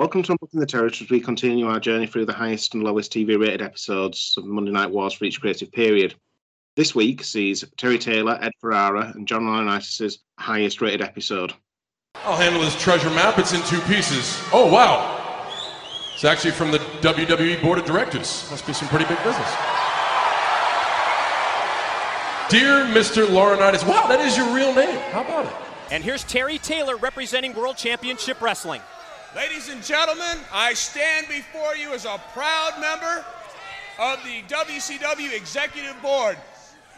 Welcome 0.00 0.22
to 0.22 0.32
Unbooking 0.32 0.60
the 0.60 0.64
Territory 0.64 1.04
as 1.04 1.10
we 1.10 1.20
continue 1.20 1.66
our 1.66 1.78
journey 1.78 2.06
through 2.06 2.24
the 2.24 2.32
highest 2.32 2.72
and 2.72 2.82
lowest 2.82 3.12
TV 3.12 3.38
rated 3.38 3.60
episodes 3.60 4.34
of 4.38 4.46
Monday 4.46 4.70
Night 4.70 4.90
Wars 4.90 5.12
for 5.12 5.26
each 5.26 5.42
creative 5.42 5.70
period. 5.70 6.14
This 6.74 6.94
week 6.94 7.22
sees 7.22 7.66
Terry 7.76 7.98
Taylor, 7.98 8.38
Ed 8.40 8.52
Ferrara, 8.62 9.12
and 9.14 9.28
John 9.28 9.42
Laurinaitis' 9.42 10.16
highest 10.38 10.80
rated 10.80 11.02
episode. 11.02 11.52
I'll 12.14 12.38
handle 12.38 12.62
this 12.62 12.80
treasure 12.80 13.10
map. 13.10 13.38
It's 13.38 13.52
in 13.52 13.60
two 13.64 13.78
pieces. 13.80 14.42
Oh, 14.54 14.72
wow. 14.72 15.52
It's 16.14 16.24
actually 16.24 16.52
from 16.52 16.70
the 16.70 16.78
WWE 16.78 17.60
Board 17.60 17.78
of 17.78 17.84
Directors. 17.84 18.48
Must 18.50 18.66
be 18.66 18.72
some 18.72 18.88
pretty 18.88 19.04
big 19.04 19.18
business. 19.18 19.50
Dear 22.48 22.86
Mr. 22.86 23.26
Laurinaitis, 23.26 23.86
wow, 23.86 24.06
that 24.06 24.20
is 24.20 24.34
your 24.34 24.50
real 24.54 24.74
name. 24.74 24.98
How 25.12 25.20
about 25.20 25.44
it? 25.44 25.52
And 25.90 26.02
here's 26.02 26.24
Terry 26.24 26.56
Taylor 26.56 26.96
representing 26.96 27.54
World 27.54 27.76
Championship 27.76 28.40
Wrestling. 28.40 28.80
Ladies 29.34 29.68
and 29.68 29.80
gentlemen, 29.84 30.38
I 30.52 30.74
stand 30.74 31.28
before 31.28 31.76
you 31.76 31.92
as 31.92 32.04
a 32.04 32.20
proud 32.32 32.80
member 32.80 33.24
of 34.00 34.18
the 34.24 34.42
WCW 34.52 35.32
Executive 35.32 35.94
Board. 36.02 36.36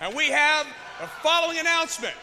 And 0.00 0.14
we 0.16 0.28
have 0.28 0.66
the 0.98 1.08
following 1.22 1.58
announcement. 1.58 2.14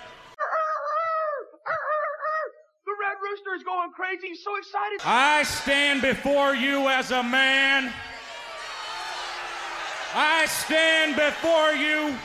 The 2.85 2.95
Red 2.99 3.18
Rooster 3.22 3.54
is 3.55 3.62
going 3.63 3.91
crazy. 3.91 4.30
He's 4.30 4.44
so 4.44 4.55
excited. 4.58 4.99
I 5.05 5.44
stand 5.44 6.02
before 6.02 6.55
you 6.55 6.90
as 6.90 7.12
a 7.12 7.21
man. 7.21 7.94
I 10.16 10.48
stand 10.48 11.18
before 11.18 11.73
you 11.73 12.18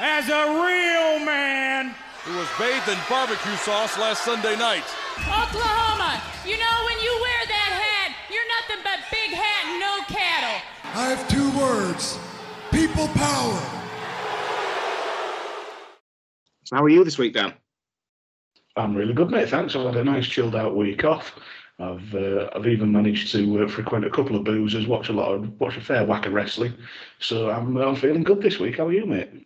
as 0.00 0.28
a 0.28 0.60
real 0.60 1.24
man. 1.24 1.94
Who 2.24 2.38
was 2.38 2.48
bathed 2.56 2.88
in 2.88 2.98
barbecue 3.10 3.56
sauce 3.56 3.98
last 3.98 4.24
Sunday 4.24 4.56
night. 4.56 4.84
Oklahoma, 5.26 6.22
you 6.46 6.56
know 6.56 6.76
when 6.86 6.98
you 7.02 7.10
wear 7.20 7.42
that 7.48 7.72
hat, 7.82 8.14
you're 8.30 8.46
nothing 8.46 8.84
but 8.84 9.00
big 9.10 9.34
hat 9.34 9.66
and 9.66 9.80
no 9.80 10.04
cattle. 10.06 10.62
I 10.94 11.08
have 11.10 11.26
two 11.26 11.50
words 11.58 12.20
people 12.70 13.08
power. 13.08 13.58
So, 16.62 16.76
how 16.76 16.84
are 16.84 16.88
you 16.88 17.02
this 17.02 17.18
week, 17.18 17.34
Dan? 17.34 17.54
I'm 18.76 18.94
really 18.94 19.14
good, 19.14 19.30
mate. 19.30 19.48
Thanks. 19.48 19.74
I've 19.74 19.86
had 19.86 19.96
a 19.96 20.04
nice 20.04 20.28
chilled 20.28 20.54
out 20.54 20.76
week 20.76 21.02
off. 21.02 21.34
I've 21.80 22.14
uh, 22.14 22.50
I've 22.54 22.68
even 22.68 22.92
managed 22.92 23.32
to 23.32 23.64
uh, 23.64 23.68
frequent 23.68 24.04
a 24.04 24.10
couple 24.10 24.36
of 24.36 24.44
boozers, 24.44 24.86
watch 24.86 25.08
a 25.08 25.12
lot 25.12 25.32
of 25.32 25.60
watch 25.60 25.76
a 25.76 25.80
fair 25.80 26.04
whack 26.04 26.26
of 26.26 26.34
wrestling. 26.34 26.74
So 27.18 27.50
I'm 27.50 27.76
I'm 27.78 27.96
feeling 27.96 28.22
good 28.22 28.40
this 28.42 28.60
week. 28.60 28.76
How 28.76 28.86
are 28.86 28.92
you, 28.92 29.06
mate? 29.06 29.44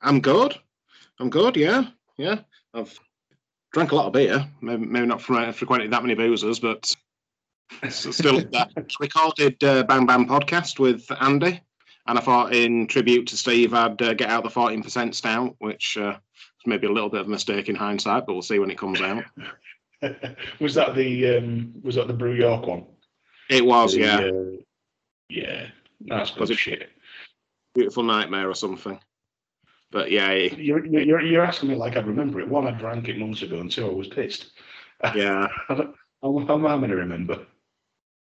I'm 0.00 0.20
good. 0.20 0.56
I'm 1.20 1.28
good. 1.28 1.56
Yeah, 1.56 1.84
yeah. 2.18 2.40
I've 2.74 2.98
drank 3.72 3.92
a 3.92 3.96
lot 3.96 4.06
of 4.06 4.12
beer. 4.12 4.46
Maybe, 4.60 4.84
maybe 4.84 5.06
not 5.06 5.22
fre- 5.22 5.50
frequented 5.52 5.90
that 5.92 6.02
many 6.02 6.14
boozers, 6.14 6.60
but 6.60 6.94
still 7.90 8.40
that. 8.52 8.70
recorded 9.00 9.62
uh, 9.64 9.82
Bang 9.84 10.06
Bang 10.06 10.26
podcast 10.26 10.78
with 10.78 11.06
Andy, 11.20 11.60
and 12.06 12.18
I 12.18 12.20
thought 12.20 12.54
in 12.54 12.86
tribute 12.86 13.26
to 13.28 13.36
Steve, 13.36 13.74
I'd 13.74 14.00
uh, 14.02 14.14
get 14.14 14.30
out 14.30 14.42
the 14.44 14.50
fourteen 14.50 14.82
percent 14.82 15.14
stout, 15.16 15.54
which 15.58 15.96
uh, 15.96 16.12
was 16.12 16.66
maybe 16.66 16.86
a 16.86 16.92
little 16.92 17.10
bit 17.10 17.20
of 17.22 17.26
a 17.26 17.30
mistake 17.30 17.68
in 17.68 17.76
hindsight, 17.76 18.26
but 18.26 18.32
we'll 18.34 18.42
see 18.42 18.58
when 18.58 18.70
it 18.70 18.78
comes 18.78 19.00
out. 19.00 19.24
was 20.60 20.74
that 20.74 20.94
the 20.94 21.36
um, 21.38 21.72
was 21.82 21.94
that 21.96 22.06
the 22.08 22.14
Brew 22.14 22.34
York 22.34 22.66
one? 22.66 22.86
It 23.50 23.64
was, 23.64 23.94
The, 23.94 24.00
yeah, 24.00 24.18
uh, 24.18 24.62
yeah. 25.30 25.66
That's 26.06 26.30
good 26.32 26.50
it- 26.50 26.58
shit. 26.58 26.90
beautiful 27.74 28.02
nightmare 28.02 28.48
or 28.48 28.54
something. 28.54 28.98
But 29.90 30.10
yeah, 30.10 30.30
it- 30.30 30.58
You're, 30.58 30.84
you're, 30.84 31.20
you're 31.20 31.44
asking 31.44 31.70
me 31.70 31.74
like 31.74 31.96
I 31.96 32.00
remember 32.00 32.40
it. 32.40 32.48
One, 32.48 32.66
I 32.66 32.72
drank 32.72 33.08
it 33.08 33.18
months 33.18 33.42
ago, 33.42 33.60
and 33.60 33.70
two, 33.70 33.86
I 33.86 33.92
was 33.92 34.08
pissed. 34.08 34.52
yeah. 35.14 35.48
How, 35.68 35.94
how 36.22 36.38
am 36.38 36.66
I 36.66 36.76
going 36.76 36.90
to 36.90 36.96
remember? 36.96 37.38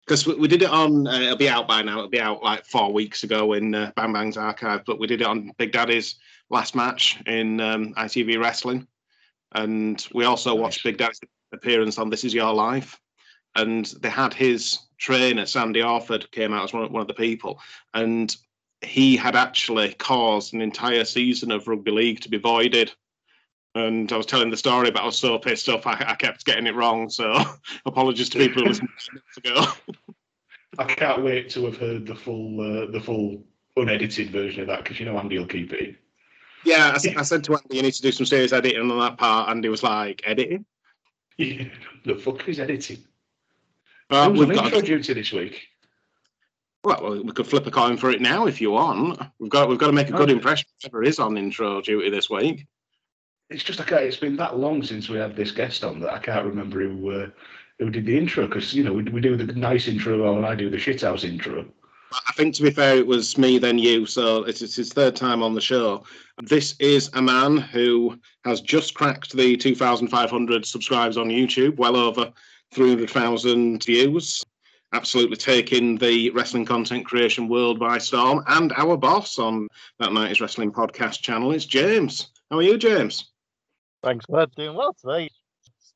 because 0.05 0.25
we, 0.27 0.35
we 0.35 0.47
did 0.47 0.61
it 0.61 0.69
on 0.69 1.07
uh, 1.07 1.19
it'll 1.19 1.37
be 1.37 1.47
out 1.49 1.67
by 1.67 1.81
now 1.81 1.97
it'll 1.97 2.09
be 2.09 2.19
out 2.19 2.43
like 2.43 2.65
four 2.65 2.91
weeks 2.91 3.23
ago 3.23 3.53
in 3.53 3.73
uh, 3.73 3.91
bang 3.95 4.11
bang's 4.11 4.37
archive 4.37 4.81
but 4.85 4.99
we 4.99 5.07
did 5.07 5.21
it 5.21 5.27
on 5.27 5.51
big 5.57 5.71
daddy's 5.71 6.15
last 6.49 6.75
match 6.75 7.21
in 7.27 7.59
um, 7.61 7.93
itv 7.95 8.39
wrestling 8.41 8.85
and 9.53 10.07
we 10.13 10.25
also 10.25 10.53
watched 10.55 10.83
big 10.83 10.97
daddy's 10.97 11.19
appearance 11.53 11.97
on 11.97 12.09
this 12.09 12.23
is 12.23 12.33
your 12.33 12.53
life 12.53 12.99
and 13.55 13.85
they 14.01 14.09
had 14.09 14.33
his 14.33 14.79
trainer 14.97 15.45
sandy 15.45 15.81
orford 15.81 16.29
came 16.31 16.53
out 16.53 16.63
as 16.63 16.73
one 16.73 16.91
one 16.91 17.01
of 17.01 17.07
the 17.07 17.13
people 17.13 17.59
and 17.93 18.35
he 18.81 19.15
had 19.15 19.35
actually 19.35 19.93
caused 19.93 20.53
an 20.53 20.61
entire 20.61 21.05
season 21.05 21.51
of 21.51 21.67
rugby 21.67 21.91
league 21.91 22.21
to 22.21 22.29
be 22.29 22.37
voided 22.37 22.91
and 23.75 24.11
I 24.11 24.17
was 24.17 24.25
telling 24.25 24.49
the 24.49 24.57
story, 24.57 24.91
but 24.91 25.01
I 25.01 25.05
was 25.05 25.17
so 25.17 25.37
pissed 25.39 25.69
off 25.69 25.87
I, 25.87 25.93
I 26.07 26.15
kept 26.15 26.45
getting 26.45 26.67
it 26.67 26.75
wrong. 26.75 27.09
So 27.09 27.33
apologies 27.85 28.29
to 28.29 28.37
people 28.37 28.63
who 28.63 28.69
listened 28.69 28.89
ago. 29.37 29.65
I 30.77 30.85
can't 30.85 31.23
wait 31.23 31.49
to 31.51 31.65
have 31.65 31.77
heard 31.77 32.05
the 32.05 32.15
full 32.15 32.59
uh, 32.59 32.91
the 32.91 32.99
full 32.99 33.43
unedited 33.77 34.31
version 34.31 34.61
of 34.61 34.67
that 34.67 34.83
because 34.83 34.99
you 34.99 35.05
know 35.05 35.17
Andy 35.17 35.37
will 35.37 35.47
keep 35.47 35.71
it. 35.73 35.79
in. 35.79 35.97
Yeah, 36.63 36.93
I 36.95 37.23
said 37.23 37.43
to 37.45 37.53
Andy, 37.53 37.77
you 37.77 37.81
need 37.81 37.93
to 37.93 38.01
do 38.01 38.11
some 38.11 38.25
serious 38.25 38.53
editing 38.53 38.91
on 38.91 38.99
that 38.99 39.17
part. 39.17 39.49
Andy 39.49 39.69
was 39.69 39.83
like, 39.83 40.21
editing? 40.25 40.65
Yeah, 41.37 41.65
the 42.05 42.15
fuck 42.15 42.47
is 42.47 42.59
editing? 42.59 43.03
Uh, 44.09 44.29
we've 44.31 44.53
got 44.53 44.65
intro 44.65 44.81
duty 44.81 45.13
this 45.13 45.31
week? 45.31 45.69
Well, 46.83 47.23
we 47.23 47.31
could 47.31 47.47
flip 47.47 47.67
a 47.67 47.71
coin 47.71 47.97
for 47.97 48.09
it 48.09 48.21
now 48.21 48.47
if 48.47 48.59
you 48.59 48.71
want. 48.71 49.19
We've 49.39 49.49
got 49.49 49.69
we've 49.69 49.77
got 49.77 49.87
to 49.87 49.93
make 49.93 50.09
a 50.09 50.13
good 50.13 50.21
Okay. 50.23 50.33
impression. 50.33 50.67
Whoever 50.81 51.03
is 51.03 51.19
on 51.19 51.37
intro 51.37 51.81
duty 51.81 52.09
this 52.09 52.29
week. 52.29 52.65
It's 53.49 53.63
just 53.63 53.81
okay. 53.81 54.07
it's 54.07 54.17
been 54.17 54.37
that 54.37 54.57
long 54.57 54.81
since 54.81 55.09
we 55.09 55.17
had 55.17 55.35
this 55.35 55.51
guest 55.51 55.83
on 55.83 55.99
that 55.99 56.13
I 56.13 56.19
can't 56.19 56.45
remember 56.45 56.79
who 56.81 57.11
uh, 57.11 57.27
who 57.79 57.89
did 57.89 58.05
the 58.05 58.17
intro 58.17 58.47
because 58.47 58.73
you 58.73 58.83
know 58.83 58.93
we, 58.93 59.03
we 59.03 59.21
do 59.21 59.35
the 59.35 59.53
nice 59.53 59.87
intro 59.87 60.35
and 60.35 60.45
I 60.45 60.55
do 60.55 60.69
the 60.69 60.77
shithouse 60.77 61.23
intro. 61.23 61.65
I 62.13 62.33
think 62.33 62.55
to 62.55 62.63
be 62.63 62.71
fair, 62.71 62.97
it 62.97 63.07
was 63.07 63.37
me 63.37 63.57
then 63.57 63.77
you. 63.77 64.05
So 64.05 64.43
it's, 64.43 64.61
it's 64.61 64.75
his 64.75 64.91
third 64.91 65.15
time 65.15 65.41
on 65.41 65.53
the 65.53 65.61
show. 65.61 66.03
This 66.41 66.75
is 66.79 67.09
a 67.13 67.21
man 67.21 67.55
who 67.57 68.19
has 68.43 68.59
just 68.59 68.95
cracked 68.95 69.31
the 69.31 69.55
2,500 69.55 70.65
subscribers 70.65 71.15
on 71.17 71.29
YouTube, 71.29 71.77
well 71.77 71.95
over 71.95 72.33
300,000 72.73 73.81
views. 73.85 74.43
Absolutely 74.93 75.37
taking 75.37 75.97
the 75.97 76.29
wrestling 76.31 76.65
content 76.65 77.05
creation 77.05 77.47
world 77.47 77.79
by 77.79 77.97
storm. 77.97 78.43
And 78.47 78.73
our 78.75 78.97
boss 78.97 79.39
on 79.39 79.67
that 79.99 80.11
Night 80.11 80.31
is 80.31 80.41
Wrestling 80.41 80.71
podcast 80.71 81.21
channel 81.21 81.51
is 81.51 81.65
James. 81.65 82.27
How 82.49 82.57
are 82.57 82.61
you, 82.61 82.77
James? 82.77 83.31
Thanks, 84.03 84.25
bud. 84.25 84.51
Doing 84.55 84.75
well 84.75 84.93
today. 84.93 85.29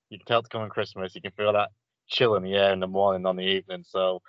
You 0.09 0.19
can 0.19 0.25
tell 0.25 0.39
it's 0.39 0.47
coming 0.47 0.69
Christmas. 0.69 1.13
You 1.13 1.21
can 1.21 1.31
feel 1.31 1.51
that 1.51 1.71
chill 2.07 2.35
in 2.35 2.43
the 2.43 2.53
air 2.53 2.71
in 2.71 2.79
the 2.79 2.87
morning, 2.87 3.19
and 3.19 3.27
on 3.27 3.35
the 3.35 3.43
evening. 3.43 3.83
So, 3.85 4.21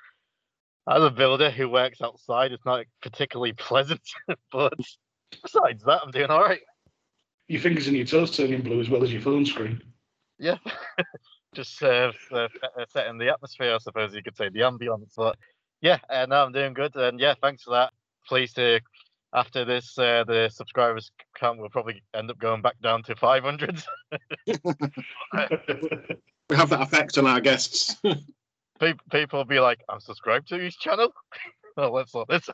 as 0.88 1.02
a 1.02 1.10
builder 1.10 1.50
who 1.50 1.68
works 1.68 2.00
outside, 2.00 2.52
it's 2.52 2.64
not 2.64 2.86
particularly 3.02 3.52
pleasant. 3.56 4.00
but 4.50 4.72
besides 5.42 5.84
that, 5.84 6.00
I'm 6.04 6.10
doing 6.10 6.30
all 6.30 6.42
right. 6.42 6.60
Your 7.48 7.60
fingers 7.60 7.86
and 7.86 7.96
your 7.96 8.06
toes 8.06 8.36
turning 8.36 8.62
blue 8.62 8.80
as 8.80 8.90
well 8.90 9.04
as 9.04 9.12
your 9.12 9.22
phone 9.22 9.46
screen. 9.46 9.80
Yeah. 10.38 10.58
Just 11.56 11.82
uh, 11.82 12.12
uh, 12.32 12.48
setting 12.90 13.16
the 13.16 13.30
atmosphere, 13.30 13.74
I 13.74 13.78
suppose 13.78 14.14
you 14.14 14.22
could 14.22 14.36
say, 14.36 14.50
the 14.50 14.60
ambience. 14.60 15.14
But 15.16 15.38
yeah, 15.80 15.98
uh, 16.10 16.26
no, 16.28 16.44
I'm 16.44 16.52
doing 16.52 16.74
good. 16.74 16.94
And 16.96 17.18
yeah, 17.18 17.32
thanks 17.40 17.62
for 17.62 17.70
that. 17.70 17.92
Pleased 18.28 18.56
to, 18.56 18.80
after 19.32 19.64
this, 19.64 19.98
uh, 19.98 20.24
the 20.26 20.50
subscribers 20.52 21.10
count 21.34 21.58
will 21.58 21.70
probably 21.70 22.02
end 22.14 22.30
up 22.30 22.38
going 22.38 22.60
back 22.60 22.78
down 22.82 23.02
to 23.04 23.16
500. 23.16 23.82
We 26.48 26.54
have 26.54 26.70
that 26.70 26.82
effect 26.82 27.18
on 27.18 27.26
our 27.26 27.40
guests. 27.40 27.96
Pe- 28.78 28.94
people 29.10 29.40
will 29.40 29.44
be 29.44 29.58
like, 29.58 29.80
I'm 29.88 29.98
subscribed 29.98 30.46
to 30.50 30.58
his 30.58 30.76
channel. 30.76 31.12
well, 31.76 31.92
let's 31.92 32.12
this 32.28 32.48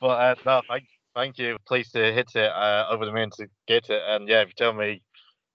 but 0.00 0.06
uh, 0.08 0.34
no, 0.44 0.62
thank, 0.68 0.84
thank 1.14 1.38
you. 1.38 1.56
Pleased 1.68 1.92
to 1.92 2.12
hit 2.12 2.30
it 2.34 2.50
uh, 2.50 2.86
over 2.90 3.06
the 3.06 3.12
moon 3.12 3.30
to 3.36 3.46
get 3.68 3.90
it. 3.90 4.02
And 4.08 4.28
yeah, 4.28 4.40
if 4.40 4.48
you 4.48 4.54
tell 4.56 4.72
me 4.72 5.02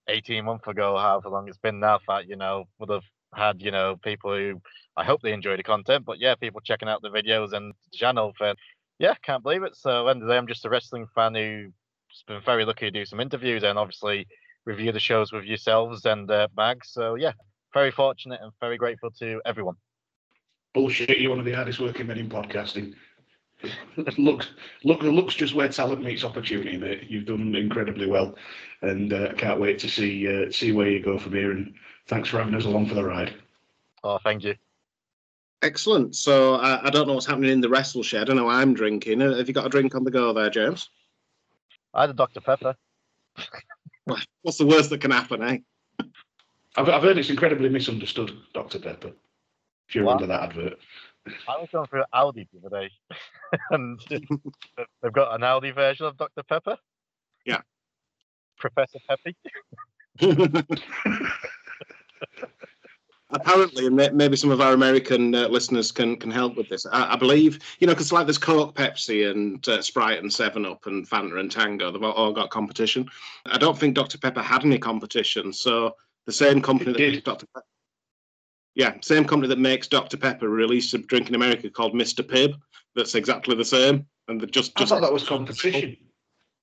18 0.07 0.45
months 0.45 0.67
ago, 0.67 0.97
however 0.97 1.29
long 1.29 1.47
it's 1.47 1.57
been 1.57 1.79
now, 1.79 1.99
that, 2.07 2.27
you 2.27 2.35
know, 2.35 2.65
would 2.79 2.89
have 2.89 3.03
had, 3.33 3.61
you 3.61 3.71
know, 3.71 3.97
people 4.03 4.35
who 4.35 4.61
I 4.97 5.03
hope 5.03 5.21
they 5.21 5.33
enjoy 5.33 5.57
the 5.57 5.63
content, 5.63 6.05
but 6.05 6.19
yeah, 6.19 6.35
people 6.35 6.61
checking 6.61 6.87
out 6.87 7.01
the 7.01 7.09
videos 7.09 7.53
and 7.53 7.73
the 7.91 7.97
channel. 7.97 8.33
And 8.39 8.57
yeah, 8.99 9.15
can't 9.23 9.43
believe 9.43 9.63
it. 9.63 9.75
So, 9.75 10.07
end 10.07 10.21
of 10.21 10.27
the 10.27 10.33
day, 10.33 10.37
I'm 10.37 10.47
just 10.47 10.65
a 10.65 10.69
wrestling 10.69 11.05
fan 11.13 11.35
who's 11.35 12.23
been 12.27 12.41
very 12.41 12.65
lucky 12.65 12.85
to 12.85 12.91
do 12.91 13.05
some 13.05 13.19
interviews 13.19 13.63
and 13.63 13.77
obviously 13.77 14.27
review 14.65 14.91
the 14.91 14.99
shows 14.99 15.31
with 15.31 15.43
yourselves 15.43 16.05
and 16.05 16.29
uh, 16.31 16.47
Mags. 16.55 16.89
So, 16.91 17.15
yeah, 17.15 17.33
very 17.73 17.91
fortunate 17.91 18.39
and 18.41 18.51
very 18.61 18.77
grateful 18.77 19.11
to 19.19 19.41
everyone. 19.45 19.75
Bullshit, 20.73 21.19
you're 21.19 21.29
one 21.29 21.39
of 21.39 21.45
the 21.45 21.53
hardest 21.53 21.79
working 21.79 22.07
men 22.07 22.17
in 22.17 22.29
podcasting. 22.29 22.93
looks, 24.17 24.49
look, 24.83 25.01
looks 25.01 25.35
just 25.35 25.55
where 25.55 25.69
talent 25.69 26.03
meets 26.03 26.23
opportunity, 26.23 26.77
mate. 26.77 27.05
You've 27.09 27.25
done 27.25 27.53
incredibly 27.55 28.07
well, 28.07 28.35
and 28.81 29.13
uh, 29.13 29.29
I 29.31 29.33
can't 29.33 29.59
wait 29.59 29.79
to 29.79 29.89
see 29.89 30.27
uh, 30.27 30.51
see 30.51 30.71
where 30.71 30.89
you 30.89 31.01
go 31.01 31.17
from 31.17 31.33
here. 31.33 31.51
And 31.51 31.73
thanks 32.07 32.29
for 32.29 32.37
having 32.37 32.55
us 32.55 32.65
along 32.65 32.87
for 32.87 32.95
the 32.95 33.03
ride. 33.03 33.33
Oh, 34.03 34.19
thank 34.23 34.43
you. 34.43 34.55
Excellent. 35.61 36.15
So 36.15 36.55
I, 36.55 36.87
I 36.87 36.89
don't 36.89 37.07
know 37.07 37.13
what's 37.13 37.25
happening 37.25 37.51
in 37.51 37.61
the 37.61 37.69
wrestle 37.69 38.03
shed. 38.03 38.21
I 38.21 38.23
don't 38.25 38.35
know 38.35 38.49
I'm 38.49 38.73
drinking. 38.73 39.21
Uh, 39.21 39.35
Have 39.35 39.47
you 39.47 39.53
got 39.53 39.65
a 39.65 39.69
drink 39.69 39.95
on 39.95 40.03
the 40.03 40.11
go 40.11 40.31
there, 40.31 40.49
James? 40.49 40.89
I 41.93 42.01
had 42.01 42.09
a 42.11 42.13
Dr. 42.13 42.41
Pepper. 42.41 42.75
What's 44.43 44.59
the 44.59 44.67
worst 44.67 44.91
that 44.91 45.01
can 45.01 45.11
happen, 45.11 45.41
eh? 45.41 45.57
I've, 46.77 46.89
I've 46.89 47.01
heard 47.01 47.17
it's 47.17 47.29
incredibly 47.29 47.69
misunderstood, 47.69 48.31
Dr. 48.53 48.79
Pepper. 48.79 49.13
If 49.87 49.95
you 49.95 50.03
What? 50.03 50.13
under 50.13 50.27
that 50.27 50.43
advert. 50.43 50.77
I 51.47 51.57
was 51.57 51.69
going 51.71 51.87
through 51.87 52.03
Aldi 52.13 52.47
the 52.53 52.67
other 52.67 52.81
day, 52.81 52.91
and 53.71 53.99
they've 54.09 55.13
got 55.13 55.35
an 55.35 55.41
Aldi 55.41 55.73
version 55.73 56.05
of 56.05 56.17
Dr 56.17 56.43
Pepper. 56.43 56.77
Yeah. 57.45 57.61
Professor 58.57 58.99
Peppy. 59.07 59.35
Apparently, 63.31 63.87
and 63.87 63.95
maybe 63.95 64.37
some 64.37 64.51
of 64.51 64.61
our 64.61 64.73
American 64.73 65.33
uh, 65.33 65.47
listeners 65.47 65.91
can 65.91 66.15
can 66.15 66.29
help 66.29 66.55
with 66.55 66.69
this. 66.69 66.85
I, 66.85 67.13
I 67.13 67.15
believe, 67.15 67.59
you 67.79 67.87
know, 67.87 67.93
because 67.93 68.11
like 68.11 68.27
there's 68.27 68.37
Coke, 68.37 68.75
Pepsi, 68.75 69.29
and 69.29 69.67
uh, 69.67 69.81
Sprite, 69.81 70.19
and 70.19 70.31
Seven 70.31 70.63
Up, 70.65 70.85
and 70.85 71.09
Fanta, 71.09 71.39
and 71.39 71.51
Tango. 71.51 71.91
They've 71.91 72.03
all, 72.03 72.13
all 72.13 72.31
got 72.31 72.51
competition. 72.51 73.09
I 73.47 73.57
don't 73.57 73.77
think 73.77 73.95
Dr 73.95 74.19
Pepper 74.19 74.43
had 74.43 74.63
any 74.63 74.77
competition. 74.77 75.51
So 75.51 75.95
the 76.27 76.31
same 76.31 76.61
company 76.61 76.93
that 76.93 76.97
did. 76.97 77.23
Dr 77.23 77.47
Pepper, 77.47 77.65
yeah, 78.75 78.95
same 79.01 79.25
company 79.25 79.47
that 79.47 79.59
makes 79.59 79.87
Dr 79.87 80.17
Pepper 80.17 80.49
released 80.49 80.93
a 80.93 80.97
drink 80.99 81.29
in 81.29 81.35
America 81.35 81.69
called 81.69 81.93
Mr 81.93 82.23
Pibb. 82.23 82.55
That's 82.95 83.15
exactly 83.15 83.55
the 83.55 83.65
same, 83.65 84.05
and 84.27 84.39
they're 84.39 84.47
just 84.47 84.73
I 84.75 84.85
thought 84.85 85.01
that 85.01 85.11
was 85.11 85.27
competition. 85.27 85.97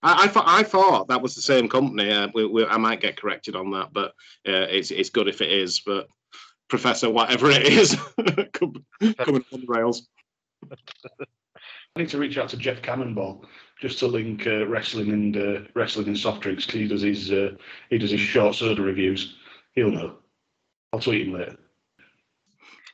I, 0.03 0.25
I 0.25 0.29
thought 0.29 0.45
I 0.47 0.63
thought 0.63 1.09
that 1.09 1.23
was 1.23 1.35
the 1.35 1.43
same 1.43 1.69
company. 1.69 2.11
Uh, 2.11 2.29
we, 2.35 2.47
we, 2.47 2.67
I 2.67 2.77
might 2.77 3.01
get 3.01 3.17
corrected 3.17 3.57
on 3.57 3.71
that, 3.73 3.93
but 3.93 4.11
uh, 4.47 4.69
it's 4.69 4.91
it's 4.91 5.11
good 5.11 5.29
if 5.29 5.41
it 5.41 5.51
is. 5.51 5.81
But 5.81 6.09
Professor, 6.69 7.11
whatever 7.11 7.51
it 7.51 7.65
is, 7.65 7.97
coming 8.53 8.85
on 9.53 9.61
the 9.61 9.67
rails. 9.67 10.09
I 11.95 12.01
need 12.01 12.09
to 12.11 12.19
reach 12.19 12.39
out 12.39 12.49
to 12.51 12.57
Jeff 12.57 12.81
Cannonball 12.81 13.45
just 13.79 13.99
to 13.99 14.07
link 14.07 14.47
uh, 14.47 14.67
wrestling 14.67 15.11
and 15.11 15.37
uh, 15.37 15.61
wrestling 15.75 16.07
and 16.07 16.17
soft 16.17 16.41
drinks 16.41 16.65
'cause 16.65 16.75
he 16.75 16.89
does 16.89 17.03
his 17.03 17.31
uh, 17.31 17.51
he 17.91 17.99
does 17.99 18.11
his 18.11 18.21
short 18.21 18.55
soda 18.55 18.81
reviews. 18.81 19.37
He'll 19.75 19.91
know. 19.91 20.17
I'll 20.93 21.01
tweet 21.01 21.27
him 21.27 21.35
later. 21.35 21.57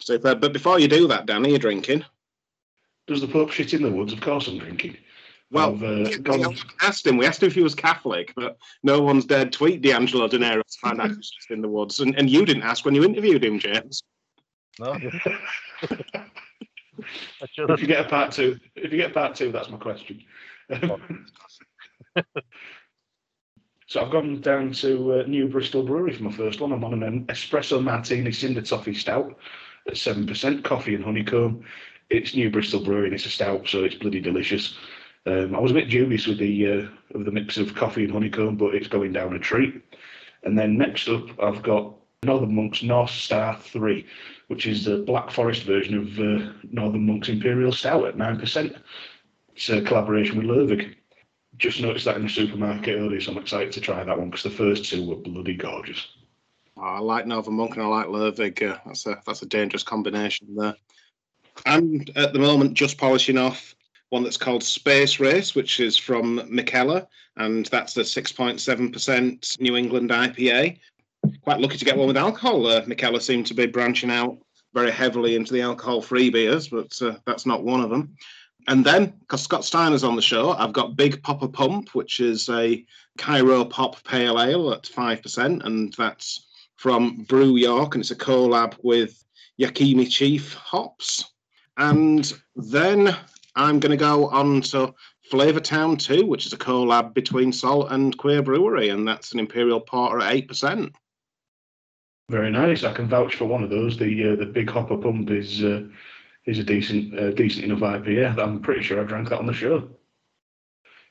So, 0.01 0.15
uh, 0.15 0.35
but 0.35 0.53
before 0.53 0.79
you 0.79 0.89
do 0.89 1.07
that, 1.09 1.27
Dan, 1.27 1.45
are 1.45 1.49
you 1.49 1.59
drinking? 1.59 2.05
Does 3.07 3.21
the 3.21 3.29
Pope 3.29 3.51
shit 3.51 3.75
in 3.75 3.83
the 3.83 3.91
woods? 3.91 4.13
Of 4.13 4.21
course 4.21 4.49
I'm 4.49 4.59
drinking. 4.59 4.97
Well, 5.51 5.75
I've, 5.75 5.83
uh, 5.83 6.11
we 6.11 6.19
gone- 6.19 6.57
asked 6.83 7.07
him. 7.07 7.17
We 7.17 7.27
asked 7.27 7.43
him 7.43 7.47
if 7.49 7.55
he 7.55 7.63
was 7.63 7.75
Catholic, 7.75 8.35
but 8.37 8.59
no 8.83 9.01
one's 9.01 9.25
dared 9.25 9.53
tweet 9.53 9.81
D'Angelo 9.81 10.29
Dinero 10.29 10.63
to 10.63 10.79
find 10.81 11.01
out 11.01 11.09
he's 11.09 11.31
just 11.31 11.51
in 11.51 11.63
the 11.63 11.69
woods. 11.69 12.01
And, 12.01 12.15
and 12.19 12.29
you 12.29 12.45
didn't 12.45 12.65
ask 12.65 12.85
when 12.85 12.95
you 12.95 13.03
interviewed 13.05 13.45
him, 13.45 13.59
James. 13.59 14.03
No. 14.79 14.97
If 17.57 17.81
you 17.81 17.87
get 17.87 18.05
a 18.05 18.09
part 18.09 18.33
two, 18.33 18.59
if 18.75 18.91
you 18.93 18.99
get 18.99 19.15
part 19.15 19.37
two, 19.37 19.53
that's 19.53 19.71
my 19.71 19.77
question. 19.77 20.23
so 23.87 24.01
I've 24.01 24.11
gone 24.11 24.41
down 24.41 24.73
to 24.73 25.21
uh, 25.21 25.23
New 25.27 25.49
Bristol 25.49 25.85
Brewery 25.85 26.15
for 26.15 26.25
my 26.25 26.33
first 26.33 26.61
one. 26.61 26.73
I'm 26.73 26.85
on 26.85 27.03
an 27.03 27.25
espresso 27.27 27.83
martini 27.83 28.33
cinder 28.33 28.63
toffee 28.63 28.95
stout 28.95 29.39
seven 29.95 30.27
percent, 30.27 30.65
coffee 30.65 30.95
and 30.95 31.05
honeycomb. 31.05 31.65
It's 32.11 32.35
New 32.35 32.51
Bristol 32.51 32.83
Brewing. 32.83 33.13
it's 33.13 33.27
a 33.27 33.31
stout, 33.31 33.69
so 33.69 33.85
it's 33.85 33.95
bloody 33.95 34.21
delicious. 34.21 34.77
Um, 35.27 35.55
I 35.55 35.61
was 35.61 35.73
a 35.73 35.75
bit 35.75 35.91
dubious 35.91 36.27
with 36.27 36.39
the 36.39 36.73
uh, 36.73 37.17
of 37.19 37.25
the 37.25 37.31
mix 37.31 37.57
of 37.59 37.75
coffee 37.75 38.05
and 38.05 38.13
honeycomb, 38.13 38.57
but 38.57 38.75
it's 38.75 38.89
going 38.89 39.13
down 39.13 39.35
a 39.35 39.39
treat. 39.39 39.83
And 40.45 40.59
then 40.59 40.79
next 40.79 41.09
up, 41.09 41.27
I've 41.43 41.63
got 41.63 41.95
Northern 42.23 42.55
Monks 42.55 42.83
North 42.83 43.11
Star 43.11 43.59
Three, 43.61 44.07
which 44.47 44.67
is 44.67 44.85
the 44.85 44.99
Black 44.99 45.31
Forest 45.31 45.65
version 45.65 45.99
of 45.99 46.19
uh, 46.19 46.53
Northern 46.71 47.07
Monks 47.07 47.29
Imperial 47.29 47.73
Stout 47.73 48.07
at 48.07 48.17
nine 48.17 48.39
percent. 48.39 48.77
It's 49.55 49.69
a 49.69 49.83
collaboration 49.83 50.39
with 50.39 50.47
Lervig. 50.47 50.95
Just 51.57 51.81
noticed 51.81 52.05
that 52.05 52.17
in 52.17 52.23
the 52.23 52.29
supermarket 52.29 52.99
earlier, 52.99 53.21
so 53.21 53.33
I'm 53.33 53.39
excited 53.39 53.73
to 53.73 53.81
try 53.81 54.03
that 54.03 54.19
one 54.19 54.31
because 54.31 54.45
the 54.45 54.51
first 54.51 54.85
two 54.85 55.05
were 55.05 55.17
bloody 55.17 55.57
gorgeous. 55.57 56.07
I 56.81 56.99
like 57.01 57.27
Nova 57.27 57.51
Monk 57.51 57.75
and 57.75 57.83
I 57.83 57.87
like 57.87 58.07
Lervig. 58.07 58.63
Uh, 58.63 58.79
that's 58.87 59.07
a 59.07 59.21
that's 59.27 59.43
a 59.43 59.47
dangerous 59.47 59.83
combination 59.83 60.55
there. 60.55 60.75
I'm 61.67 62.05
at 62.17 62.33
the 62.33 62.39
moment 62.39 62.75
just 62.75 62.99
polishing 62.99 63.39
off 63.39 63.75
one 64.11 64.23
that's 64.23 64.37
called 64.37 64.63
Space 64.63 65.21
Race, 65.21 65.55
which 65.55 65.81
is 65.81 65.97
from 65.97 66.39
Mikkeller, 66.41 67.07
and 67.37 67.67
that's 67.67 67.95
the 67.95 68.03
6.7% 68.03 69.61
New 69.61 69.77
England 69.77 70.11
IPA. 70.11 70.79
Quite 71.43 71.61
lucky 71.61 71.77
to 71.77 71.85
get 71.85 71.97
one 71.97 72.07
with 72.07 72.17
alcohol. 72.17 72.67
Uh, 72.67 72.83
Mikkeller 72.83 73.21
seem 73.21 73.45
to 73.45 73.55
be 73.55 73.67
branching 73.67 74.11
out 74.11 74.39
very 74.73 74.91
heavily 74.91 75.35
into 75.35 75.53
the 75.53 75.61
alcohol-free 75.61 76.31
beers, 76.31 76.69
but 76.69 76.97
uh, 77.03 77.17
that's 77.27 77.45
not 77.45 77.65
one 77.65 77.81
of 77.81 77.91
them. 77.91 78.15
And 78.67 78.85
then, 78.85 79.15
because 79.21 79.43
Scott 79.43 79.65
Steiner's 79.65 80.05
on 80.05 80.17
the 80.17 80.23
show, 80.23 80.53
I've 80.53 80.73
got 80.73 80.97
Big 80.97 81.25
Hopper 81.25 81.49
Pump, 81.49 81.95
which 81.95 82.21
is 82.21 82.49
a 82.49 82.85
Cryo 83.19 83.69
Pop 83.69 84.03
Pale 84.05 84.41
Ale 84.41 84.73
at 84.73 84.83
5%, 84.85 85.65
and 85.65 85.93
that's 85.95 86.48
from 86.79 87.25
Brew 87.25 87.57
York, 87.57 87.95
and 87.95 88.03
it's 88.03 88.13
a 88.13 88.17
collab 88.17 88.77
with 88.83 89.23
Yakima 89.59 90.07
Chief 90.07 90.55
hops. 90.55 91.33
And 91.77 92.33
then 92.57 93.15
I'm 93.57 93.81
going 93.81 93.91
to 93.91 93.97
go 93.97 94.29
on 94.29 94.63
to 94.63 94.95
Flavor 95.29 95.61
Town 95.61 95.97
2, 95.97 96.25
which 96.25 96.47
is 96.47 96.53
a 96.53 96.57
collab 96.57 97.15
between 97.15 97.53
Salt 97.53 97.91
and 97.91 98.17
Queer 98.17 98.43
Brewery, 98.43 98.89
and 98.91 99.07
that's 99.07 99.33
an 99.33 99.41
Imperial 99.41 99.81
Porter 99.81 100.21
at 100.21 100.33
8%. 100.49 100.93
Very 102.31 102.51
nice. 102.51 102.85
I 102.85 102.93
can 102.93 103.09
vouch 103.09 103.35
for 103.35 103.47
one 103.47 103.65
of 103.65 103.71
those. 103.71 103.97
The 103.97 104.33
uh, 104.33 104.37
the 104.37 104.47
Big 104.47 104.69
Hopper 104.71 104.99
Pump 104.99 105.31
is 105.31 105.65
uh, 105.65 105.85
is 106.45 106.59
a 106.59 106.63
decent 106.63 107.19
uh, 107.19 107.31
decent 107.31 107.65
enough 107.65 107.79
IPA. 107.79 108.39
I'm 108.39 108.61
pretty 108.61 108.83
sure 108.83 109.01
I 109.01 109.05
drank 109.05 109.31
that 109.31 109.39
on 109.39 109.47
the 109.47 109.53
show. 109.55 109.89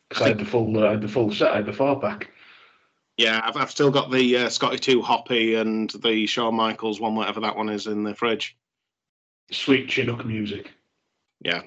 Because 0.08 0.24
I, 0.24 0.28
had 0.30 0.38
the 0.38 0.46
full 0.46 0.78
uh, 0.78 0.88
I 0.88 0.92
had 0.92 1.02
the 1.02 1.08
full 1.08 1.34
set. 1.34 1.52
I 1.52 1.56
had 1.58 1.66
the 1.66 1.74
four 1.74 2.00
pack. 2.00 2.30
Yeah, 3.18 3.42
I've, 3.44 3.58
I've 3.58 3.72
still 3.72 3.90
got 3.90 4.12
the 4.12 4.38
uh, 4.38 4.50
Scotty 4.50 4.78
2 4.78 5.02
Hoppy 5.02 5.56
and 5.56 5.90
the 6.04 6.28
Shawn 6.28 6.54
Michaels 6.56 7.00
one, 7.00 7.16
whatever 7.16 7.40
that 7.42 7.56
one 7.56 7.68
is, 7.70 7.88
in 7.88 8.04
the 8.04 8.14
fridge. 8.14 8.56
Sweet 9.52 9.90
Chinook 9.90 10.24
music. 10.26 10.72
Yeah, 11.42 11.64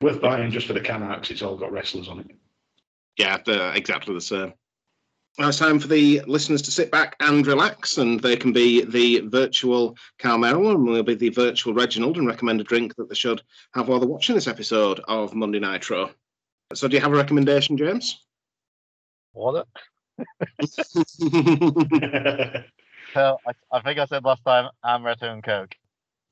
Worth 0.00 0.20
buying 0.20 0.50
just 0.50 0.66
for 0.66 0.72
the 0.72 0.80
can 0.80 1.02
art 1.02 1.22
'cause 1.22 1.30
it's 1.30 1.42
all 1.42 1.56
got 1.56 1.72
wrestlers 1.72 2.08
on 2.08 2.20
it. 2.20 2.36
yeah, 3.16 3.38
the, 3.44 3.74
exactly 3.76 4.12
the 4.14 4.20
same. 4.20 4.52
Now 5.38 5.48
it's 5.48 5.58
time 5.58 5.78
for 5.78 5.88
the 5.88 6.20
listeners 6.26 6.60
to 6.62 6.70
sit 6.70 6.90
back 6.90 7.16
and 7.20 7.46
relax, 7.46 7.96
and 7.98 8.20
they 8.20 8.36
can 8.36 8.52
be 8.52 8.84
the 8.84 9.20
virtual 9.28 9.96
Carl 10.18 10.38
Merrill 10.38 10.72
and 10.72 10.84
we'll 10.84 11.02
be 11.02 11.14
the 11.14 11.30
virtual 11.30 11.72
Reginald 11.72 12.18
and 12.18 12.26
recommend 12.26 12.60
a 12.60 12.64
drink 12.64 12.94
that 12.96 13.08
they 13.08 13.14
should 13.14 13.42
have 13.74 13.88
while 13.88 13.98
they're 13.98 14.08
watching 14.08 14.34
this 14.34 14.46
episode 14.48 15.00
of 15.08 15.34
Monday 15.34 15.58
Nitro. 15.60 16.10
So, 16.74 16.86
do 16.88 16.96
you 16.96 17.00
have 17.00 17.12
a 17.12 17.16
recommendation, 17.16 17.78
James? 17.78 18.22
What? 19.32 19.66
So 23.14 23.38
I, 23.46 23.52
I 23.76 23.80
think 23.82 23.98
I 23.98 24.06
said 24.06 24.24
last 24.24 24.44
time 24.44 24.70
amaretto 24.84 25.30
and 25.30 25.42
coke. 25.42 25.74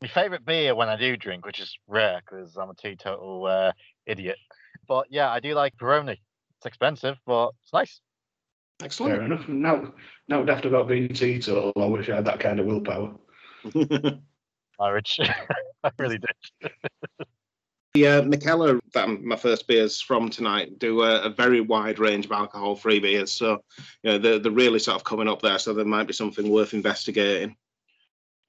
My 0.00 0.08
favorite 0.08 0.46
beer 0.46 0.74
when 0.74 0.88
I 0.88 0.96
do 0.96 1.16
drink, 1.16 1.44
which 1.44 1.60
is 1.60 1.76
rare 1.86 2.20
because 2.24 2.56
I'm 2.56 2.70
a 2.70 2.74
teetotal 2.74 3.46
uh, 3.46 3.72
idiot. 4.06 4.38
But 4.88 5.06
yeah, 5.10 5.30
I 5.30 5.40
do 5.40 5.54
like 5.54 5.76
Peroni. 5.76 6.16
It's 6.56 6.66
expensive, 6.66 7.18
but 7.26 7.50
it's 7.62 7.72
nice. 7.72 8.00
Excellent. 8.82 9.16
Fair 9.16 9.24
enough. 9.24 9.46
Now, 9.48 9.92
now 10.28 10.42
daft 10.42 10.64
about 10.64 10.88
being 10.88 11.08
teetotal, 11.08 11.72
I 11.76 11.84
wish 11.84 12.08
I 12.08 12.16
had 12.16 12.24
that 12.24 12.40
kind 12.40 12.60
of 12.60 12.66
willpower. 12.66 13.14
Irish. 14.80 15.20
I 15.84 15.90
really 15.98 16.18
did. 16.18 16.72
The 17.94 18.06
uh, 18.06 18.22
Mikkeller, 18.22 18.78
that 18.94 19.08
my 19.08 19.34
first 19.34 19.66
beers 19.66 20.00
from 20.00 20.28
tonight, 20.28 20.78
do 20.78 21.02
a, 21.02 21.22
a 21.22 21.28
very 21.30 21.60
wide 21.60 21.98
range 21.98 22.24
of 22.24 22.30
alcohol-free 22.30 23.00
beers. 23.00 23.32
So, 23.32 23.64
you 24.04 24.12
know, 24.12 24.18
they're, 24.18 24.38
they're 24.38 24.52
really 24.52 24.78
sort 24.78 24.94
of 24.94 25.02
coming 25.02 25.26
up 25.26 25.42
there. 25.42 25.58
So 25.58 25.74
there 25.74 25.84
might 25.84 26.06
be 26.06 26.12
something 26.12 26.48
worth 26.48 26.72
investigating. 26.72 27.56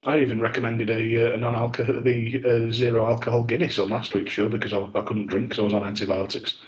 I 0.04 0.20
even 0.20 0.40
recommended 0.40 0.90
a, 0.90 1.32
uh, 1.32 1.34
a 1.34 1.36
non-alcohol, 1.36 2.02
the 2.02 2.42
uh, 2.44 2.72
zero 2.72 3.06
alcohol 3.06 3.42
Guinness 3.42 3.80
on 3.80 3.88
last 3.88 4.14
week's 4.14 4.30
show 4.30 4.48
because 4.48 4.72
I, 4.72 4.78
I 4.78 5.02
couldn't 5.02 5.26
drink 5.26 5.48
because 5.48 5.60
I 5.60 5.64
was 5.64 5.74
on 5.74 5.84
antibiotics. 5.84 6.58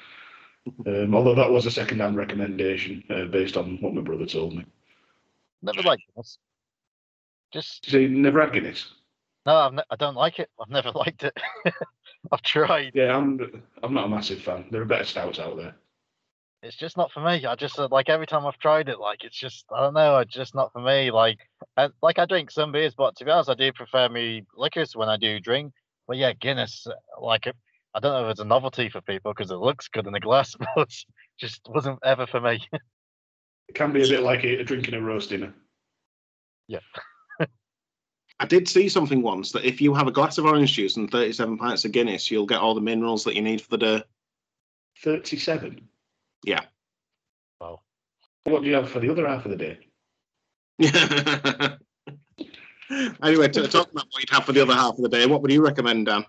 Um, 0.86 1.14
although 1.14 1.34
that 1.36 1.50
was 1.50 1.66
a 1.66 1.70
second-hand 1.70 2.16
recommendation 2.16 3.04
uh, 3.10 3.26
based 3.26 3.56
on 3.56 3.78
what 3.82 3.94
my 3.94 4.00
brother 4.00 4.26
told 4.26 4.56
me. 4.56 4.64
Never 5.62 5.82
liked 5.82 6.02
this. 6.16 6.38
Just 7.52 7.88
So 7.88 7.98
you 7.98 8.08
never 8.08 8.40
had 8.40 8.52
Guinness? 8.52 8.90
no, 9.46 9.54
I've 9.54 9.74
ne- 9.74 9.82
I 9.90 9.96
don't 9.96 10.16
like 10.16 10.40
it. 10.40 10.50
I've 10.60 10.70
never 10.70 10.90
liked 10.94 11.22
it. 11.22 11.38
I've 12.32 12.42
tried. 12.42 12.92
Yeah, 12.94 13.16
I'm. 13.16 13.62
I'm 13.82 13.94
not 13.94 14.06
a 14.06 14.08
massive 14.08 14.42
fan. 14.42 14.66
There 14.70 14.82
are 14.82 14.86
better 14.86 15.04
stouts 15.04 15.38
out 15.38 15.56
there. 15.56 15.74
It's 16.62 16.76
just 16.76 16.96
not 16.96 17.12
for 17.12 17.20
me. 17.20 17.44
I 17.44 17.54
just 17.56 17.78
uh, 17.78 17.88
like 17.90 18.08
every 18.08 18.26
time 18.26 18.46
I've 18.46 18.58
tried 18.58 18.88
it, 18.88 18.98
like 18.98 19.22
it's 19.22 19.36
just 19.36 19.66
I 19.70 19.80
don't 19.80 19.94
know. 19.94 20.18
It's 20.18 20.34
just 20.34 20.54
not 20.54 20.72
for 20.72 20.80
me. 20.80 21.10
Like, 21.10 21.38
I, 21.76 21.90
like 22.02 22.18
I 22.18 22.24
drink 22.24 22.50
some 22.50 22.72
beers, 22.72 22.94
but 22.96 23.16
to 23.16 23.24
be 23.24 23.30
honest, 23.30 23.50
I 23.50 23.54
do 23.54 23.70
prefer 23.72 24.08
me 24.08 24.44
liquors 24.56 24.96
when 24.96 25.08
I 25.08 25.18
do 25.18 25.38
drink. 25.40 25.74
But 26.08 26.16
yeah, 26.16 26.32
Guinness, 26.32 26.86
like 27.20 27.46
it, 27.46 27.56
I 27.94 28.00
don't 28.00 28.12
know 28.12 28.26
if 28.26 28.32
it's 28.32 28.40
a 28.40 28.44
novelty 28.44 28.88
for 28.88 29.00
people 29.02 29.32
because 29.32 29.50
it 29.50 29.56
looks 29.56 29.88
good 29.88 30.06
in 30.06 30.14
a 30.14 30.20
glass, 30.20 30.56
but 30.74 30.90
just 31.38 31.60
wasn't 31.68 31.98
ever 32.02 32.26
for 32.26 32.40
me. 32.40 32.62
It 33.68 33.74
can 33.74 33.92
be 33.92 34.02
a 34.02 34.08
bit 34.08 34.22
like 34.22 34.44
a, 34.44 34.62
drinking 34.64 34.94
a 34.94 35.00
roast 35.00 35.30
dinner. 35.30 35.52
yeah. 36.68 36.80
I 38.40 38.46
did 38.46 38.68
see 38.68 38.88
something 38.88 39.22
once 39.22 39.52
that 39.52 39.64
if 39.64 39.80
you 39.80 39.94
have 39.94 40.08
a 40.08 40.12
glass 40.12 40.38
of 40.38 40.44
orange 40.44 40.72
juice 40.72 40.96
and 40.96 41.10
37 41.10 41.56
pints 41.56 41.84
of 41.84 41.92
Guinness, 41.92 42.30
you'll 42.30 42.46
get 42.46 42.58
all 42.58 42.74
the 42.74 42.80
minerals 42.80 43.24
that 43.24 43.34
you 43.34 43.42
need 43.42 43.60
for 43.60 43.70
the 43.70 43.78
day. 43.78 44.02
Thirty-seven. 45.02 45.88
Yeah. 46.44 46.60
Wow. 47.60 47.80
What 48.44 48.62
do 48.62 48.68
you 48.68 48.74
have 48.74 48.90
for 48.90 49.00
the 49.00 49.10
other 49.10 49.26
half 49.26 49.44
of 49.44 49.50
the 49.50 49.56
day? 49.56 49.78
anyway, 53.22 53.48
to 53.48 53.68
talk 53.68 53.90
about 53.92 54.06
what 54.10 54.20
you'd 54.20 54.30
have 54.30 54.44
for 54.44 54.52
the 54.52 54.62
other 54.62 54.74
half 54.74 54.96
of 54.96 55.02
the 55.02 55.08
day, 55.08 55.26
what 55.26 55.42
would 55.42 55.52
you 55.52 55.64
recommend, 55.64 56.06
Dan? 56.06 56.24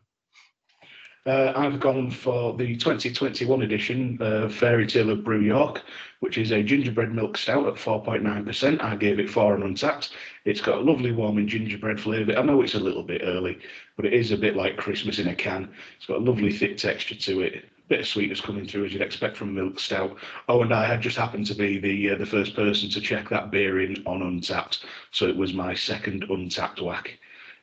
Uh, 1.25 1.53
I've 1.55 1.79
gone 1.79 2.11
for 2.11 2.55
the 2.55 2.75
2021 2.77 3.63
edition 3.63 4.17
of 4.21 4.53
Fairy 4.53 4.85
Tale 4.85 5.09
of 5.09 5.23
Brew 5.23 5.41
York, 5.41 5.81
which 6.19 6.37
is 6.37 6.51
a 6.51 6.61
gingerbread 6.61 7.11
milk 7.11 7.35
stout 7.37 7.67
at 7.67 7.73
4.9%. 7.73 8.83
I 8.83 8.95
gave 8.95 9.19
it 9.19 9.29
four 9.29 9.55
and 9.55 9.63
Untappd. 9.63 10.11
It's 10.45 10.61
got 10.61 10.77
a 10.77 10.81
lovely 10.81 11.11
warming 11.11 11.47
gingerbread 11.47 11.99
flavour. 11.99 12.37
I 12.37 12.43
know 12.43 12.61
it's 12.61 12.75
a 12.75 12.79
little 12.79 13.01
bit 13.01 13.21
early, 13.23 13.57
but 13.95 14.05
it 14.05 14.13
is 14.13 14.31
a 14.31 14.37
bit 14.37 14.55
like 14.55 14.77
Christmas 14.77 15.17
in 15.17 15.27
a 15.27 15.35
can. 15.35 15.73
It's 15.97 16.05
got 16.05 16.19
a 16.19 16.23
lovely 16.23 16.53
thick 16.53 16.77
texture 16.77 17.15
to 17.15 17.41
it. 17.41 17.55
A 17.55 17.87
Bit 17.87 18.01
of 18.01 18.07
sweetness 18.07 18.41
coming 18.41 18.67
through 18.67 18.85
as 18.85 18.93
you'd 18.93 19.01
expect 19.01 19.37
from 19.37 19.55
milk 19.55 19.79
stout. 19.79 20.15
Oh, 20.47 20.61
and 20.61 20.71
I 20.71 20.85
had 20.85 21.01
just 21.01 21.17
happened 21.17 21.47
to 21.47 21.55
be 21.55 21.79
the 21.79 22.11
uh, 22.11 22.17
the 22.17 22.27
first 22.27 22.55
person 22.55 22.89
to 22.91 23.01
check 23.01 23.27
that 23.29 23.49
beer 23.49 23.81
in 23.81 24.03
on 24.05 24.21
Untappd, 24.21 24.83
so 25.11 25.27
it 25.27 25.35
was 25.35 25.53
my 25.53 25.73
second 25.73 26.27
Untappd 26.29 26.79
whack 26.81 27.17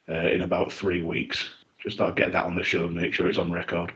uh, 0.09 0.29
in 0.29 0.43
about 0.43 0.73
three 0.73 1.03
weeks. 1.03 1.51
Just 1.79 1.99
thought 1.99 2.11
I'd 2.11 2.17
get 2.17 2.33
that 2.33 2.47
on 2.47 2.57
the 2.57 2.65
show 2.65 2.87
and 2.87 2.95
make 2.97 3.15
sure 3.15 3.29
it's 3.29 3.39
on 3.39 3.51
record. 3.53 3.93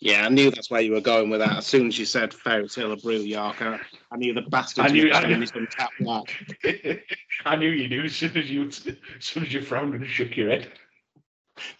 Yeah, 0.00 0.26
I 0.26 0.28
knew 0.28 0.50
that's 0.50 0.70
where 0.70 0.80
you 0.80 0.92
were 0.92 1.00
going 1.00 1.28
with 1.28 1.40
that. 1.40 1.56
As 1.58 1.66
soon 1.66 1.88
as 1.88 1.98
you 1.98 2.04
said 2.04 2.32
Fairy 2.32 2.68
Tale 2.68 2.92
of 2.92 3.02
Brew 3.02 3.16
York, 3.16 3.60
I, 3.60 3.80
I 4.12 4.16
knew 4.16 4.32
the 4.32 4.42
bastard. 4.42 4.84
I 4.84 4.88
knew- 4.88 5.10
I 5.12 5.26
knew- 5.26 5.40
was 5.40 5.50
going 5.50 5.66
to 5.66 5.76
tap 5.76 5.90
that. 6.00 7.00
I 7.44 7.56
knew 7.56 7.68
you 7.70 7.88
knew 7.88 8.04
as 8.04 8.14
soon 8.14 8.36
as 8.36 8.48
you 8.48 8.68
as 8.68 8.84
soon 9.18 9.42
as 9.44 9.52
you 9.52 9.60
frowned 9.60 9.94
and 9.94 10.06
shook 10.06 10.36
your 10.36 10.50
head. 10.50 10.70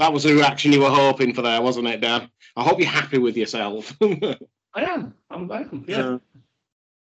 That 0.01 0.13
was 0.13 0.25
the 0.25 0.35
reaction 0.35 0.73
you 0.73 0.81
were 0.81 0.91
hoping 0.91 1.33
for 1.33 1.43
there, 1.43 1.63
wasn't 1.63 1.87
it, 1.87 2.01
Dan? 2.01 2.29
I 2.57 2.65
hope 2.65 2.81
you're 2.81 2.89
happy 2.89 3.19
with 3.19 3.37
yourself. 3.37 3.97
I 4.03 4.37
am. 4.83 5.15
I'm, 5.31 5.51
I 5.53 5.61
am. 5.61 5.85
Yeah, 5.87 6.19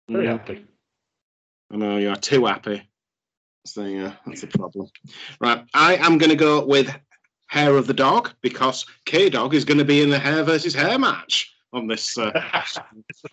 very 0.09 0.25
Yeah. 0.25 0.31
happy. 0.33 0.65
I 1.71 1.77
know 1.77 1.95
you 1.97 2.09
are 2.09 2.17
too 2.17 2.45
happy. 2.45 2.83
So 3.65 3.83
uh, 3.83 4.11
that's 4.25 4.41
the 4.41 4.47
problem. 4.47 4.87
Right, 5.39 5.63
I 5.73 5.95
am 5.95 6.17
going 6.17 6.31
to 6.31 6.35
go 6.35 6.65
with 6.65 6.93
Hair 7.49 7.77
of 7.77 7.87
the 7.87 7.93
Dog 7.93 8.31
because 8.41 8.85
K 9.05 9.29
Dog 9.29 9.53
is 9.53 9.65
going 9.65 9.79
to 9.79 9.85
be 9.85 10.01
in 10.01 10.09
the 10.09 10.19
hair 10.19 10.43
versus 10.43 10.73
hair 10.73 10.97
match 10.97 11.53
on 11.73 11.87
this. 11.87 12.17
Uh, 12.17 12.31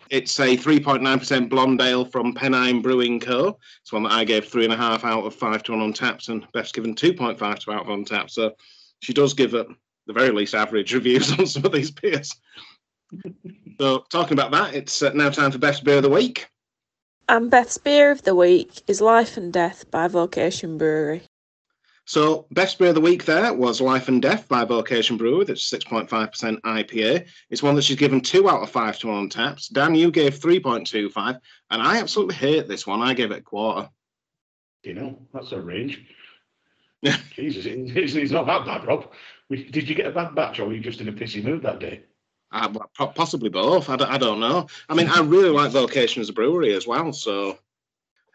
it's 0.09 0.39
a 0.39 0.57
3.9% 0.57 1.49
blonde 1.49 1.81
ale 1.81 2.03
from 2.05 2.33
Pennine 2.33 2.81
Brewing 2.81 3.19
Co. 3.19 3.57
It's 3.81 3.93
one 3.93 4.03
that 4.03 4.11
I 4.11 4.23
gave 4.23 4.47
three 4.47 4.63
and 4.63 4.73
a 4.73 4.77
half 4.77 5.05
out 5.05 5.23
of 5.23 5.35
five 5.35 5.63
to 5.63 5.71
one 5.71 5.81
on 5.81 5.93
taps, 5.93 6.29
and 6.29 6.45
Beth's 6.51 6.71
given 6.71 6.95
2.5 6.95 7.59
to 7.59 7.71
out 7.71 7.87
on 7.87 8.05
tap. 8.05 8.29
So 8.29 8.53
she 9.01 9.13
does 9.13 9.33
give 9.33 9.53
it 9.53 9.67
the 10.07 10.13
very 10.13 10.31
least 10.31 10.55
average 10.55 10.93
reviews 10.93 11.31
on 11.39 11.45
some 11.45 11.65
of 11.65 11.71
these 11.71 11.91
beers. 11.91 12.33
so 13.79 14.03
talking 14.09 14.33
about 14.33 14.51
that, 14.51 14.73
it's 14.73 15.01
uh, 15.01 15.11
now 15.13 15.29
time 15.29 15.51
for 15.51 15.59
best 15.59 15.83
beer 15.83 15.97
of 15.97 16.03
the 16.03 16.09
week. 16.09 16.47
And 17.29 17.51
Beth's 17.51 17.77
beer 17.77 18.09
of 18.09 18.23
the 18.23 18.35
week 18.35 18.81
is 18.87 19.01
Life 19.01 19.35
and 19.37 19.51
Death 19.51 19.91
by 19.91 20.07
Vocation 20.07 20.77
Brewery. 20.77 21.23
So, 22.07 22.47
best 22.51 22.79
beer 22.79 22.87
of 22.89 22.95
the 22.95 23.01
week 23.01 23.25
there 23.25 23.53
was 23.53 23.81
Life 23.81 24.07
and 24.07 24.21
Death 24.21 24.47
by 24.47 24.63
Vocation 24.63 25.17
Brewery. 25.17 25.43
That's 25.43 25.69
6.5% 25.69 26.61
IPA. 26.61 27.27
It's 27.49 27.61
one 27.61 27.75
that 27.75 27.81
she's 27.83 27.97
given 27.97 28.21
two 28.21 28.49
out 28.49 28.63
of 28.63 28.69
five 28.69 28.97
to 28.99 29.11
on 29.11 29.27
taps. 29.27 29.67
Dan, 29.67 29.93
you 29.93 30.09
gave 30.09 30.39
3.25, 30.39 31.37
and 31.69 31.81
I 31.81 31.99
absolutely 31.99 32.35
hate 32.35 32.69
this 32.69 32.87
one. 32.87 33.01
I 33.01 33.13
gave 33.13 33.31
it 33.31 33.39
a 33.39 33.41
quarter. 33.41 33.89
You 34.83 34.93
know, 34.93 35.19
that's 35.33 35.51
a 35.51 35.59
range. 35.59 36.01
Jesus, 37.35 37.65
it- 37.65 37.97
it's, 37.97 38.15
it's 38.15 38.31
not 38.31 38.45
that 38.47 38.65
bad, 38.65 38.87
Rob. 38.87 39.11
Did 39.51 39.89
you 39.89 39.93
get 39.93 40.05
a 40.07 40.11
bad 40.11 40.33
batch, 40.33 40.61
or 40.61 40.67
were 40.67 40.73
you 40.73 40.79
just 40.79 41.01
in 41.01 41.09
a 41.09 41.13
pissy 41.13 41.43
mood 41.43 41.61
that 41.63 41.79
day? 41.79 42.03
Uh, 42.53 42.69
possibly 42.95 43.49
both. 43.49 43.89
I 43.89 43.97
don't, 43.97 44.09
I 44.09 44.17
don't 44.17 44.39
know. 44.39 44.67
I 44.87 44.93
mean, 44.93 45.09
I 45.09 45.19
really 45.19 45.49
like 45.49 45.71
Vocation 45.71 46.21
as 46.21 46.29
a 46.29 46.33
brewery 46.33 46.73
as 46.73 46.87
well. 46.87 47.11
So, 47.11 47.59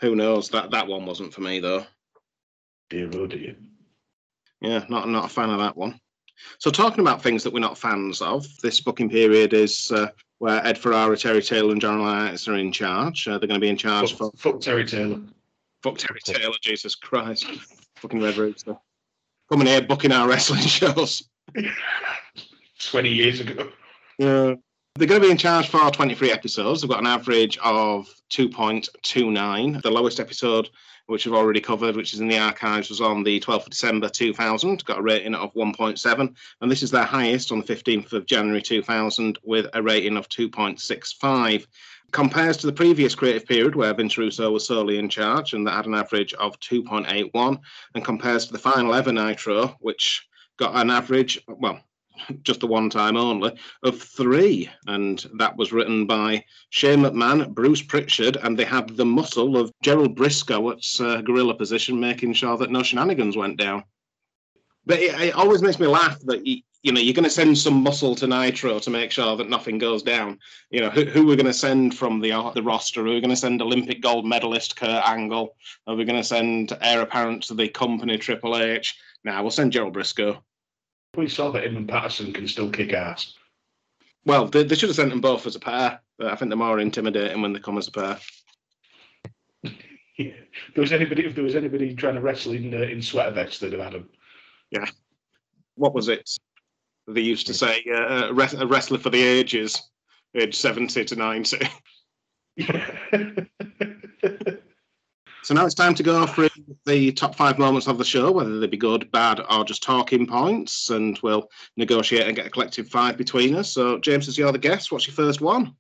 who 0.00 0.14
knows? 0.14 0.50
That 0.50 0.70
that 0.72 0.86
one 0.86 1.06
wasn't 1.06 1.32
for 1.32 1.40
me 1.40 1.58
though. 1.60 1.86
Dear, 2.92 3.08
oh 3.14 3.26
dear. 3.26 3.56
Yeah, 4.60 4.84
not 4.90 5.08
not 5.08 5.24
a 5.24 5.28
fan 5.28 5.48
of 5.48 5.58
that 5.60 5.74
one. 5.74 5.98
So 6.58 6.70
talking 6.70 7.00
about 7.00 7.22
things 7.22 7.42
that 7.42 7.50
we're 7.50 7.60
not 7.60 7.78
fans 7.78 8.20
of, 8.20 8.46
this 8.62 8.80
booking 8.80 9.08
period 9.08 9.54
is 9.54 9.90
uh, 9.92 10.08
where 10.40 10.62
Ed 10.66 10.76
Ferrara, 10.76 11.16
Terry 11.16 11.40
Taylor, 11.42 11.72
and 11.72 11.80
John 11.80 12.00
Alliance 12.00 12.46
are 12.48 12.56
in 12.56 12.70
charge. 12.70 13.26
Uh, 13.26 13.38
they're 13.38 13.48
going 13.48 13.58
to 13.58 13.64
be 13.64 13.70
in 13.70 13.78
charge 13.78 14.12
for 14.14 14.30
Fuck, 14.32 14.36
fuck 14.36 14.60
Terry 14.60 14.84
Taylor. 14.84 15.20
fuck 15.82 15.96
Terry 15.96 16.20
Taylor. 16.22 16.54
Jesus 16.60 16.94
Christ, 16.94 17.46
fucking 17.96 18.20
Red 18.20 18.36
Rooster, 18.36 18.76
coming 19.50 19.68
here 19.68 19.80
booking 19.80 20.12
our 20.12 20.28
wrestling 20.28 20.60
shows. 20.66 21.22
20 22.90 23.08
years 23.08 23.40
ago. 23.40 23.70
Yeah. 24.18 24.56
They're 24.96 25.08
going 25.08 25.22
to 25.22 25.26
be 25.26 25.32
in 25.32 25.38
charge 25.38 25.68
for 25.68 25.90
23 25.90 26.30
episodes. 26.30 26.82
They've 26.82 26.90
got 26.90 27.00
an 27.00 27.06
average 27.06 27.56
of 27.58 28.06
2.29. 28.30 29.80
The 29.80 29.90
lowest 29.90 30.20
episode, 30.20 30.68
which 31.06 31.24
we've 31.24 31.34
already 31.34 31.62
covered, 31.62 31.96
which 31.96 32.12
is 32.12 32.20
in 32.20 32.28
the 32.28 32.38
archives, 32.38 32.90
was 32.90 33.00
on 33.00 33.22
the 33.22 33.40
12th 33.40 33.64
of 33.64 33.70
December 33.70 34.10
2000. 34.10 34.84
Got 34.84 34.98
a 34.98 35.02
rating 35.02 35.34
of 35.34 35.54
1.7. 35.54 36.36
And 36.60 36.70
this 36.70 36.82
is 36.82 36.90
their 36.90 37.04
highest 37.04 37.50
on 37.50 37.60
the 37.60 37.74
15th 37.74 38.12
of 38.12 38.26
January 38.26 38.60
2000 38.60 39.38
with 39.42 39.66
a 39.72 39.82
rating 39.82 40.18
of 40.18 40.28
2.65. 40.28 41.66
Compares 42.10 42.58
to 42.58 42.66
the 42.66 42.72
previous 42.72 43.14
creative 43.14 43.48
period 43.48 43.74
where 43.74 43.94
Vince 43.94 44.18
Russo 44.18 44.50
was 44.50 44.66
solely 44.66 44.98
in 44.98 45.08
charge 45.08 45.54
and 45.54 45.66
that 45.66 45.72
had 45.72 45.86
an 45.86 45.94
average 45.94 46.34
of 46.34 46.60
2.81. 46.60 47.58
And 47.94 48.04
compares 48.04 48.44
to 48.46 48.52
the 48.52 48.58
final 48.58 48.92
ever 48.92 49.10
Nitro, 49.10 49.68
which 49.80 50.28
got 50.58 50.76
an 50.76 50.90
average, 50.90 51.42
well, 51.48 51.80
just 52.42 52.60
the 52.60 52.66
one 52.66 52.90
time 52.90 53.16
only, 53.16 53.56
of 53.82 54.00
three. 54.00 54.68
And 54.86 55.24
that 55.34 55.56
was 55.56 55.72
written 55.72 56.06
by 56.06 56.44
Shane 56.70 57.00
McMahon, 57.00 57.48
Bruce 57.52 57.82
Prichard, 57.82 58.36
and 58.36 58.58
they 58.58 58.64
had 58.64 58.88
the 58.88 59.04
muscle 59.04 59.56
of 59.56 59.72
Gerald 59.82 60.16
Brisco 60.16 60.72
at 60.72 61.06
uh, 61.06 61.22
gorilla 61.22 61.54
position, 61.54 61.98
making 62.00 62.34
sure 62.34 62.56
that 62.56 62.70
no 62.70 62.82
shenanigans 62.82 63.36
went 63.36 63.58
down. 63.58 63.84
But 64.84 64.98
it, 64.98 65.20
it 65.20 65.34
always 65.34 65.62
makes 65.62 65.78
me 65.78 65.86
laugh 65.86 66.18
that 66.24 66.44
you, 66.44 66.62
know 66.84 67.00
you're 67.00 67.14
going 67.14 67.24
to 67.24 67.30
send 67.30 67.56
some 67.56 67.82
muscle 67.82 68.16
to 68.16 68.26
Nitro 68.26 68.80
to 68.80 68.90
make 68.90 69.12
sure 69.12 69.36
that 69.36 69.48
nothing 69.48 69.78
goes 69.78 70.02
down. 70.02 70.38
You 70.70 70.80
know 70.80 70.90
who, 70.90 71.04
who 71.04 71.26
we're 71.26 71.36
going 71.36 71.46
to 71.46 71.52
send 71.52 71.96
from 71.96 72.20
the 72.20 72.32
uh, 72.32 72.50
the 72.50 72.62
roster? 72.62 73.02
Are 73.02 73.04
we 73.04 73.20
going 73.20 73.30
to 73.30 73.36
send 73.36 73.62
Olympic 73.62 74.02
gold 74.02 74.26
medalist 74.26 74.76
Kurt 74.76 75.08
Angle? 75.08 75.54
Are 75.86 75.94
we 75.94 76.04
going 76.04 76.20
to 76.20 76.24
send 76.24 76.76
heir 76.80 77.00
apparent 77.00 77.44
to 77.44 77.54
the 77.54 77.68
company 77.68 78.18
Triple 78.18 78.56
H? 78.56 78.96
Now 79.24 79.36
nah, 79.36 79.42
we'll 79.42 79.50
send 79.52 79.72
Gerald 79.72 79.94
Brisco. 79.94 80.42
We 81.16 81.28
saw 81.28 81.50
that 81.50 81.64
him 81.64 81.76
and 81.76 81.88
Patterson 81.88 82.32
can 82.32 82.48
still 82.48 82.70
kick 82.70 82.92
ass. 82.92 83.34
Well, 84.24 84.46
they, 84.46 84.62
they 84.62 84.74
should 84.74 84.88
have 84.88 84.96
sent 84.96 85.10
them 85.10 85.20
both 85.20 85.46
as 85.46 85.56
a 85.56 85.60
pair, 85.60 86.00
but 86.18 86.28
I 86.28 86.36
think 86.36 86.48
they're 86.48 86.56
more 86.56 86.78
intimidating 86.78 87.42
when 87.42 87.52
they 87.52 87.60
come 87.60 87.76
as 87.76 87.88
a 87.88 87.92
pair. 87.92 88.18
If 90.16 90.34
there 90.74 90.82
was 90.82 90.92
anybody, 90.92 91.24
if 91.24 91.34
there 91.34 91.44
was 91.44 91.56
anybody 91.56 91.94
trying 91.94 92.14
to 92.14 92.20
wrestle 92.20 92.52
in 92.52 92.72
uh, 92.74 92.78
in 92.78 93.02
sweater 93.02 93.32
vests, 93.32 93.58
they'd 93.58 93.72
have 93.72 93.80
had 93.80 93.94
him. 93.94 94.08
Yeah. 94.70 94.86
What 95.74 95.94
was 95.94 96.08
it? 96.08 96.30
They 97.08 97.22
used 97.22 97.46
to 97.48 97.54
say 97.54 97.82
uh, 97.90 98.28
a, 98.28 98.32
res- 98.32 98.54
a 98.54 98.66
wrestler 98.66 98.98
for 98.98 99.10
the 99.10 99.22
ages, 99.22 99.80
age 100.36 100.54
70 100.54 101.04
to 101.04 101.16
90. 101.16 101.58
Yeah. 102.56 102.90
So 105.42 105.54
now 105.54 105.66
it's 105.66 105.74
time 105.74 105.94
to 105.94 106.02
go 106.02 106.24
through 106.24 106.50
the 106.86 107.12
top 107.12 107.34
five 107.34 107.58
moments 107.58 107.86
of 107.86 107.98
the 107.98 108.04
show, 108.04 108.30
whether 108.30 108.58
they 108.58 108.66
be 108.66 108.76
good, 108.76 109.10
bad, 109.10 109.40
or 109.50 109.64
just 109.64 109.82
talking 109.82 110.26
points, 110.26 110.90
and 110.90 111.18
we'll 111.22 111.48
negotiate 111.76 112.26
and 112.26 112.36
get 112.36 112.46
a 112.46 112.50
collective 112.50 112.88
five 112.88 113.16
between 113.16 113.54
us. 113.54 113.70
So, 113.70 113.98
James, 113.98 114.28
as 114.28 114.36
you're 114.36 114.52
the 114.52 114.58
guest, 114.58 114.92
what's 114.92 115.06
your 115.06 115.14
first 115.14 115.40
one? 115.40 115.74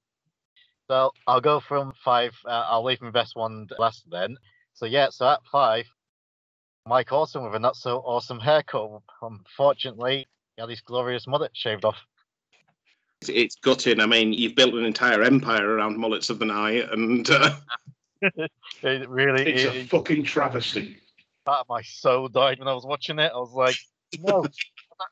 So 0.88 1.10
I'll 1.26 1.40
go 1.40 1.60
from 1.60 1.92
five. 2.04 2.34
Uh, 2.44 2.66
I'll 2.68 2.84
leave 2.84 3.00
my 3.00 3.10
best 3.10 3.36
one 3.36 3.66
last 3.78 4.04
then. 4.10 4.36
So 4.74 4.86
yeah, 4.86 5.08
so 5.10 5.28
at 5.28 5.40
five, 5.50 5.86
Mike 6.86 7.12
Awesome 7.12 7.44
with 7.44 7.54
a 7.54 7.58
not 7.58 7.76
so 7.76 7.98
awesome 7.98 8.40
haircut. 8.40 9.00
Unfortunately, 9.22 10.26
he 10.56 10.60
had 10.60 10.68
his 10.68 10.80
glorious 10.80 11.26
mullet 11.26 11.52
shaved 11.54 11.84
off. 11.84 11.96
It's, 13.20 13.30
it's 13.30 13.54
gutting. 13.56 14.00
I 14.00 14.06
mean, 14.06 14.32
you've 14.32 14.56
built 14.56 14.74
an 14.74 14.84
entire 14.84 15.22
empire 15.22 15.66
around 15.66 15.96
mullets 15.96 16.28
of 16.28 16.38
the 16.38 16.44
night, 16.44 16.90
and 16.90 17.28
uh, 17.30 17.54
It 18.82 19.08
really 19.08 19.42
It's 19.52 19.62
it, 19.64 19.74
a 19.74 19.78
it- 19.80 19.88
fucking 19.90 20.24
travesty. 20.24 20.98
part 21.44 21.60
of 21.60 21.68
my 21.68 21.82
soul 21.82 22.28
died 22.28 22.58
when 22.58 22.68
I 22.68 22.74
was 22.74 22.84
watching 22.86 23.18
it. 23.18 23.32
I 23.34 23.38
was 23.38 23.52
like, 23.52 23.76
no. 24.20 24.44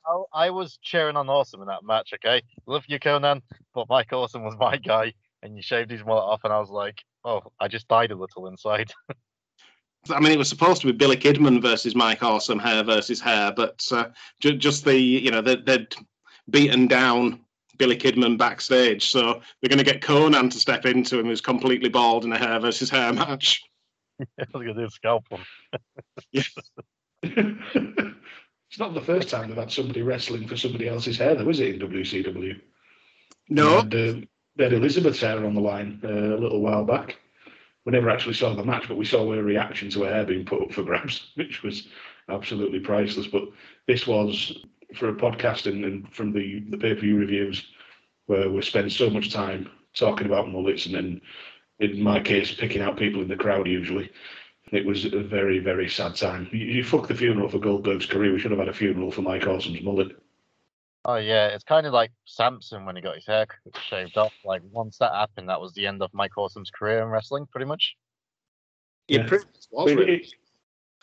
I, 0.06 0.46
I 0.46 0.50
was 0.50 0.78
cheering 0.82 1.16
on 1.16 1.28
Awesome 1.28 1.60
in 1.62 1.66
that 1.68 1.82
match. 1.84 2.12
Okay, 2.14 2.42
love 2.66 2.84
you, 2.86 2.98
Konnan, 3.00 3.42
but 3.74 3.88
Mike 3.88 4.12
Awesome 4.12 4.44
was 4.44 4.54
my 4.58 4.76
guy, 4.76 5.12
and 5.42 5.56
you 5.56 5.62
shaved 5.62 5.90
his 5.90 6.04
mullet 6.04 6.22
off, 6.24 6.44
and 6.44 6.52
I 6.52 6.60
was 6.60 6.70
like, 6.70 7.02
oh, 7.24 7.42
I 7.58 7.66
just 7.68 7.88
died 7.88 8.12
a 8.12 8.14
little 8.16 8.46
inside. 8.46 8.92
I 10.10 10.20
mean, 10.20 10.32
it 10.32 10.38
was 10.38 10.48
supposed 10.48 10.80
to 10.82 10.86
be 10.86 10.92
Billy 10.92 11.16
Kidman 11.16 11.60
versus 11.60 11.94
Mike 11.94 12.22
Awesome, 12.22 12.58
hair 12.58 12.82
versus 12.84 13.20
hair, 13.20 13.52
but 13.54 13.84
uh, 13.92 14.08
ju- 14.40 14.56
just 14.56 14.84
the 14.84 14.96
you 14.96 15.30
know 15.30 15.42
they, 15.42 15.56
they'd 15.56 15.94
beaten 16.48 16.86
down 16.86 17.40
Billy 17.80 17.96
Kidman 17.96 18.36
backstage, 18.36 19.10
so 19.10 19.40
they're 19.60 19.70
going 19.70 19.78
to 19.78 19.84
get 19.84 20.02
Konnan 20.02 20.50
to 20.50 20.58
step 20.60 20.84
into 20.84 21.18
him, 21.18 21.24
who's 21.24 21.40
completely 21.40 21.88
bald 21.88 22.26
in 22.26 22.32
a 22.32 22.38
hair 22.38 22.60
versus 22.60 22.90
hair 22.90 23.10
match. 23.10 23.62
I 24.20 24.44
was 24.52 24.66
gonna 24.66 24.74
do 24.74 24.88
scalp 24.90 25.24
him. 25.30 25.40
it's 27.22 28.78
not 28.78 28.92
the 28.92 29.00
first 29.00 29.30
time 29.30 29.48
they've 29.48 29.56
had 29.56 29.72
somebody 29.72 30.02
wrestling 30.02 30.46
for 30.46 30.58
somebody 30.58 30.88
else's 30.88 31.16
hair, 31.16 31.34
though, 31.34 31.48
is 31.48 31.60
it, 31.60 31.80
in 31.80 31.88
WCW? 31.88 32.60
No, 33.48 33.78
And, 33.78 33.94
uh, 33.94 34.26
they 34.56 34.64
had 34.64 34.74
Elizabeth's 34.74 35.20
hair 35.20 35.46
on 35.46 35.54
the 35.54 35.60
line 35.62 36.02
uh, 36.04 36.08
a 36.08 36.36
little 36.36 36.60
while 36.60 36.84
back. 36.84 37.16
We 37.86 37.92
never 37.92 38.10
actually 38.10 38.34
saw 38.34 38.54
the 38.54 38.62
match, 38.62 38.88
but 38.88 38.98
we 38.98 39.06
saw 39.06 39.32
her 39.32 39.42
reaction 39.42 39.88
to 39.90 40.02
her 40.02 40.12
hair 40.12 40.26
being 40.26 40.44
put 40.44 40.60
up 40.60 40.72
for 40.72 40.82
grabs, 40.82 41.30
which 41.36 41.62
was 41.62 41.88
absolutely 42.28 42.80
priceless. 42.80 43.26
But 43.26 43.44
this 43.86 44.06
was 44.06 44.62
for 44.96 45.08
a 45.08 45.14
podcast 45.14 45.66
and, 45.66 45.84
and 45.84 46.14
from 46.14 46.32
the 46.32 46.60
the 46.70 46.78
pay 46.78 46.94
per 46.94 47.00
view 47.00 47.16
reviews 47.16 47.66
where 48.26 48.50
we 48.50 48.62
spend 48.62 48.92
so 48.92 49.10
much 49.10 49.32
time 49.32 49.68
talking 49.94 50.26
about 50.26 50.48
mullets 50.48 50.86
and 50.86 50.94
then 50.94 51.20
in 51.80 52.00
my 52.00 52.20
case 52.20 52.54
picking 52.54 52.82
out 52.82 52.96
people 52.96 53.22
in 53.22 53.28
the 53.28 53.36
crowd 53.36 53.66
usually. 53.66 54.10
It 54.72 54.86
was 54.86 55.04
a 55.04 55.20
very, 55.20 55.58
very 55.58 55.88
sad 55.88 56.14
time. 56.14 56.48
You, 56.52 56.64
you 56.64 56.84
fuck 56.84 57.08
the 57.08 57.14
funeral 57.14 57.48
for 57.48 57.58
Goldberg's 57.58 58.06
career. 58.06 58.32
We 58.32 58.38
should 58.38 58.52
have 58.52 58.60
had 58.60 58.68
a 58.68 58.72
funeral 58.72 59.10
for 59.10 59.22
Mike 59.22 59.42
Awesome's 59.42 59.82
mullet. 59.82 60.12
Oh 61.04 61.16
yeah, 61.16 61.46
it's 61.48 61.64
kind 61.64 61.86
of 61.86 61.94
like 61.94 62.12
Samson 62.26 62.84
when 62.84 62.94
he 62.94 63.02
got 63.02 63.16
his 63.16 63.26
hair 63.26 63.46
shaved 63.88 64.18
off. 64.18 64.34
Like 64.44 64.62
once 64.70 64.98
that 64.98 65.12
happened, 65.12 65.48
that 65.48 65.60
was 65.60 65.72
the 65.72 65.86
end 65.86 66.02
of 66.02 66.12
Mike 66.12 66.36
Awesome's 66.36 66.70
career 66.70 67.02
in 67.02 67.08
wrestling, 67.08 67.46
pretty 67.50 67.64
much. 67.66 67.96
Yeah, 69.08 69.26
pretty 69.26 69.46
much 69.46 69.66
was, 69.70 69.94
really. 69.94 70.28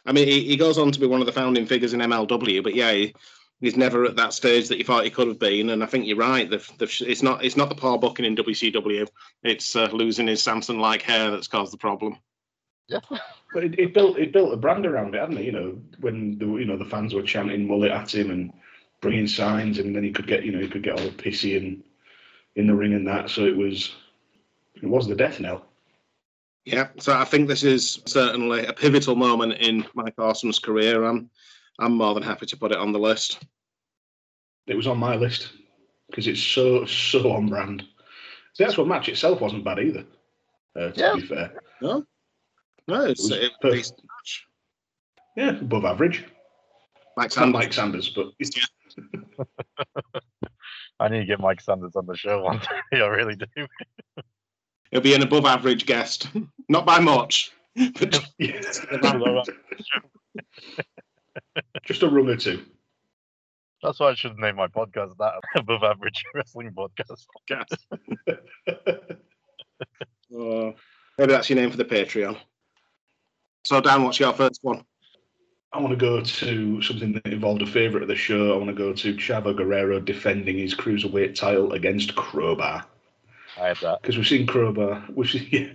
I 0.06 0.14
mean, 0.14 0.28
he, 0.28 0.46
he 0.46 0.56
goes 0.56 0.78
on 0.78 0.92
to 0.92 1.00
be 1.00 1.08
one 1.08 1.20
of 1.20 1.26
the 1.26 1.34
founding 1.34 1.66
figures 1.66 1.94
in 1.94 2.00
MLW, 2.00 2.64
but 2.64 2.76
yeah, 2.76 2.92
he, 2.92 3.14
he's 3.62 3.78
never 3.78 4.06
at 4.06 4.16
that 4.16 4.34
stage 4.34 4.68
that 4.68 4.78
you 4.78 4.84
thought 4.84 5.04
he 5.04 5.10
could 5.10 5.28
have 5.28 5.40
been. 5.40 5.70
And 5.70 5.84
I 5.84 5.88
think 5.88 6.06
you're 6.06 6.18
right. 6.18 6.50
The, 6.50 6.58
the, 6.78 7.06
it's 7.08 7.24
not 7.24 7.44
it's 7.44 7.58
not 7.58 7.70
the 7.70 7.76
poor 7.76 7.98
booking 7.98 8.26
in 8.26 8.36
WCW. 8.36 9.08
It's 9.44 9.76
uh, 9.76 9.90
losing 9.92 10.28
his 10.28 10.44
Samson-like 10.44 11.02
hair 11.02 11.32
that's 11.32 11.48
caused 11.48 11.74
the 11.74 11.78
problem. 11.78 12.18
Yeah, 12.88 13.00
but 13.54 13.64
it, 13.64 13.78
it, 13.80 13.94
built 13.94 14.18
it 14.18 14.32
built 14.32 14.54
a 14.54 14.58
brand 14.58 14.86
around 14.86 15.14
it, 15.16 15.20
hadn't 15.20 15.38
it? 15.38 15.46
You 15.46 15.52
know, 15.52 15.78
when 16.00 16.38
the 16.38 16.46
you 16.46 16.66
know 16.66 16.78
the 16.78 16.86
fans 16.86 17.14
were 17.14 17.22
chanting 17.22 17.68
mullet 17.68 17.92
at 17.92 18.14
him 18.14 18.32
and 18.32 18.54
bringing 19.02 19.28
signs, 19.28 19.80
and 19.80 19.96
then 19.96 20.04
he 20.04 20.12
could 20.12 20.28
get 20.28 20.44
you 20.44 20.52
know 20.52 20.60
he 20.60 20.70
could 20.70 20.84
get 20.84 21.00
all 21.00 21.10
pissy 21.10 21.58
and 21.58 21.84
in 22.56 22.68
the 22.68 22.76
ring 22.76 22.94
and 22.94 23.08
that. 23.08 23.30
So 23.30 23.46
it 23.46 23.56
was 23.56 23.96
it 24.76 24.88
was 24.88 25.08
the 25.08 25.16
death 25.16 25.40
knell. 25.40 25.66
Yeah, 26.66 26.90
so 26.98 27.14
I 27.14 27.24
think 27.24 27.48
this 27.48 27.64
is 27.64 28.02
certainly 28.06 28.66
a 28.66 28.74
pivotal 28.74 29.16
moment 29.16 29.54
in 29.54 29.86
Mike 29.94 30.16
Awesome's 30.18 30.60
career. 30.60 31.06
I'm 31.06 31.30
I'm 31.80 31.94
more 31.98 32.14
than 32.14 32.24
happy 32.24 32.46
to 32.48 32.58
put 32.58 32.72
it 32.72 32.78
on 32.78 32.92
the 32.92 33.00
list. 33.00 33.40
It 34.68 34.76
was 34.76 34.88
on 34.88 34.98
my 34.98 35.16
list 35.16 35.52
because 36.10 36.28
it's 36.28 36.42
so 36.42 36.86
so 36.86 37.32
on 37.32 37.48
brand. 37.48 37.84
The 38.58 38.66
actual 38.66 38.86
match 38.86 39.08
itself 39.10 39.40
wasn't 39.42 39.64
bad 39.64 39.80
either. 39.80 40.04
Uh, 40.76 40.90
to 40.92 41.00
Yeah. 41.00 41.16
be 41.16 41.22
fair, 41.22 41.62
No, 41.82 42.04
no, 42.88 43.06
it's, 43.06 43.30
It 43.30 43.34
was 43.34 43.44
it 43.44 43.52
a 43.64 43.72
decent 43.72 44.00
match. 44.04 44.48
yeah, 45.36 45.50
above 45.60 45.86
average. 45.86 46.26
Mike 47.16 47.28
It's 47.28 47.36
Sanders. 47.36 47.54
Mike 47.54 47.74
Sanders, 47.74 48.10
but 48.10 48.28
I 51.00 51.08
need 51.10 51.20
to 51.20 51.26
get 51.26 51.40
Mike 51.40 51.62
Sanders 51.62 51.96
on 51.96 52.06
the 52.08 52.16
show 52.18 52.44
one 52.44 52.60
day. 52.92 53.02
I 53.02 53.08
really 53.08 53.36
do. 53.36 53.46
He'll 54.92 55.02
be 55.02 55.14
an 55.16 55.22
above 55.24 55.46
average 55.46 55.86
guest, 55.86 56.28
not 56.70 56.86
by 56.86 57.00
much, 57.00 57.52
but 57.76 58.24
just 61.84 62.04
a 62.04 62.10
rung 62.10 62.30
or 62.30 62.38
two. 62.38 62.64
That's 63.84 64.00
why 64.00 64.10
I 64.10 64.16
should 64.16 64.38
name 64.38 64.56
my 64.56 64.68
podcast 64.68 65.18
that 65.18 65.34
above 65.56 65.84
average 65.84 66.24
wrestling 66.34 66.72
podcast. 66.72 67.78
uh, 70.36 70.72
maybe 71.18 71.32
that's 71.32 71.50
your 71.50 71.60
name 71.60 71.72
for 71.72 71.78
the 71.78 71.86
Patreon. 71.86 72.38
So, 73.66 73.82
Dan, 73.82 74.04
what's 74.04 74.20
your 74.20 74.34
first 74.34 74.60
one? 74.62 74.84
I 75.74 75.80
want 75.80 75.92
to 75.92 75.98
go 75.98 76.22
to 76.22 76.82
something 76.82 77.14
that 77.14 77.28
involved 77.28 77.62
a 77.62 77.68
favourite 77.68 78.02
of 78.02 78.08
the 78.08 78.16
show. 78.16 78.54
I 78.54 78.58
want 78.58 78.70
to 78.70 78.74
go 78.74 78.94
to 78.94 79.14
Chavo 79.16 79.56
Guerrero 79.56 80.00
defending 80.00 80.58
his 80.58 80.74
cruiserweight 80.74 81.36
title 81.36 81.74
against 81.74 82.16
Crowbar. 82.16 82.86
I 83.60 83.68
have 83.68 83.80
that. 83.82 84.02
because 84.02 84.18
we've 84.18 84.28
seen 84.28 84.48
Crowbar, 84.48 85.04
we've 85.14 85.30
seen, 85.30 85.48
yeah, 85.52 85.68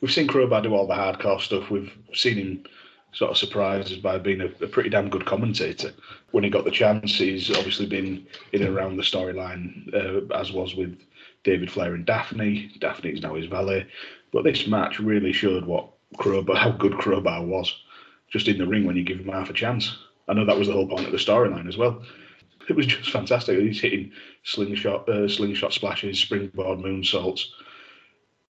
we've 0.00 0.12
seen 0.12 0.26
Crowbar 0.26 0.62
do 0.62 0.74
all 0.74 0.86
the 0.86 0.94
hardcore 0.94 1.40
stuff. 1.40 1.70
We've 1.70 1.92
seen 2.14 2.36
him 2.36 2.64
sort 3.14 3.30
of 3.30 3.38
surprise 3.38 3.92
us 3.92 3.98
by 3.98 4.18
being 4.18 4.40
a, 4.40 4.46
a 4.62 4.68
pretty 4.68 4.90
damn 4.90 5.08
good 5.08 5.24
commentator. 5.24 5.92
When 6.32 6.44
he 6.44 6.50
got 6.50 6.64
the 6.64 6.70
chance, 6.70 7.16
he's 7.16 7.50
obviously 7.50 7.86
been 7.86 8.26
in 8.52 8.62
and 8.62 8.76
around 8.76 8.96
the 8.96 9.02
storyline, 9.02 9.92
uh, 9.94 10.34
as 10.34 10.52
was 10.52 10.74
with 10.74 11.00
David 11.44 11.70
Flair 11.70 11.94
and 11.94 12.04
Daphne. 12.04 12.72
Daphne 12.80 13.10
is 13.10 13.22
now 13.22 13.34
his 13.34 13.46
valet, 13.46 13.86
but 14.32 14.44
this 14.44 14.66
match 14.66 14.98
really 14.98 15.32
showed 15.32 15.64
what 15.64 15.90
Crowbar, 16.18 16.56
how 16.56 16.72
good 16.72 16.98
Crowbar 16.98 17.44
was, 17.44 17.72
just 18.28 18.48
in 18.48 18.58
the 18.58 18.66
ring 18.66 18.84
when 18.84 18.96
you 18.96 19.04
give 19.04 19.20
him 19.20 19.28
half 19.28 19.50
a 19.50 19.54
chance. 19.54 19.96
I 20.28 20.34
know 20.34 20.44
that 20.44 20.58
was 20.58 20.68
the 20.68 20.74
whole 20.74 20.88
point 20.88 21.06
of 21.06 21.12
the 21.12 21.18
storyline 21.18 21.68
as 21.68 21.76
well. 21.76 22.02
It 22.68 22.76
was 22.76 22.86
just 22.86 23.10
fantastic. 23.10 23.58
He's 23.58 23.80
hitting 23.80 24.10
slingshot, 24.42 25.08
uh, 25.08 25.28
slingshot 25.28 25.72
splashes, 25.72 26.18
springboard 26.18 26.78
moonsaults. 26.78 27.44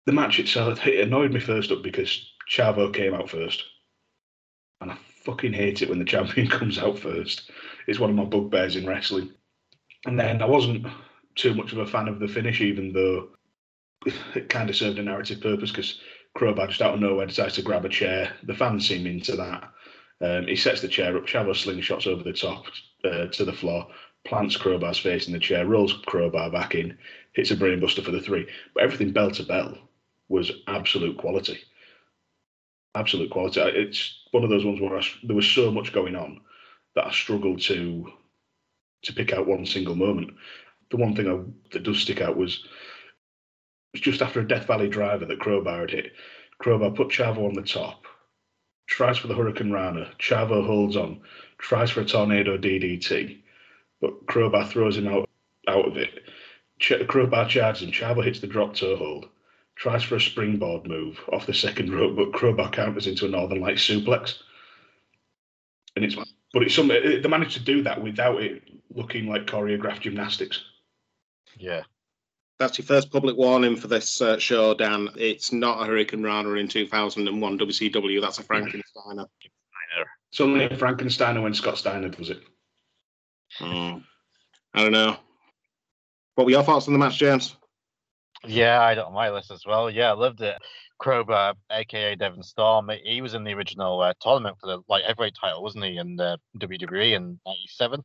The 0.06 0.12
match 0.12 0.40
itself 0.40 0.86
it 0.86 1.00
annoyed 1.00 1.32
me 1.32 1.40
first 1.40 1.72
up 1.72 1.82
because 1.82 2.32
Chavo 2.50 2.94
came 2.94 3.14
out 3.14 3.30
first, 3.30 3.64
and 4.84 4.92
I 4.92 4.98
fucking 5.26 5.54
hate 5.54 5.82
it 5.82 5.90
when 5.90 6.00
the 6.00 6.06
champion 6.06 6.48
comes 6.50 6.78
out 6.78 7.00
first. 7.00 7.50
It's 7.88 8.00
one 8.00 8.10
of 8.10 8.16
my 8.16 8.26
bugbears 8.26 8.76
in 8.76 8.86
wrestling. 8.86 9.32
And 10.06 10.20
then 10.20 10.42
I 10.42 10.46
wasn't 10.46 10.86
too 11.36 11.56
much 11.56 11.72
of 11.72 11.80
a 11.80 11.88
fan 11.88 12.08
of 12.08 12.20
the 12.20 12.28
finish, 12.28 12.62
even 12.62 12.94
though 12.94 13.30
it 14.36 14.50
kind 14.50 14.70
of 14.70 14.76
served 14.76 15.00
a 15.00 15.04
narrative 15.04 15.42
purpose 15.42 15.72
because 15.72 16.00
Crowbar 16.36 16.68
just 16.68 16.82
out 16.82 16.94
of 16.94 17.00
nowhere 17.00 17.26
decides 17.26 17.56
to 17.56 17.62
grab 17.62 17.86
a 17.86 17.90
chair. 17.90 18.34
The 18.44 18.54
fans 18.54 18.88
seem 18.88 19.08
into 19.08 19.36
that. 19.36 19.72
Um, 20.22 20.48
he 20.48 20.56
sets 20.56 20.82
the 20.82 20.88
chair 20.88 21.16
up. 21.18 21.26
Chavo 21.26 21.52
slingshots 21.52 22.08
over 22.08 22.24
the 22.24 22.34
top 22.34 22.66
uh, 23.06 23.28
to 23.28 23.46
the 23.46 23.54
floor, 23.54 23.88
plants 24.26 24.58
Crowbar's 24.58 25.00
face 25.00 25.28
in 25.28 25.34
the 25.34 25.40
chair, 25.40 25.66
rolls 25.66 25.94
Crowbar 26.06 26.52
back 26.52 26.76
in, 26.76 26.98
hits 27.34 27.52
a 27.52 27.56
brainbuster 27.56 28.04
for 28.04 28.12
the 28.12 28.22
three. 28.22 28.48
But 28.74 28.84
everything 28.84 29.12
bell 29.12 29.32
to 29.32 29.44
bell 29.44 29.78
was 30.30 30.52
absolute 30.68 31.18
quality. 31.18 31.60
Absolute 32.96 33.32
quality. 33.32 33.60
It's 33.62 34.20
one 34.32 34.44
of 34.44 34.50
those 34.50 34.66
ones 34.66 34.80
where 34.80 34.98
I, 34.98 35.02
there 35.24 35.36
was 35.36 35.48
so 35.48 35.72
much 35.72 35.94
going 35.94 36.16
on 36.16 36.42
that 36.96 37.08
I 37.08 37.12
struggled 37.12 37.62
to 37.62 38.12
to 39.04 39.14
pick 39.14 39.34
out 39.34 39.48
one 39.48 39.66
single 39.66 39.96
moment. 39.96 40.32
The 40.92 40.98
one 40.98 41.16
thing 41.16 41.28
I, 41.28 41.40
that 41.72 41.84
does 41.84 42.00
stick 42.00 42.22
out 42.22 42.38
was 42.38 42.66
was 43.94 44.02
just 44.02 44.22
after 44.22 44.40
a 44.40 44.48
Death 44.48 44.66
Valley 44.66 44.90
driver 44.90 45.26
that 45.26 45.40
Crowbar 45.40 45.82
had 45.82 45.92
hit. 45.92 46.14
Crowbar 46.60 46.92
put 46.92 47.10
Chavo 47.10 47.48
on 47.48 47.54
the 47.54 47.62
top, 47.62 48.06
tries 48.88 49.18
for 49.18 49.28
the 49.28 49.34
Hurricanrana. 49.34 50.16
Chavo 50.18 50.66
holds 50.66 50.96
on, 50.96 51.22
tries 51.58 51.90
for 51.92 52.02
a 52.02 52.06
Tornado 52.06 52.58
DDT, 52.58 53.42
but 54.02 54.26
Crowbar 54.28 54.68
throws 54.68 54.98
him 54.98 55.08
out 55.08 55.30
out 55.68 55.88
of 55.88 55.98
it. 55.98 56.24
Ch- 56.80 57.08
Crowbar 57.08 57.48
charges 57.48 57.84
him. 57.84 57.92
Chavo 57.92 58.24
hits 58.24 58.40
the 58.40 58.48
drop 58.48 58.76
toe 58.76 58.96
hold, 58.96 59.30
tries 59.76 60.04
for 60.04 60.16
a 60.16 60.22
springboard 60.22 60.88
move 60.88 61.20
off 61.32 61.46
the 61.46 61.54
second 61.54 61.94
rope, 61.94 62.16
but 62.16 62.34
Crowbar 62.34 62.70
counters 62.72 63.08
into 63.08 63.26
a 63.26 63.30
Northern 63.30 63.60
Light 63.60 63.78
suplex. 63.78 64.36
And 65.96 66.06
it's 66.06 66.16
but 66.54 66.64
it's 66.64 66.76
some 66.76 66.88
they 66.88 67.22
managed 67.28 67.54
to 67.58 67.64
do 67.64 67.84
that 67.84 68.02
without 68.02 68.42
it 68.42 68.64
looking 68.94 69.28
like 69.28 69.46
choreographed 69.46 70.02
gymnastics. 70.02 70.64
Yeah. 71.58 71.82
That's 72.60 72.78
your 72.78 72.86
first 72.86 73.12
public 73.12 73.36
warning 73.36 73.76
for 73.76 73.88
this 73.88 74.22
uh, 74.22 74.38
show, 74.38 74.74
Dan. 74.74 75.10
It's 75.18 75.52
not 75.52 75.82
a 75.82 75.92
Hurricanrana 75.92 76.60
in 76.60 76.68
2001 76.68 77.60
WCW. 77.60 78.22
That's 78.22 78.40
a 78.40 78.44
Frankensteiner. 78.44 79.26
It's 80.32 80.40
only 80.40 80.68
Frankensteiner 80.70 81.42
when 81.42 81.54
Scott 81.54 81.78
Steiner 81.78 82.10
does 82.10 82.30
it. 82.30 82.42
Hmm. 83.58 83.98
I 84.74 84.82
don't 84.82 84.92
know. 84.92 85.18
What 86.36 86.46
were 86.46 86.52
your 86.52 86.64
thoughts 86.64 86.88
on 86.88 86.94
the 86.94 87.00
match, 87.00 87.18
James? 87.18 87.56
Yeah, 88.46 88.82
I 88.82 88.98
on 89.00 89.14
my 89.14 89.30
list 89.30 89.52
as 89.52 89.66
well. 89.66 89.90
Yeah, 89.90 90.10
I 90.12 90.14
loved 90.14 90.42
it. 90.42 90.58
Crowbar, 91.00 91.56
aka 91.72 92.16
Devon 92.16 92.44
Storm, 92.44 92.90
he 93.04 93.22
was 93.22 93.34
in 93.34 93.44
the 93.44 93.54
original 93.54 94.00
uh, 94.02 94.14
tournament 94.22 94.58
for 94.60 94.68
the 94.68 94.80
like 94.88 95.04
heavyweight 95.04 95.36
title, 95.40 95.64
wasn't 95.64 95.86
he, 95.86 95.98
in 95.98 96.16
the 96.16 96.38
WWE 96.58 97.14
in 97.14 97.40
'97? 97.46 98.04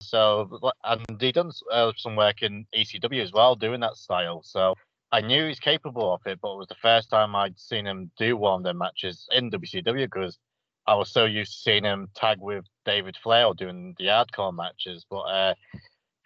So, 0.00 0.60
and 0.84 1.20
he 1.20 1.32
done 1.32 1.50
uh, 1.72 1.92
some 1.96 2.16
work 2.16 2.42
in 2.42 2.66
ECW 2.74 3.22
as 3.22 3.32
well, 3.32 3.56
doing 3.56 3.80
that 3.80 3.96
style. 3.96 4.42
So, 4.44 4.74
I 5.10 5.20
knew 5.22 5.48
he's 5.48 5.58
capable 5.58 6.12
of 6.12 6.20
it, 6.26 6.38
but 6.40 6.52
it 6.52 6.58
was 6.58 6.68
the 6.68 6.74
first 6.76 7.10
time 7.10 7.34
I'd 7.34 7.58
seen 7.58 7.86
him 7.86 8.10
do 8.18 8.36
one 8.36 8.60
of 8.60 8.64
their 8.64 8.74
matches 8.74 9.26
in 9.32 9.50
WCW 9.50 10.04
because 10.04 10.38
I 10.86 10.94
was 10.94 11.10
so 11.10 11.24
used 11.24 11.52
to 11.52 11.58
seeing 11.58 11.84
him 11.84 12.08
tag 12.14 12.38
with 12.40 12.64
David 12.84 13.16
Flair 13.22 13.52
doing 13.54 13.94
the 13.98 14.06
hardcore 14.06 14.54
matches. 14.54 15.04
But 15.10 15.20
uh, 15.20 15.54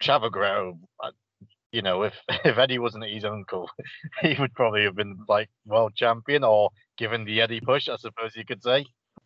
Chavo 0.01 0.77
uh, 1.01 1.11
you 1.73 1.81
know, 1.81 2.03
if 2.03 2.13
if 2.45 2.57
Eddie 2.57 2.79
wasn't 2.79 3.03
his 3.03 3.25
uncle, 3.25 3.69
he 4.21 4.35
would 4.39 4.53
probably 4.53 4.83
have 4.83 4.95
been 4.95 5.17
like 5.27 5.49
world 5.65 5.93
champion 5.95 6.45
or 6.45 6.69
given 6.97 7.25
the 7.25 7.41
Eddie 7.41 7.59
push, 7.59 7.89
I 7.89 7.97
suppose 7.97 8.35
you 8.35 8.45
could 8.45 8.63
say. 8.63 8.85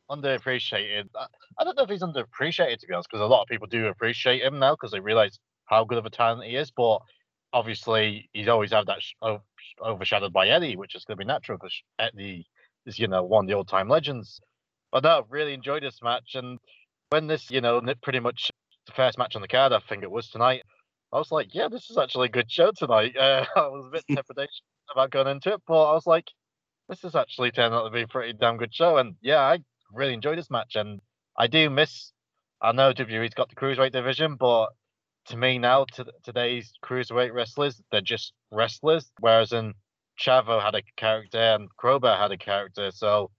Underappreciated. 0.10 1.10
I, 1.60 1.64
don't 1.66 1.76
know 1.76 1.84
if 1.84 1.90
he's 1.90 2.02
underappreciated 2.02 2.80
to 2.80 2.88
be 2.88 2.94
honest, 2.94 3.10
because 3.12 3.22
a 3.22 3.28
lot 3.28 3.42
of 3.42 3.50
people 3.50 3.68
do 3.68 3.88
appreciate 3.88 4.42
him 4.42 4.58
now 4.58 4.74
because 4.74 4.92
they 4.92 5.02
realize 5.02 5.38
how 5.66 5.84
good 5.84 5.98
of 5.98 6.06
a 6.06 6.10
talent 6.10 6.46
he 6.46 6.56
is. 6.56 6.72
But 6.72 7.00
obviously, 7.52 8.30
he's 8.32 8.48
always 8.48 8.72
had 8.72 8.88
that 8.88 9.02
sh- 9.02 9.16
overshadowed 9.82 10.32
by 10.32 10.48
Eddie, 10.48 10.78
which 10.78 10.96
is 10.96 11.04
going 11.04 11.18
to 11.18 11.24
be 11.24 11.28
natural 11.28 11.58
because 11.58 11.76
Eddie 12.00 12.48
is, 12.86 12.98
you 12.98 13.10
know, 13.10 13.24
one 13.24 13.46
of 13.46 13.50
the 13.50 13.56
old 13.56 13.68
time 13.68 13.90
legends. 13.90 14.40
But 14.94 15.04
no, 15.04 15.18
I've 15.18 15.30
really 15.32 15.54
enjoyed 15.54 15.84
this 15.84 16.02
match, 16.02 16.36
and 16.36 16.58
when 17.10 17.28
this, 17.28 17.52
you 17.52 17.60
know, 17.60 17.82
pretty 18.02 18.22
much 18.22 18.50
the 18.86 18.94
first 18.94 19.18
match 19.18 19.36
on 19.36 19.42
the 19.42 19.48
card, 19.50 19.74
I 19.74 19.80
think 19.90 20.04
it 20.04 20.12
was 20.12 20.30
tonight. 20.30 20.64
I 21.14 21.18
was 21.18 21.32
like, 21.32 21.54
yeah, 21.56 21.68
this 21.70 21.90
is 21.90 21.98
actually 21.98 22.28
a 22.28 22.32
good 22.32 22.52
show 22.52 22.72
tonight. 22.76 23.16
Uh, 23.20 23.46
I 23.56 23.68
was 23.68 23.88
a 23.88 23.92
bit 23.92 24.04
trepidation 24.12 24.66
about 24.92 25.12
going 25.12 25.28
into 25.28 25.54
it, 25.54 25.62
but 25.68 25.90
I 25.90 25.94
was 25.94 26.08
like, 26.08 26.26
this 26.90 27.04
is 27.04 27.16
actually 27.16 27.52
turned 27.52 27.74
out 27.74 27.84
to 27.86 27.92
be 27.92 28.04
a 28.04 28.08
pretty 28.08 28.34
damn 28.34 28.58
good 28.58 28.74
show. 28.74 28.98
And 28.98 29.16
yeah, 29.22 29.40
I 29.40 29.60
really 29.94 30.14
enjoyed 30.14 30.38
this 30.38 30.52
match, 30.52 30.76
and 30.76 31.00
I 31.38 31.48
do 31.48 31.70
miss 31.70 32.12
I 32.62 32.72
know 32.72 32.92
WWE's 32.92 33.36
got 33.36 33.50
the 33.50 33.56
cruiserweight 33.56 33.92
division, 33.92 34.36
but 34.36 34.70
to 35.28 35.38
me 35.38 35.60
now, 35.60 35.86
to 35.94 36.06
today's 36.24 36.74
cruiserweight 36.84 37.34
wrestlers, 37.34 37.82
they're 37.92 38.02
just 38.02 38.34
wrestlers. 38.52 39.12
Whereas 39.20 39.52
in 39.52 39.74
Chavo 40.20 40.62
had 40.62 40.74
a 40.74 40.82
character 40.96 41.38
and 41.40 41.70
Crowbar 41.78 42.18
had 42.18 42.32
a 42.32 42.38
character, 42.38 42.90
so 42.92 43.30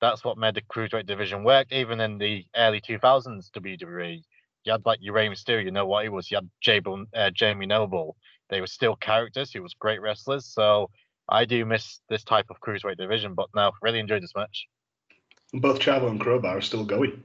that's 0.00 0.24
what 0.24 0.38
made 0.38 0.54
the 0.54 0.62
cruiserweight 0.62 1.06
division 1.06 1.44
work. 1.44 1.70
Even 1.70 2.00
in 2.00 2.16
the 2.16 2.46
early 2.56 2.80
2000s 2.80 3.50
WWE, 3.50 4.22
you 4.64 4.72
had 4.72 4.84
like 4.86 4.98
your 5.02 5.14
Rey 5.14 5.28
Mysterio, 5.28 5.64
you 5.64 5.70
know 5.70 5.86
what 5.86 6.04
he 6.04 6.08
was. 6.08 6.30
You 6.30 6.36
had 6.38 6.50
Jable, 6.64 7.04
uh, 7.14 7.30
Jamie 7.30 7.66
Noble. 7.66 8.16
They 8.48 8.60
were 8.60 8.66
still 8.66 8.96
characters. 8.96 9.52
He 9.52 9.60
was 9.60 9.74
great 9.74 10.00
wrestlers. 10.00 10.46
So 10.46 10.90
I 11.28 11.44
do 11.44 11.64
miss 11.64 12.00
this 12.08 12.24
type 12.24 12.46
of 12.50 12.60
cruiserweight 12.60 12.96
division, 12.96 13.34
but 13.34 13.48
no, 13.54 13.72
really 13.82 13.98
enjoyed 13.98 14.22
this 14.22 14.34
match. 14.36 14.66
Both 15.54 15.80
Chavo 15.80 16.10
and 16.10 16.20
Crowbar 16.20 16.58
are 16.58 16.62
still 16.62 16.84
going. 16.84 17.22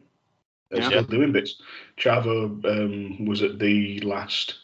They're 0.69 0.81
Yeah. 0.81 0.87
still 0.89 1.03
doing 1.03 1.31
bits. 1.31 1.61
Chavo 1.97 2.63
um, 2.65 3.25
was 3.25 3.41
at 3.41 3.59
the 3.59 3.99
last, 4.01 4.55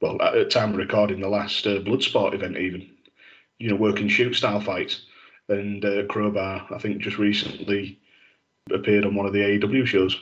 well, 0.00 0.20
at 0.22 0.34
the 0.34 0.44
time 0.44 0.70
of 0.70 0.76
recording, 0.76 1.20
the 1.20 1.28
last 1.28 1.66
uh, 1.66 1.78
Bloodsport 1.80 2.34
event, 2.34 2.56
even, 2.56 2.90
you 3.58 3.70
know, 3.70 3.76
working 3.76 4.08
shoot 4.08 4.34
style 4.34 4.60
fights. 4.60 5.02
And 5.48 5.84
uh, 5.84 6.04
Crowbar, 6.06 6.66
I 6.74 6.78
think, 6.78 6.98
just 6.98 7.18
recently 7.18 8.00
appeared 8.72 9.04
on 9.06 9.14
one 9.14 9.26
of 9.26 9.32
the 9.32 9.40
AEW 9.40 9.86
shows. 9.86 10.20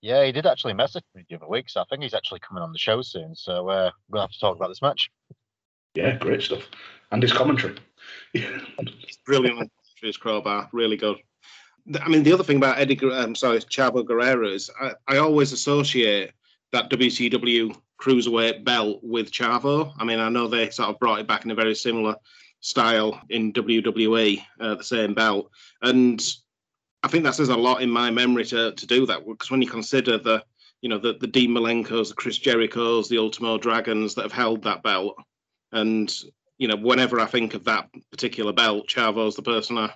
Yeah, 0.00 0.24
he 0.24 0.32
did 0.32 0.46
actually 0.46 0.74
message 0.74 1.04
me 1.14 1.24
the 1.28 1.36
other 1.36 1.48
week, 1.48 1.68
so 1.68 1.80
I 1.80 1.84
think 1.90 2.02
he's 2.02 2.14
actually 2.14 2.40
coming 2.40 2.62
on 2.62 2.72
the 2.72 2.78
show 2.78 3.02
soon. 3.02 3.34
So 3.34 3.68
uh, 3.68 3.90
we'll 4.08 4.22
have 4.22 4.30
to 4.30 4.38
talk 4.38 4.56
about 4.56 4.68
this 4.68 4.82
match. 4.82 5.10
Yeah, 5.94 6.16
great 6.16 6.42
stuff. 6.42 6.62
And 7.10 7.22
his 7.22 7.32
commentary. 7.32 7.76
Yeah. 8.32 8.60
Brilliant 9.26 9.70
his 10.06 10.16
crowbar, 10.16 10.68
really 10.72 10.96
good. 10.96 11.16
I 12.00 12.08
mean, 12.08 12.22
the 12.22 12.32
other 12.32 12.44
thing 12.44 12.58
about 12.58 12.78
Eddie, 12.78 12.96
Guer- 12.96 13.12
um, 13.12 13.34
sorry, 13.34 13.58
Chavo 13.60 14.04
Guerrero 14.04 14.48
is 14.48 14.70
I, 14.80 14.92
I 15.06 15.18
always 15.18 15.52
associate 15.52 16.32
that 16.72 16.90
WCW 16.90 17.74
cruiserweight 18.00 18.64
belt 18.64 19.00
with 19.02 19.30
Chavo. 19.30 19.92
I 19.98 20.04
mean, 20.04 20.20
I 20.20 20.28
know 20.28 20.46
they 20.46 20.70
sort 20.70 20.90
of 20.90 20.98
brought 20.98 21.20
it 21.20 21.26
back 21.26 21.44
in 21.44 21.50
a 21.50 21.54
very 21.54 21.74
similar 21.74 22.14
style 22.60 23.20
in 23.30 23.52
WWE, 23.52 24.42
uh, 24.60 24.74
the 24.74 24.84
same 24.84 25.14
belt, 25.14 25.50
and 25.82 26.22
I 27.02 27.08
think 27.08 27.24
that 27.24 27.34
says 27.34 27.48
a 27.48 27.56
lot 27.56 27.82
in 27.82 27.90
my 27.90 28.10
memory 28.10 28.44
to 28.46 28.72
to 28.72 28.86
do 28.86 29.06
that 29.06 29.26
because 29.26 29.50
when 29.50 29.62
you 29.62 29.68
consider 29.68 30.18
the 30.18 30.42
you 30.80 30.88
know 30.88 30.98
the 30.98 31.14
the 31.14 31.26
Dean 31.26 31.50
Malenkos, 31.50 32.08
the 32.08 32.14
Chris 32.14 32.38
Jerichos, 32.38 33.08
the 33.08 33.18
Ultimo 33.18 33.58
Dragons 33.58 34.14
that 34.14 34.22
have 34.22 34.32
held 34.32 34.62
that 34.64 34.82
belt, 34.82 35.16
and 35.72 36.12
you 36.58 36.68
know 36.68 36.76
whenever 36.76 37.20
I 37.20 37.26
think 37.26 37.54
of 37.54 37.64
that 37.64 37.88
particular 38.10 38.52
belt, 38.52 38.88
Chavo's 38.88 39.36
the 39.36 39.42
person 39.42 39.78
I 39.78 39.94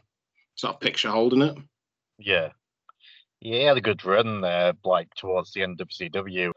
sort 0.54 0.74
of 0.74 0.80
picture 0.80 1.10
holding 1.10 1.42
it. 1.42 1.56
Yeah. 2.18 2.50
Yeah, 3.40 3.58
he 3.58 3.64
had 3.64 3.76
a 3.76 3.80
good 3.80 4.04
run 4.04 4.40
there, 4.40 4.72
like 4.84 5.12
towards 5.16 5.52
the 5.52 5.62
end 5.62 5.80
of 5.80 5.88
WCW. 5.88 6.52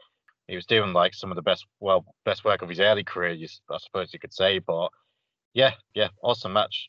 He 0.46 0.54
was 0.54 0.66
doing 0.66 0.92
like 0.92 1.14
some 1.14 1.32
of 1.32 1.36
the 1.36 1.42
best, 1.42 1.66
well, 1.80 2.04
best 2.24 2.44
work 2.44 2.62
of 2.62 2.68
his 2.68 2.78
early 2.78 3.02
career, 3.02 3.36
I 3.68 3.78
suppose 3.78 4.12
you 4.12 4.20
could 4.20 4.32
say. 4.32 4.60
But 4.60 4.90
yeah, 5.52 5.72
yeah, 5.94 6.08
awesome 6.22 6.52
match. 6.52 6.88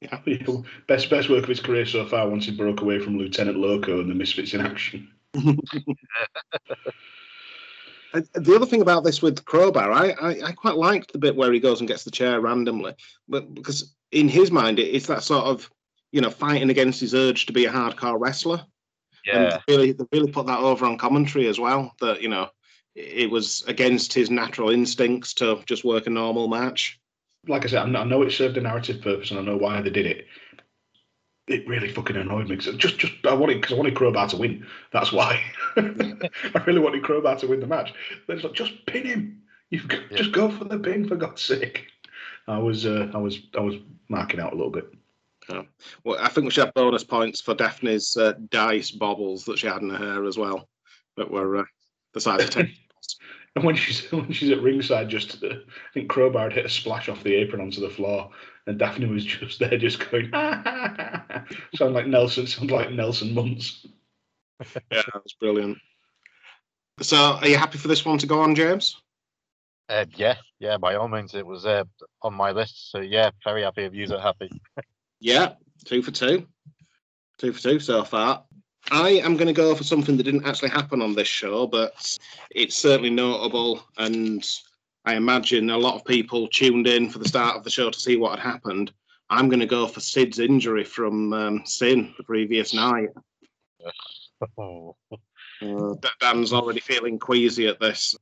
Yeah, 0.00 0.20
best 0.88 1.10
best 1.10 1.28
work 1.30 1.42
of 1.42 1.48
his 1.48 1.60
career 1.60 1.86
so 1.86 2.06
far 2.06 2.28
once 2.28 2.46
he 2.46 2.52
broke 2.52 2.80
away 2.80 2.98
from 2.98 3.18
Lieutenant 3.18 3.58
Loco 3.58 4.00
and 4.00 4.10
the 4.10 4.14
Misfits 4.14 4.54
in 4.54 4.60
Action. 4.60 5.08
The 8.12 8.54
other 8.54 8.66
thing 8.66 8.80
about 8.80 9.04
this 9.04 9.20
with 9.20 9.44
Crowbar, 9.44 9.92
I, 9.92 10.10
I, 10.10 10.30
I 10.46 10.52
quite 10.52 10.76
liked 10.76 11.12
the 11.12 11.18
bit 11.18 11.36
where 11.36 11.52
he 11.52 11.60
goes 11.60 11.80
and 11.80 11.88
gets 11.88 12.04
the 12.04 12.10
chair 12.10 12.40
randomly, 12.40 12.94
but 13.28 13.52
because 13.52 13.94
in 14.12 14.28
his 14.28 14.50
mind, 14.50 14.78
it, 14.78 14.94
it's 14.94 15.06
that 15.08 15.22
sort 15.22 15.44
of 15.44 15.70
you 16.12 16.20
know 16.20 16.30
fighting 16.30 16.70
against 16.70 17.00
his 17.00 17.14
urge 17.14 17.46
to 17.46 17.52
be 17.52 17.66
a 17.66 17.72
hardcore 17.72 18.18
wrestler. 18.18 18.64
Yeah. 19.26 19.36
And 19.36 19.52
they 19.52 19.60
really, 19.68 19.92
they 19.92 20.04
really 20.12 20.32
put 20.32 20.46
that 20.46 20.60
over 20.60 20.86
on 20.86 20.98
commentary 20.98 21.46
as 21.48 21.58
well. 21.60 21.94
That 22.00 22.22
you 22.22 22.28
know, 22.28 22.48
it 22.94 23.30
was 23.30 23.64
against 23.66 24.14
his 24.14 24.30
natural 24.30 24.70
instincts 24.70 25.34
to 25.34 25.62
just 25.66 25.84
work 25.84 26.06
a 26.06 26.10
normal 26.10 26.48
match. 26.48 26.98
Like 27.48 27.64
I 27.64 27.68
said, 27.68 27.94
I 27.94 28.04
know 28.04 28.22
it 28.22 28.32
served 28.32 28.56
a 28.56 28.60
narrative 28.60 29.02
purpose 29.02 29.30
and 29.30 29.40
I 29.40 29.42
know 29.42 29.56
why 29.56 29.80
they 29.80 29.90
did 29.90 30.06
it. 30.06 30.26
It 31.46 31.68
really 31.68 31.92
fucking 31.92 32.16
annoyed 32.16 32.48
me 32.48 32.56
because 32.56 32.74
just 32.76 32.98
just 32.98 33.12
I 33.24 33.32
wanted 33.32 33.60
because 33.60 33.72
I 33.72 33.76
wanted 33.76 33.94
Crowbar 33.94 34.28
to 34.28 34.36
win. 34.36 34.66
That's 34.92 35.12
why. 35.12 35.40
I 35.76 36.62
really 36.66 36.80
wanted 36.80 37.04
Crowbar 37.04 37.36
to 37.36 37.46
win 37.46 37.60
the 37.60 37.68
match. 37.68 37.94
Then 38.26 38.36
it's 38.36 38.44
like 38.44 38.54
just 38.54 38.84
pin 38.86 39.06
him. 39.06 39.42
You've 39.70 39.88
just 40.14 40.32
go 40.32 40.50
for 40.50 40.64
the 40.64 40.78
pin 40.78 41.06
for 41.06 41.14
God's 41.14 41.42
sake. 41.42 41.86
I 42.48 42.58
was 42.58 42.86
uh, 42.86 43.10
I 43.14 43.18
was 43.18 43.40
I 43.56 43.60
was 43.60 43.76
marking 44.08 44.40
out 44.40 44.52
a 44.52 44.56
little 44.56 44.70
bit. 44.70 44.92
Yeah. 45.48 45.62
Well, 46.04 46.18
I 46.20 46.28
think 46.28 46.44
we 46.44 46.50
should 46.50 46.64
have 46.64 46.74
bonus 46.74 47.04
points 47.04 47.40
for 47.40 47.54
Daphne's 47.54 48.16
uh, 48.16 48.34
dice 48.50 48.90
bobbles 48.90 49.44
that 49.44 49.58
she 49.58 49.66
had 49.68 49.82
in 49.82 49.90
her 49.90 49.98
hair 49.98 50.24
as 50.24 50.36
well, 50.36 50.68
that 51.16 51.30
were 51.30 51.58
uh, 51.58 51.64
the 52.12 52.20
size 52.20 52.44
of 52.44 52.50
ten. 52.50 52.72
And 53.56 53.64
when 53.64 53.74
she's 53.74 54.10
when 54.12 54.30
she's 54.32 54.50
at 54.50 54.62
ringside, 54.62 55.08
just 55.08 55.42
uh, 55.42 55.48
I 55.48 55.92
think 55.92 56.08
Crowbar 56.08 56.44
had 56.44 56.52
hit 56.52 56.66
a 56.66 56.68
splash 56.68 57.08
off 57.08 57.24
the 57.24 57.34
apron 57.34 57.62
onto 57.62 57.80
the 57.80 57.90
floor, 57.90 58.30
and 58.66 58.78
Daphne 58.78 59.06
was 59.06 59.24
just 59.24 59.58
there, 59.58 59.76
just 59.78 60.08
going, 60.10 60.30
sound 61.74 61.94
like 61.94 62.06
Nelson, 62.06 62.46
sound 62.46 62.70
like 62.70 62.92
Nelson 62.92 63.34
Muntz. 63.34 63.86
yeah, 64.60 65.02
that 65.02 65.24
was 65.24 65.34
brilliant. 65.40 65.78
So, 67.00 67.16
are 67.16 67.48
you 67.48 67.56
happy 67.56 67.78
for 67.78 67.88
this 67.88 68.04
one 68.04 68.18
to 68.18 68.26
go 68.26 68.40
on, 68.40 68.54
James? 68.54 68.96
Uh, 69.88 70.06
yeah, 70.16 70.36
yeah, 70.58 70.76
by 70.76 70.96
all 70.96 71.08
means, 71.08 71.34
it 71.34 71.46
was 71.46 71.64
uh, 71.64 71.84
on 72.22 72.34
my 72.34 72.50
list. 72.50 72.90
So 72.90 73.00
yeah, 73.00 73.30
very 73.44 73.62
happy 73.62 73.84
if 73.84 73.94
you 73.94 74.06
are 74.14 74.20
happy. 74.20 74.50
Yeah, 75.20 75.54
two 75.84 76.02
for 76.02 76.10
two. 76.10 76.46
Two 77.38 77.52
for 77.52 77.60
two 77.60 77.78
so 77.78 78.04
far. 78.04 78.44
I 78.90 79.10
am 79.10 79.36
going 79.36 79.48
to 79.48 79.52
go 79.52 79.74
for 79.74 79.84
something 79.84 80.16
that 80.16 80.22
didn't 80.22 80.46
actually 80.46 80.70
happen 80.70 81.02
on 81.02 81.14
this 81.14 81.28
show, 81.28 81.66
but 81.66 82.18
it's 82.50 82.76
certainly 82.76 83.10
notable. 83.10 83.82
And 83.98 84.48
I 85.04 85.14
imagine 85.16 85.70
a 85.70 85.78
lot 85.78 85.94
of 85.94 86.04
people 86.04 86.48
tuned 86.48 86.86
in 86.86 87.10
for 87.10 87.18
the 87.18 87.28
start 87.28 87.56
of 87.56 87.64
the 87.64 87.70
show 87.70 87.90
to 87.90 87.98
see 87.98 88.16
what 88.16 88.38
had 88.38 88.48
happened. 88.52 88.92
I'm 89.28 89.48
going 89.48 89.60
to 89.60 89.66
go 89.66 89.86
for 89.86 90.00
Sid's 90.00 90.38
injury 90.38 90.84
from 90.84 91.32
um, 91.32 91.62
Sin 91.66 92.14
the 92.16 92.24
previous 92.24 92.72
night. 92.74 93.08
Uh, 95.62 95.94
Dan's 96.20 96.52
already 96.52 96.80
feeling 96.80 97.18
queasy 97.18 97.66
at 97.66 97.80
this. 97.80 98.14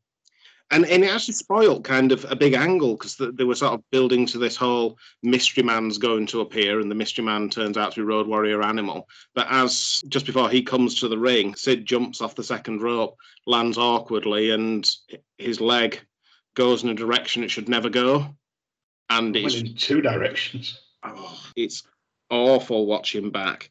And, 0.71 0.87
and 0.87 1.05
it 1.05 1.11
actually 1.11 1.35
spoiled 1.35 1.85
kind 1.85 2.11
of 2.11 2.25
a 2.31 2.35
big 2.35 2.55
angle 2.55 2.97
because 2.97 3.17
they 3.17 3.45
were 3.45 3.55
sort 3.55 3.75
of 3.75 3.91
building 3.93 4.27
to 4.27 4.39
this 4.39 4.57
whole 4.57 4.99
mystery 5.23 5.63
man's 5.63 5.99
going 5.99 6.27
to 6.29 6.41
appear, 6.41 6.81
and 6.81 6.91
the 6.91 6.97
mystery 6.97 7.25
man 7.25 7.49
turns 7.49 7.77
out 7.77 7.93
to 7.93 8.01
be 8.01 8.05
Road 8.05 8.27
Warrior 8.27 8.63
Animal. 8.63 9.07
But 9.35 9.47
as 9.51 10.03
just 10.09 10.27
before 10.27 10.49
he 10.49 10.63
comes 10.63 10.99
to 11.01 11.09
the 11.09 11.19
ring, 11.19 11.55
Sid 11.55 11.85
jumps 11.85 12.21
off 12.21 12.35
the 12.35 12.43
second 12.43 12.83
rope, 12.83 13.17
lands 13.47 13.79
awkwardly, 13.79 14.51
and 14.51 14.91
his 15.39 15.61
leg 15.61 16.01
goes 16.55 16.83
in 16.83 16.89
a 16.89 16.95
direction 16.95 17.45
it 17.45 17.51
should 17.51 17.69
never 17.69 17.91
go. 17.91 18.35
And 19.11 19.37
it's 19.37 19.57
in 19.57 19.75
two 19.75 20.01
directions. 20.01 20.81
Oh, 21.03 21.39
it's 21.57 21.83
awful 22.31 22.87
watching 22.87 23.31
back. 23.31 23.69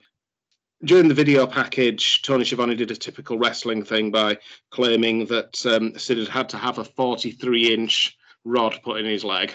During 0.83 1.07
the 1.07 1.13
video 1.13 1.47
package, 1.47 2.21
Tony 2.23 2.43
Schiavone 2.43 2.75
did 2.75 2.91
a 2.91 2.95
typical 2.95 3.37
wrestling 3.37 3.83
thing 3.83 4.11
by 4.11 4.37
claiming 4.69 5.25
that 5.27 5.65
um, 5.65 5.97
Sid 5.97 6.17
had 6.17 6.27
had 6.27 6.49
to 6.49 6.57
have 6.57 6.77
a 6.77 6.83
43 6.83 7.73
inch 7.73 8.17
rod 8.43 8.77
put 8.83 8.99
in 8.99 9.05
his 9.05 9.23
leg. 9.23 9.53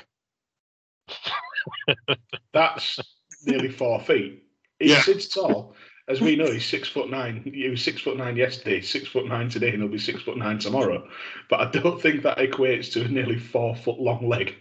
That's 2.54 2.98
nearly 3.44 3.70
four 3.70 4.00
feet. 4.00 4.44
He's 4.78 4.90
Yeah. 4.90 5.02
six 5.02 5.28
tall. 5.28 5.74
As 6.08 6.22
we 6.22 6.36
know, 6.36 6.50
he's 6.50 6.64
six 6.64 6.88
foot 6.88 7.10
nine. 7.10 7.42
He 7.44 7.68
was 7.68 7.82
six 7.82 8.00
foot 8.00 8.16
nine 8.16 8.34
yesterday, 8.34 8.80
six 8.80 9.06
foot 9.08 9.26
nine 9.26 9.50
today, 9.50 9.68
and 9.70 9.82
he'll 9.82 9.92
be 9.92 9.98
six 9.98 10.22
foot 10.22 10.38
nine 10.38 10.58
tomorrow. 10.58 11.06
But 11.50 11.60
I 11.60 11.70
don't 11.70 12.00
think 12.00 12.22
that 12.22 12.38
equates 12.38 12.90
to 12.92 13.04
a 13.04 13.08
nearly 13.08 13.38
four 13.38 13.76
foot 13.76 14.00
long 14.00 14.26
leg. 14.26 14.54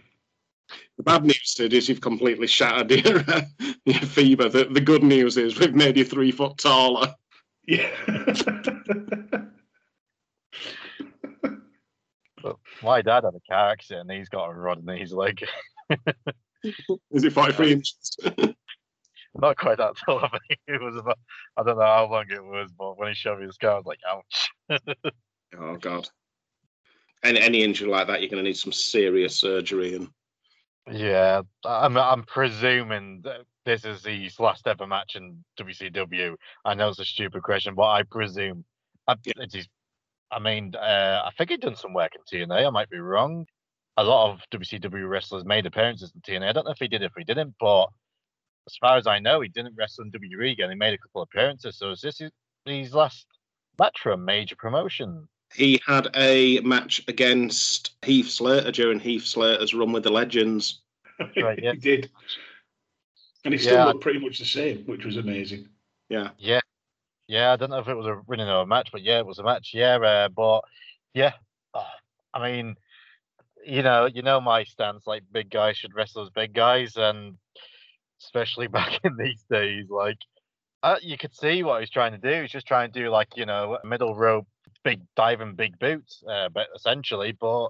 The 0.98 1.04
bad 1.04 1.24
news, 1.24 1.40
Sid, 1.44 1.72
is 1.72 1.88
you've 1.88 2.00
completely 2.00 2.48
shattered 2.48 2.90
your, 2.90 3.20
uh, 3.28 3.42
your 3.84 4.00
fever. 4.00 4.48
The, 4.48 4.64
the 4.64 4.80
good 4.80 5.02
news 5.02 5.36
is 5.36 5.58
we've 5.58 5.74
made 5.74 5.96
you 5.96 6.04
three 6.04 6.32
foot 6.32 6.58
taller. 6.58 7.14
Yeah. 7.66 7.90
But 12.42 12.56
my 12.82 13.02
dad 13.02 13.24
had 13.24 13.34
a 13.34 13.52
car 13.52 13.70
accident 13.70 14.08
and 14.08 14.18
he's 14.18 14.28
got 14.28 14.48
a 14.48 14.54
rod 14.54 14.78
in 14.78 14.96
his 14.96 15.12
leg. 15.12 15.44
Is 16.62 17.24
it 17.24 17.32
43 17.32 17.72
inches? 17.72 18.16
Not 19.34 19.56
quite 19.56 19.78
that 19.78 19.96
tall. 19.96 20.20
I 20.20 20.38
think 20.48 20.60
it 20.66 20.80
was 20.80 20.96
about, 20.96 21.18
I 21.56 21.62
don't 21.62 21.78
know 21.78 21.84
how 21.84 22.08
long 22.10 22.24
it 22.30 22.42
was, 22.42 22.70
but 22.76 22.98
when 22.98 23.08
he 23.08 23.14
showed 23.14 23.40
me 23.40 23.46
the 23.46 23.52
scar, 23.52 23.72
I 23.72 23.76
was 23.76 23.86
like, 23.86 23.98
ouch. 24.08 24.50
Oh, 25.58 25.76
God. 25.76 26.08
Any, 27.22 27.40
any 27.40 27.62
injury 27.62 27.88
like 27.88 28.06
that, 28.06 28.20
you're 28.20 28.30
going 28.30 28.42
to 28.42 28.48
need 28.48 28.56
some 28.56 28.72
serious 28.72 29.38
surgery. 29.38 29.94
And 29.94 30.08
Yeah, 30.90 31.42
I'm 31.64 31.96
I'm 31.96 32.24
presuming 32.24 33.20
that 33.24 33.42
this 33.64 33.84
is 33.84 34.04
his 34.04 34.40
last 34.40 34.66
ever 34.66 34.86
match 34.86 35.16
in 35.16 35.44
WCW. 35.60 36.34
I 36.64 36.74
know 36.74 36.88
it's 36.88 36.98
a 36.98 37.04
stupid 37.04 37.42
question, 37.42 37.74
but 37.74 37.86
I 37.88 38.02
presume 38.04 38.64
I, 39.06 39.16
is. 39.52 39.68
I 40.30 40.38
mean, 40.40 40.74
uh, 40.74 41.22
I 41.24 41.30
think 41.36 41.50
he'd 41.50 41.60
done 41.60 41.76
some 41.76 41.94
work 41.94 42.12
in 42.14 42.22
TNA. 42.40 42.66
I 42.66 42.70
might 42.70 42.90
be 42.90 42.98
wrong. 42.98 43.46
A 43.96 44.04
lot 44.04 44.30
of 44.32 44.40
WCW 44.52 45.08
wrestlers 45.08 45.44
made 45.44 45.66
appearances 45.66 46.12
in 46.14 46.20
TNA. 46.20 46.48
I 46.50 46.52
don't 46.52 46.64
know 46.66 46.72
if 46.72 46.78
he 46.78 46.88
did, 46.88 47.02
if 47.02 47.12
he 47.16 47.24
didn't, 47.24 47.54
but 47.60 47.88
as 48.66 48.76
far 48.76 48.96
as 48.98 49.06
I 49.06 49.18
know, 49.18 49.40
he 49.40 49.48
didn't 49.48 49.74
wrestle 49.76 50.04
in 50.04 50.12
WWE 50.12 50.52
again. 50.52 50.70
He 50.70 50.76
made 50.76 50.94
a 50.94 50.98
couple 50.98 51.22
of 51.22 51.28
appearances. 51.32 51.78
So 51.78 51.90
is 51.90 52.02
this 52.02 52.18
his, 52.18 52.30
his 52.66 52.94
last 52.94 53.26
match 53.78 53.98
for 54.02 54.12
a 54.12 54.18
major 54.18 54.56
promotion. 54.56 55.28
He 55.54 55.80
had 55.86 56.08
a 56.14 56.60
match 56.60 57.02
against 57.08 57.92
Heath 58.04 58.28
Slater 58.28 58.70
during 58.70 59.00
Heath 59.00 59.24
Slater's 59.24 59.74
run 59.74 59.92
with 59.92 60.04
the 60.04 60.10
Legends. 60.12 60.80
Right, 61.36 61.58
yeah. 61.62 61.72
he 61.74 61.78
did. 61.78 62.10
And 63.44 63.54
he 63.54 63.58
still 63.58 63.74
Yeah. 63.76 63.84
looked 63.86 64.02
pretty 64.02 64.18
much 64.18 64.38
the 64.38 64.44
same, 64.44 64.84
which 64.84 65.04
was 65.04 65.16
amazing. 65.16 65.68
Yeah. 66.08 66.30
Yeah. 66.38 66.60
Yeah, 67.28 67.52
I 67.52 67.56
don't 67.56 67.70
know 67.70 67.78
if 67.78 67.88
it 67.88 67.94
was 67.94 68.06
a 68.06 68.20
winning 68.26 68.48
or 68.48 68.62
a 68.62 68.66
match, 68.66 68.88
but 68.90 69.02
yeah, 69.02 69.18
it 69.18 69.26
was 69.26 69.38
a 69.38 69.42
match. 69.42 69.72
Yeah, 69.74 69.96
uh, 69.96 70.28
but 70.28 70.62
yeah, 71.12 71.32
uh, 71.74 71.84
I 72.32 72.50
mean, 72.50 72.74
you 73.66 73.82
know, 73.82 74.06
you 74.06 74.22
know 74.22 74.40
my 74.40 74.64
stance. 74.64 75.06
Like 75.06 75.24
big 75.30 75.50
guys 75.50 75.76
should 75.76 75.94
wrestle 75.94 76.22
as 76.22 76.30
big 76.30 76.54
guys, 76.54 76.96
and 76.96 77.36
especially 78.22 78.66
back 78.68 79.00
in 79.04 79.16
these 79.18 79.44
days, 79.50 79.90
like 79.90 80.16
uh, 80.82 80.96
you 81.02 81.18
could 81.18 81.34
see 81.34 81.62
what 81.62 81.80
he's 81.80 81.90
trying 81.90 82.12
to 82.12 82.18
do. 82.18 82.40
He's 82.40 82.50
just 82.50 82.66
trying 82.66 82.90
to 82.90 82.98
do 82.98 83.10
like 83.10 83.28
you 83.36 83.44
know 83.44 83.76
a 83.82 83.86
middle 83.86 84.14
rope, 84.14 84.46
big 84.84 85.00
diving, 85.16 85.54
big 85.54 85.78
boots, 85.78 86.22
uh, 86.28 86.48
but 86.48 86.68
essentially, 86.74 87.32
but 87.32 87.68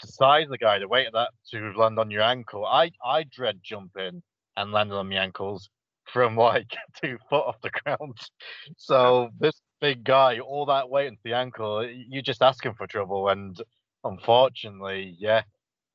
the 0.00 0.08
size 0.08 0.44
of 0.44 0.50
the 0.50 0.58
guy, 0.58 0.78
the 0.78 0.88
weight 0.88 1.06
of 1.06 1.12
that 1.14 1.30
to 1.50 1.72
land 1.72 1.98
on 1.98 2.10
your 2.10 2.22
ankle, 2.22 2.66
I 2.66 2.90
I 3.04 3.24
dread 3.24 3.60
jumping 3.62 4.22
and 4.56 4.72
landing 4.72 4.96
on 4.96 5.08
my 5.08 5.16
ankles 5.16 5.70
from 6.04 6.36
like 6.48 6.74
two 7.02 7.18
foot 7.28 7.44
off 7.46 7.60
the 7.62 7.70
ground. 7.70 8.18
So 8.76 9.30
this 9.38 9.60
big 9.80 10.04
guy, 10.04 10.38
all 10.38 10.66
that 10.66 10.88
weight 10.88 11.08
into 11.08 11.20
the 11.24 11.34
ankle, 11.34 11.84
you're 11.84 12.22
just 12.22 12.42
asking 12.42 12.74
for 12.74 12.86
trouble. 12.86 13.28
And 13.28 13.60
unfortunately, 14.04 15.16
yeah, 15.18 15.42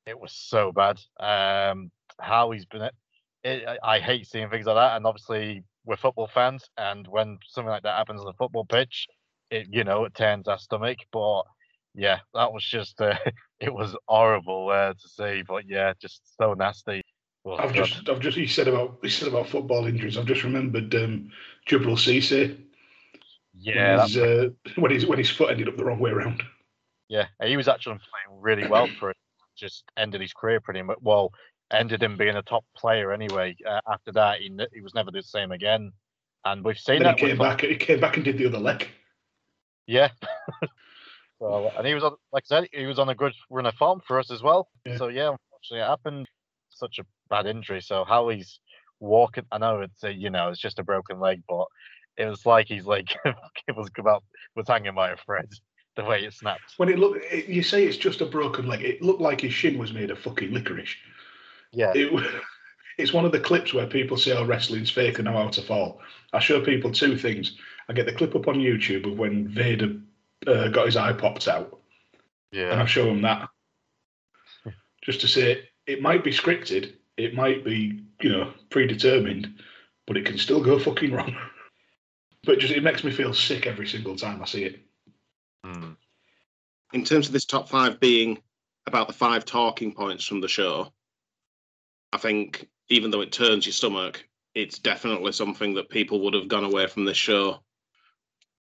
it 0.05 0.19
was 0.19 0.33
so 0.33 0.71
bad. 0.71 0.99
Um, 1.19 1.91
how 2.19 2.51
he's 2.51 2.65
been, 2.65 2.89
it, 3.43 3.67
I, 3.67 3.95
I 3.95 3.99
hate 3.99 4.27
seeing 4.27 4.49
things 4.49 4.65
like 4.65 4.75
that. 4.75 4.97
And 4.97 5.05
obviously, 5.05 5.63
we're 5.85 5.97
football 5.97 6.27
fans, 6.27 6.69
and 6.77 7.07
when 7.07 7.39
something 7.47 7.69
like 7.69 7.83
that 7.83 7.97
happens 7.97 8.19
on 8.19 8.25
the 8.27 8.33
football 8.33 8.65
pitch, 8.65 9.07
it 9.51 9.67
you 9.69 9.83
know 9.83 10.05
it 10.05 10.15
turns 10.15 10.47
our 10.47 10.59
stomach. 10.59 10.99
But 11.11 11.43
yeah, 11.93 12.19
that 12.33 12.53
was 12.53 12.63
just 12.63 12.99
uh, 13.01 13.15
it 13.59 13.73
was 13.73 13.95
horrible 14.07 14.69
uh, 14.69 14.93
to 14.93 15.09
see. 15.09 15.43
But 15.47 15.67
yeah, 15.67 15.93
just 15.99 16.21
so 16.37 16.53
nasty. 16.53 17.01
I've 17.55 17.73
God. 17.73 17.85
just, 17.85 18.09
I've 18.09 18.19
just, 18.19 18.37
he 18.37 18.47
said 18.47 18.67
about, 18.67 18.97
he 19.01 19.09
said 19.09 19.29
about 19.29 19.47
football 19.47 19.87
injuries. 19.87 20.17
I've 20.17 20.25
just 20.25 20.43
remembered 20.43 20.93
um, 20.95 21.29
Djibril 21.65 21.95
Cissé. 21.95 22.57
yeah, 23.53 23.97
when 23.97 24.07
his, 24.07 24.17
uh, 24.17 24.49
when 24.75 24.91
his 24.91 25.05
when 25.05 25.17
his 25.17 25.29
foot 25.29 25.51
ended 25.51 25.67
up 25.67 25.77
the 25.77 25.85
wrong 25.85 25.99
way 25.99 26.11
around. 26.11 26.43
Yeah, 27.07 27.27
he 27.41 27.55
was 27.55 27.67
actually 27.67 27.99
playing 27.99 28.41
really 28.41 28.67
well 28.67 28.87
for 28.99 29.11
it. 29.11 29.17
Just 29.55 29.83
ended 29.97 30.21
his 30.21 30.33
career 30.33 30.59
pretty 30.59 30.81
much. 30.81 30.97
Well, 31.01 31.31
ended 31.71 32.03
him 32.03 32.17
being 32.17 32.35
a 32.35 32.41
top 32.41 32.65
player 32.75 33.11
anyway. 33.11 33.55
Uh, 33.65 33.81
after 33.89 34.11
that, 34.13 34.39
he 34.39 34.51
he 34.73 34.81
was 34.81 34.93
never 34.93 35.11
the 35.11 35.23
same 35.23 35.51
again. 35.51 35.91
And 36.45 36.63
we've 36.63 36.77
seen 36.77 36.97
then 37.01 37.03
that. 37.03 37.19
he 37.19 37.27
came 37.27 37.37
back. 37.37 37.61
He 37.61 37.75
came 37.75 37.99
back 37.99 38.17
and 38.17 38.25
did 38.25 38.37
the 38.37 38.45
other 38.45 38.59
leg. 38.59 38.87
Yeah. 39.87 40.09
so, 41.39 41.71
and 41.77 41.87
he 41.87 41.93
was 41.93 42.03
on, 42.03 42.15
like 42.31 42.43
I 42.51 42.61
said, 42.61 42.67
he 42.71 42.85
was 42.85 42.99
on 42.99 43.09
a 43.09 43.15
good 43.15 43.33
run 43.49 43.65
of 43.65 43.75
form 43.75 44.01
for 44.05 44.19
us 44.19 44.29
as 44.29 44.43
well. 44.43 44.69
Yeah. 44.85 44.97
So 44.97 45.07
yeah, 45.07 45.31
unfortunately, 45.31 45.79
it 45.79 45.87
happened. 45.87 46.27
Such 46.69 46.99
a 46.99 47.05
bad 47.29 47.47
injury. 47.47 47.81
So 47.81 48.03
how 48.03 48.29
he's 48.29 48.59
walking, 48.99 49.45
I 49.51 49.57
know 49.57 49.81
it's 49.81 50.03
a, 50.03 50.11
you 50.11 50.29
know 50.29 50.49
it's 50.49 50.59
just 50.59 50.79
a 50.79 50.83
broken 50.83 51.19
leg, 51.19 51.41
but 51.47 51.65
it 52.17 52.25
was 52.25 52.45
like 52.45 52.67
he's 52.67 52.85
like 52.85 53.15
it 53.25 53.75
was 53.75 53.89
about 53.97 54.23
was 54.55 54.67
hanging 54.67 54.95
by 54.95 55.11
a 55.11 55.17
thread 55.17 55.49
the 55.95 56.03
way 56.03 56.23
it 56.23 56.33
snapped. 56.33 56.73
When 56.77 56.89
it 56.89 56.99
looked, 56.99 57.23
it, 57.31 57.47
you 57.47 57.63
say 57.63 57.85
it's 57.85 57.97
just 57.97 58.21
a 58.21 58.25
broken 58.25 58.67
leg. 58.67 58.83
It 58.83 59.01
looked 59.01 59.21
like 59.21 59.41
his 59.41 59.53
shin 59.53 59.77
was 59.77 59.93
made 59.93 60.11
of 60.11 60.19
fucking 60.19 60.53
licorice. 60.53 60.95
Yeah. 61.71 61.91
It, 61.95 62.11
it's 62.97 63.13
one 63.13 63.25
of 63.25 63.31
the 63.31 63.39
clips 63.39 63.73
where 63.73 63.87
people 63.87 64.17
say, 64.17 64.31
"Oh, 64.31 64.45
wrestling's 64.45 64.89
fake 64.89 65.19
and 65.19 65.25
know 65.25 65.33
how 65.33 65.49
to 65.49 65.61
fall." 65.61 66.01
I 66.33 66.39
show 66.39 66.61
people 66.61 66.91
two 66.91 67.17
things. 67.17 67.57
I 67.89 67.93
get 67.93 68.05
the 68.05 68.13
clip 68.13 68.35
up 68.35 68.47
on 68.47 68.55
YouTube 68.55 69.05
of 69.11 69.17
when 69.17 69.47
Vader 69.47 69.95
uh, 70.45 70.67
got 70.69 70.85
his 70.85 70.97
eye 70.97 71.13
popped 71.13 71.47
out, 71.47 71.79
and 72.51 72.61
I 72.73 72.75
Yeah. 72.81 72.85
show 72.85 73.09
him 73.09 73.21
that 73.21 73.49
just 75.01 75.21
to 75.21 75.27
say 75.27 75.69
it 75.85 76.01
might 76.01 76.23
be 76.23 76.31
scripted, 76.31 76.93
it 77.15 77.33
might 77.33 77.63
be 77.63 78.03
you 78.21 78.29
know 78.29 78.53
predetermined, 78.69 79.61
but 80.05 80.17
it 80.17 80.25
can 80.25 80.37
still 80.37 80.61
go 80.61 80.77
fucking 80.79 81.11
wrong. 81.11 81.35
But 82.43 82.59
just 82.59 82.71
it 82.73 82.83
makes 82.83 83.03
me 83.03 83.11
feel 83.11 83.33
sick 83.33 83.67
every 83.67 83.87
single 83.87 84.15
time 84.15 84.41
I 84.41 84.45
see 84.45 84.63
it. 84.63 84.79
Hmm. 85.65 85.93
In 86.93 87.03
terms 87.03 87.27
of 87.27 87.33
this 87.33 87.43
top 87.43 87.67
five 87.67 87.99
being 87.99 88.41
about 88.85 89.07
the 89.07 89.13
five 89.13 89.43
talking 89.43 89.91
points 89.93 90.23
from 90.23 90.39
the 90.39 90.47
show, 90.47 90.93
I 92.13 92.17
think 92.19 92.69
even 92.87 93.11
though 93.11 93.19
it 93.19 93.33
turns 93.33 93.65
your 93.65 93.73
stomach, 93.73 94.25
it's 94.55 94.79
definitely 94.79 95.33
something 95.33 95.73
that 95.73 95.89
people 95.89 96.21
would 96.21 96.33
have 96.35 96.47
gone 96.47 96.63
away 96.63 96.87
from 96.87 97.03
this 97.03 97.17
show. 97.17 97.61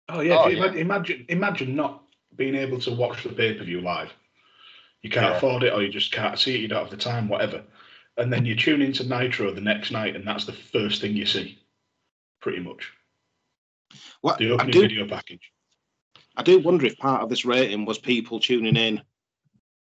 Oh 0.08 0.20
yeah, 0.20 0.38
Oh, 0.38 0.48
yeah. 0.48 0.64
imagine 0.72 1.24
imagine 1.28 1.74
not 1.74 2.02
being 2.36 2.54
able 2.54 2.78
to 2.80 2.92
watch 2.94 3.22
the 3.22 3.30
pay 3.30 3.54
per 3.54 3.64
view 3.64 3.80
live. 3.80 4.12
You 5.02 5.10
can't 5.10 5.26
Yeah. 5.26 5.36
afford 5.36 5.62
it, 5.62 5.72
or 5.72 5.82
you 5.82 5.88
just 5.90 6.12
can't 6.12 6.38
see 6.38 6.54
it. 6.54 6.60
You 6.60 6.68
don't 6.68 6.80
have 6.82 6.90
the 6.90 6.96
time, 6.96 7.28
whatever. 7.28 7.64
And 8.16 8.32
then 8.32 8.44
you 8.46 8.54
tune 8.56 8.82
into 8.82 9.04
Nitro 9.04 9.52
the 9.52 9.60
next 9.60 9.90
night, 9.90 10.16
and 10.16 10.26
that's 10.26 10.44
the 10.44 10.52
first 10.52 11.00
thing 11.00 11.14
you 11.16 11.26
see, 11.26 11.58
pretty 12.40 12.60
much. 12.60 12.92
What 14.20 14.38
The 14.38 14.50
opening 14.52 14.72
do, 14.72 14.80
video 14.80 15.06
package. 15.06 15.52
I 16.36 16.42
do 16.42 16.58
wonder 16.58 16.86
if 16.86 16.96
part 16.98 17.22
of 17.22 17.28
this 17.28 17.44
rating 17.44 17.84
was 17.84 17.98
people 17.98 18.40
tuning 18.40 18.76
in 18.76 19.02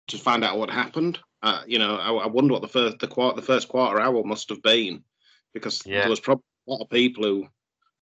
to 0.08 0.18
find 0.18 0.44
out 0.44 0.58
what 0.58 0.70
happened. 0.70 1.18
Uh, 1.42 1.62
you 1.66 1.78
know, 1.78 1.96
I, 1.96 2.24
I 2.24 2.26
wonder 2.26 2.52
what 2.52 2.62
the 2.62 2.68
first 2.68 2.98
the 3.00 3.08
quarter 3.08 3.36
the 3.36 3.46
first 3.46 3.68
quarter 3.68 4.00
hour 4.00 4.22
must 4.24 4.48
have 4.48 4.62
been, 4.62 5.04
because 5.52 5.82
Yeah. 5.86 6.00
there 6.00 6.10
was 6.10 6.20
probably 6.20 6.44
a 6.66 6.70
lot 6.70 6.82
of 6.82 6.90
people 6.90 7.24
who 7.24 7.48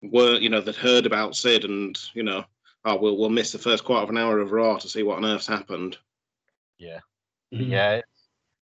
were 0.02 0.36
you 0.36 0.48
know 0.48 0.60
that 0.60 0.76
heard 0.76 1.06
about 1.06 1.36
Sid 1.36 1.64
and 1.64 1.98
you 2.14 2.22
know 2.22 2.44
oh 2.84 2.96
we'll 2.96 3.16
we'll 3.16 3.30
miss 3.30 3.52
the 3.52 3.58
first 3.58 3.84
quarter 3.84 4.02
of 4.02 4.10
an 4.10 4.18
hour 4.18 4.40
of 4.40 4.52
Raw 4.52 4.78
to 4.78 4.88
see 4.88 5.02
what 5.02 5.16
on 5.18 5.24
earth's 5.24 5.46
happened. 5.46 5.98
Yeah. 6.78 7.00
Mhm. 7.52 7.70
Yeah. 7.70 8.00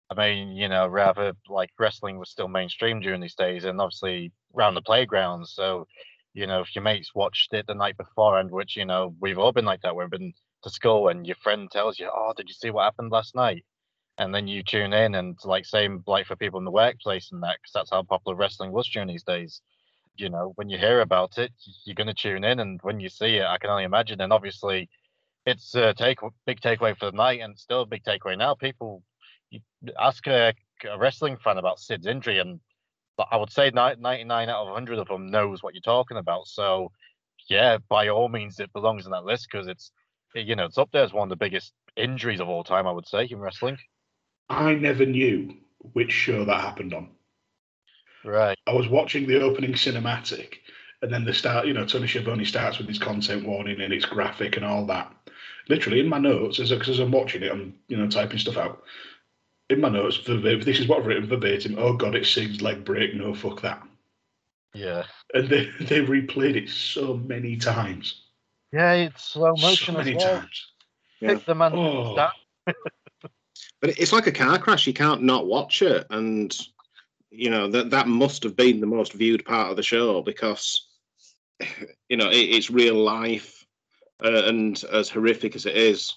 I 0.10 0.16
mean, 0.16 0.56
you 0.56 0.68
know, 0.70 0.88
rather 0.88 1.34
like 1.50 1.72
wrestling 1.80 2.18
was 2.20 2.30
still 2.30 2.48
mainstream 2.48 3.00
during 3.00 3.22
these 3.22 3.36
days 3.36 3.64
and 3.66 3.80
obviously 3.82 4.32
around 4.56 4.76
the 4.76 4.82
playgrounds. 4.82 5.54
So, 5.54 5.88
you 6.34 6.46
know, 6.48 6.62
if 6.62 6.76
your 6.76 6.84
mates 6.84 7.16
watched 7.16 7.54
it 7.54 7.68
the 7.68 7.74
night 7.76 7.98
before, 7.98 8.40
and 8.40 8.52
which, 8.52 8.76
you 8.76 8.86
know, 8.86 9.16
we've 9.20 9.40
all 9.40 9.52
been 9.52 9.66
like 9.66 9.82
that, 9.82 9.96
we've 9.96 10.10
been 10.10 10.34
to 10.64 10.70
school 10.70 11.08
and 11.10 11.26
your 11.26 11.36
friend 11.38 11.70
tells 11.72 12.00
you, 12.00 12.10
Oh, 12.14 12.34
did 12.36 12.48
you 12.50 12.54
see 12.54 12.70
what 12.70 12.84
happened 12.84 13.12
last 13.12 13.36
night? 13.36 13.66
And 14.18 14.34
then 14.36 14.48
you 14.48 14.64
tune 14.64 14.94
in 14.94 15.16
and 15.16 15.38
like 15.46 15.66
same 15.66 16.04
like 16.06 16.28
for 16.28 16.36
people 16.36 16.60
in 16.60 16.66
the 16.66 16.72
workplace 16.72 17.32
and 17.32 17.42
that, 17.44 17.58
because 17.62 17.74
that's 17.74 17.90
how 17.92 18.04
popular 18.04 18.36
wrestling 18.38 18.72
was 18.72 18.88
during 18.90 19.08
these 19.08 19.24
days. 19.24 19.62
You 20.16 20.30
know, 20.30 20.54
when 20.56 20.70
you 20.70 20.78
hear 20.78 21.02
about 21.02 21.38
it, 21.38 21.52
you're 21.86 21.96
going 21.96 22.08
to 22.08 22.14
tune 22.14 22.44
in, 22.44 22.60
and 22.60 22.80
when 22.84 23.00
you 23.00 23.10
see 23.10 23.38
it, 23.38 23.46
I 23.46 23.58
can 23.58 23.70
only 23.70 23.84
imagine. 23.84 24.22
And 24.22 24.32
obviously, 24.32 24.90
it's 25.46 25.74
a 25.76 25.94
take 25.94 26.20
big 26.46 26.62
takeaway 26.62 26.98
for 26.98 27.10
the 27.10 27.18
night, 27.18 27.42
and 27.42 27.58
still 27.58 27.82
a 27.82 27.86
big 27.86 28.04
takeaway 28.04 28.38
now. 28.38 28.54
People 28.54 29.04
ask 30.00 30.26
a, 30.28 30.54
a 30.90 30.98
wrestling 30.98 31.38
fan 31.38 31.58
about 31.58 31.80
Sid's 31.80 32.08
injury, 32.08 32.40
and 32.40 32.60
I 33.32 33.38
would 33.38 33.52
say 33.52 33.72
99 33.72 34.50
out 34.50 34.62
of 34.62 34.68
100 34.68 35.00
of 35.00 35.08
them 35.08 35.28
knows 35.28 35.62
what 35.62 35.74
you're 35.74 35.82
talking 35.82 36.18
about. 36.18 36.48
So, 36.48 36.92
yeah, 37.50 37.78
by 37.90 38.08
all 38.08 38.30
means, 38.30 38.60
it 38.60 38.74
belongs 38.74 39.06
in 39.06 39.12
that 39.12 39.26
list 39.26 39.48
because 39.52 39.68
it's, 39.68 39.92
you 40.36 40.56
know, 40.56 40.66
it's 40.66 40.78
up 40.78 40.90
there 40.92 41.04
as 41.04 41.14
one 41.14 41.26
of 41.26 41.30
the 41.30 41.44
biggest 41.44 41.74
injuries 41.96 42.40
of 42.40 42.50
all 42.50 42.64
time. 42.64 42.88
I 42.88 42.92
would 42.92 43.08
say 43.08 43.28
in 43.30 43.40
wrestling. 43.40 43.78
I 44.50 44.74
never 44.74 45.06
knew 45.06 45.56
which 45.94 46.12
show 46.12 46.46
that 46.46 46.62
happened 46.62 46.94
on. 46.94 47.10
Right. 48.24 48.58
I 48.68 48.74
was 48.74 48.88
watching 48.88 49.28
the 49.28 49.42
opening 49.42 49.74
cinematic, 49.74 50.56
and 51.02 51.12
then 51.12 51.26
the 51.26 51.34
start. 51.34 51.68
You 51.68 51.74
know, 51.74 51.86
Tony 51.86 52.08
Schiavone 52.08 52.46
starts 52.46 52.78
with 52.78 52.88
his 52.88 53.00
content 53.00 53.46
warning 53.46 53.82
and 53.82 53.94
it's 53.94 54.06
graphic 54.06 54.56
and 54.58 54.66
all 54.66 54.86
that. 54.88 55.12
Literally 55.70 56.00
in 56.00 56.08
my 56.08 56.18
notes, 56.20 56.60
as 56.60 56.70
because 56.70 56.90
as 56.90 57.00
I'm 57.00 57.12
watching 57.12 57.44
it, 57.44 57.52
I'm 57.52 57.76
you 57.88 57.98
know 57.98 58.08
typing 58.10 58.40
stuff 58.40 58.58
out. 58.58 58.84
In 59.70 59.80
my 59.82 59.90
notes, 59.90 60.18
verbatim, 60.18 60.62
this 60.62 60.80
is 60.80 60.88
what 60.88 61.00
I've 61.00 61.06
written 61.06 61.28
verbatim. 61.28 61.76
Oh 61.78 61.94
God, 61.94 62.16
it 62.16 62.26
Sig's 62.26 62.62
leg 62.62 62.84
break. 62.86 63.14
No, 63.16 63.34
fuck 63.34 63.62
that. 63.62 63.82
Yeah. 64.74 65.04
And 65.34 65.50
they 65.50 65.66
they 65.82 66.00
replayed 66.02 66.56
it 66.56 66.70
so 66.70 67.16
many 67.16 67.58
times. 67.58 68.22
Yeah, 68.72 68.94
it's 68.94 69.24
slow 69.24 69.56
So 69.56 69.68
motion 69.68 69.96
as 69.98 70.06
many 70.06 70.18
well. 70.18 70.40
times. 70.40 70.68
Yeah. 71.20 71.34
Pick 71.36 71.46
the 71.46 71.56
man 71.56 71.74
Oh. 71.74 72.16
down. 72.16 72.32
But 73.82 73.98
it's 74.00 74.14
like 74.14 74.28
a 74.28 74.32
car 74.32 74.58
crash; 74.58 74.88
you 74.88 74.94
can't 74.94 75.24
not 75.24 75.46
watch 75.46 75.82
it, 75.82 76.08
and 76.10 76.58
you 77.34 77.50
know 77.50 77.68
that 77.68 77.90
that 77.90 78.08
must 78.08 78.44
have 78.44 78.56
been 78.56 78.80
the 78.80 78.86
most 78.88 79.14
viewed 79.14 79.44
part 79.46 79.70
of 79.70 79.76
the 79.76 79.84
show 79.84 80.22
because 80.22 80.88
you 82.10 82.18
know 82.18 82.30
it, 82.30 82.36
it's 82.36 82.70
real 82.70 82.96
life, 82.96 83.66
uh, 84.24 84.44
and 84.46 84.84
as 84.92 85.10
horrific 85.10 85.56
as 85.56 85.66
it 85.66 85.76
is, 85.76 86.14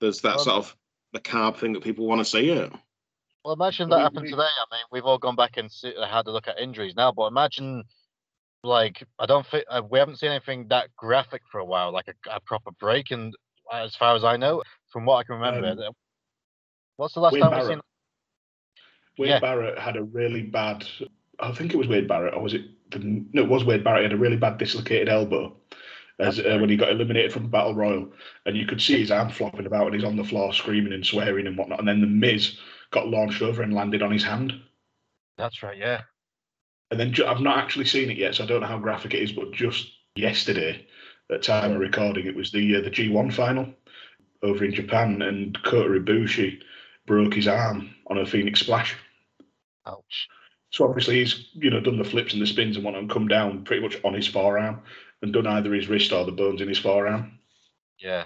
there's 0.00 0.20
that 0.20 0.36
Well, 0.36 0.44
sort 0.44 0.56
of 0.56 0.76
the 1.12 1.20
carb 1.20 1.56
thing 1.56 1.72
that 1.72 1.82
people 1.82 2.06
want 2.06 2.20
to 2.20 2.24
see 2.24 2.50
it. 2.50 2.72
Well, 3.44 3.54
imagine 3.54 3.88
that 3.88 4.00
happened 4.00 4.28
today. 4.28 4.42
I 4.42 4.74
mean, 4.74 4.84
we've 4.92 5.04
all 5.04 5.18
gone 5.18 5.36
back 5.36 5.56
and 5.56 5.70
see, 5.72 5.94
had 5.98 6.26
a 6.26 6.30
look 6.30 6.46
at 6.46 6.58
injuries 6.58 6.94
now, 6.94 7.10
but 7.10 7.26
imagine, 7.26 7.84
like, 8.62 9.02
I 9.18 9.24
don't 9.26 9.46
think 9.46 9.64
uh, 9.70 9.80
we 9.90 9.98
haven't 9.98 10.16
seen 10.18 10.30
anything 10.30 10.68
that 10.68 10.94
graphic 10.96 11.42
for 11.50 11.58
a 11.58 11.64
while, 11.64 11.90
like 11.90 12.08
a, 12.08 12.30
a 12.30 12.40
proper 12.40 12.70
break. 12.72 13.10
And 13.12 13.34
as 13.72 13.96
far 13.96 14.14
as 14.14 14.24
I 14.24 14.36
know, 14.36 14.62
from 14.92 15.06
what 15.06 15.16
I 15.16 15.24
can 15.24 15.36
remember, 15.36 15.86
Um, 15.86 15.94
what's 16.96 17.14
the 17.14 17.20
last 17.20 17.38
time 17.38 17.52
we've 17.52 17.64
seen? 17.64 17.80
Wade 19.20 19.28
Yeah. 19.28 19.40
Barrett 19.40 19.78
had 19.78 19.98
a 19.98 20.02
really 20.02 20.40
bad. 20.40 20.86
I 21.38 21.52
think 21.52 21.74
it 21.74 21.76
was 21.76 21.88
Wade 21.88 22.08
Barrett, 22.08 22.32
or 22.32 22.42
was 22.42 22.54
it? 22.54 22.62
The, 22.90 23.00
no, 23.34 23.42
it 23.42 23.48
was 23.50 23.64
Wade 23.64 23.84
Barrett. 23.84 24.00
He 24.00 24.04
had 24.04 24.14
a 24.14 24.16
really 24.16 24.38
bad 24.38 24.56
dislocated 24.56 25.10
elbow, 25.10 25.54
as 26.18 26.40
uh, 26.40 26.56
when 26.58 26.70
he 26.70 26.76
got 26.78 26.90
eliminated 26.90 27.30
from 27.30 27.42
the 27.42 27.50
Battle 27.50 27.74
Royal, 27.74 28.10
and 28.46 28.56
you 28.56 28.64
could 28.64 28.80
see 28.80 28.98
his 28.98 29.10
arm 29.10 29.28
flopping 29.28 29.66
about, 29.66 29.88
and 29.88 29.94
he's 29.94 30.04
on 30.04 30.16
the 30.16 30.24
floor 30.24 30.54
screaming 30.54 30.94
and 30.94 31.04
swearing 31.04 31.46
and 31.46 31.58
whatnot. 31.58 31.80
And 31.80 31.86
then 31.86 32.00
the 32.00 32.06
Miz 32.06 32.58
got 32.92 33.08
launched 33.08 33.42
over 33.42 33.62
and 33.62 33.74
landed 33.74 34.00
on 34.00 34.10
his 34.10 34.24
hand. 34.24 34.54
That's 35.36 35.62
right, 35.62 35.76
yeah. 35.76 36.00
And 36.90 36.98
then 36.98 37.12
ju- 37.12 37.26
I've 37.26 37.42
not 37.42 37.58
actually 37.58 37.84
seen 37.84 38.10
it 38.10 38.16
yet, 38.16 38.36
so 38.36 38.44
I 38.44 38.46
don't 38.46 38.62
know 38.62 38.68
how 38.68 38.78
graphic 38.78 39.12
it 39.12 39.22
is. 39.22 39.32
But 39.32 39.52
just 39.52 39.86
yesterday, 40.16 40.86
at 41.30 41.42
time 41.42 41.72
of 41.72 41.78
recording, 41.78 42.26
it 42.26 42.34
was 42.34 42.52
the 42.52 42.76
uh, 42.76 42.80
the 42.80 42.90
G1 42.90 43.34
final 43.34 43.68
over 44.42 44.64
in 44.64 44.72
Japan, 44.72 45.20
and 45.20 45.62
Kota 45.62 46.00
Ibushi 46.00 46.62
broke 47.06 47.34
his 47.34 47.48
arm 47.48 47.94
on 48.06 48.16
a 48.16 48.24
Phoenix 48.24 48.60
Splash. 48.60 48.96
Ouch. 49.86 50.28
So 50.70 50.84
obviously 50.84 51.18
he's 51.18 51.48
you 51.54 51.70
know 51.70 51.80
done 51.80 51.98
the 51.98 52.04
flips 52.04 52.32
and 52.32 52.40
the 52.40 52.46
spins 52.46 52.76
and 52.76 52.84
whatnot 52.84 53.02
and 53.02 53.10
come 53.10 53.28
down 53.28 53.64
pretty 53.64 53.82
much 53.82 53.98
on 54.04 54.14
his 54.14 54.26
forearm 54.26 54.80
and 55.22 55.32
done 55.32 55.46
either 55.46 55.74
his 55.74 55.88
wrist 55.88 56.12
or 56.12 56.24
the 56.24 56.32
bones 56.32 56.60
in 56.60 56.68
his 56.68 56.78
forearm. 56.78 57.38
Yeah. 57.98 58.24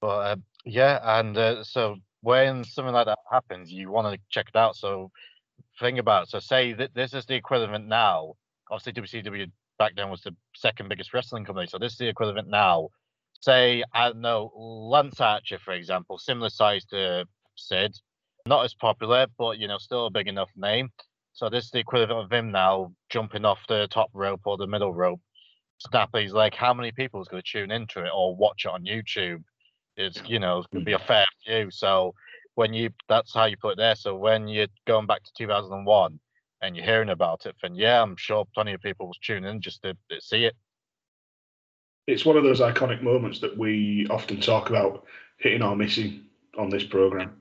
But 0.00 0.32
um, 0.32 0.44
yeah, 0.64 1.00
and 1.18 1.36
uh, 1.36 1.64
so 1.64 1.96
when 2.22 2.64
something 2.64 2.94
like 2.94 3.06
that 3.06 3.18
happens, 3.30 3.72
you 3.72 3.90
want 3.90 4.14
to 4.14 4.20
check 4.30 4.48
it 4.48 4.56
out. 4.56 4.76
So 4.76 5.10
think 5.78 5.98
about 5.98 6.24
it. 6.24 6.30
So 6.30 6.38
say 6.38 6.72
that 6.74 6.94
this 6.94 7.12
is 7.12 7.26
the 7.26 7.34
equivalent 7.34 7.86
now. 7.86 8.34
Obviously, 8.70 9.20
WCW 9.22 9.50
back 9.78 9.96
then 9.96 10.10
was 10.10 10.22
the 10.22 10.34
second 10.54 10.88
biggest 10.88 11.12
wrestling 11.12 11.44
company. 11.44 11.66
So 11.66 11.78
this 11.78 11.92
is 11.92 11.98
the 11.98 12.08
equivalent 12.08 12.48
now. 12.48 12.88
Say 13.40 13.82
I 13.94 14.08
don't 14.08 14.20
know 14.20 14.52
Lance 14.54 15.20
Archer, 15.20 15.58
for 15.58 15.72
example, 15.72 16.18
similar 16.18 16.50
size 16.50 16.84
to 16.86 17.26
Sid, 17.56 17.98
not 18.46 18.64
as 18.64 18.74
popular, 18.74 19.26
but 19.38 19.58
you 19.58 19.68
know 19.68 19.78
still 19.78 20.06
a 20.06 20.10
big 20.10 20.28
enough 20.28 20.50
name. 20.56 20.90
So 21.32 21.48
this 21.48 21.64
is 21.64 21.70
the 21.70 21.78
equivalent 21.78 22.24
of 22.24 22.32
him 22.32 22.50
now 22.50 22.92
jumping 23.08 23.44
off 23.44 23.60
the 23.68 23.88
top 23.88 24.10
rope 24.12 24.42
or 24.44 24.56
the 24.56 24.66
middle 24.66 24.92
rope. 24.92 25.20
Snap 25.78 26.10
his 26.14 26.32
leg. 26.32 26.54
How 26.54 26.74
many 26.74 26.92
people 26.92 27.22
is 27.22 27.28
going 27.28 27.42
to 27.42 27.50
tune 27.50 27.70
into 27.70 28.04
it 28.04 28.10
or 28.14 28.36
watch 28.36 28.66
it 28.66 28.70
on 28.70 28.84
YouTube? 28.84 29.42
It's 29.96 30.20
you 30.26 30.38
know 30.38 30.58
it's 30.58 30.66
going 30.68 30.84
to 30.84 30.86
be 30.86 30.92
a 30.92 30.98
hmm. 30.98 31.06
fair 31.06 31.26
few. 31.44 31.70
So 31.70 32.14
when 32.54 32.74
you 32.74 32.90
that's 33.08 33.32
how 33.32 33.46
you 33.46 33.56
put 33.56 33.72
it 33.72 33.78
there. 33.78 33.94
So 33.94 34.16
when 34.16 34.48
you're 34.48 34.66
going 34.86 35.06
back 35.06 35.22
to 35.22 35.30
2001 35.38 36.20
and 36.62 36.76
you're 36.76 36.84
hearing 36.84 37.10
about 37.10 37.46
it, 37.46 37.56
then 37.62 37.74
yeah, 37.74 38.02
I'm 38.02 38.16
sure 38.16 38.46
plenty 38.54 38.74
of 38.74 38.82
people 38.82 39.06
was 39.06 39.18
tuning 39.18 39.48
in 39.48 39.60
just 39.60 39.82
to, 39.82 39.96
to 40.10 40.20
see 40.20 40.44
it. 40.44 40.54
It's 42.06 42.24
one 42.24 42.36
of 42.36 42.44
those 42.44 42.60
iconic 42.60 43.02
moments 43.02 43.40
that 43.40 43.56
we 43.56 44.06
often 44.10 44.40
talk 44.40 44.68
about 44.68 45.04
hitting 45.38 45.62
or 45.62 45.76
missing 45.76 46.24
on 46.58 46.68
this 46.68 46.84
program. 46.84 47.40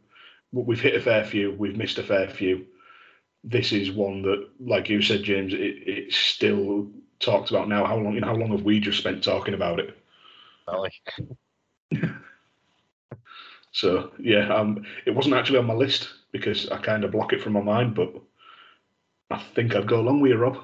We've 0.51 0.81
hit 0.81 0.95
a 0.95 1.01
fair 1.01 1.23
few, 1.23 1.55
we've 1.57 1.77
missed 1.77 1.99
a 1.99 2.03
fair 2.03 2.27
few. 2.27 2.65
This 3.43 3.71
is 3.71 3.91
one 3.91 4.21
that, 4.23 4.49
like 4.59 4.89
you 4.89 5.01
said, 5.01 5.23
James, 5.23 5.53
it, 5.53 5.57
it's 5.57 6.17
still 6.17 6.87
talked 7.19 7.51
about 7.51 7.69
now. 7.69 7.85
How 7.85 7.97
long? 7.97 8.13
You 8.13 8.21
know, 8.21 8.27
how 8.27 8.35
long 8.35 8.51
have 8.51 8.63
we 8.63 8.79
just 8.79 8.97
spent 8.97 9.23
talking 9.23 9.53
about 9.53 9.79
it? 9.79 9.97
Like, 10.67 10.93
So 13.71 14.11
yeah, 14.19 14.53
um, 14.53 14.83
it 15.05 15.11
wasn't 15.11 15.35
actually 15.35 15.59
on 15.59 15.65
my 15.65 15.73
list 15.73 16.09
because 16.31 16.69
I 16.69 16.77
kind 16.77 17.03
of 17.03 17.11
block 17.11 17.33
it 17.33 17.41
from 17.41 17.53
my 17.53 17.61
mind, 17.61 17.95
but 17.95 18.13
I 19.29 19.37
think 19.55 19.75
I'd 19.75 19.87
go 19.87 19.99
along 19.99 20.21
with 20.21 20.31
you, 20.31 20.37
Rob. 20.37 20.57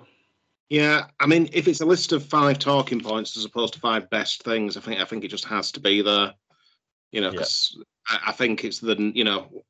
Yeah, 0.70 1.06
I 1.20 1.28
mean, 1.28 1.50
if 1.54 1.68
it's 1.68 1.82
a 1.82 1.86
list 1.86 2.12
of 2.12 2.26
five 2.26 2.58
talking 2.58 3.00
points 3.00 3.38
as 3.38 3.46
opposed 3.46 3.76
to 3.76 3.80
five 3.80 4.10
best 4.10 4.44
things, 4.44 4.76
I 4.76 4.80
think 4.80 5.00
I 5.00 5.06
think 5.06 5.24
it 5.24 5.30
just 5.30 5.46
has 5.46 5.72
to 5.74 5.80
be 5.80 6.02
there. 6.02 6.34
You 7.12 7.22
know, 7.22 7.32
because 7.32 7.78
I, 8.08 8.20
I 8.28 8.32
think 8.32 8.64
it's 8.64 8.80
the 8.80 8.96
you 9.14 9.24
know, 9.24 9.64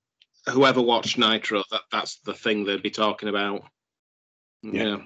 whoever 0.50 0.82
watched 0.82 1.18
Nitro, 1.18 1.64
that 1.72 1.82
that's 1.92 2.20
the 2.20 2.34
thing 2.34 2.64
they'd 2.64 2.82
be 2.82 2.92
talking 2.92 3.30
about. 3.30 3.64
Yeah. 4.62 4.98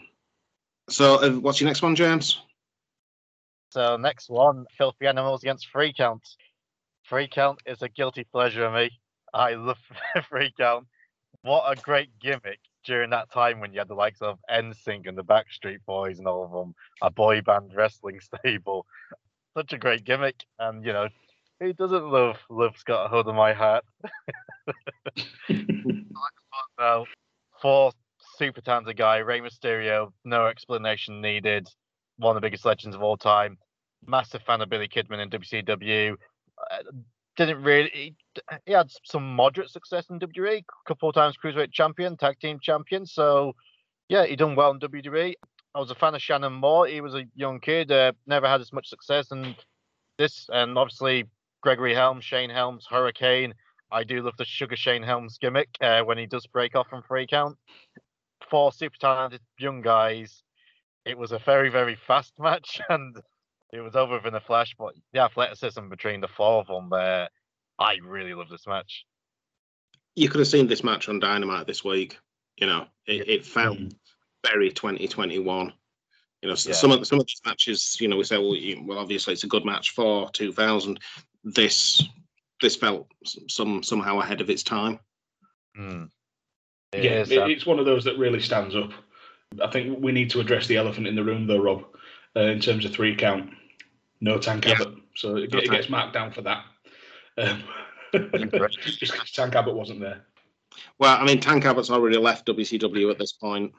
So, 0.90 1.24
uh, 1.24 1.32
what's 1.32 1.62
your 1.62 1.68
next 1.68 1.82
one, 1.82 1.96
James? 1.96 2.42
So 3.72 3.98
next 3.98 4.30
one, 4.30 4.66
Filthy 4.78 5.06
Animals 5.06 5.44
against 5.44 5.68
Free 5.68 5.94
Count. 5.94 6.28
Free 7.04 7.28
Count 7.28 7.60
is 7.66 7.82
a 7.82 7.90
guilty 7.90 8.24
pleasure 8.24 8.66
of 8.66 8.74
me. 8.74 8.92
I 9.34 9.54
love 9.54 9.78
Free 10.30 10.52
Count. 10.58 10.88
What 11.44 11.72
a 11.72 11.80
great 11.80 12.10
gimmick 12.20 12.60
during 12.86 13.12
that 13.12 13.32
time 13.32 13.60
when 13.60 13.72
you 13.72 13.80
had 13.80 13.88
the 13.88 13.94
likes 13.94 14.22
of 14.22 14.40
NSYNC 14.50 15.08
and 15.08 15.18
the 15.18 15.24
Backstreet 15.24 15.80
Boys 15.86 16.18
and 16.18 16.28
all 16.28 16.46
of 16.46 16.52
them, 16.52 16.74
a 17.02 17.12
boy 17.12 17.42
band 17.42 17.72
wrestling 17.76 18.20
stable. 18.44 18.86
Such 19.56 19.74
a 19.74 19.78
great 19.78 20.04
gimmick, 20.04 20.44
and 20.58 20.84
you 20.84 20.94
know, 20.94 21.08
who 21.60 21.74
doesn't 21.74 22.10
love 22.10 22.38
Love's 22.50 22.84
Got 22.84 23.06
a 23.06 23.08
Hold 23.10 23.28
of 23.28 23.36
My 23.36 23.54
Heart? 23.54 23.84
now, 26.80 27.06
for 27.62 27.92
super 28.38 28.62
talented 28.62 28.98
guy, 28.98 29.18
Rey 29.18 29.42
Mysterio, 29.42 30.12
no 30.24 30.48
explanation 30.48 31.22
needed. 31.22 31.68
One 32.18 32.36
of 32.36 32.42
the 32.42 32.46
biggest 32.46 32.66
legends 32.66 32.96
of 32.96 33.02
all 33.02 33.18
time. 33.18 33.58
Massive 34.06 34.42
fan 34.44 34.62
of 34.62 34.70
Billy 34.70 34.88
Kidman 34.88 35.22
in 35.22 35.30
WCW. 35.30 36.16
Uh, 36.72 36.78
didn't 37.36 37.64
really. 37.64 37.90
He, 37.94 38.16
he 38.66 38.72
had 38.72 38.90
some 39.06 39.36
moderate 39.36 39.70
success 39.70 40.06
in 40.10 40.20
WWE. 40.20 40.60
A 40.60 40.88
couple 40.88 41.10
of 41.10 41.16
times 41.16 41.36
cruiserweight 41.44 41.72
champion, 41.72 42.18
tag 42.18 42.40
team 42.40 42.60
champion. 42.62 43.06
So, 43.06 43.56
yeah, 44.08 44.26
he 44.26 44.36
done 44.36 44.56
well 44.56 44.72
in 44.72 44.80
WWE. 44.80 45.34
I 45.76 45.80
was 45.80 45.92
a 45.92 45.96
fan 45.96 46.16
of 46.16 46.22
Shannon 46.22 46.54
Moore. 46.54 46.88
He 46.88 47.02
was 47.02 47.14
a 47.14 47.26
young 47.36 47.60
kid, 47.60 47.92
uh, 47.92 48.14
never 48.26 48.48
had 48.48 48.62
as 48.62 48.74
much 48.74 48.88
success. 48.88 49.32
And 49.32 49.56
this, 50.18 50.50
and 50.52 50.78
obviously 50.78 51.26
Gregory 51.62 51.94
Helms, 51.94 52.24
Shane 52.24 52.50
Helms, 52.50 52.86
Hurricane. 52.90 53.54
I 53.92 54.04
do 54.04 54.22
love 54.22 54.38
the 54.38 54.46
Sugar 54.46 54.76
Shane 54.76 55.04
Helms 55.04 55.38
gimmick 55.40 55.70
uh, 55.82 56.02
when 56.04 56.18
he 56.18 56.26
does 56.26 56.46
break 56.48 56.76
off 56.76 56.88
from 56.90 57.04
free 57.04 57.28
count. 57.28 57.58
Four 58.50 58.72
super 58.72 58.96
talented 59.00 59.42
young 59.58 59.82
guys, 59.82 60.44
it 61.06 61.18
was 61.18 61.32
a 61.32 61.40
very, 61.40 61.70
very 61.70 61.96
fast 62.08 62.34
match 62.40 62.80
and 62.90 63.18
it 63.74 63.82
was 63.82 63.96
over 63.96 64.16
within 64.16 64.36
a 64.36 64.40
flash. 64.40 64.76
But 64.78 64.94
the 65.14 65.20
athleticism 65.20 65.90
between 65.90 66.22
the 66.22 66.28
four 66.28 66.62
of 66.62 66.68
them 66.68 66.90
there, 66.90 67.30
I 67.78 67.98
really 68.04 68.34
love 68.34 68.50
this 68.50 68.68
match. 68.68 69.06
You 70.16 70.30
could 70.30 70.40
have 70.40 70.48
seen 70.48 70.68
this 70.68 70.84
match 70.84 71.10
on 71.10 71.20
Dynamite 71.20 71.68
this 71.68 71.84
week. 71.84 72.18
You 72.58 72.68
know, 72.68 72.88
it, 73.06 73.28
it 73.28 73.46
felt 73.46 73.78
very 74.46 74.70
2021. 74.72 75.74
You 76.42 76.48
know, 76.48 76.54
s- 76.54 76.66
Yeah. 76.66 76.74
some 76.74 76.92
of 76.92 77.06
some 77.08 77.20
of 77.20 77.26
these 77.26 77.42
matches, 77.46 77.98
you 78.02 78.08
know, 78.08 78.18
we 78.18 78.24
say, 78.24 78.38
well, 78.38 78.56
you, 78.56 78.84
well, 78.86 78.98
obviously 79.00 79.34
it's 79.34 79.44
a 79.44 79.48
good 79.48 79.66
match 79.66 79.92
for 79.92 80.30
2000. 80.32 81.00
This 81.44 82.04
this 82.62 82.76
felt 82.76 83.08
some 83.48 83.82
somehow 83.84 84.20
ahead 84.20 84.42
of 84.42 84.50
its 84.50 84.64
time. 84.64 85.00
Hmm. 85.76 86.06
yeah, 86.94 87.22
is, 87.22 87.32
it- 87.32 87.50
it's 87.50 87.66
one 87.66 87.80
of 87.80 87.86
those 87.86 88.04
that 88.06 88.18
really 88.18 88.40
stands 88.42 88.76
up. 88.76 88.92
I 89.64 89.68
think 89.72 90.00
we 90.00 90.12
need 90.12 90.30
to 90.32 90.40
address 90.42 90.68
the 90.68 90.78
elephant 90.78 91.08
in 91.08 91.16
the 91.16 91.24
room, 91.24 91.48
though, 91.48 91.58
Rob, 91.62 91.84
uh, 92.36 92.42
in 92.42 92.60
terms 92.60 92.86
of 92.86 92.92
three 92.94 93.16
count. 93.16 93.50
No 94.22 94.38
Tank 94.38 94.66
Yeah. 94.66 94.74
Abbott, 94.74 94.94
so 95.16 95.38
it, 95.38 95.52
No 95.52 95.58
it 95.60 95.66
Tank. 95.66 95.72
gets 95.72 95.90
marked 95.90 96.14
down 96.14 96.32
for 96.32 96.42
that. 96.44 96.66
Um, 97.38 97.64
Incorrect. 98.14 98.78
just 98.84 99.14
'cause 99.14 99.32
Tank 99.32 99.56
Abbott 99.56 99.74
wasn't 99.76 100.02
there. 100.02 100.26
Well, 101.00 101.18
I 101.20 101.26
mean, 101.26 101.40
Tank 101.40 101.66
Abbott's 101.66 101.90
already 101.90 102.18
left 102.18 102.46
WCW 102.46 103.10
at 103.10 103.18
this 103.18 103.32
point. 103.34 103.72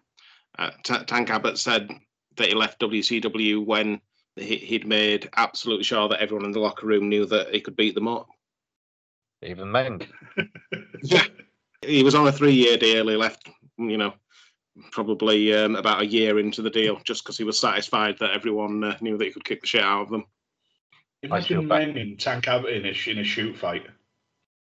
Uh, 0.59 0.71
Ta 0.83 1.05
Tank 1.05 1.31
Abbott 1.31 1.59
said 1.59 1.89
that 2.37 2.49
he 2.49 2.55
left 2.55 2.81
WCW 2.81 3.65
when 3.65 3.89
he, 3.95 4.01
he'd 4.37 4.87
made 4.87 5.29
absolutely 5.37 5.85
sure 5.85 6.09
that 6.09 6.21
everyone 6.21 6.47
in 6.47 6.53
the 6.53 6.61
locker 6.61 6.87
room 6.87 7.09
knew 7.09 7.27
that 7.27 7.53
he 7.53 7.61
could 7.61 7.77
beat 7.77 7.95
them 7.95 8.09
up. 8.09 8.29
even 9.43 9.71
Meng. 9.71 10.03
Yeah. 11.03 11.25
He 11.83 12.03
was 12.03 12.15
on 12.15 12.27
a 12.27 12.33
three-year 12.33 12.77
deal. 12.77 13.09
He 13.09 13.17
left, 13.17 13.49
you 13.79 13.97
know, 13.97 14.13
probably 14.93 15.55
um, 15.55 15.77
about 15.77 16.03
a 16.03 16.07
year 16.07 16.39
into 16.39 16.61
the 16.61 16.69
deal, 16.69 17.01
just 17.05 17.25
because 17.25 17.39
he 17.39 17.45
was 17.45 17.59
satisfied 17.59 18.19
that 18.19 18.33
everyone 18.33 18.85
uh, 18.85 18.97
knew 19.01 19.17
that 19.17 19.25
he 19.25 19.31
could 19.33 19.45
kick 19.47 19.63
the 19.63 19.67
shit 19.67 19.83
out 19.83 20.03
of 20.03 20.11
them. 20.11 20.25
Imagine 21.23 21.69
bad. 21.69 21.89
men 21.89 21.97
in 21.97 22.17
Tank 22.17 22.49
Abbott 22.49 22.75
in 22.75 22.85
a, 22.85 23.11
in 23.11 23.19
a 23.19 23.25
shoot 23.25 23.57
fight. 23.57 23.87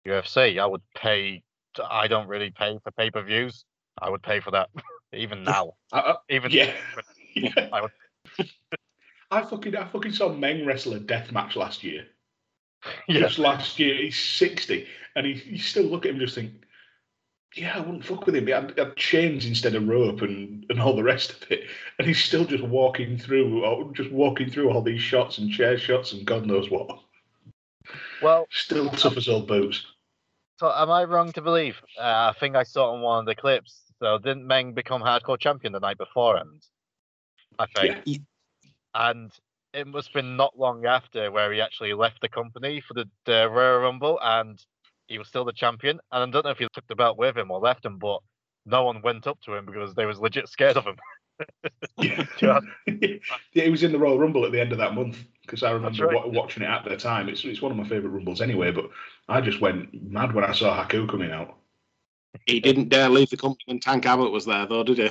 UFC, 0.06 0.60
I 0.60 0.66
would 0.66 0.82
pay. 0.94 1.42
I 1.90 2.06
don't 2.06 2.28
really 2.28 2.50
pay 2.50 2.78
for 2.82 2.90
pay 2.92 3.10
per 3.10 3.22
views. 3.22 3.64
I 4.00 4.10
would 4.10 4.22
pay 4.22 4.40
for 4.40 4.50
that, 4.52 4.68
even 5.12 5.42
now. 5.42 5.72
I, 5.92 6.00
I, 6.00 6.14
Even 6.30 6.50
yeah. 6.50 6.72
yeah. 7.34 7.68
I 7.72 7.82
would. 7.82 7.90
I 9.30 9.42
fucking 9.42 9.76
I 9.76 9.86
fucking 9.86 10.12
saw 10.12 10.32
Meng 10.32 10.64
wrestle 10.66 10.94
a 10.94 11.00
death 11.00 11.32
match 11.32 11.56
last 11.56 11.82
year. 11.84 12.06
Yeah. 13.08 13.20
Just 13.20 13.38
last 13.38 13.78
year, 13.80 13.96
he's 13.96 14.16
sixty, 14.18 14.86
and 15.16 15.26
he 15.26 15.32
you 15.44 15.58
still 15.58 15.84
look 15.84 16.04
at 16.04 16.10
him 16.10 16.16
and 16.16 16.24
just 16.26 16.36
think, 16.36 16.52
yeah, 17.56 17.74
I 17.76 17.80
wouldn't 17.80 18.04
fuck 18.04 18.26
with 18.26 18.36
him. 18.36 18.46
He 18.46 18.52
had, 18.52 18.78
had 18.78 18.94
chains 18.96 19.44
instead 19.46 19.74
of 19.74 19.88
rope 19.88 20.22
and 20.22 20.64
and 20.70 20.80
all 20.80 20.94
the 20.94 21.02
rest 21.02 21.30
of 21.32 21.50
it, 21.50 21.64
and 21.98 22.06
he's 22.06 22.22
still 22.22 22.44
just 22.44 22.62
walking 22.62 23.18
through, 23.18 23.64
or 23.64 23.92
just 23.92 24.12
walking 24.12 24.50
through 24.50 24.70
all 24.70 24.82
these 24.82 25.00
shots 25.00 25.38
and 25.38 25.50
chair 25.50 25.76
shots 25.78 26.12
and 26.12 26.24
God 26.24 26.46
knows 26.46 26.70
what. 26.70 27.00
Well, 28.22 28.46
Still 28.50 28.88
tough 28.90 29.16
as 29.16 29.28
old 29.28 29.48
boots. 29.48 29.84
so 30.58 30.70
am 30.72 30.90
I 30.90 31.04
wrong 31.04 31.32
to 31.32 31.42
believe? 31.42 31.80
Uh, 31.98 32.32
I 32.32 32.34
think 32.38 32.54
I 32.56 32.62
saw 32.62 32.92
on 32.92 33.00
one 33.00 33.20
of 33.20 33.26
the 33.26 33.34
clips. 33.34 33.80
So 34.00 34.18
didn't 34.18 34.46
Meng 34.46 34.74
become 34.74 35.02
hardcore 35.02 35.40
champion 35.40 35.72
the 35.72 35.80
night 35.80 35.98
before? 35.98 36.36
And 36.36 36.62
I 37.58 37.66
think, 37.66 37.96
Yeah. 38.04 38.18
And 38.96 39.30
it 39.74 39.86
must 39.86 40.08
have 40.08 40.14
been 40.14 40.36
not 40.36 40.58
long 40.58 40.86
after 40.86 41.30
where 41.30 41.52
he 41.52 41.60
actually 41.60 41.92
left 41.92 42.20
the 42.22 42.28
company 42.28 42.80
for 42.80 42.94
the, 42.94 43.08
the 43.26 43.48
Royal 43.48 43.80
Rumble, 43.80 44.18
and 44.22 44.58
he 45.06 45.18
was 45.18 45.28
still 45.28 45.44
the 45.44 45.52
champion. 45.52 46.00
And 46.10 46.22
I 46.22 46.30
don't 46.30 46.44
know 46.44 46.50
if 46.50 46.58
he 46.58 46.66
took 46.72 46.86
the 46.88 46.96
belt 46.96 47.18
with 47.18 47.36
him 47.36 47.50
or 47.50 47.60
left 47.60 47.84
him, 47.84 47.98
but 47.98 48.20
no 48.64 48.84
one 48.84 49.02
went 49.02 49.26
up 49.26 49.38
to 49.42 49.54
him 49.54 49.66
because 49.66 49.94
they 49.94 50.06
was 50.06 50.18
legit 50.18 50.48
scared 50.48 50.76
of 50.76 50.84
him. 50.84 50.96
Yeah. 51.98 52.24
Yeah. 52.40 52.60
yeah, 52.86 53.64
he 53.64 53.68
was 53.68 53.82
in 53.82 53.92
the 53.92 53.98
Royal 53.98 54.18
Rumble 54.18 54.46
at 54.46 54.52
the 54.52 54.60
end 54.60 54.72
of 54.72 54.78
that 54.78 54.94
month. 54.94 55.18
because 55.42 55.62
I 55.62 55.70
remember 55.70 56.06
right. 56.06 56.14
wa- 56.14 56.26
watching 56.26 56.62
it 56.62 56.68
at 56.68 56.84
the 56.84 56.96
time. 56.96 57.28
It's 57.28 57.44
it's 57.44 57.60
one 57.62 57.72
of 57.72 57.78
my 57.78 57.86
favourite 57.86 58.12
rumbles 58.12 58.40
anyway. 58.40 58.70
But 58.70 58.88
I 59.28 59.42
just 59.42 59.60
went 59.60 60.10
mad 60.10 60.34
when 60.34 60.44
I 60.44 60.52
saw 60.52 60.82
Haku 60.82 61.08
coming 61.08 61.30
out. 61.30 61.56
He 62.46 62.60
didn't 62.60 62.88
dare 62.88 63.08
leave 63.08 63.30
the 63.30 63.36
company 63.36 63.64
when 63.66 63.80
Tank 63.80 64.06
Abbott 64.06 64.32
was 64.32 64.46
there, 64.46 64.66
though, 64.66 64.82
did 64.82 64.98
he? 64.98 65.10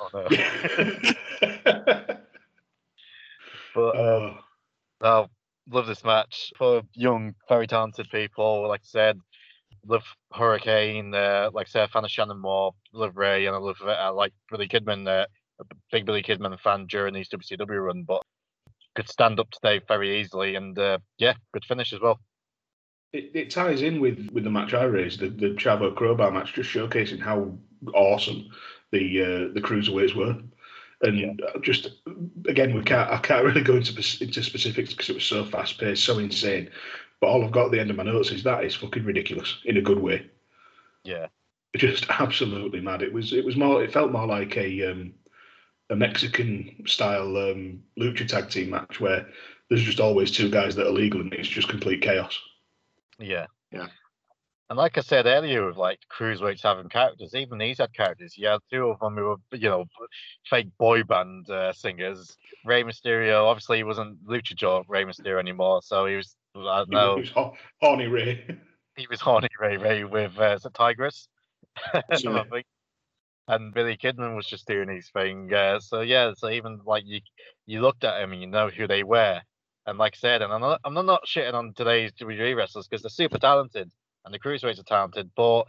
Oh, 0.00 0.10
no. 0.12 2.04
but 3.74 3.96
Oh, 3.96 4.38
no, 5.02 5.26
love 5.70 5.86
this 5.86 6.04
match 6.04 6.52
for 6.56 6.82
young, 6.94 7.34
very 7.48 7.66
talented 7.66 8.08
people. 8.10 8.68
Like 8.68 8.80
I 8.80 8.86
said, 8.86 9.18
love 9.86 10.04
Hurricane. 10.32 11.14
Uh, 11.14 11.50
like 11.52 11.66
I 11.68 11.70
said, 11.70 11.90
fan 11.90 12.04
of 12.04 12.10
Shannon 12.10 12.40
Moore. 12.40 12.72
Love 12.92 13.16
Rey, 13.16 13.46
and 13.46 13.54
I 13.56 13.58
love 13.58 13.76
uh, 13.82 14.12
like 14.14 14.32
Billy 14.50 14.68
Kidman. 14.68 15.06
Uh, 15.06 15.26
a 15.60 15.64
big 15.92 16.06
Billy 16.06 16.22
Kidman 16.22 16.58
fan 16.60 16.86
during 16.86 17.14
his 17.14 17.28
WCW 17.28 17.86
run, 17.86 18.04
but 18.04 18.22
could 18.96 19.08
stand 19.08 19.38
up 19.40 19.50
today 19.50 19.80
very 19.86 20.20
easily. 20.20 20.56
And 20.56 20.78
uh, 20.78 20.98
yeah, 21.18 21.34
good 21.52 21.64
finish 21.64 21.92
as 21.92 22.00
well. 22.00 22.20
it, 23.12 23.30
it 23.34 23.50
ties 23.50 23.82
in 23.82 24.00
with 24.00 24.28
with 24.32 24.44
the 24.44 24.50
match 24.50 24.74
I 24.74 24.84
raised, 24.84 25.20
the 25.20 25.28
the 25.28 25.50
Chavo 25.54 25.94
Crowbar 25.94 26.30
match, 26.32 26.52
just 26.54 26.70
showcasing 26.70 27.20
how 27.20 27.56
awesome 27.94 28.48
the 28.90 29.22
uh, 29.22 29.54
the 29.54 29.60
cruiserweights 29.60 30.14
were. 30.16 30.36
And 31.04 31.42
uh, 31.42 31.58
just 31.60 31.90
again, 32.48 32.74
we 32.74 32.82
can't. 32.82 33.10
I 33.10 33.18
can't 33.18 33.44
really 33.44 33.62
go 33.62 33.76
into 33.76 33.92
into 34.22 34.42
specifics 34.42 34.90
because 34.90 35.10
it 35.10 35.14
was 35.14 35.24
so 35.24 35.44
fast 35.44 35.78
paced, 35.78 36.04
so 36.04 36.18
insane. 36.18 36.70
But 37.20 37.28
all 37.28 37.44
I've 37.44 37.52
got 37.52 37.66
at 37.66 37.72
the 37.72 37.80
end 37.80 37.90
of 37.90 37.96
my 37.96 38.02
notes 38.02 38.30
is 38.30 38.42
that 38.44 38.64
is 38.64 38.74
fucking 38.74 39.04
ridiculous 39.04 39.58
in 39.64 39.76
a 39.76 39.82
good 39.82 39.98
way. 39.98 40.26
Yeah, 41.04 41.26
Just 41.76 42.06
absolutely 42.08 42.80
mad. 42.80 43.02
It 43.02 43.12
was. 43.12 43.32
It 43.32 43.44
was 43.44 43.56
more. 43.56 43.84
It 43.84 43.92
felt 43.92 44.12
more 44.12 44.26
like 44.26 44.56
a 44.56 44.90
um, 44.90 45.12
a 45.90 45.96
Mexican 45.96 46.84
style 46.86 47.36
um, 47.36 47.82
lucha 47.98 48.26
tag 48.26 48.48
team 48.48 48.70
match 48.70 49.00
where 49.00 49.26
there's 49.68 49.82
just 49.82 50.00
always 50.00 50.30
two 50.30 50.50
guys 50.50 50.74
that 50.76 50.86
are 50.86 50.92
legal 50.92 51.20
and 51.20 51.32
it's 51.34 51.48
just 51.48 51.68
complete 51.68 52.02
chaos. 52.02 52.38
yeah, 53.18 53.46
Yeah. 53.72 53.88
And 54.70 54.78
like 54.78 54.96
I 54.96 55.02
said 55.02 55.26
earlier, 55.26 55.66
with 55.66 55.76
like 55.76 55.98
cruiserweights 56.10 56.62
having 56.62 56.88
characters, 56.88 57.34
even 57.34 57.58
these 57.58 57.78
had 57.78 57.92
characters. 57.92 58.36
You 58.36 58.48
had 58.48 58.60
two 58.72 58.86
of 58.88 58.98
them 58.98 59.14
who 59.14 59.24
were, 59.24 59.36
you 59.52 59.68
know, 59.68 59.84
fake 60.48 60.68
boy 60.78 61.02
band 61.02 61.50
uh, 61.50 61.72
singers. 61.74 62.36
Rey 62.64 62.82
Mysterio, 62.82 63.44
obviously, 63.44 63.76
he 63.78 63.84
wasn't 63.84 64.24
Luchador 64.26 64.84
Rey 64.88 65.04
Mysterio 65.04 65.38
anymore, 65.38 65.82
so 65.82 66.06
he 66.06 66.16
was. 66.16 66.34
I 66.56 66.78
don't 66.78 66.90
know. 66.90 67.16
It 67.16 67.20
was 67.20 67.30
Ho- 67.30 67.54
Horny 67.82 68.06
Ray. 68.06 68.46
he 68.96 69.06
was 69.10 69.20
horny 69.20 69.48
Ray 69.60 69.76
Ray 69.76 70.04
with 70.04 70.38
uh, 70.38 70.58
Tygress, 70.72 71.26
Yeah. 72.18 72.44
And 73.46 73.74
Billy 73.74 73.98
Kidman 73.98 74.34
was 74.36 74.46
just 74.46 74.66
doing 74.66 74.88
his 74.88 75.10
thing. 75.10 75.52
Uh, 75.52 75.78
so 75.78 76.00
yeah, 76.00 76.32
so 76.34 76.48
even 76.48 76.80
like 76.86 77.02
you, 77.04 77.20
you 77.66 77.82
looked 77.82 78.04
at 78.04 78.22
him 78.22 78.32
and 78.32 78.40
you 78.40 78.46
know 78.46 78.70
who 78.70 78.86
they 78.86 79.02
were. 79.02 79.42
And 79.86 79.98
like 79.98 80.14
I 80.16 80.18
said, 80.18 80.40
and 80.40 80.50
I'm 80.50 80.62
not, 80.62 80.80
I'm 80.82 80.94
not, 80.94 81.04
not 81.04 81.26
shitting 81.26 81.52
on 81.52 81.74
today's 81.74 82.12
WWE 82.12 82.56
wrestlers 82.56 82.88
because 82.88 83.02
they're 83.02 83.10
super 83.10 83.38
talented 83.38 83.90
and 84.24 84.32
the 84.34 84.38
cruiserweights 84.38 84.80
are 84.80 84.84
talented. 84.84 85.30
But 85.36 85.64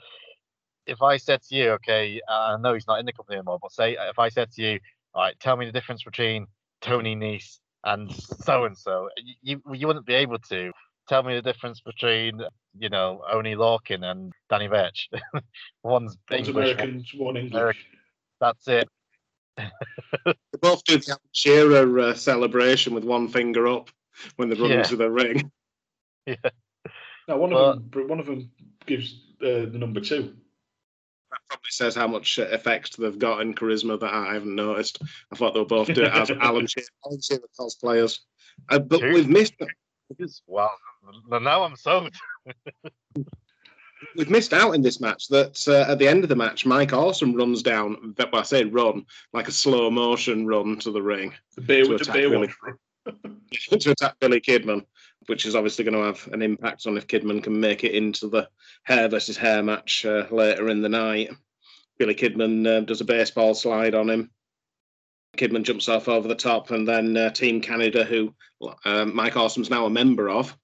if 0.88 1.02
I 1.02 1.18
said 1.18 1.42
to 1.44 1.56
you, 1.56 1.70
okay, 1.72 2.22
uh, 2.30 2.56
I 2.56 2.58
know 2.58 2.74
he's 2.74 2.88
not 2.88 3.00
in 3.00 3.06
the 3.06 3.14
company 3.14 3.38
anymore, 3.38 3.60
but 3.62 3.72
say 3.72 3.98
if 4.00 4.20
I 4.20 4.30
said 4.30 4.52
to 4.54 4.62
you, 4.62 4.80
all 5.14 5.24
right, 5.24 5.40
tell 5.40 5.58
me 5.58 5.66
the 5.66 5.72
difference 5.72 6.04
between 6.04 6.48
Tony 6.82 7.16
Nese 7.16 7.60
and 7.84 8.12
so 8.14 8.66
and 8.66 8.78
so, 8.78 9.10
you 9.42 9.62
you 9.74 9.88
wouldn't 9.88 10.06
be 10.06 10.16
able 10.16 10.40
to 10.50 10.72
tell 11.08 11.24
me 11.24 11.36
the 11.36 11.42
difference 11.42 11.82
between 11.82 12.42
you 12.78 12.90
know 12.90 13.22
Oney 13.32 13.56
Lorcan 13.56 14.04
and 14.04 14.34
Danny 14.50 14.68
Vetch. 14.68 15.10
One's 15.84 16.18
One's 16.30 16.48
English, 16.48 16.72
Americans, 16.74 17.12
one 17.16 17.38
English. 17.38 17.54
American. 17.54 17.82
that's 18.40 18.68
it. 18.68 18.90
They 20.26 20.60
both 20.60 20.84
do 20.86 20.98
the 20.98 21.12
Alan 21.12 21.20
Shearer 21.34 22.00
uh, 22.00 22.14
celebration 22.14 22.94
with 22.94 23.04
one 23.04 23.28
finger 23.28 23.68
up 23.68 23.90
when 24.38 24.50
they 24.50 24.56
run 24.56 24.72
Yeah. 24.72 24.78
into 24.80 24.96
the 24.96 25.12
ring. 25.12 25.52
No, 27.28 27.38
one 27.38 27.50
But- 27.52 27.78
of 27.78 27.92
them. 27.92 28.08
One 28.08 28.20
of 28.20 28.26
them 28.26 28.52
gives 28.86 29.22
uh, 29.42 29.66
the 29.72 29.78
number 29.78 30.00
two. 30.00 30.36
That 31.32 31.40
probably 31.50 31.70
says 31.72 31.96
how 31.96 32.08
much 32.08 32.40
uh, 32.40 32.44
effect 32.44 32.98
they've 32.98 33.18
got 33.20 33.42
in 33.42 33.54
charisma 33.56 34.00
that 34.00 34.14
I 34.14 34.34
haven't 34.34 34.56
noticed. 34.56 35.02
I 35.32 35.36
thought 35.36 35.54
they 35.54 35.60
were 35.60 35.66
both 35.66 35.88
doing 35.94 36.08
it 36.08 36.14
as 36.14 36.30
Alan 36.42 36.68
Shearer, 36.68 36.86
Alan 37.06 37.22
Shearer 37.22 37.50
cosplayers. 37.60 38.20
Uh, 38.70 38.80
but 38.80 39.02
Who? 39.02 39.14
we've 39.14 39.28
missed 39.30 39.54
Wow, 40.46 40.70
now 41.30 41.64
I'm 41.64 41.76
sold. 41.76 42.14
we've 44.16 44.30
missed 44.30 44.54
out 44.54 44.74
in 44.76 44.82
this 44.84 45.02
match 45.02 45.28
that 45.30 45.68
uh, 45.68 45.92
at 45.92 45.98
the 46.00 46.08
end 46.08 46.24
of 46.24 46.30
the 46.30 46.36
match, 46.36 46.66
Mike 46.66 46.94
Awesome 46.94 47.34
runs 47.34 47.64
down. 47.64 48.14
Well, 48.18 48.30
I 48.34 48.44
say 48.44 48.64
run 48.66 49.06
like 49.34 49.48
a 49.48 49.52
slow 49.52 49.90
motion 49.90 50.46
run 50.46 50.78
to 50.80 50.92
the 50.92 51.02
ring 51.02 51.34
The 51.56 51.62
beer 51.62 51.84
To 51.86 51.90
with 51.90 51.98
the 52.00 52.04
attack 52.04 52.16
beer 52.16 52.30
Billy. 52.30 52.50
to 53.80 53.92
attack 53.92 54.16
Billy 54.20 54.40
Kidman, 54.42 54.86
which 55.28 55.46
is 55.46 55.56
obviously 55.56 55.84
going 55.84 55.98
to 55.98 56.04
have 56.04 56.28
an 56.34 56.42
impact 56.42 56.86
on 56.88 56.98
if 56.98 57.08
Kidman 57.08 57.44
can 57.44 57.60
make 57.60 57.84
it 57.84 57.94
into 57.94 58.28
the 58.28 58.48
hair 58.84 59.08
versus 59.08 59.38
hair 59.38 59.64
match 59.64 60.06
uh, 60.06 60.26
later 60.32 60.70
in 60.70 60.82
the 60.82 60.90
night. 60.90 61.32
Billy 61.98 62.16
Kidman 62.16 62.68
uh, 62.68 62.82
does 62.82 63.02
a 63.02 63.06
baseball 63.06 63.54
slide 63.54 63.96
on 63.96 64.10
him. 64.10 64.32
Kidman 65.38 65.64
jumps 65.64 65.90
off 65.90 66.08
over 66.08 66.28
the 66.28 66.36
top, 66.36 66.72
and 66.72 66.88
then 66.88 67.16
uh, 67.18 67.30
Team 67.30 67.62
Canada, 67.62 68.04
who 68.04 68.34
uh, 68.86 69.06
Mike 69.06 69.36
Awesome's 69.36 69.70
now 69.70 69.86
a 69.86 69.90
member 69.90 70.30
of, 70.30 70.56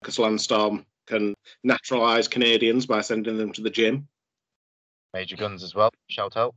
because 0.00 0.18
Lance 0.18 0.44
Storm 0.44 0.86
can 1.06 1.34
naturalise 1.64 2.30
Canadians 2.30 2.86
by 2.86 3.00
sending 3.00 3.36
them 3.36 3.52
to 3.52 3.62
the 3.62 3.70
gym. 3.70 4.08
Major 5.12 5.36
Gunns 5.36 5.62
as 5.62 5.74
well. 5.74 5.90
Shout 6.08 6.36
out. 6.36 6.54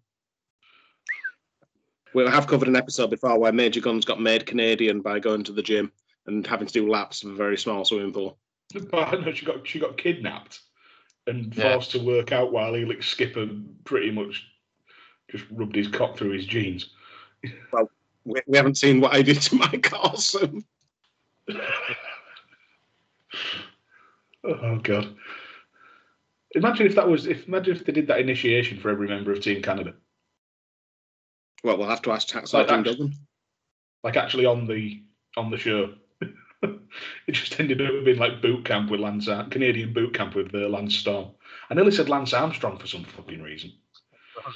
We 2.13 2.25
have 2.25 2.47
covered 2.47 2.67
an 2.67 2.75
episode 2.75 3.11
before 3.11 3.39
where 3.39 3.51
Major 3.51 3.81
Gunns 3.81 4.05
got 4.05 4.19
made 4.19 4.45
Canadian 4.45 5.01
by 5.01 5.19
going 5.19 5.43
to 5.43 5.51
the 5.51 5.61
gym 5.61 5.91
and 6.27 6.45
having 6.45 6.67
to 6.67 6.73
do 6.73 6.89
laps 6.89 7.23
of 7.23 7.31
a 7.31 7.35
very 7.35 7.57
small 7.57 7.85
swimming 7.85 8.13
pool. 8.13 8.37
But 8.91 9.13
I 9.13 9.19
know 9.19 9.31
she 9.33 9.45
got 9.45 9.67
she 9.67 9.79
got 9.79 9.97
kidnapped 9.97 10.61
and 11.27 11.55
Yeah. 11.55 11.73
forced 11.73 11.91
to 11.91 11.99
work 11.99 12.31
out 12.31 12.51
while 12.51 12.73
Elix 12.73 13.05
Skipper 13.05 13.47
pretty 13.83 14.11
much 14.11 14.45
just 15.31 15.45
rubbed 15.51 15.75
his 15.75 15.87
cock 15.87 16.17
through 16.17 16.31
his 16.31 16.45
jeans. 16.45 16.89
We, 18.25 18.41
we 18.47 18.57
haven't 18.57 18.77
seen 18.77 18.99
what 19.01 19.13
I 19.15 19.21
did 19.21 19.41
to 19.41 19.55
my 19.55 19.79
Awesome. 19.93 20.63
Oh 24.43 24.77
god! 24.83 25.15
Imagine 26.55 26.87
if 26.87 26.95
that 26.95 27.07
was 27.07 27.27
if 27.27 27.47
imagine 27.47 27.75
if 27.75 27.85
they 27.85 27.91
did 27.91 28.07
that 28.07 28.19
initiation 28.19 28.79
for 28.79 28.89
every 28.89 29.07
member 29.07 29.31
of 29.31 29.41
Team 29.41 29.61
Canada, 29.61 29.93
Well, 31.63 31.77
we'll 31.77 31.89
have 31.89 32.01
to 32.03 32.11
ask 32.11 32.27
Tax 32.27 32.53
Like 32.53 32.67
Sergeant 32.69 32.85
that. 32.85 32.91
Duggan. 32.91 33.13
like 34.03 34.15
actually 34.15 34.45
on 34.45 34.65
the 34.67 35.03
on 35.37 35.49
the 35.51 35.57
show. 35.57 35.93
it 37.27 37.31
just 37.31 37.59
ended 37.59 37.81
up 37.81 38.03
being 38.03 38.19
like 38.19 38.41
boot 38.41 38.65
camp 38.65 38.89
with 38.91 38.99
Lance 38.99 39.27
Ar- 39.27 39.47
Canadian 39.49 39.93
boot 39.93 40.13
camp 40.13 40.35
with 40.35 40.53
uh, 40.53 40.67
Lance 40.67 40.95
Storm. 40.95 41.29
I 41.69 41.73
nearly 41.73 41.91
said 41.91 42.09
Lance 42.09 42.33
Armstrong 42.33 42.77
for 42.77 42.87
some 42.87 43.03
fucking 43.03 43.41
reason. 43.41 43.71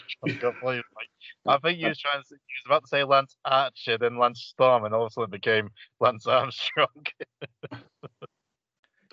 I 1.45 1.57
think 1.57 1.79
you 1.79 1.87
was 1.87 1.99
trying 1.99 2.21
to. 2.21 2.27
say- 2.27 2.35
was 2.35 2.65
about 2.65 2.83
to 2.83 2.87
say 2.87 3.03
Lance 3.03 3.35
Archer, 3.43 3.97
then 3.97 4.17
Lance 4.17 4.41
Storm, 4.41 4.85
and 4.85 4.93
all 4.93 5.03
of 5.05 5.07
a 5.07 5.11
sudden 5.11 5.25
it 5.25 5.31
became 5.31 5.69
Lance 5.99 6.25
Armstrong. 6.25 6.87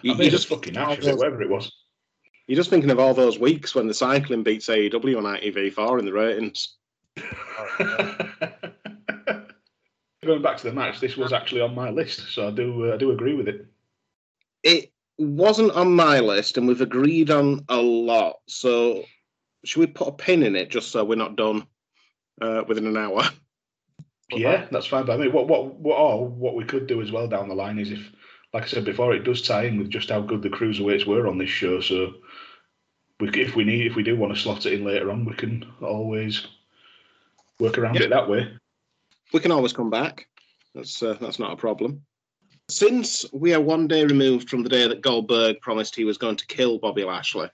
You, 0.03 0.15
I 0.15 0.17
mean, 0.17 0.31
just 0.31 0.49
just 0.49 0.49
fucking 0.49 0.79
Archer, 0.79 1.15
whatever 1.15 1.43
it 1.43 1.51
was. 1.51 1.71
You're 2.47 2.57
just 2.57 2.71
thinking 2.71 2.91
of 2.91 2.99
all 2.99 3.13
those 3.13 3.39
weeks 3.39 3.75
when 3.75 3.87
the 3.87 3.93
cycling 3.93 4.43
beats 4.43 4.69
AEW 4.69 5.19
on 5.19 5.25
ITV4 5.25 5.99
in 5.99 6.07
the 6.07 6.13
ratings. 6.13 6.77
Going 10.25 10.43
back 10.43 10.59
to 10.59 10.65
the 10.65 10.73
match, 10.73 11.01
this 11.01 11.17
was 11.17 11.33
actually 11.33 11.63
on 11.63 11.75
my 11.75 11.91
list, 11.91 12.33
so 12.33 12.49
I 12.49 12.51
do 12.51 12.91
uh, 12.91 12.95
I 12.95 12.99
do 12.99 13.11
agree 13.11 13.35
with 13.35 13.49
it. 13.49 13.67
It 14.63 14.93
wasn't 15.19 15.73
on 15.73 15.95
my 15.95 16.21
list, 16.21 16.59
and 16.59 16.69
we've 16.69 16.83
agreed 16.83 17.31
on 17.31 17.65
a 17.71 17.77
lot. 17.81 18.37
So, 18.47 19.05
should 19.65 19.81
we 19.81 19.87
put 19.87 20.09
a 20.09 20.13
pin 20.13 20.43
in 20.43 20.57
it 20.57 20.71
just 20.71 20.91
so 20.91 21.05
we're 21.05 21.15
not 21.15 21.37
done 21.37 21.67
uh, 22.43 22.65
within 22.67 22.87
an 22.87 22.97
hour? 22.97 23.23
Yeah, 24.33 24.69
that's 24.71 24.87
fine 24.87 25.07
by 25.07 25.17
me. 25.17 25.27
What 25.27 25.49
what 25.49 25.75
what 25.81 25.99
or 25.99 26.29
what 26.29 26.55
we 26.55 26.63
could 26.63 26.87
do 26.87 27.03
as 27.03 27.11
well 27.11 27.27
down 27.27 27.49
the 27.49 27.55
line 27.57 27.81
is 27.81 27.91
if, 27.91 28.13
like 28.55 28.63
I 28.63 28.67
said 28.67 28.85
before, 28.85 29.13
it 29.13 29.25
does 29.25 29.43
tie 29.43 29.65
in 29.65 29.77
with 29.77 29.91
just 29.91 30.09
how 30.09 30.21
good 30.21 30.41
the 30.41 30.49
cruiserweights 30.49 31.05
were 31.05 31.27
on 31.27 31.37
this 31.37 31.51
show. 31.51 31.81
So, 31.81 32.15
we, 33.19 33.29
if 33.31 33.57
we 33.57 33.65
need 33.65 33.87
if 33.89 33.97
we 33.97 34.05
do 34.05 34.17
want 34.17 34.33
to 34.33 34.41
slot 34.41 34.67
it 34.67 34.75
in 34.75 34.85
later 34.85 35.11
on, 35.11 35.25
we 35.25 35.35
can 35.35 35.67
always 35.83 36.47
work 37.59 37.77
around 37.77 37.97
Yeah. 37.97 38.03
it 38.03 38.11
that 38.11 38.29
way. 38.29 38.57
We 39.33 39.41
can 39.41 39.53
always 39.53 39.73
come 39.73 39.91
back. 39.91 40.27
That's 40.75 41.03
uh, 41.03 41.17
that's 41.21 41.39
not 41.39 41.53
a 41.53 41.57
problem. 41.57 42.03
Since 42.69 43.27
we 43.33 43.53
are 43.55 43.61
one 43.61 43.89
day 43.89 44.05
removed 44.05 44.49
from 44.49 44.63
the 44.63 44.69
day 44.69 44.87
that 44.87 45.03
Goldberg 45.03 45.61
promised 45.61 45.97
he 45.97 46.05
was 46.05 46.19
going 46.19 46.37
to 46.37 46.47
kill 46.47 46.79
Bobby 46.79 47.05
Lashley, 47.05 47.49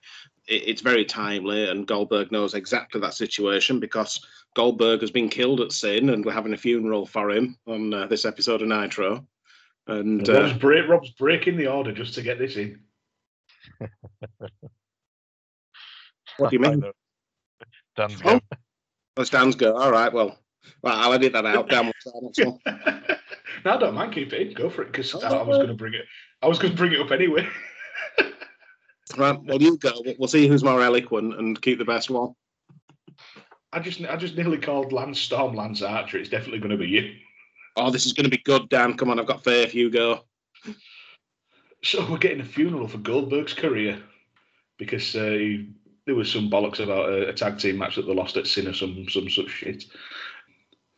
it, 0.46 0.62
it's 0.68 0.82
very 0.82 1.04
timely, 1.04 1.68
and 1.70 1.86
Goldberg 1.86 2.30
knows 2.32 2.54
exactly 2.54 3.00
that 3.00 3.14
situation 3.14 3.80
because 3.80 4.24
Goldberg 4.54 5.00
has 5.00 5.10
been 5.10 5.28
killed 5.28 5.60
at 5.60 5.72
Sin, 5.72 6.10
and 6.10 6.24
we're 6.24 6.32
having 6.32 6.52
a 6.52 6.58
funeral 6.58 7.06
for 7.06 7.30
him 7.30 7.56
on 7.66 7.94
uh, 7.94 8.06
this 8.06 8.24
episode 8.24 8.62
of 8.62 8.68
Nitro. 8.68 9.26
And 9.86 10.26
Rob's, 10.28 10.52
uh, 10.52 10.58
break, 10.58 10.88
Rob's 10.88 11.10
breaking 11.10 11.56
the 11.56 11.68
order 11.68 11.92
just 11.92 12.14
to 12.14 12.22
get 12.22 12.38
this 12.38 12.56
in. 12.56 12.80
what 16.38 16.50
do 16.50 16.56
you 16.56 16.60
mean? 16.60 16.84
Dan's 17.96 18.20
Oh, 18.24 18.38
go. 18.38 18.40
well, 19.16 19.26
Stan's 19.26 19.54
go. 19.56 19.76
All 19.76 19.90
right, 19.92 20.12
well, 20.12 20.38
well, 20.82 20.94
I'll 20.96 21.12
edit 21.12 21.32
that 21.32 21.46
out. 21.46 21.68
That 21.68 21.92
next 22.22 22.44
one. 22.44 22.58
No, 23.64 23.72
I 23.72 23.76
don't 23.78 23.94
mind 23.94 24.12
keep 24.12 24.32
it 24.32 24.46
in. 24.48 24.54
Go 24.54 24.70
for 24.70 24.82
it 24.82 24.92
because 24.92 25.12
I, 25.14 25.28
I 25.28 25.42
was 25.42 25.56
going 25.56 25.68
to 25.68 25.74
bring 25.74 25.94
it. 25.94 26.04
I 26.42 26.46
was 26.46 26.58
going 26.58 26.72
to 26.72 26.76
bring 26.76 26.92
it 26.92 27.00
up 27.00 27.10
anyway. 27.10 27.48
Right, 29.16 29.40
well, 29.44 29.62
you 29.62 29.78
go. 29.78 29.92
We'll- 30.04 30.14
We'll 30.18 30.28
see 30.28 30.46
who's 30.48 30.64
more 30.64 30.82
eloquent 30.82 31.38
and 31.38 31.60
keep 31.62 31.78
the 31.78 31.84
best 31.84 32.10
one. 32.10 32.34
I 33.72 33.78
just, 33.80 34.00
I 34.02 34.16
just 34.16 34.36
nearly 34.36 34.58
called 34.58 34.92
Lance 34.92 35.20
Storm 35.20 35.54
Lance 35.54 35.80
Archer. 35.82 36.18
It's 36.18 36.28
definitely 36.28 36.58
going 36.58 36.70
to 36.72 36.76
be 36.76 36.88
you. 36.88 37.14
Oh, 37.76 37.90
this 37.90 38.04
is 38.06 38.12
going 38.12 38.24
to 38.24 38.30
be 38.30 38.42
good, 38.44 38.68
Dan. 38.68 38.96
Come 38.96 39.10
on, 39.10 39.18
I've 39.20 39.26
got 39.26 39.44
faith. 39.44 39.74
You 39.74 39.90
go. 39.90 40.24
So 41.82 42.04
we're 42.10 42.18
getting 42.18 42.40
a 42.40 42.44
funeral 42.44 42.88
for 42.88 42.98
Goldberg's 42.98 43.54
career 43.54 44.02
because 44.78 45.14
uh, 45.14 45.24
he, 45.30 45.70
there 46.06 46.14
was 46.14 46.30
some 46.30 46.50
bollocks 46.50 46.80
about 46.80 47.08
a, 47.08 47.28
a 47.28 47.32
tag 47.32 47.58
team 47.58 47.78
match 47.78 47.96
that 47.96 48.06
they 48.06 48.14
lost 48.14 48.36
at 48.36 48.46
Sin 48.46 48.66
or 48.66 48.74
some 48.74 49.08
some 49.08 49.28
such 49.30 49.50
shit. 49.50 49.84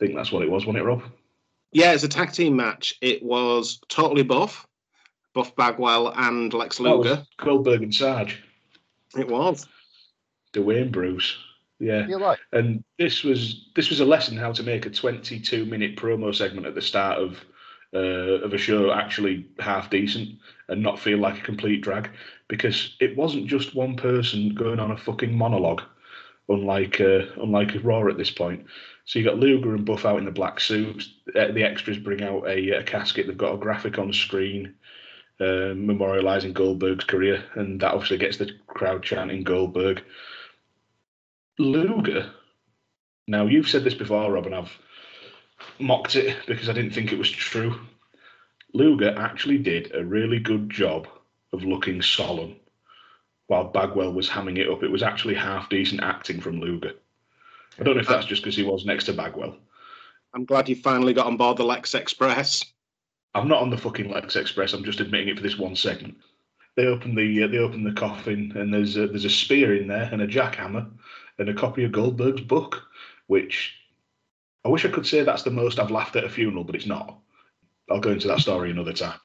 I 0.00 0.04
think 0.04 0.16
that's 0.16 0.30
what 0.30 0.42
it 0.42 0.50
was, 0.50 0.64
wasn't 0.64 0.84
it, 0.84 0.86
Rob? 0.86 1.02
Yeah, 1.72 1.92
it's 1.92 2.04
a 2.04 2.08
tag 2.08 2.32
team 2.32 2.56
match. 2.56 2.94
It 3.00 3.22
was 3.22 3.80
totally 3.88 4.22
buff, 4.22 4.66
Buff 5.34 5.54
Bagwell 5.56 6.12
and 6.16 6.52
Lex 6.52 6.80
Luger. 6.80 7.24
Goldberg 7.36 7.82
and 7.82 7.94
Sarge, 7.94 8.42
It 9.16 9.28
was. 9.28 9.66
Dwayne 10.52 10.90
Bruce. 10.90 11.36
Yeah. 11.78 12.06
You're 12.06 12.18
right. 12.18 12.38
And 12.52 12.82
this 12.98 13.22
was 13.22 13.68
this 13.76 13.90
was 13.90 14.00
a 14.00 14.04
lesson 14.04 14.36
how 14.36 14.52
to 14.52 14.62
make 14.62 14.86
a 14.86 14.90
22 14.90 15.64
minute 15.64 15.96
promo 15.96 16.34
segment 16.34 16.66
at 16.66 16.74
the 16.74 16.82
start 16.82 17.18
of 17.18 17.44
uh, 17.94 18.44
of 18.44 18.52
a 18.52 18.58
show 18.58 18.92
actually 18.92 19.46
half 19.60 19.90
decent 19.90 20.38
and 20.68 20.82
not 20.82 20.98
feel 20.98 21.18
like 21.18 21.38
a 21.38 21.44
complete 21.44 21.80
drag 21.80 22.10
because 22.48 22.96
it 23.00 23.16
wasn't 23.16 23.46
just 23.46 23.74
one 23.74 23.96
person 23.96 24.54
going 24.54 24.80
on 24.80 24.90
a 24.90 24.96
fucking 24.96 25.36
monologue, 25.36 25.82
unlike 26.48 27.00
uh, 27.00 27.26
unlike 27.36 27.72
Raw 27.82 28.06
at 28.08 28.18
this 28.18 28.30
point. 28.30 28.66
So 29.04 29.18
you 29.18 29.24
got 29.24 29.38
Luger 29.38 29.74
and 29.74 29.86
Buff 29.86 30.04
out 30.04 30.18
in 30.18 30.24
the 30.24 30.30
black 30.30 30.60
suits. 30.60 31.10
Uh, 31.34 31.52
the 31.52 31.64
extras 31.64 31.98
bring 31.98 32.22
out 32.22 32.46
a, 32.46 32.78
a 32.78 32.82
casket. 32.82 33.26
They've 33.26 33.36
got 33.36 33.54
a 33.54 33.58
graphic 33.58 33.98
on 33.98 34.12
screen 34.12 34.74
uh, 35.40 35.72
memorializing 35.74 36.52
Goldberg's 36.52 37.04
career, 37.04 37.44
and 37.54 37.80
that 37.80 37.92
obviously 37.92 38.18
gets 38.18 38.36
the 38.36 38.50
crowd 38.66 39.02
chanting 39.02 39.44
Goldberg. 39.44 40.02
Luger. 41.58 42.30
Now 43.26 43.46
you've 43.46 43.68
said 43.68 43.84
this 43.84 43.94
before, 43.94 44.32
Rob, 44.32 44.46
and 44.46 44.54
I've 44.54 44.78
mocked 45.78 46.16
it 46.16 46.36
because 46.46 46.68
I 46.68 46.72
didn't 46.72 46.92
think 46.92 47.12
it 47.12 47.18
was 47.18 47.30
true. 47.30 47.78
Luger 48.74 49.16
actually 49.18 49.58
did 49.58 49.94
a 49.94 50.04
really 50.04 50.38
good 50.38 50.70
job 50.70 51.08
of 51.52 51.64
looking 51.64 52.02
solemn 52.02 52.56
while 53.48 53.64
Bagwell 53.64 54.12
was 54.12 54.28
hamming 54.28 54.58
it 54.58 54.70
up. 54.70 54.82
It 54.82 54.90
was 54.90 55.02
actually 55.02 55.34
half 55.34 55.68
decent 55.68 56.02
acting 56.02 56.40
from 56.40 56.60
Luger. 56.60 56.92
I 57.78 57.82
don't 57.82 57.94
know 57.94 58.00
if 58.00 58.08
that's 58.08 58.26
just 58.26 58.42
because 58.42 58.56
he 58.56 58.62
was 58.62 58.84
next 58.84 59.04
to 59.04 59.12
Bagwell. 59.12 59.56
I'm 60.34 60.44
glad 60.44 60.68
you 60.68 60.76
finally 60.76 61.14
got 61.14 61.26
on 61.26 61.36
board 61.36 61.56
the 61.56 61.64
Lex 61.64 61.94
Express. 61.94 62.64
I'm 63.34 63.48
not 63.48 63.62
on 63.62 63.70
the 63.70 63.78
fucking 63.78 64.10
Lex 64.10 64.36
Express. 64.36 64.72
I'm 64.72 64.84
just 64.84 65.00
admitting 65.00 65.28
it 65.28 65.36
for 65.36 65.42
this 65.42 65.58
one 65.58 65.74
segment. 65.74 66.16
They 66.76 66.86
open 66.86 67.14
the 67.14 67.42
uh, 67.42 67.48
they 67.48 67.58
open 67.58 67.82
the 67.82 67.92
coffin 67.92 68.52
and 68.54 68.72
there's 68.72 68.96
a, 68.96 69.08
there's 69.08 69.24
a 69.24 69.30
spear 69.30 69.74
in 69.74 69.88
there 69.88 70.08
and 70.12 70.22
a 70.22 70.28
jackhammer 70.28 70.88
and 71.38 71.48
a 71.48 71.54
copy 71.54 71.84
of 71.84 71.92
Goldberg's 71.92 72.42
book, 72.42 72.84
which 73.26 73.74
I 74.64 74.68
wish 74.68 74.84
I 74.84 74.90
could 74.90 75.06
say 75.06 75.22
that's 75.22 75.42
the 75.42 75.50
most 75.50 75.78
I've 75.78 75.90
laughed 75.90 76.16
at 76.16 76.24
a 76.24 76.28
funeral, 76.28 76.64
but 76.64 76.74
it's 76.74 76.86
not. 76.86 77.18
I'll 77.90 78.00
go 78.00 78.10
into 78.10 78.28
that 78.28 78.40
story 78.40 78.70
another 78.70 78.92
time. 78.92 79.18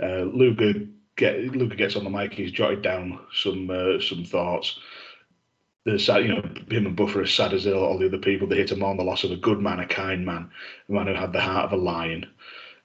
Uh, 0.00 0.22
Luger 0.22 0.86
get 1.16 1.40
Luger 1.40 1.74
gets 1.74 1.96
on 1.96 2.04
the 2.04 2.10
mic. 2.10 2.32
He's 2.32 2.52
jotted 2.52 2.82
down 2.82 3.18
some 3.32 3.68
uh, 3.70 4.00
some 4.00 4.24
thoughts. 4.24 4.78
The 5.84 5.98
sad, 5.98 6.24
you 6.24 6.28
know, 6.28 6.42
him 6.68 6.86
and 6.86 6.96
Buffer 6.96 7.22
are 7.22 7.26
sad 7.26 7.52
as 7.52 7.66
all 7.66 7.96
the 7.96 8.06
other 8.06 8.18
people. 8.18 8.48
They 8.48 8.56
hit 8.56 8.72
him 8.72 8.82
on 8.82 8.96
the 8.96 9.04
loss 9.04 9.22
of 9.22 9.30
a 9.30 9.36
good 9.36 9.60
man, 9.60 9.78
a 9.78 9.86
kind 9.86 10.26
man, 10.26 10.50
a 10.88 10.92
man 10.92 11.06
who 11.06 11.14
had 11.14 11.32
the 11.32 11.40
heart 11.40 11.66
of 11.66 11.78
a 11.78 11.82
lion. 11.82 12.26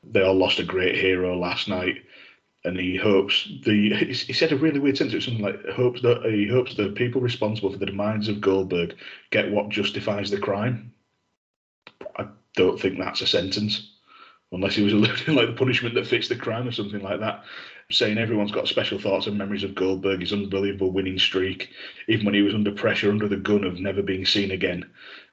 They 0.03 0.21
all 0.21 0.35
lost 0.35 0.59
a 0.59 0.63
great 0.63 0.95
hero 0.95 1.35
last 1.37 1.67
night, 1.67 2.03
and 2.63 2.79
he 2.79 2.95
hopes 2.95 3.49
the 3.65 3.93
he 3.93 4.13
he 4.13 4.33
said 4.33 4.51
a 4.51 4.57
really 4.57 4.79
weird 4.79 4.97
sentence, 4.97 5.25
something 5.25 5.43
like 5.43 5.65
hopes 5.69 6.01
that 6.03 6.23
he 6.25 6.47
hopes 6.47 6.75
the 6.75 6.89
people 6.89 7.21
responsible 7.21 7.71
for 7.71 7.77
the 7.77 7.85
demise 7.87 8.27
of 8.27 8.41
Goldberg 8.41 8.95
get 9.31 9.51
what 9.51 9.69
justifies 9.69 10.29
the 10.29 10.39
crime. 10.39 10.93
I 12.17 12.27
don't 12.55 12.79
think 12.79 12.99
that's 12.99 13.21
a 13.21 13.27
sentence, 13.27 13.95
unless 14.51 14.75
he 14.75 14.83
was 14.83 14.93
alluding 14.93 15.35
like 15.35 15.47
the 15.47 15.53
punishment 15.53 15.95
that 15.95 16.07
fits 16.07 16.27
the 16.27 16.35
crime 16.35 16.67
or 16.67 16.71
something 16.71 17.01
like 17.01 17.19
that. 17.19 17.43
Saying 17.91 18.17
everyone's 18.17 18.51
got 18.51 18.67
special 18.67 18.97
thoughts 18.97 19.27
and 19.27 19.37
memories 19.37 19.63
of 19.63 19.75
Goldberg, 19.75 20.21
his 20.21 20.31
unbelievable 20.31 20.91
winning 20.91 21.19
streak, 21.19 21.69
even 22.07 22.25
when 22.25 22.33
he 22.33 22.41
was 22.41 22.53
under 22.53 22.71
pressure, 22.71 23.09
under 23.09 23.27
the 23.27 23.35
gun 23.35 23.63
of 23.65 23.79
never 23.79 24.01
being 24.01 24.25
seen 24.25 24.51
again, 24.51 24.89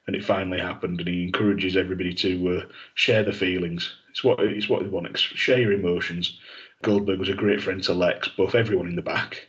and 0.07 0.15
it 0.15 0.25
finally 0.25 0.59
happened. 0.59 0.99
And 0.99 1.07
he 1.07 1.23
encourages 1.23 1.77
everybody 1.77 2.13
to 2.15 2.57
uh, 2.57 2.65
share 2.95 3.23
the 3.23 3.31
feelings. 3.31 3.95
It's 4.09 4.23
what 4.23 4.39
it's 4.41 4.67
what 4.67 4.83
they 4.83 4.89
want. 4.89 5.17
Share 5.17 5.59
your 5.59 5.71
emotions. 5.71 6.37
Goldberg 6.83 7.19
was 7.19 7.29
a 7.29 7.33
great 7.33 7.61
friend 7.61 7.81
to 7.83 7.93
Lex, 7.93 8.27
both 8.29 8.55
everyone 8.55 8.87
in 8.87 8.95
the 8.95 9.01
back. 9.01 9.47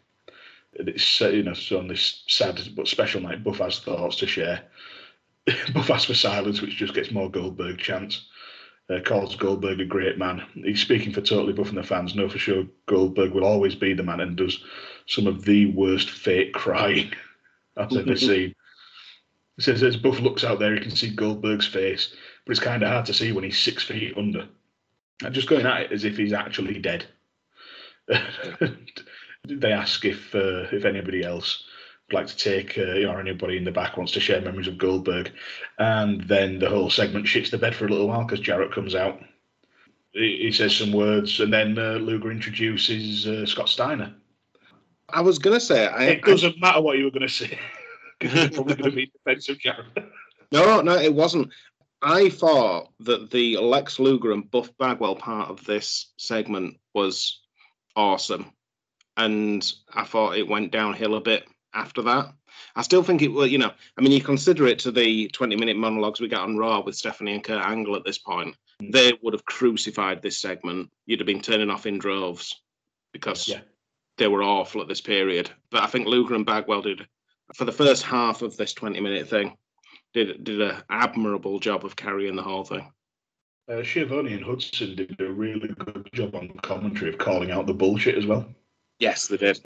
And 0.79 0.89
it's 0.89 1.21
uh, 1.21 1.29
you 1.31 1.43
know 1.43 1.55
so 1.55 1.79
on 1.79 1.89
this 1.89 2.23
sad 2.29 2.61
but 2.77 2.89
special 2.89 3.21
night, 3.21 3.43
Buff 3.43 3.59
has 3.59 3.81
thoughts 3.81 4.17
to 4.17 4.27
share. 4.27 4.63
Buff 5.75 5.91
asks 5.91 6.07
for 6.07 6.15
silence, 6.15 6.61
which 6.61 6.77
just 6.77 6.95
gets 6.95 7.11
more 7.11 7.31
Goldberg 7.31 7.79
chants. 7.79 8.27
Uh, 8.91 8.99
calls 9.01 9.37
Goldberg 9.37 9.81
a 9.81 9.85
great 9.85 10.19
man. 10.19 10.43
He's 10.55 10.81
speaking 10.81 11.13
for 11.13 11.21
totally 11.21 11.53
buffing 11.53 11.77
the 11.77 11.83
fans. 11.83 12.17
Know 12.17 12.29
for 12.29 12.39
sure 12.39 12.65
Goldberg 12.87 13.33
will 13.33 13.45
always 13.45 13.77
be 13.77 13.95
the 13.95 14.03
man 14.03 14.21
and 14.21 14.37
does 14.37 14.65
some 15.07 15.29
of 15.29 15.45
the 15.45 15.67
worst 15.67 16.11
fake 16.11 16.53
crying 16.55 17.13
I've 17.77 17.93
ever 17.93 18.17
seen. 18.17 18.55
It 19.59 19.65
says 19.65 19.83
as 19.83 19.97
Buff 19.97 20.19
looks 20.21 20.43
out 20.43 20.59
there, 20.59 20.75
he 20.75 20.81
can 20.81 20.91
see 20.91 21.11
Goldberg's 21.11 21.69
face, 21.69 22.15
but 22.45 22.53
it's 22.53 22.61
kind 22.61 22.83
of 22.83 22.89
hard 22.89 23.07
to 23.07 23.15
see 23.15 23.31
when 23.31 23.45
he's 23.45 23.61
six 23.61 23.85
feet 23.85 24.17
under. 24.17 24.49
And 25.23 25.35
just 25.35 25.49
going 25.49 25.67
at 25.67 25.83
it 25.83 25.93
as 25.93 26.05
if 26.05 26.17
he's 26.17 26.33
actually 26.33 26.79
dead. 26.79 27.07
they 28.09 29.73
ask 29.73 30.05
if 30.05 30.35
uh, 30.35 30.67
if 30.73 30.85
anybody 30.85 31.23
else 31.23 31.63
like 32.13 32.27
to 32.27 32.37
take, 32.37 32.77
uh, 32.79 32.93
you 32.93 33.07
know, 33.07 33.13
or 33.13 33.21
anybody 33.21 33.57
in 33.57 33.65
the 33.65 33.71
back 33.71 33.97
wants 33.97 34.13
to 34.13 34.21
share 34.21 34.41
memories 34.41 34.69
of 34.69 34.79
Goldberg, 34.79 35.33
and 35.79 36.23
then 36.23 36.59
the 36.59 36.69
whole 36.69 36.91
segment 36.91 37.27
shits 37.27 37.51
the 37.51 37.59
bed 37.59 37.75
for 37.75 37.87
a 37.87 37.89
little 37.89 38.09
while 38.09 38.25
because 38.25 38.41
Jarrett 38.41 38.73
comes 38.73 38.95
out. 38.95 39.21
He, 40.13 40.39
he 40.43 40.53
says 40.53 40.77
some 40.77 40.93
words, 40.93 41.41
and 41.41 41.53
then 41.53 41.79
uh, 41.79 41.95
Luger 41.95 42.31
introduces 42.31 43.27
uh, 43.27 43.47
Scott 43.47 43.69
Steiner. 43.69 44.15
I 45.13 45.21
was 45.21 45.39
going 45.39 45.59
to 45.59 45.65
say, 45.65 45.87
I, 45.87 46.05
It 46.05 46.23
doesn't 46.23 46.61
matter 46.61 46.81
what 46.81 46.99
you 46.99 47.05
were 47.05 47.11
going 47.11 47.27
to 47.27 47.29
say. 47.29 47.59
it's 48.21 48.57
probably 48.57 48.75
going 48.75 48.91
to 48.91 48.97
be 48.97 49.13
defensive 49.13 49.59
Jarrett. 49.59 49.87
No, 50.53 50.81
no, 50.81 50.97
it 50.97 51.15
wasn't. 51.15 51.53
I 52.03 52.29
thought 52.29 52.89
that 52.99 53.31
the 53.31 53.59
Lex 53.59 54.01
Luger 54.01 54.33
and 54.33 54.51
Buff 54.51 54.77
Bagwell 54.79 55.15
part 55.15 55.49
of 55.49 55.65
this 55.65 56.13
segment 56.17 56.79
was 56.93 57.41
awesome. 57.95 58.47
And 59.17 59.65
I 59.95 60.05
thought 60.05 60.37
it 60.37 60.49
went 60.49 60.73
downhill 60.73 61.15
a 61.15 61.21
bit 61.21 61.45
after 61.75 62.03
that. 62.03 62.33
I 62.77 62.83
still 62.83 63.03
think 63.03 63.23
it 63.23 63.29
will, 63.29 63.47
you 63.47 63.59
know, 63.59 63.73
I 63.97 64.01
mean, 64.01 64.13
you 64.13 64.21
consider 64.21 64.67
it 64.67 64.79
to 64.81 64.91
the 64.91 65.29
20 65.29 65.57
minute 65.57 65.77
monologues 65.77 66.21
we 66.21 66.29
got 66.29 66.43
on 66.43 66.57
Raw 66.57 66.81
with 66.81 66.97
Stephanie 66.97 67.35
and 67.35 67.45
Kurt 67.45 67.63
Angle 67.63 67.97
at 67.97 68.05
this 68.05 68.19
point, 68.19 68.57
they 68.83 69.13
would 69.23 69.35
have 69.35 69.45
crucified 69.45 70.23
this 70.23 70.39
segment. 70.39 70.91
You'd 71.07 71.21
have 71.21 71.27
been 71.27 71.41
turning 71.43 71.71
off 71.71 71.87
in 71.87 71.99
droves 71.99 72.63
because 73.13 73.49
Yeah. 73.49 73.61
they 74.19 74.29
were 74.29 74.43
awful 74.43 74.81
at 74.81 74.89
this 74.89 75.01
period. 75.01 75.51
But 75.71 75.83
I 75.83 75.87
think 75.87 76.07
Luger 76.07 76.35
and 76.35 76.47
Bagwell 76.47 76.83
did, 76.83 77.07
for 77.55 77.65
the 77.65 77.73
first 77.73 78.03
half 78.03 78.43
of 78.43 78.57
this 78.57 78.73
20 78.73 79.01
minute 79.01 79.29
thing, 79.29 79.57
did 80.13 80.43
did 80.45 80.61
an 80.61 80.83
admirable 80.91 81.61
job 81.61 81.85
of 81.85 81.95
carrying 81.97 82.35
the 82.37 82.43
whole 82.43 82.65
thing. 82.65 82.91
Uh, 83.69 83.85
Schiavone 83.85 84.33
and 84.33 84.45
Hudson 84.45 84.97
did 84.97 85.21
a 85.21 85.31
really 85.31 85.69
good 85.69 86.09
job 86.13 86.35
on 86.35 86.49
commentary 86.63 87.11
of 87.11 87.19
calling 87.19 87.53
out 87.53 87.67
the 87.67 87.75
bullshit 87.75 88.17
as 88.19 88.27
well. 88.27 88.53
Yes, 88.99 89.29
they 89.29 89.37
did. 89.37 89.61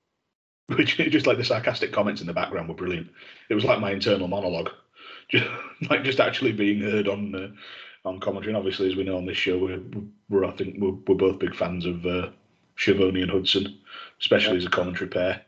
Which 0.69 0.97
just 1.11 1.27
like 1.27 1.39
the 1.39 1.45
sarcastic 1.45 1.93
comments 1.93 2.21
in 2.21 2.27
the 2.27 2.33
background 2.33 2.69
were 2.69 2.75
brilliant. 2.75 3.11
It 3.51 3.55
was 3.55 3.65
like 3.65 3.81
my 3.81 3.93
internal 3.93 4.29
monologue, 4.29 4.71
just 5.29 5.47
like 5.91 6.05
just 6.05 6.21
actually 6.21 6.53
being 6.53 6.81
heard 6.81 7.09
on 7.09 7.35
uh, 7.35 8.09
on 8.09 8.21
commentary. 8.21 8.51
And 8.51 8.57
obviously, 8.57 8.89
as 8.89 8.97
we 8.97 9.05
know 9.05 9.17
on 9.17 9.27
this 9.27 9.37
show, 9.37 9.59
we're, 9.59 9.83
we're 10.29 10.45
I 10.45 10.53
think 10.53 10.77
we're, 10.79 10.97
we're 11.07 11.15
both 11.15 11.39
big 11.39 11.55
fans 11.55 11.87
of 11.87 12.05
uh, 12.07 12.31
Schiavone 12.77 13.23
and 13.23 13.31
Hudson, 13.31 13.79
especially 14.21 14.57
as 14.57 14.67
a 14.67 14.71
commentary 14.71 15.09
pair. 15.09 15.43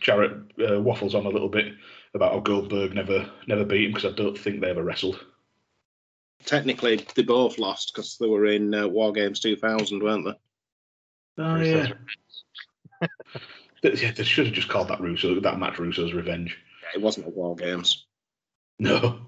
Jarrett 0.00 0.32
uh, 0.70 0.80
waffles 0.80 1.14
on 1.14 1.26
a 1.26 1.30
little 1.30 1.48
bit 1.48 1.72
about 2.14 2.32
how 2.32 2.40
Goldberg 2.40 2.94
never 2.94 3.30
never 3.46 3.64
beat 3.64 3.86
him 3.86 3.92
because 3.92 4.12
I 4.12 4.16
don't 4.16 4.36
think 4.36 4.60
they 4.60 4.70
ever 4.70 4.82
wrestled. 4.82 5.24
Technically, 6.44 7.04
they 7.14 7.22
both 7.22 7.58
lost 7.58 7.92
because 7.94 8.18
they 8.18 8.26
were 8.26 8.46
in 8.46 8.74
uh, 8.74 8.86
War 8.86 9.12
Games 9.12 9.40
2000, 9.40 10.02
weren't 10.02 10.26
they? 10.26 11.42
Oh 11.42 11.56
yeah. 11.56 11.88
yeah, 13.82 14.12
they 14.12 14.24
should 14.24 14.46
have 14.46 14.54
just 14.54 14.68
called 14.68 14.88
that 14.88 15.00
Russo 15.00 15.40
that 15.40 15.58
match 15.58 15.78
Russo's 15.78 16.14
revenge. 16.14 16.58
It 16.94 17.00
wasn't 17.00 17.26
a 17.26 17.30
War 17.30 17.54
Games. 17.54 18.06
No. 18.78 19.20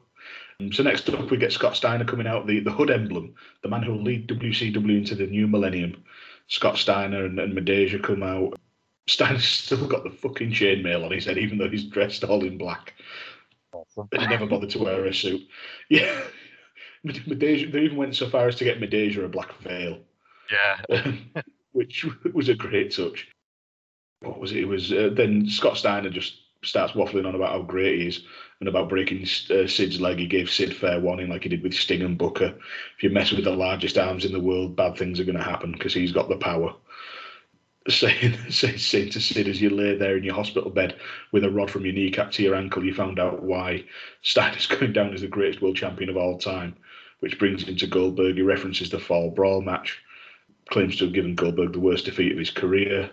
Um, 0.60 0.72
So 0.72 0.82
next 0.82 1.08
up, 1.08 1.30
we 1.30 1.36
get 1.36 1.52
Scott 1.52 1.76
Steiner 1.76 2.04
coming 2.04 2.26
out, 2.26 2.46
the, 2.46 2.60
the 2.60 2.72
Hood 2.72 2.90
emblem, 2.90 3.34
the 3.62 3.68
man 3.68 3.82
who 3.82 3.92
will 3.92 4.02
lead 4.02 4.28
WCW 4.28 4.98
into 4.98 5.14
the 5.14 5.26
new 5.26 5.46
millennium. 5.46 6.04
Scott 6.48 6.78
Steiner 6.78 7.24
and, 7.24 7.38
and 7.38 7.56
Midajah 7.56 8.02
come 8.02 8.22
out. 8.22 8.58
Steiner's 9.06 9.44
still 9.44 9.86
got 9.86 10.04
the 10.04 10.10
fucking 10.10 10.50
chainmail 10.50 11.04
on 11.04 11.12
his 11.12 11.26
head, 11.26 11.38
even 11.38 11.58
though 11.58 11.68
he's 11.68 11.84
dressed 11.84 12.24
all 12.24 12.44
in 12.44 12.58
black. 12.58 12.94
And 14.12 14.22
he 14.22 14.26
never 14.26 14.46
bothered 14.46 14.70
to 14.70 14.78
wear 14.78 15.06
a 15.06 15.14
suit. 15.14 15.46
Yeah. 15.88 16.20
Midajah, 17.06 17.70
they 17.70 17.82
even 17.82 17.96
went 17.96 18.16
so 18.16 18.28
far 18.28 18.48
as 18.48 18.56
to 18.56 18.64
get 18.64 18.80
Midajah 18.80 19.24
a 19.24 19.28
black 19.28 19.56
veil. 19.58 20.00
Yeah. 20.50 21.12
which 21.72 22.06
was 22.34 22.48
a 22.48 22.54
great 22.54 22.94
touch. 22.94 23.28
What 24.20 24.40
was 24.40 24.52
it? 24.52 24.58
It 24.58 24.68
was 24.68 24.92
uh, 24.92 25.10
then 25.12 25.48
Scott 25.48 25.76
Steiner 25.76 26.10
just 26.10 26.34
starts 26.62 26.92
waffling 26.92 27.26
on 27.26 27.34
about 27.34 27.52
how 27.52 27.62
great 27.62 28.00
he 28.00 28.08
is 28.08 28.24
and 28.60 28.68
about 28.68 28.88
breaking 28.88 29.22
uh, 29.22 29.66
Sid's 29.66 30.00
leg. 30.00 30.18
He 30.18 30.26
gave 30.26 30.50
Sid 30.50 30.76
fair 30.76 31.00
warning, 31.00 31.28
like 31.28 31.44
he 31.44 31.48
did 31.48 31.62
with 31.62 31.74
Sting 31.74 32.02
and 32.02 32.18
Booker. 32.18 32.54
If 32.96 33.02
you 33.02 33.10
mess 33.10 33.30
with 33.30 33.44
the 33.44 33.52
largest 33.52 33.96
arms 33.96 34.24
in 34.24 34.32
the 34.32 34.40
world, 34.40 34.74
bad 34.74 34.96
things 34.96 35.20
are 35.20 35.24
going 35.24 35.38
to 35.38 35.44
happen 35.44 35.72
because 35.72 35.94
he's 35.94 36.12
got 36.12 36.28
the 36.28 36.36
power. 36.36 36.74
Saying, 37.88 38.36
saying 38.50 39.10
to 39.10 39.20
Sid 39.20 39.48
as 39.48 39.62
you 39.62 39.70
lay 39.70 39.96
there 39.96 40.18
in 40.18 40.24
your 40.24 40.34
hospital 40.34 40.68
bed 40.68 40.96
with 41.32 41.42
a 41.42 41.50
rod 41.50 41.70
from 41.70 41.86
your 41.86 41.94
kneecap 41.94 42.32
to 42.32 42.42
your 42.42 42.54
ankle, 42.54 42.84
you 42.84 42.92
found 42.92 43.18
out 43.18 43.42
why 43.42 43.82
Steiner's 44.20 44.66
going 44.78 44.92
down 44.92 45.14
as 45.14 45.22
the 45.22 45.26
greatest 45.26 45.62
world 45.62 45.76
champion 45.76 46.10
of 46.10 46.18
all 46.18 46.36
time, 46.36 46.76
which 47.20 47.38
brings 47.38 47.62
him 47.62 47.76
to 47.76 47.86
Goldberg. 47.86 48.34
He 48.34 48.42
references 48.42 48.90
the 48.90 48.98
fall 48.98 49.30
brawl 49.30 49.62
match, 49.62 50.02
claims 50.68 50.96
to 50.96 51.04
have 51.04 51.14
given 51.14 51.34
Goldberg 51.34 51.72
the 51.72 51.80
worst 51.80 52.04
defeat 52.04 52.32
of 52.32 52.38
his 52.38 52.50
career, 52.50 53.10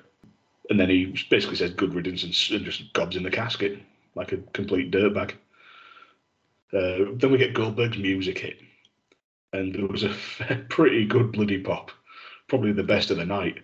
and 0.70 0.80
then 0.80 0.90
he 0.90 1.16
basically 1.30 1.56
says 1.56 1.72
good 1.72 1.94
riddance 1.94 2.24
and, 2.24 2.58
and 2.58 2.66
just 2.66 2.94
gobs 2.94 3.16
in 3.16 3.24
the 3.24 3.32
casket 3.32 3.80
like 4.16 4.32
a 4.32 4.38
complete 4.54 4.92
dirtbag. 4.92 5.32
Uh, 6.74 7.12
then 7.16 7.32
we 7.32 7.38
get 7.38 7.54
Goldberg's 7.54 7.98
music 7.98 8.40
hit, 8.40 8.60
and 9.54 9.76
there 9.76 9.88
was 9.88 10.04
a 10.04 10.16
pretty 10.70 11.06
good 11.06 11.32
bloody 11.32 11.60
pop, 11.60 11.92
probably 12.48 12.72
the 12.72 12.84
best 12.84 13.12
of 13.12 13.18
the 13.18 13.26
night. 13.26 13.60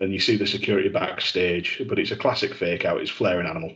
And 0.00 0.12
you 0.12 0.18
see 0.18 0.36
the 0.36 0.46
security 0.46 0.88
backstage, 0.88 1.80
but 1.88 1.98
it's 1.98 2.10
a 2.10 2.16
classic 2.16 2.54
fake 2.54 2.84
out. 2.84 3.00
It's 3.00 3.10
flaring 3.10 3.46
animal. 3.46 3.70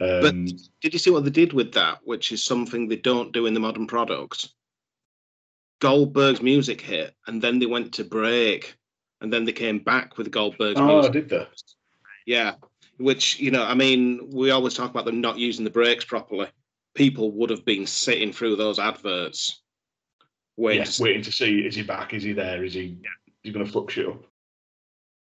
Um, 0.00 0.20
but 0.20 0.34
did 0.80 0.92
you 0.92 0.98
see 0.98 1.10
what 1.10 1.24
they 1.24 1.30
did 1.30 1.52
with 1.52 1.72
that, 1.72 1.98
which 2.04 2.30
is 2.30 2.44
something 2.44 2.86
they 2.86 2.96
don't 2.96 3.32
do 3.32 3.46
in 3.46 3.54
the 3.54 3.60
modern 3.60 3.88
product? 3.88 4.48
Goldberg's 5.80 6.40
music 6.40 6.80
hit, 6.80 7.16
and 7.26 7.42
then 7.42 7.58
they 7.58 7.66
went 7.66 7.92
to 7.94 8.04
break, 8.04 8.76
and 9.22 9.32
then 9.32 9.44
they 9.44 9.52
came 9.52 9.78
back 9.78 10.18
with 10.18 10.30
Goldberg's 10.30 10.78
oh, 10.78 10.82
ah, 10.82 10.92
music. 10.94 11.12
did 11.12 11.28
they? 11.28 11.46
Yeah, 12.26 12.54
which 12.98 13.38
you 13.40 13.50
know, 13.50 13.64
I 13.64 13.74
mean, 13.74 14.28
we 14.32 14.50
always 14.50 14.74
talk 14.74 14.90
about 14.90 15.04
them 15.04 15.20
not 15.20 15.38
using 15.38 15.64
the 15.64 15.70
brakes 15.70 16.04
properly. 16.04 16.48
People 16.94 17.30
would 17.32 17.50
have 17.50 17.64
been 17.64 17.86
sitting 17.86 18.32
through 18.32 18.56
those 18.56 18.78
adverts, 18.78 19.62
waiting, 20.56 20.80
yeah, 20.80 20.90
to, 20.90 21.02
waiting 21.02 21.22
to 21.22 21.32
see 21.32 21.60
is 21.60 21.74
he 21.74 21.82
back, 21.82 22.12
is 22.12 22.22
he 22.22 22.32
there, 22.32 22.64
is 22.64 22.74
he, 22.74 22.98
he's 23.42 23.54
going 23.54 23.64
to 23.64 23.72
fuck 23.72 23.90
shit 23.90 24.06
up. 24.06 24.22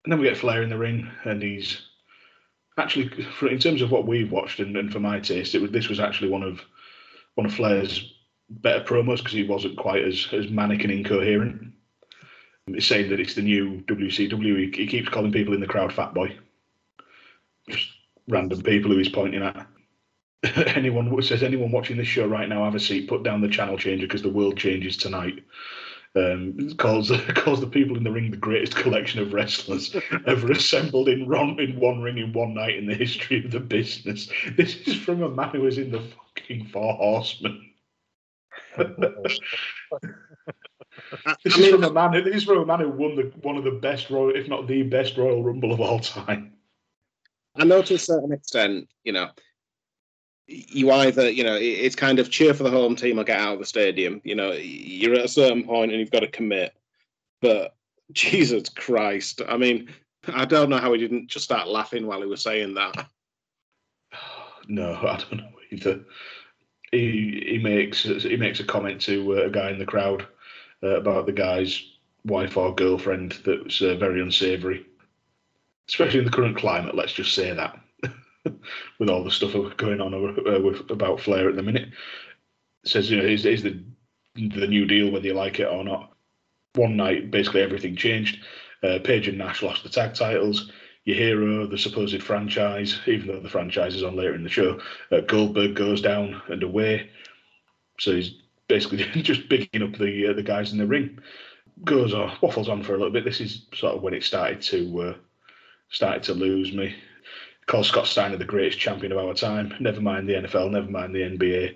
And 0.04 0.12
then 0.12 0.20
we 0.20 0.28
get 0.28 0.38
Flair 0.38 0.64
in 0.64 0.70
the 0.70 0.78
ring, 0.78 1.08
and 1.26 1.42
he's 1.42 1.82
actually, 2.78 3.10
for, 3.38 3.50
in 3.50 3.60
terms 3.60 3.82
of 3.82 3.92
what 3.92 4.08
we've 4.08 4.32
watched, 4.32 4.60
and, 4.60 4.76
and 4.78 4.92
for 4.92 5.00
my 5.00 5.20
taste, 5.20 5.54
it 5.54 5.62
was 5.62 5.72
this 5.72 5.90
was 5.90 6.00
actually 6.00 6.30
one 6.30 6.44
of 6.44 6.62
one 7.36 7.46
of 7.46 7.54
Flair's 7.54 8.14
better 8.50 8.84
promos 8.84 9.18
because 9.18 9.34
he 9.34 9.44
wasn't 9.44 9.78
quite 9.78 10.04
as 10.04 10.28
as 10.32 10.50
manic 10.50 10.84
and 10.84 10.92
incoherent. 10.92 11.74
Saying 12.80 13.10
that 13.10 13.20
it's 13.20 13.36
the 13.36 13.42
new 13.42 13.82
WCW. 13.88 14.74
He, 14.76 14.84
he 14.84 14.88
keeps 14.88 15.10
calling 15.10 15.32
people 15.32 15.54
in 15.54 15.60
the 15.60 15.68
crowd 15.68 15.94
fat 15.94 16.14
boy 16.14 16.38
just 17.70 17.90
random 18.28 18.62
people 18.62 18.92
who 18.92 18.98
he's 18.98 19.10
pointing 19.10 19.44
at. 19.44 19.68
anyone 20.76 21.22
says 21.22 21.44
anyone 21.44 21.72
watching 21.72 21.98
this 21.98 22.08
show 22.08 22.26
right 22.26 22.48
now 22.48 22.64
have 22.64 22.76
a 22.76 22.80
seat, 22.80 23.10
put 23.10 23.24
down 23.24 23.42
the 23.42 23.48
channel 23.48 23.78
changer 23.78 24.08
because 24.08 24.22
the 24.22 24.30
world 24.30 24.58
changes 24.58 24.98
tonight. 24.98 25.44
Um, 26.16 26.76
calls 26.78 27.12
calls 27.36 27.60
the 27.60 27.68
people 27.68 27.96
in 27.96 28.04
the 28.04 28.12
ring 28.12 28.32
the 28.32 28.38
greatest 28.38 28.76
collection 28.76 29.22
of 29.22 29.32
wrestlers 29.32 29.96
ever 30.28 30.52
assembled 30.52 31.08
in 31.08 31.30
one 31.30 31.60
in 31.60 31.80
one 31.80 32.02
ring 32.02 32.18
in 32.18 32.34
one 32.34 32.56
night 32.56 32.78
in 32.78 32.88
the 32.88 32.96
history 32.96 33.46
of 33.46 33.52
the 33.52 33.60
business. 33.60 34.30
This 34.58 34.76
is 34.88 34.96
from 34.96 35.22
a 35.22 35.30
man 35.30 35.50
who 35.50 35.62
was 35.62 35.78
in 35.78 35.92
the 35.92 36.02
fucking 36.36 36.68
Four 36.68 36.94
Horsemen. 36.96 37.66
This 41.44 41.58
I 41.58 41.60
is 41.60 41.70
from 41.70 41.84
a 41.84 41.92
man. 41.92 42.12
This 42.24 42.36
is 42.36 42.44
from 42.44 42.60
a 42.60 42.66
man 42.66 42.80
who 42.80 42.90
won 42.90 43.16
the 43.16 43.32
one 43.42 43.58
of 43.58 43.64
the 43.64 43.72
best 43.72 44.10
Royal, 44.10 44.36
if 44.36 44.48
not 44.48 44.68
the 44.68 44.84
best 44.84 45.18
Royal 45.18 45.44
Rumble 45.44 45.72
of 45.72 45.82
all 45.82 46.00
time. 46.00 46.54
I 47.56 47.66
know 47.66 47.82
to 47.82 47.96
a 47.96 48.00
certain 48.00 48.32
extent, 48.32 48.90
you 49.04 49.12
know, 49.12 49.30
you 50.50 50.92
either, 50.92 51.30
you 51.30 51.44
know, 51.44 51.58
it's 51.60 51.96
kind 51.96 52.20
of 52.20 52.30
cheer 52.30 52.54
for 52.54 52.64
the 52.64 52.70
home 52.70 52.96
team 52.96 53.20
or 53.20 53.24
get 53.24 53.40
out 53.40 53.54
of 53.54 53.60
the 53.60 53.66
stadium. 53.66 54.22
You 54.24 54.36
know, 54.36 54.52
you're 54.52 55.16
at 55.16 55.26
a 55.26 55.30
certain 55.30 55.64
point 55.64 55.92
and 55.92 56.00
you've 56.00 56.12
got 56.12 56.22
to 56.22 56.28
commit. 56.28 56.76
But 57.42 57.76
Jesus 58.12 58.70
Christ, 58.70 59.42
I 59.48 59.58
mean, 59.58 59.90
I 60.28 60.46
don't 60.46 60.70
know 60.70 60.78
how 60.78 60.94
he 60.94 61.00
didn't 61.00 61.30
just 61.30 61.46
start 61.46 61.68
laughing 61.68 62.08
while 62.08 62.22
he 62.22 62.28
was 62.28 62.42
saying 62.42 62.76
that. 62.76 63.08
No, 64.72 64.94
I 64.94 65.18
don't 65.18 65.38
know 65.38 65.50
either. 65.72 66.00
He 66.92 67.44
he 67.48 67.58
makes 67.58 68.04
he 68.04 68.38
makes 68.38 68.60
a 68.60 68.64
comment 68.64 69.02
to 69.02 69.40
uh, 69.40 69.46
a 69.46 69.50
guy 69.50 69.72
in 69.72 69.80
the 69.80 69.86
crowd 69.86 70.28
uh, 70.84 70.98
about 70.98 71.26
the 71.26 71.32
guy's 71.32 71.82
wife 72.26 72.58
or 72.58 72.76
girlfriend 72.76 73.34
that 73.46 73.64
was 73.64 73.82
uh, 73.82 73.96
very 73.96 74.22
unsavoury 74.22 74.86
especially 75.90 76.20
in 76.20 76.26
the 76.26 76.32
current 76.32 76.56
climate. 76.56 76.96
Let's 76.96 77.14
just 77.14 77.34
say 77.34 77.52
that, 77.52 77.80
with 79.00 79.10
all 79.10 79.24
the 79.24 79.32
stuff 79.32 79.54
going 79.78 80.00
on 80.00 80.14
uh, 80.14 80.60
with, 80.62 80.90
about 80.90 81.20
Flair 81.20 81.50
at 81.50 81.56
the 81.56 81.64
minute, 81.64 81.90
it 82.84 82.90
says 82.90 83.12
you 83.12 83.18
know 83.18 83.26
is, 83.26 83.46
is 83.46 83.64
the 83.64 83.84
the 84.36 84.68
new 84.68 84.86
deal 84.86 85.12
whether 85.12 85.26
you 85.26 85.34
like 85.34 85.60
it 85.60 85.68
or 85.68 85.84
not. 85.84 86.14
One 86.76 86.96
night, 86.96 87.32
basically 87.32 87.62
everything 87.62 87.96
changed. 87.96 88.40
Uh, 88.84 89.00
Page 89.04 89.28
and 89.28 89.38
Nash 89.38 89.64
lost 89.64 89.84
the 89.84 89.90
tag 89.90 90.14
titles. 90.14 90.72
Your 91.04 91.18
hero, 91.18 91.66
the 91.66 91.78
supposed 91.78 92.22
franchise, 92.22 93.00
even 93.08 93.28
though 93.28 93.40
the 93.40 93.50
franchise 93.50 93.96
is 93.96 94.04
on 94.04 94.16
later 94.16 94.36
in 94.36 94.44
the 94.44 94.50
show, 94.50 94.80
uh, 95.12 95.22
Goldberg 95.22 95.76
goes 95.76 96.02
down 96.02 96.42
and 96.48 96.62
away. 96.62 97.10
So 98.00 98.14
he's 98.14 98.36
basically 98.70 98.98
just 99.22 99.50
bigging 99.50 99.84
up 99.84 99.98
the 99.98 100.28
uh, 100.28 100.34
the 100.34 100.44
guys 100.44 100.72
in 100.72 100.78
the 100.78 100.88
ring. 100.88 101.20
Goes 101.84 102.14
on, 102.14 102.38
waffles 102.42 102.70
on 102.70 102.84
for 102.84 102.94
a 102.94 102.98
little 102.98 103.12
bit. 103.12 103.26
This 103.26 103.42
is 103.42 103.66
sort 103.74 103.96
of 103.96 104.02
when 104.02 104.14
it 104.14 104.24
started 104.24 104.62
to 104.64 105.02
uh, 105.02 105.16
started 105.90 106.24
to 106.24 106.34
lose 106.34 106.72
me. 106.72 106.96
Called 107.66 107.86
Scott 107.86 108.08
Steiner 108.08 108.38
the 108.38 108.46
greatest 108.46 108.80
champion 108.80 109.12
of 109.12 109.18
our 109.18 109.34
time. 109.34 109.74
Never 109.80 110.02
mind 110.02 110.28
the 110.28 110.34
NFL, 110.34 110.72
never 110.72 110.90
mind 110.90 111.14
the 111.14 111.20
NBA. 111.20 111.76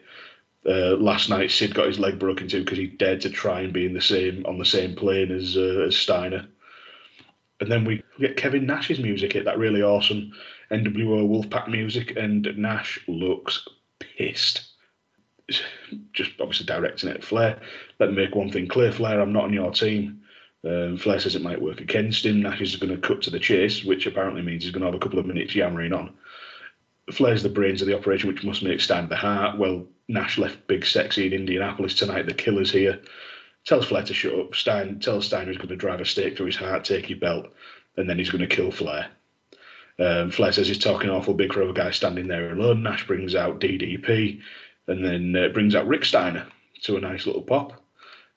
Uh, 0.65 0.95
last 0.95 1.29
night, 1.29 1.51
Sid 1.51 1.75
got 1.75 1.87
his 1.87 1.99
leg 1.99 2.17
broken 2.17 2.47
too 2.47 2.63
because 2.63 2.77
he 2.77 2.87
dared 2.87 3.21
to 3.21 3.29
try 3.29 3.61
and 3.61 3.73
be 3.73 3.85
in 3.85 3.93
the 3.93 4.01
same 4.01 4.45
on 4.45 4.57
the 4.57 4.65
same 4.65 4.95
plane 4.95 5.29
as, 5.29 5.57
uh, 5.57 5.85
as 5.87 5.95
Steiner. 5.95 6.47
And 7.59 7.71
then 7.71 7.85
we 7.85 8.01
get 8.19 8.37
Kevin 8.37 8.65
Nash's 8.65 8.99
music 8.99 9.33
hit 9.33 9.45
that 9.45 9.59
really 9.59 9.83
awesome 9.83 10.33
NWO 10.71 11.27
Wolfpack 11.27 11.69
music, 11.69 12.17
and 12.17 12.49
Nash 12.57 12.99
looks 13.07 13.67
pissed. 13.99 14.72
Just 16.13 16.31
obviously 16.39 16.65
directing 16.65 17.09
it 17.09 17.17
at 17.17 17.23
Flair. 17.23 17.59
Let 17.99 18.09
me 18.09 18.15
make 18.15 18.35
one 18.35 18.51
thing 18.51 18.67
clear, 18.67 18.91
Flair. 18.91 19.19
I'm 19.19 19.33
not 19.33 19.45
on 19.45 19.53
your 19.53 19.71
team. 19.71 20.21
Um, 20.65 20.97
Flair 20.97 21.19
says 21.19 21.35
it 21.35 21.41
might 21.41 21.61
work 21.61 21.81
against 21.81 22.25
him. 22.25 22.41
Nash 22.41 22.61
is 22.61 22.77
going 22.77 22.93
to 22.93 23.07
cut 23.07 23.21
to 23.23 23.29
the 23.29 23.39
chase, 23.39 23.83
which 23.83 24.05
apparently 24.05 24.41
means 24.41 24.63
he's 24.63 24.71
going 24.71 24.81
to 24.81 24.87
have 24.87 24.95
a 24.95 24.99
couple 24.99 25.19
of 25.19 25.25
minutes 25.25 25.55
yammering 25.55 25.91
on. 25.91 26.13
Flair's 27.11 27.43
the 27.43 27.49
brains 27.49 27.81
of 27.81 27.87
the 27.87 27.97
operation, 27.97 28.29
which 28.29 28.45
must 28.45 28.63
make 28.63 28.79
Stein 28.79 29.09
the 29.09 29.15
heart. 29.15 29.57
Well, 29.57 29.85
Nash 30.07 30.37
left 30.37 30.67
Big 30.67 30.85
Sexy 30.85 31.27
in 31.27 31.33
Indianapolis 31.33 31.95
tonight. 31.95 32.27
The 32.27 32.33
killer's 32.33 32.71
here. 32.71 33.01
Tells 33.65 33.85
Flair 33.85 34.03
to 34.03 34.13
shut 34.13 34.37
up. 34.37 34.55
Stein 34.55 34.99
tells 34.99 35.25
Steiner 35.25 35.51
he's 35.51 35.57
going 35.57 35.69
to 35.69 35.75
drive 35.75 36.01
a 36.01 36.05
stake 36.05 36.37
through 36.37 36.47
his 36.47 36.55
heart, 36.55 36.85
take 36.85 37.09
your 37.09 37.19
belt, 37.19 37.47
and 37.97 38.09
then 38.09 38.17
he's 38.17 38.29
going 38.29 38.47
to 38.47 38.55
kill 38.55 38.71
Flair. 38.71 39.09
Um, 39.99 40.31
Flair 40.31 40.51
says 40.51 40.67
he's 40.67 40.79
talking 40.79 41.09
awful 41.09 41.33
big 41.33 41.53
for 41.53 41.61
a 41.61 41.73
guy 41.73 41.91
standing 41.91 42.27
there 42.27 42.51
alone. 42.51 42.83
Nash 42.83 43.05
brings 43.05 43.35
out 43.35 43.59
DDP 43.59 44.41
and 44.87 45.03
then 45.03 45.35
uh, 45.35 45.49
brings 45.49 45.75
out 45.75 45.87
Rick 45.87 46.05
Steiner 46.05 46.45
to 46.83 46.97
a 46.97 47.01
nice 47.01 47.25
little 47.25 47.41
pop. 47.41 47.81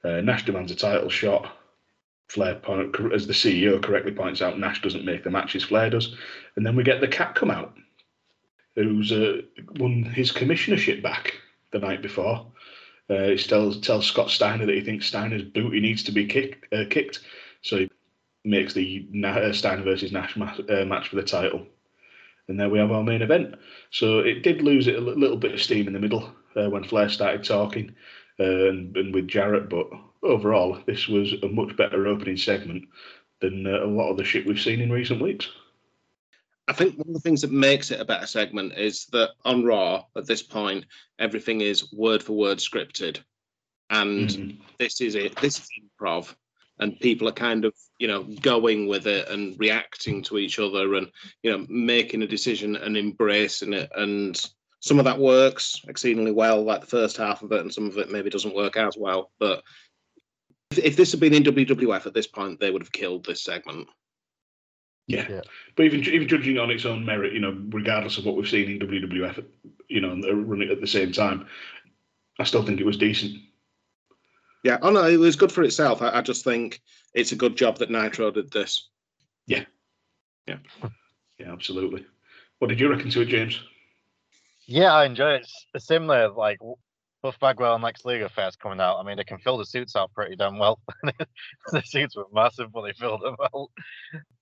Uh, 0.04 0.20
Nash 0.20 0.44
demands 0.44 0.70
a 0.70 0.76
title 0.76 1.10
shot. 1.10 1.56
Flair, 2.28 2.60
as 3.14 3.26
the 3.26 3.32
CEO 3.32 3.80
correctly 3.80 4.12
points 4.12 4.42
out, 4.42 4.58
Nash 4.58 4.82
doesn't 4.82 5.04
make 5.04 5.22
the 5.22 5.30
matches, 5.30 5.64
Flair 5.64 5.90
does. 5.90 6.16
And 6.56 6.66
then 6.66 6.74
we 6.74 6.82
get 6.82 7.00
the 7.00 7.08
cat 7.08 7.34
come 7.34 7.50
out, 7.50 7.74
who's 8.74 9.12
uh, 9.12 9.42
won 9.78 10.02
his 10.02 10.32
commissionership 10.32 11.02
back 11.02 11.34
the 11.70 11.78
night 11.78 12.02
before. 12.02 12.46
Uh, 13.08 13.28
he 13.28 13.38
tells, 13.38 13.80
tells 13.80 14.06
Scott 14.06 14.30
Steiner 14.30 14.66
that 14.66 14.74
he 14.74 14.80
thinks 14.80 15.06
Steiner's 15.06 15.44
booty 15.44 15.78
needs 15.78 16.02
to 16.04 16.12
be 16.12 16.26
kick, 16.26 16.66
uh, 16.72 16.84
kicked. 16.90 17.20
So 17.62 17.78
he 17.78 17.90
makes 18.44 18.74
the 18.74 19.06
uh, 19.24 19.52
Steiner 19.52 19.84
versus 19.84 20.10
Nash 20.10 20.36
ma- 20.36 20.56
uh, 20.68 20.84
match 20.84 21.08
for 21.08 21.16
the 21.16 21.22
title. 21.22 21.66
And 22.48 22.58
there 22.60 22.68
we 22.68 22.78
have 22.78 22.92
our 22.92 23.02
main 23.02 23.22
event. 23.22 23.56
So 23.90 24.20
it 24.20 24.42
did 24.42 24.62
lose 24.62 24.86
it 24.86 24.96
a 24.96 25.00
little 25.00 25.36
bit 25.36 25.54
of 25.54 25.62
steam 25.62 25.86
in 25.88 25.92
the 25.92 25.98
middle 25.98 26.32
uh, 26.56 26.70
when 26.70 26.84
Flair 26.84 27.08
started 27.08 27.44
talking 27.44 27.94
and, 28.38 28.96
and 28.96 29.14
with 29.14 29.28
Jarrett, 29.28 29.68
but 29.68 29.88
overall, 30.22 30.78
this 30.86 31.08
was 31.08 31.32
a 31.42 31.48
much 31.48 31.76
better 31.76 32.06
opening 32.06 32.36
segment 32.36 32.84
than 33.40 33.66
uh, 33.66 33.84
a 33.84 33.86
lot 33.86 34.10
of 34.10 34.16
the 34.16 34.24
shit 34.24 34.46
we've 34.46 34.60
seen 34.60 34.80
in 34.80 34.90
recent 34.90 35.22
weeks. 35.22 35.48
I 36.68 36.72
think 36.72 36.98
one 36.98 37.08
of 37.08 37.14
the 37.14 37.20
things 37.20 37.42
that 37.42 37.52
makes 37.52 37.90
it 37.90 38.00
a 38.00 38.04
better 38.04 38.26
segment 38.26 38.72
is 38.76 39.06
that 39.06 39.30
on 39.44 39.64
Raw 39.64 40.04
at 40.16 40.26
this 40.26 40.42
point, 40.42 40.84
everything 41.18 41.60
is 41.60 41.92
word 41.92 42.22
for 42.22 42.32
word 42.32 42.58
scripted, 42.58 43.20
and 43.90 44.28
mm-hmm. 44.28 44.60
this 44.78 45.00
is 45.00 45.14
it. 45.14 45.36
This 45.36 45.60
is 45.60 45.68
improv, 45.80 46.34
and 46.78 46.98
people 47.00 47.28
are 47.28 47.32
kind 47.32 47.64
of 47.64 47.74
you 47.98 48.08
know 48.08 48.24
going 48.40 48.86
with 48.86 49.06
it 49.06 49.28
and 49.28 49.58
reacting 49.58 50.22
to 50.24 50.38
each 50.38 50.58
other, 50.58 50.94
and 50.94 51.10
you 51.42 51.50
know 51.50 51.66
making 51.68 52.22
a 52.22 52.26
decision 52.26 52.76
and 52.76 52.96
embracing 52.96 53.72
it 53.72 53.90
and 53.96 54.46
some 54.86 55.00
of 55.00 55.04
that 55.04 55.18
works 55.18 55.82
exceedingly 55.88 56.30
well, 56.30 56.62
like 56.62 56.80
the 56.80 56.86
first 56.86 57.16
half 57.16 57.42
of 57.42 57.50
it, 57.50 57.60
and 57.60 57.74
some 57.74 57.86
of 57.86 57.98
it 57.98 58.10
maybe 58.10 58.30
doesn't 58.30 58.54
work 58.54 58.76
as 58.76 58.96
well. 58.96 59.32
But 59.40 59.64
if, 60.70 60.78
if 60.78 60.96
this 60.96 61.10
had 61.10 61.20
been 61.20 61.34
in 61.34 61.42
WWF 61.42 62.06
at 62.06 62.14
this 62.14 62.28
point, 62.28 62.60
they 62.60 62.70
would 62.70 62.82
have 62.82 62.92
killed 62.92 63.24
this 63.24 63.42
segment. 63.42 63.88
Yeah. 65.08 65.26
Yeah. 65.28 65.40
But 65.76 65.86
even 65.86 66.04
even 66.04 66.28
judging 66.28 66.58
on 66.58 66.70
its 66.70 66.84
own 66.84 67.04
merit, 67.04 67.32
you 67.32 67.40
know, 67.40 67.60
regardless 67.70 68.18
of 68.18 68.26
what 68.26 68.36
we've 68.36 68.48
seen 68.48 68.70
in 68.70 68.78
WWF, 68.78 69.44
you 69.88 70.00
know, 70.00 70.12
and 70.12 70.48
running 70.48 70.70
at 70.70 70.80
the 70.80 70.86
same 70.86 71.12
time, 71.12 71.46
I 72.38 72.44
still 72.44 72.64
think 72.64 72.80
it 72.80 72.86
was 72.86 72.96
decent. 72.96 73.38
Yeah, 74.66 74.78
oh 74.82 74.90
no, 74.90 75.06
it 75.06 75.20
was 75.20 75.36
good 75.36 75.52
for 75.52 75.62
itself. 75.62 76.02
I, 76.02 76.10
I 76.18 76.22
just 76.22 76.42
think 76.42 76.80
it's 77.14 77.30
a 77.30 77.36
good 77.36 77.56
job 77.56 77.78
that 77.78 77.88
Nitro 77.88 78.32
did 78.32 78.50
this. 78.50 78.88
Yeah. 79.46 79.62
Yeah. 80.48 80.56
Yeah, 81.38 81.52
absolutely. 81.52 82.04
What 82.58 82.66
did 82.66 82.80
you 82.80 82.88
reckon 82.88 83.08
to 83.10 83.20
it, 83.20 83.28
James? 83.28 83.60
Yeah, 84.66 84.92
I 84.92 85.04
enjoy 85.04 85.34
it. 85.34 85.48
It's 85.72 85.86
similar, 85.86 86.30
like 86.30 86.58
Buff 87.22 87.38
Bagwell 87.38 87.76
and 87.76 87.84
Lex 87.84 88.04
Luger 88.04 88.28
first 88.28 88.58
coming 88.58 88.80
out. 88.80 88.98
I 88.98 89.04
mean, 89.04 89.18
they 89.18 89.22
can 89.22 89.38
fill 89.38 89.56
the 89.56 89.64
suits 89.64 89.94
out 89.94 90.12
pretty 90.12 90.34
damn 90.34 90.58
well. 90.58 90.80
the 91.70 91.82
suits 91.84 92.16
were 92.16 92.26
massive, 92.32 92.72
but 92.72 92.82
they 92.82 92.92
filled 92.92 93.22
them 93.22 93.36
well. 93.38 93.70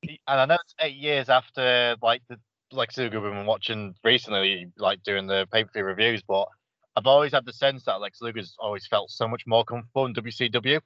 And 0.02 0.40
I 0.40 0.46
know 0.46 0.54
it's 0.54 0.74
eight 0.80 0.96
years 0.96 1.28
after, 1.28 1.96
like, 2.00 2.22
the 2.30 2.38
Lex 2.72 2.96
Luger 2.96 3.20
we've 3.20 3.30
been 3.30 3.44
watching 3.44 3.94
recently, 4.02 4.68
like 4.78 5.02
doing 5.02 5.26
the 5.26 5.46
pay 5.52 5.64
per 5.64 5.70
view 5.74 5.84
reviews, 5.84 6.22
but 6.22 6.48
I've 6.96 7.06
always 7.06 7.32
had 7.32 7.44
the 7.44 7.52
sense 7.52 7.84
that 7.84 8.00
Lex 8.00 8.20
Luger's 8.20 8.54
always 8.58 8.86
felt 8.86 9.10
so 9.10 9.26
much 9.26 9.42
more 9.46 9.64
comfortable 9.64 10.06
in 10.06 10.14
WCW. 10.14 10.80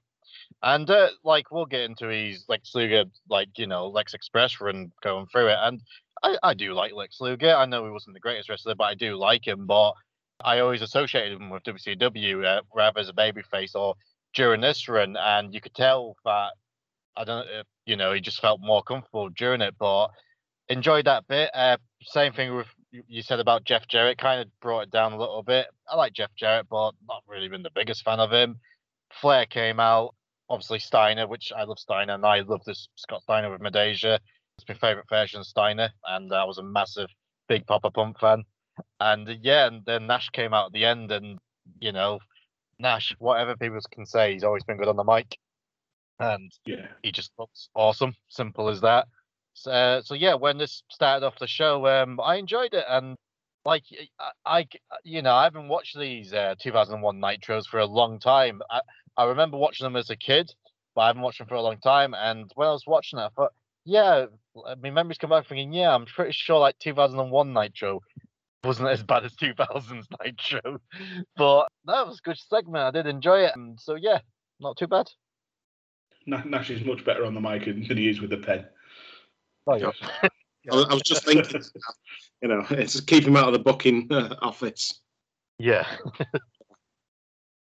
And 0.62 0.88
uh, 0.88 1.10
like 1.24 1.50
we'll 1.50 1.66
get 1.66 1.82
into 1.82 2.08
his 2.08 2.44
Lex 2.48 2.74
Luger, 2.74 3.04
like 3.28 3.48
you 3.56 3.66
know 3.66 3.88
Lex 3.88 4.14
Express 4.14 4.60
run 4.60 4.92
going 5.02 5.26
through 5.26 5.48
it, 5.48 5.58
and 5.60 5.80
I, 6.22 6.36
I 6.42 6.54
do 6.54 6.72
like 6.74 6.92
Lex 6.92 7.20
Luger. 7.20 7.54
I 7.54 7.66
know 7.66 7.84
he 7.84 7.90
wasn't 7.90 8.14
the 8.14 8.20
greatest 8.20 8.48
wrestler, 8.48 8.74
but 8.74 8.84
I 8.84 8.94
do 8.94 9.16
like 9.16 9.46
him. 9.46 9.66
But 9.66 9.92
I 10.44 10.60
always 10.60 10.82
associated 10.82 11.40
him 11.40 11.50
with 11.50 11.62
WCW 11.64 12.44
uh, 12.44 12.62
rather 12.74 13.00
as 13.00 13.08
a 13.08 13.12
babyface 13.12 13.74
or 13.74 13.94
during 14.34 14.60
this 14.60 14.88
run, 14.88 15.16
and 15.16 15.54
you 15.54 15.60
could 15.60 15.74
tell 15.74 16.16
that 16.24 16.50
I 17.16 17.24
don't, 17.24 17.46
know 17.46 17.60
if, 17.60 17.66
you 17.86 17.96
know, 17.96 18.12
he 18.12 18.20
just 18.20 18.40
felt 18.40 18.60
more 18.60 18.82
comfortable 18.82 19.28
during 19.30 19.60
it. 19.60 19.74
But 19.78 20.08
enjoyed 20.68 21.06
that 21.06 21.26
bit. 21.26 21.50
Uh, 21.54 21.78
same 22.02 22.32
thing 22.32 22.54
with 22.54 22.66
you- 22.90 23.22
said 23.22 23.40
about 23.40 23.64
Jeff 23.64 23.86
Jarrett. 23.88 24.18
Kind 24.18 24.40
of 24.40 24.60
brought 24.60 24.82
it 24.84 24.90
down 24.90 25.12
a 25.12 25.18
little 25.18 25.42
bit. 25.42 25.66
I 25.90 25.96
like 25.96 26.12
Jeff 26.12 26.34
Jarrett, 26.36 26.68
but 26.68 26.92
not 27.06 27.22
really 27.26 27.48
been 27.48 27.62
the 27.62 27.70
biggest 27.74 28.02
fan 28.04 28.20
of 28.20 28.32
him. 28.32 28.60
Flair 29.20 29.46
came 29.46 29.80
out. 29.80 30.14
Obviously 30.50 30.78
Steiner, 30.78 31.26
which 31.26 31.52
I 31.54 31.64
love 31.64 31.78
Steiner, 31.78 32.14
and 32.14 32.24
I 32.24 32.40
love 32.40 32.64
this 32.64 32.88
Scott 32.96 33.22
Steiner 33.22 33.50
with 33.50 33.60
Midajah. 33.60 34.18
It's 34.56 34.68
my 34.68 34.74
favorite 34.74 35.08
version 35.08 35.40
of 35.40 35.46
Steiner, 35.46 35.90
and 36.06 36.32
I 36.32 36.44
was 36.44 36.56
a 36.58 36.62
massive 36.62 37.10
big 37.48 37.66
Papa 37.66 37.90
Pump 37.90 38.18
fan. 38.18 38.44
And 39.00 39.28
uh, 39.28 39.34
yeah, 39.42 39.66
and 39.66 39.84
then 39.84 40.06
Nash 40.06 40.30
came 40.30 40.54
out 40.54 40.66
at 40.66 40.72
the 40.72 40.84
end, 40.86 41.12
and 41.12 41.38
you 41.80 41.92
know, 41.92 42.18
Nash, 42.78 43.14
whatever 43.18 43.56
people 43.56 43.78
can 43.90 44.06
say, 44.06 44.32
he's 44.32 44.44
always 44.44 44.64
been 44.64 44.78
good 44.78 44.88
on 44.88 44.96
the 44.96 45.04
mic, 45.04 45.36
and 46.18 46.50
Yeah. 46.64 46.86
he 47.02 47.12
just 47.12 47.32
looks 47.38 47.68
awesome. 47.74 48.14
Simple 48.28 48.68
as 48.68 48.80
that. 48.80 49.06
So, 49.62 49.70
uh, 49.70 50.02
so 50.02 50.14
yeah, 50.14 50.34
when 50.34 50.58
this 50.58 50.82
started 50.90 51.26
off 51.26 51.38
the 51.38 51.46
show, 51.46 51.86
um, 51.86 52.20
I 52.20 52.36
enjoyed 52.36 52.74
it, 52.74 52.84
and 52.88 53.16
like 53.64 53.84
I, 54.18 54.30
I 54.46 54.68
you 55.04 55.22
know, 55.22 55.34
I 55.34 55.44
haven't 55.44 55.68
watched 55.68 55.98
these 55.98 56.32
uh, 56.32 56.54
2001 56.60 57.20
Nitros 57.20 57.66
for 57.66 57.78
a 57.78 57.86
long 57.86 58.18
time. 58.20 58.62
I, 58.70 58.80
I 59.16 59.24
remember 59.24 59.56
watching 59.56 59.84
them 59.84 59.96
as 59.96 60.10
a 60.10 60.16
kid, 60.16 60.52
but 60.94 61.02
I 61.02 61.06
haven't 61.08 61.22
watched 61.22 61.38
them 61.38 61.48
for 61.48 61.54
a 61.54 61.62
long 61.62 61.78
time. 61.78 62.14
And 62.14 62.50
when 62.54 62.68
I 62.68 62.72
was 62.72 62.86
watching 62.86 63.18
it, 63.18 63.22
I 63.22 63.28
thought, 63.30 63.52
yeah, 63.84 64.26
mean, 64.80 64.94
memories 64.94 65.18
come 65.18 65.30
back 65.30 65.46
thinking, 65.46 65.72
yeah, 65.72 65.94
I'm 65.94 66.06
pretty 66.06 66.32
sure 66.32 66.58
like 66.58 66.78
2001 66.78 67.52
Nitro 67.52 68.00
wasn't 68.64 68.88
as 68.88 69.02
bad 69.04 69.24
as 69.24 69.34
2000's 69.34 70.06
Nitro, 70.22 70.80
but 71.36 71.68
that 71.84 72.06
was 72.06 72.18
a 72.18 72.28
good 72.28 72.38
segment. 72.38 72.84
I 72.84 72.90
did 72.90 73.06
enjoy 73.06 73.40
it, 73.40 73.52
and 73.54 73.78
so 73.80 73.94
yeah, 73.96 74.20
not 74.60 74.76
too 74.76 74.86
bad. 74.86 75.08
Nash 76.26 76.70
is 76.70 76.84
much 76.84 77.04
better 77.04 77.24
on 77.24 77.34
the 77.34 77.40
mic 77.40 77.64
than 77.64 77.96
he 77.96 78.08
is 78.08 78.20
with 78.20 78.30
the 78.30 78.36
pen. 78.36 78.66
Oh, 79.68 79.74
yeah. 79.74 79.90
I, 80.72 80.76
was- 80.94 81.02
just 81.02 81.24
thinking, 81.24 81.62
you 82.42 82.48
know, 82.48 82.64
it's 82.70 83.00
keep 83.00 83.24
him 83.26 83.36
out 83.36 83.46
of 83.48 83.52
the 83.52 83.58
booking 83.58 84.08
uh, 84.10 84.34
office. 84.42 85.00
Yeah. 85.58 85.86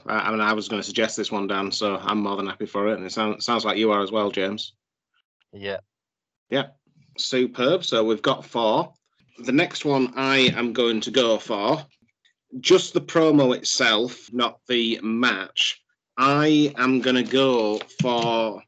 I, 0.07 0.15
I 0.19 0.31
mean, 0.31 0.41
I 0.41 0.53
was 0.53 0.69
going 0.69 0.81
to 0.81 0.87
suggest 0.87 1.17
this 1.17 1.33
one, 1.33 1.47
Dan, 1.47 1.71
so 1.73 1.97
I'm 1.97 2.19
more 2.23 2.37
than 2.37 2.47
happy 2.47 2.67
for 2.67 2.89
it, 2.89 2.97
and 2.97 3.05
it 3.07 3.13
sounds 3.13 3.45
sounds 3.45 3.65
like 3.65 3.77
you 3.77 3.91
are 3.93 4.03
as 4.03 4.13
well, 4.13 4.31
James. 4.31 4.75
Yeah. 5.53 5.79
Yeah, 6.51 6.69
superb. 7.19 7.85
So 7.85 8.05
we've 8.05 8.23
got 8.23 8.45
four. 8.45 8.93
The 9.39 9.53
next 9.53 9.85
one 9.85 10.13
I 10.17 10.53
am 10.57 10.73
going 10.73 11.01
to 11.03 11.11
go 11.11 11.39
for 11.39 11.85
just 12.61 12.95
the 12.95 13.01
promo 13.01 13.55
itself, 13.57 14.33
not 14.33 14.61
the 14.69 15.01
match. 15.03 15.83
I 16.17 16.73
am 16.77 17.01
going 17.01 17.17
to 17.17 17.23
go 17.31 17.81
for, 18.01 18.63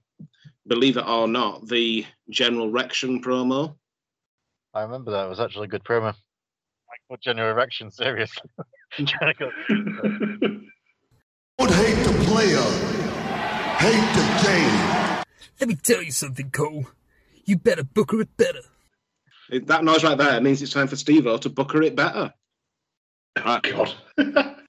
believe 0.69 0.97
it 0.97 1.07
or 1.07 1.27
not, 1.27 1.67
the 1.67 2.05
General 2.31 2.71
Rection 2.71 3.23
promo. 3.23 3.75
I 4.75 4.83
remember 4.83 5.11
that. 5.13 5.27
It 5.27 5.29
was 5.31 5.41
actually 5.41 5.65
a 5.65 5.69
good 5.69 5.85
promo. 5.85 6.05
Like, 6.05 7.01
what 7.09 7.21
general 7.21 7.51
erection? 7.51 7.91
Seriously. 7.91 8.51
Trying 9.07 9.35
to 9.35 9.39
go. 9.39 9.51
Don't 11.59 11.73
hate 11.73 11.95
the 12.05 12.25
player, 12.27 12.63
hate 13.79 14.15
the 14.15 14.25
game. 14.47 15.25
Let 15.61 15.69
me 15.69 15.75
tell 15.75 16.03
you 16.03 16.13
something, 16.13 16.51
Cole. 16.51 16.87
You 17.45 17.57
better 17.59 17.83
booker 17.83 18.21
it 18.21 18.37
better. 18.37 18.61
It- 19.51 19.67
That 19.67 19.83
noise 19.85 20.05
right 20.05 20.17
there 20.17 20.41
means 20.41 20.63
it's 20.63 20.73
time 20.73 20.87
for 20.87 20.97
Steve-O 20.97 21.39
to 21.39 21.49
booker 21.51 21.83
it 21.83 21.97
better. 21.97 22.33
Oh, 23.45 23.61
God. 23.63 23.95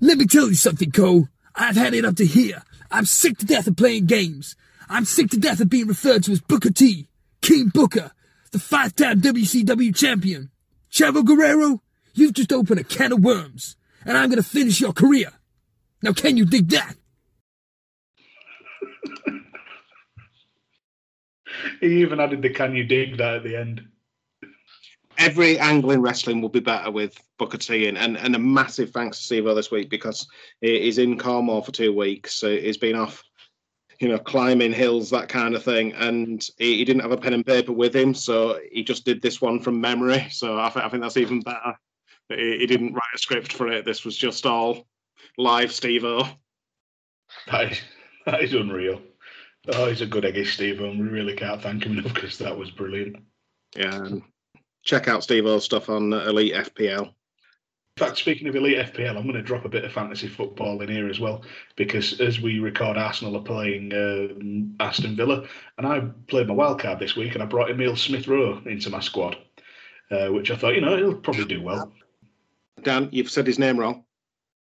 Let 0.00 0.18
me 0.18 0.26
tell 0.26 0.48
you 0.48 0.54
something, 0.54 0.90
Cole. 0.90 1.28
I've 1.54 1.76
had 1.76 1.94
it 1.94 2.04
up 2.04 2.16
to 2.16 2.26
here. 2.26 2.62
I'm 2.90 3.04
sick 3.04 3.38
to 3.38 3.46
death 3.46 3.66
of 3.66 3.76
playing 3.76 4.06
games. 4.06 4.56
I'm 4.92 5.04
sick 5.04 5.30
to 5.30 5.38
death 5.38 5.60
of 5.60 5.70
being 5.70 5.86
referred 5.86 6.24
to 6.24 6.32
as 6.32 6.40
Booker 6.40 6.70
T, 6.70 7.06
King 7.42 7.68
Booker, 7.68 8.10
the 8.50 8.58
five-time 8.58 9.20
WCW 9.20 9.94
champion. 9.94 10.50
Chavo 10.90 11.24
Guerrero, 11.24 11.80
you've 12.12 12.32
just 12.32 12.52
opened 12.52 12.80
a 12.80 12.84
can 12.84 13.12
of 13.12 13.20
worms, 13.22 13.76
and 14.04 14.18
I'm 14.18 14.28
gonna 14.28 14.42
finish 14.42 14.80
your 14.80 14.92
career. 14.92 15.30
Now 16.02 16.12
can 16.12 16.36
you 16.36 16.44
dig 16.44 16.70
that? 16.70 16.96
he 21.80 21.86
even 22.00 22.18
added 22.18 22.42
the 22.42 22.50
"Can 22.50 22.74
you 22.74 22.82
dig 22.82 23.18
that?" 23.18 23.36
at 23.36 23.42
the 23.44 23.56
end. 23.56 23.82
every 25.18 25.58
angle 25.58 25.92
in 25.92 26.00
wrestling 26.02 26.40
will 26.40 26.48
be 26.48 26.60
better 26.60 26.90
with 26.90 27.16
Booker 27.38 27.58
T 27.58 27.86
in. 27.86 27.96
And, 27.96 28.16
and 28.16 28.34
a 28.34 28.38
massive 28.38 28.90
thanks 28.90 29.18
to 29.18 29.24
Steve 29.24 29.44
this 29.44 29.70
week 29.70 29.88
because 29.90 30.26
he's 30.60 30.98
in 30.98 31.16
Cornwall 31.18 31.62
for 31.62 31.72
two 31.72 31.94
weeks. 31.94 32.34
So 32.34 32.50
he's 32.50 32.78
been 32.78 32.96
off, 32.96 33.22
you 34.00 34.08
know, 34.08 34.18
climbing 34.18 34.72
hills, 34.72 35.10
that 35.10 35.28
kind 35.28 35.54
of 35.54 35.62
thing. 35.62 35.92
And 35.92 36.44
he, 36.56 36.78
he 36.78 36.84
didn't 36.84 37.02
have 37.02 37.12
a 37.12 37.18
pen 37.18 37.34
and 37.34 37.46
paper 37.46 37.72
with 37.72 37.94
him. 37.94 38.14
So 38.14 38.58
he 38.72 38.82
just 38.82 39.04
did 39.04 39.20
this 39.20 39.40
one 39.40 39.60
from 39.60 39.80
memory. 39.80 40.26
So 40.30 40.58
I, 40.58 40.70
th- 40.70 40.84
I 40.84 40.88
think 40.88 41.02
that's 41.02 41.18
even 41.18 41.40
better. 41.40 41.78
He, 42.30 42.58
he 42.58 42.66
didn't 42.66 42.94
write 42.94 43.02
a 43.14 43.18
script 43.18 43.52
for 43.52 43.68
it. 43.68 43.84
This 43.84 44.04
was 44.04 44.16
just 44.16 44.46
all 44.46 44.86
live 45.36 45.70
Steve 45.70 46.04
O. 46.04 46.26
That 47.46 47.72
is, 47.72 47.80
that 48.24 48.42
is 48.42 48.54
unreal. 48.54 49.02
Oh, 49.74 49.88
he's 49.88 50.00
a 50.00 50.06
good 50.06 50.24
eggy 50.24 50.46
Steve, 50.46 50.80
and 50.80 50.98
we 50.98 51.06
really 51.06 51.36
can't 51.36 51.62
thank 51.62 51.84
him 51.84 51.98
enough 51.98 52.14
because 52.14 52.38
that 52.38 52.56
was 52.56 52.70
brilliant. 52.70 53.16
Yeah. 53.76 54.08
Check 54.82 55.08
out 55.08 55.22
Steve 55.22 55.44
O's 55.44 55.64
stuff 55.64 55.90
on 55.90 56.12
Elite 56.14 56.54
FPL. 56.54 57.12
Fact, 58.00 58.16
speaking 58.16 58.48
of 58.48 58.56
elite 58.56 58.78
FPL, 58.78 59.14
I'm 59.14 59.24
going 59.24 59.34
to 59.34 59.42
drop 59.42 59.66
a 59.66 59.68
bit 59.68 59.84
of 59.84 59.92
fantasy 59.92 60.26
football 60.26 60.80
in 60.80 60.88
here 60.88 61.10
as 61.10 61.20
well 61.20 61.44
because 61.76 62.18
as 62.18 62.40
we 62.40 62.58
record, 62.58 62.96
Arsenal 62.96 63.36
are 63.36 63.42
playing 63.42 63.92
uh, 63.92 64.82
Aston 64.82 65.16
Villa, 65.16 65.46
and 65.76 65.86
I 65.86 66.00
played 66.26 66.46
my 66.46 66.54
wild 66.54 66.80
card 66.80 66.98
this 66.98 67.14
week, 67.14 67.34
and 67.34 67.42
I 67.42 67.46
brought 67.46 67.70
Emile 67.70 67.96
Smith 67.96 68.26
Rowe 68.26 68.62
into 68.64 68.88
my 68.88 69.00
squad, 69.00 69.36
uh, 70.10 70.28
which 70.28 70.50
I 70.50 70.56
thought, 70.56 70.76
you 70.76 70.80
know, 70.80 70.96
he'll 70.96 71.14
probably 71.14 71.44
do 71.44 71.60
well. 71.60 71.92
Dan, 72.82 73.10
you've 73.12 73.30
said 73.30 73.46
his 73.46 73.58
name 73.58 73.78
wrong. 73.78 74.02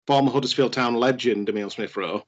Former 0.07 0.30
Huddersfield 0.30 0.74
Town 0.74 0.97
legend 0.97 1.49
Emile 1.49 1.70
Smith 1.70 1.97
Rowe. 1.97 2.26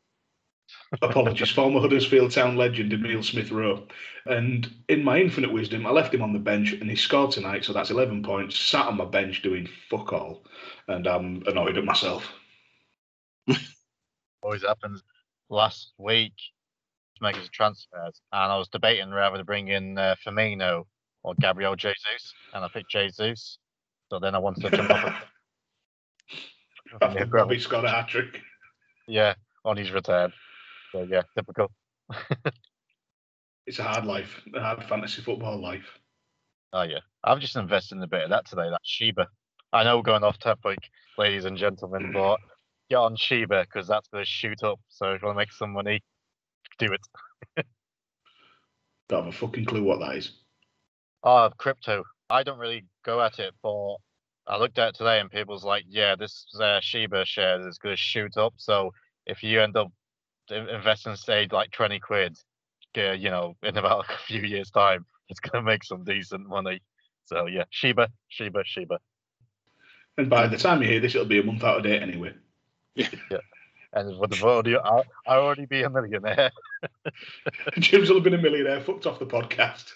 Apologies, 1.02 1.50
former 1.50 1.80
Huddersfield 1.80 2.30
Town 2.30 2.56
legend 2.56 2.92
Emile 2.92 3.22
Smith 3.22 3.50
Rowe. 3.50 3.86
And 4.26 4.70
in 4.88 5.04
my 5.04 5.18
infinite 5.20 5.52
wisdom, 5.52 5.86
I 5.86 5.90
left 5.90 6.14
him 6.14 6.22
on 6.22 6.32
the 6.32 6.38
bench, 6.38 6.72
and 6.72 6.88
he 6.88 6.96
scored 6.96 7.30
tonight, 7.30 7.64
so 7.64 7.72
that's 7.72 7.90
11 7.90 8.22
points. 8.22 8.58
Sat 8.58 8.86
on 8.86 8.96
my 8.96 9.04
bench 9.04 9.42
doing 9.42 9.68
fuck 9.90 10.12
all, 10.12 10.44
and 10.88 11.06
I'm 11.06 11.42
annoyed 11.46 11.76
at 11.78 11.84
myself. 11.84 12.32
Always 14.42 14.62
happens. 14.62 15.02
Last 15.50 15.92
week, 15.98 16.32
making 17.20 17.42
transfers, 17.52 18.20
and 18.32 18.52
I 18.52 18.56
was 18.56 18.68
debating 18.68 19.10
whether 19.10 19.36
to 19.36 19.44
bring 19.44 19.68
in 19.68 19.98
uh, 19.98 20.14
Firmino 20.26 20.84
or 21.22 21.34
Gabriel 21.40 21.76
Jesus, 21.76 22.34
and 22.52 22.64
I 22.64 22.68
picked 22.68 22.90
Jesus. 22.90 23.58
So 24.10 24.18
then 24.18 24.34
I 24.34 24.38
wanted 24.38 24.62
to 24.70 24.76
jump 24.76 24.90
off. 24.90 25.04
a- 25.04 25.14
After 27.02 27.26
Robbie 27.26 27.58
scored 27.58 27.84
a 27.84 27.90
hat 27.90 28.08
trick. 28.08 28.40
yeah, 29.08 29.34
on 29.64 29.76
his 29.76 29.90
return. 29.90 30.32
So 30.94 31.02
yeah, 31.10 31.22
typical. 31.36 31.72
It's 33.66 33.80
a 33.80 33.82
hard 33.82 34.04
life, 34.04 34.42
a 34.54 34.60
hard 34.60 34.84
fantasy 34.84 35.22
football 35.22 35.60
life. 35.60 35.98
Oh 36.72 36.82
yeah, 36.82 37.00
I've 37.24 37.40
just 37.40 37.56
invested 37.56 37.96
in 37.96 38.02
a 38.04 38.06
bit 38.06 38.22
of 38.22 38.30
that 38.30 38.46
today. 38.46 38.70
That 38.70 38.80
Shiba. 38.84 39.26
I 39.72 39.82
know 39.82 39.96
we're 39.96 40.04
going 40.04 40.22
off 40.22 40.38
topic, 40.38 40.78
ladies 41.18 41.46
and 41.46 41.56
gentlemen, 41.56 42.12
but 42.14 42.38
get 42.90 42.98
on 42.98 43.16
Shiba 43.16 43.64
because 43.64 43.88
that's 43.88 44.06
going 44.06 44.22
to 44.22 44.30
shoot 44.30 44.62
up. 44.62 44.78
So 44.88 45.14
if 45.14 45.22
you 45.22 45.26
want 45.26 45.36
to 45.36 45.38
make 45.40 45.52
some 45.52 45.72
money, 45.72 46.00
do 46.78 46.92
it. 46.92 47.00
Don't 49.08 49.24
have 49.24 49.34
a 49.34 49.36
fucking 49.36 49.64
clue 49.64 49.82
what 49.82 49.98
that 49.98 50.14
is. 50.14 50.30
Oh, 51.24 51.50
crypto. 51.56 52.04
I 52.30 52.42
don't 52.42 52.58
really 52.58 52.84
go 53.04 53.20
at 53.20 53.38
it, 53.38 53.52
but 53.62 53.96
I 54.46 54.58
looked 54.58 54.78
at 54.78 54.90
it 54.90 54.94
today 54.94 55.18
and 55.20 55.30
people's 55.30 55.64
like, 55.64 55.84
yeah, 55.88 56.14
this 56.14 56.46
uh, 56.60 56.78
Shiba 56.80 57.24
share 57.24 57.66
is 57.66 57.78
going 57.78 57.94
to 57.94 58.00
shoot 58.00 58.36
up. 58.36 58.54
So 58.58 58.92
if 59.26 59.42
you 59.42 59.60
end 59.60 59.76
up 59.76 59.90
in- 60.50 60.68
investing, 60.68 61.16
say, 61.16 61.48
like 61.50 61.70
20 61.70 61.98
quid, 62.00 62.36
uh, 62.96 63.12
you 63.12 63.30
know, 63.30 63.56
in 63.62 63.76
about 63.76 64.06
a 64.10 64.18
few 64.26 64.42
years' 64.42 64.70
time, 64.70 65.04
it's 65.28 65.40
going 65.40 65.64
to 65.64 65.70
make 65.70 65.84
some 65.84 66.04
decent 66.04 66.48
money. 66.48 66.80
So 67.24 67.46
yeah, 67.46 67.64
Shiba, 67.70 68.08
Shiba, 68.28 68.62
Shiba. 68.64 68.98
And 70.18 70.30
by 70.30 70.46
the 70.46 70.56
time 70.56 70.82
you 70.82 70.88
hear 70.88 71.00
this, 71.00 71.14
it'll 71.14 71.26
be 71.26 71.40
a 71.40 71.42
month 71.42 71.64
out 71.64 71.78
of 71.78 71.82
date 71.82 72.02
anyway. 72.02 72.34
Yeah. 72.94 73.08
And 73.92 74.18
with 74.18 74.30
the 74.30 74.46
audio, 74.46 74.80
I'll, 74.80 75.04
I'll 75.26 75.42
already 75.42 75.66
be 75.66 75.82
a 75.82 75.90
millionaire. 75.90 76.50
Jim's 77.78 78.08
will 78.08 78.16
have 78.16 78.24
been 78.24 78.34
a 78.34 78.38
millionaire, 78.38 78.80
fucked 78.80 79.06
off 79.06 79.18
the 79.18 79.26
podcast. 79.26 79.92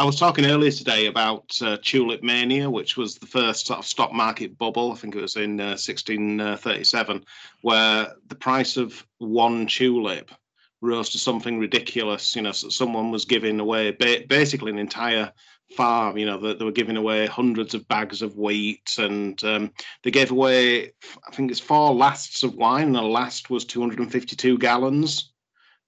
I 0.00 0.04
was 0.04 0.16
talking 0.16 0.46
earlier 0.46 0.70
today 0.70 1.08
about 1.08 1.60
uh, 1.60 1.76
Tulip 1.82 2.22
Mania, 2.22 2.70
which 2.70 2.96
was 2.96 3.16
the 3.16 3.26
first 3.26 3.66
sort 3.66 3.80
of 3.80 3.84
stock 3.84 4.14
market 4.14 4.56
bubble. 4.56 4.92
I 4.92 4.94
think 4.94 5.14
it 5.14 5.20
was 5.20 5.36
in 5.36 5.60
uh, 5.60 5.76
1637, 5.76 7.22
where 7.60 8.14
the 8.28 8.34
price 8.34 8.78
of 8.78 9.06
one 9.18 9.66
tulip 9.66 10.30
rose 10.80 11.10
to 11.10 11.18
something 11.18 11.58
ridiculous. 11.58 12.34
You 12.34 12.40
know, 12.40 12.52
so 12.52 12.70
someone 12.70 13.10
was 13.10 13.26
giving 13.26 13.60
away 13.60 13.90
ba- 13.90 14.24
basically 14.26 14.72
an 14.72 14.78
entire 14.78 15.30
farm. 15.76 16.16
You 16.16 16.24
know, 16.24 16.38
that 16.38 16.58
they 16.58 16.64
were 16.64 16.72
giving 16.72 16.96
away 16.96 17.26
hundreds 17.26 17.74
of 17.74 17.86
bags 17.88 18.22
of 18.22 18.38
wheat, 18.38 18.94
and 18.96 19.44
um, 19.44 19.70
they 20.02 20.10
gave 20.10 20.30
away, 20.30 20.92
I 21.28 21.30
think 21.34 21.50
it's 21.50 21.60
four 21.60 21.94
lasts 21.94 22.42
of 22.42 22.54
wine, 22.54 22.86
and 22.86 22.94
the 22.94 23.02
last 23.02 23.50
was 23.50 23.66
252 23.66 24.56
gallons, 24.56 25.34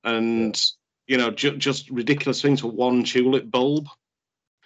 and 0.04 0.62
you 1.06 1.16
know, 1.16 1.30
ju- 1.30 1.56
just 1.56 1.88
ridiculous 1.88 2.42
things 2.42 2.60
for 2.60 2.70
one 2.70 3.04
tulip 3.04 3.50
bulb. 3.50 3.88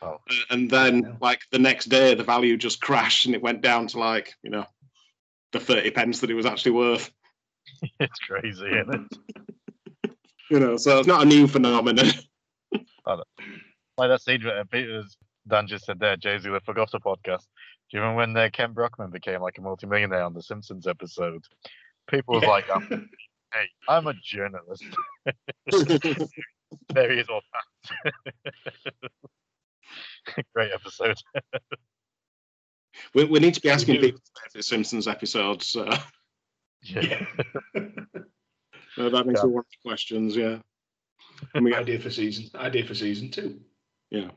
Oh. 0.03 0.18
Uh, 0.28 0.34
And 0.51 0.70
then, 0.70 1.16
like 1.20 1.40
the 1.53 1.59
next 1.59 1.86
day, 1.86 2.14
the 2.14 2.24
value 2.24 2.57
just 2.57 2.80
crashed 2.80 3.26
and 3.26 3.34
it 3.34 3.42
went 3.42 3.62
down 3.62 3.86
to 3.88 3.99
like, 3.99 4.34
you 4.42 4.51
know, 4.51 4.66
the 5.53 5.61
30 5.61 5.90
pence 5.92 6.20
that 6.20 6.30
it 6.30 6.34
was 6.34 6.47
actually 6.47 6.72
worth. 6.72 7.11
it's 8.01 8.18
crazy, 8.20 8.66
isn't 8.66 9.12
it? 9.12 9.18
You 10.49 10.61
know, 10.61 10.76
so 10.76 11.01
it's 11.01 11.09
not 11.09 11.22
a 11.22 11.24
new 11.24 11.49
phenomenon. 11.49 12.07
Like 13.99 14.11
that 14.11 14.20
scene 14.20 14.44
where 14.44 14.64
Peters, 14.64 15.16
Dan 15.49 15.66
just 15.66 15.86
said 15.86 15.99
there, 15.99 16.16
Jay 16.16 16.38
Z, 16.38 16.49
the 16.51 16.61
Forgot 16.61 16.90
the 16.92 17.01
podcast. 17.01 17.47
Do 17.90 17.97
you 17.97 18.01
remember 18.01 18.18
when 18.18 18.36
uh, 18.36 18.51
Kent 18.53 18.74
Brockman 18.74 19.11
became 19.11 19.40
like 19.40 19.57
a 19.59 19.62
multimillionaire 19.62 20.22
on 20.22 20.34
the 20.34 20.42
Simpsons 20.42 20.86
episode? 20.86 21.42
People 22.09 22.34
was 22.34 22.44
like, 22.44 22.68
um, 22.68 23.09
hey, 23.55 23.68
I'm 23.88 24.07
a 24.07 24.14
journalist. 24.22 24.84
there 25.64 27.11
he 27.11 27.20
is, 27.20 27.28
all 27.28 27.40
that. 28.05 28.12
Great 30.55 30.72
episode. 30.72 31.16
we, 33.14 33.24
we 33.24 33.39
need 33.39 33.55
to 33.55 33.61
be 33.61 33.70
asking 33.70 34.01
people 34.01 34.20
about 34.37 34.53
the 34.55 34.62
Simpsons 34.62 35.09
episodes. 35.09 35.66
So. 35.66 35.89
Yeah. 36.82 37.24
Uh, 37.74 37.80
that 39.11 39.26
makes 39.26 39.41
Yeah. 39.41 39.47
me 39.47 39.53
want 39.53 39.66
the 39.70 39.89
questions, 39.89 40.37
yeah. 40.37 40.59
And 41.55 41.64
we 41.64 41.74
idea 41.74 41.99
for 42.01 42.11
season 42.11 42.49
idea 42.59 42.84
for 42.84 42.95
season 42.95 43.30
two. 43.30 43.61
Yeah. 44.11 44.30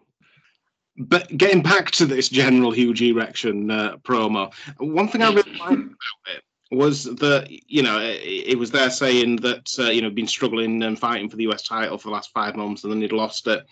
But 0.97 1.37
getting 1.37 1.61
back 1.61 1.91
to 1.91 2.05
this 2.05 2.27
general 2.27 2.71
huge 2.71 3.01
erection 3.01 3.71
uh, 3.71 3.97
promo, 3.97 4.53
one 4.79 5.07
thing 5.07 5.21
I 5.21 5.29
really 5.29 5.53
liked 5.53 5.71
about 5.73 6.35
it 6.35 6.43
was 6.71 7.05
that 7.05 7.47
you 7.49 7.81
know 7.83 7.99
it, 7.99 8.21
it 8.23 8.59
was 8.59 8.69
there 8.71 8.89
saying 8.89 9.37
that 9.37 9.69
uh, 9.79 9.83
you 9.89 10.01
know 10.01 10.09
been 10.09 10.27
struggling 10.27 10.83
and 10.83 10.99
fighting 10.99 11.29
for 11.29 11.37
the 11.37 11.47
US 11.49 11.63
title 11.63 11.97
for 11.97 12.09
the 12.09 12.13
last 12.13 12.31
five 12.33 12.55
months 12.55 12.83
and 12.83 12.91
then 12.91 13.01
he'd 13.01 13.11
lost 13.13 13.47
it, 13.47 13.65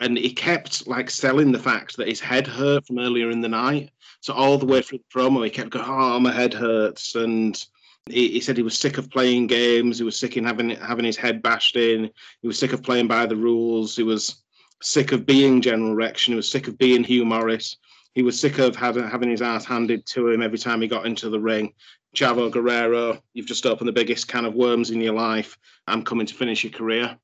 and 0.00 0.16
he 0.16 0.32
kept 0.32 0.86
like 0.86 1.10
selling 1.10 1.52
the 1.52 1.58
fact 1.58 1.96
that 1.96 2.08
his 2.08 2.20
head 2.20 2.46
hurt 2.46 2.86
from 2.86 2.98
earlier 2.98 3.30
in 3.30 3.40
the 3.40 3.48
night. 3.48 3.90
So 4.20 4.32
all 4.32 4.58
the 4.58 4.66
way 4.66 4.82
through 4.82 4.98
the 4.98 5.20
promo, 5.20 5.44
he 5.44 5.50
kept 5.50 5.70
going, 5.70 5.84
"Oh, 5.86 6.18
my 6.18 6.32
head 6.32 6.54
hurts," 6.54 7.14
and 7.14 7.62
he, 8.06 8.28
he 8.28 8.40
said 8.40 8.56
he 8.56 8.62
was 8.62 8.78
sick 8.78 8.98
of 8.98 9.10
playing 9.10 9.46
games. 9.46 9.98
He 9.98 10.04
was 10.04 10.18
sick 10.18 10.36
in 10.36 10.44
having 10.44 10.70
having 10.70 11.04
his 11.04 11.16
head 11.16 11.42
bashed 11.42 11.76
in. 11.76 12.10
He 12.40 12.48
was 12.48 12.58
sick 12.58 12.72
of 12.72 12.82
playing 12.82 13.08
by 13.08 13.26
the 13.26 13.36
rules. 13.36 13.94
He 13.94 14.02
was 14.02 14.42
sick 14.82 15.12
of 15.12 15.26
being 15.26 15.60
General 15.60 15.94
Rection. 15.94 16.32
He 16.32 16.36
was 16.36 16.50
sick 16.50 16.66
of 16.66 16.78
being 16.78 17.04
Hugh 17.04 17.24
Morris. 17.24 17.76
He 18.14 18.22
was 18.22 18.40
sick 18.40 18.58
of 18.58 18.74
having 18.74 19.08
having 19.08 19.30
his 19.30 19.42
ass 19.42 19.64
handed 19.64 20.06
to 20.06 20.28
him 20.28 20.42
every 20.42 20.58
time 20.58 20.80
he 20.80 20.88
got 20.88 21.06
into 21.06 21.28
the 21.28 21.40
ring. 21.40 21.74
Chavo 22.16 22.50
Guerrero, 22.50 23.22
you've 23.34 23.46
just 23.46 23.66
opened 23.66 23.86
the 23.86 23.92
biggest 23.92 24.26
can 24.26 24.44
of 24.44 24.54
worms 24.54 24.90
in 24.90 25.00
your 25.00 25.14
life. 25.14 25.56
I'm 25.86 26.02
coming 26.02 26.26
to 26.26 26.34
finish 26.34 26.64
your 26.64 26.72
career. 26.72 27.16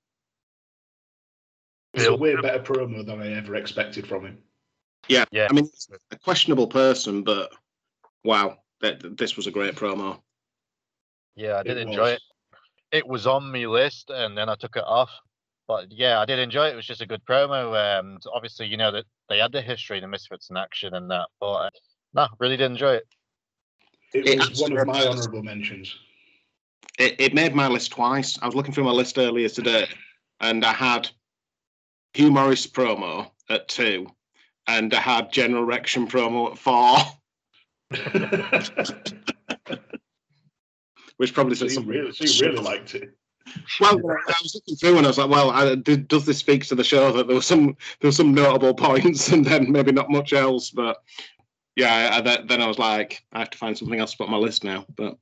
It's 1.96 2.06
a 2.06 2.14
way 2.14 2.36
better 2.36 2.60
promo 2.60 3.04
than 3.04 3.20
I 3.22 3.32
ever 3.32 3.54
expected 3.56 4.06
from 4.06 4.26
him. 4.26 4.38
Yeah, 5.08 5.24
Yeah. 5.30 5.46
I 5.48 5.52
mean, 5.52 5.68
a 6.10 6.18
questionable 6.18 6.66
person, 6.66 7.22
but 7.22 7.52
wow, 8.24 8.58
that 8.80 9.16
this 9.16 9.36
was 9.36 9.46
a 9.46 9.50
great 9.50 9.74
promo. 9.74 10.20
Yeah, 11.36 11.58
I 11.58 11.62
did 11.62 11.78
It 11.78 11.86
enjoy 11.88 12.02
was. 12.02 12.12
it. 12.12 12.22
It 12.92 13.06
was 13.06 13.26
on 13.26 13.50
my 13.50 13.66
list, 13.66 14.10
and 14.10 14.36
then 14.36 14.48
I 14.48 14.54
took 14.54 14.76
it 14.76 14.84
off. 14.84 15.10
But 15.68 15.90
yeah, 15.90 16.20
I 16.20 16.24
did 16.24 16.38
enjoy 16.38 16.66
it. 16.66 16.72
It 16.72 16.76
was 16.76 16.86
just 16.86 17.00
a 17.00 17.06
good 17.06 17.24
promo. 17.24 17.98
Um, 17.98 18.18
obviously, 18.32 18.66
you 18.66 18.76
know 18.76 18.92
that 18.92 19.04
they 19.28 19.38
had 19.38 19.52
the 19.52 19.60
history, 19.62 20.00
the 20.00 20.06
Misfits 20.06 20.50
in 20.50 20.56
action, 20.56 20.94
and 20.94 21.10
that. 21.10 21.28
But 21.40 21.52
uh, 21.52 21.70
no, 22.14 22.28
really 22.38 22.56
did 22.56 22.70
enjoy 22.70 22.94
it. 22.94 23.06
It, 24.12 24.26
It 24.26 24.50
was 24.50 24.60
one 24.60 24.76
of 24.76 24.86
my 24.86 25.04
honourable 25.04 25.42
mentions. 25.42 25.94
It, 26.98 27.16
it 27.20 27.34
made 27.34 27.54
my 27.54 27.68
list 27.68 27.92
twice. 27.92 28.38
I 28.40 28.46
was 28.46 28.54
looking 28.54 28.72
through 28.72 28.84
my 28.84 28.92
list 28.92 29.18
earlier 29.18 29.48
today, 29.48 29.88
and 30.40 30.64
I 30.64 30.72
had 30.72 31.10
Hugh 32.16 32.30
Morris 32.32 32.66
promo 32.66 33.30
at 33.50 33.68
two, 33.68 34.06
and 34.66 34.94
I 34.94 35.00
had 35.00 35.30
General 35.30 35.64
Rection 35.64 36.08
promo 36.08 36.50
at 36.52 36.58
four. 36.58 36.96
Which 41.18 41.34
probably 41.34 41.56
So 41.56 41.66
says 41.66 41.74
something. 41.74 41.92
really, 41.92 42.12
so 42.12 42.24
you 42.24 42.50
really 42.50 42.62
liked 42.62 42.94
it. 42.94 43.14
Well, 43.80 44.00
I 44.10 44.34
was 44.42 44.54
looking 44.54 44.76
through 44.76 44.96
and 44.96 45.06
I 45.06 45.10
was 45.10 45.18
like, 45.18 45.28
well, 45.30 45.50
I, 45.50 45.74
did, 45.74 46.08
does 46.08 46.24
this 46.24 46.38
speak 46.38 46.64
to 46.66 46.74
the 46.74 46.82
show 46.82 47.12
that 47.12 47.26
there 47.26 47.36
was 47.36 47.46
some 47.46 47.76
there 48.00 48.08
was 48.08 48.16
some 48.16 48.32
notable 48.34 48.74
points 48.74 49.28
and 49.32 49.44
then 49.44 49.70
maybe 49.70 49.92
not 49.92 50.10
much 50.10 50.32
else, 50.32 50.70
but 50.70 50.96
yeah, 51.76 52.10
I, 52.14 52.20
that, 52.22 52.48
then 52.48 52.62
I 52.62 52.66
was 52.66 52.78
like, 52.78 53.22
I 53.32 53.40
have 53.40 53.50
to 53.50 53.58
find 53.58 53.76
something 53.76 54.00
else 54.00 54.12
to 54.12 54.16
put 54.16 54.24
on 54.24 54.30
my 54.30 54.38
list 54.38 54.64
now. 54.64 54.86
But 54.96 55.16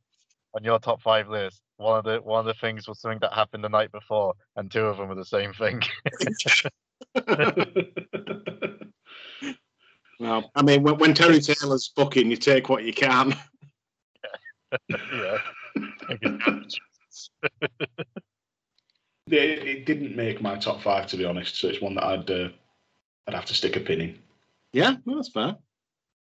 On 0.54 0.62
your 0.62 0.78
top 0.78 1.02
five 1.02 1.28
list, 1.28 1.60
one 1.76 1.98
of 1.98 2.04
the 2.04 2.18
one 2.22 2.38
of 2.40 2.46
the 2.46 2.54
things 2.54 2.86
was 2.86 3.00
something 3.00 3.18
that 3.20 3.32
happened 3.32 3.64
the 3.64 3.68
night 3.68 3.90
before, 3.90 4.34
and 4.56 4.70
two 4.70 4.84
of 4.86 4.96
them 4.96 5.08
were 5.08 5.16
the 5.16 5.24
same 5.24 5.52
thing. 5.52 5.82
well, 10.20 10.50
I 10.54 10.62
mean, 10.62 10.82
when, 10.82 10.98
when 10.98 11.14
Terry 11.14 11.40
Taylor's 11.40 11.88
booking, 11.94 12.30
you 12.30 12.36
take 12.36 12.68
what 12.68 12.84
you 12.84 12.92
can. 12.92 13.36
yeah. 14.88 15.38
It, 19.26 19.66
it 19.66 19.86
didn't 19.86 20.14
make 20.14 20.42
my 20.42 20.56
top 20.56 20.82
five, 20.82 21.06
to 21.08 21.16
be 21.16 21.24
honest. 21.24 21.56
So 21.56 21.68
it's 21.68 21.80
one 21.80 21.94
that 21.94 22.04
I'd 22.04 22.30
uh, 22.30 22.48
I'd 23.26 23.34
have 23.34 23.46
to 23.46 23.54
stick 23.54 23.76
a 23.76 23.80
pin 23.80 24.00
in. 24.00 24.18
Yeah, 24.72 24.96
no, 25.06 25.16
that's 25.16 25.30
fair. 25.30 25.56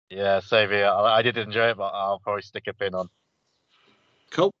Yeah, 0.09 0.39
same 0.39 0.69
here. 0.69 0.87
I, 0.87 1.17
I 1.17 1.21
did 1.21 1.37
enjoy 1.37 1.69
it, 1.69 1.77
but 1.77 1.91
I'll 1.93 2.19
probably 2.19 2.41
stick 2.41 2.65
a 2.67 2.73
pin 2.73 2.95
on. 2.95 3.07
Cool. 4.31 4.51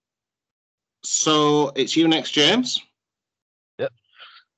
So 1.03 1.71
it's 1.75 1.95
you 1.95 2.07
next, 2.07 2.31
James. 2.31 2.81
Yep. 3.79 3.93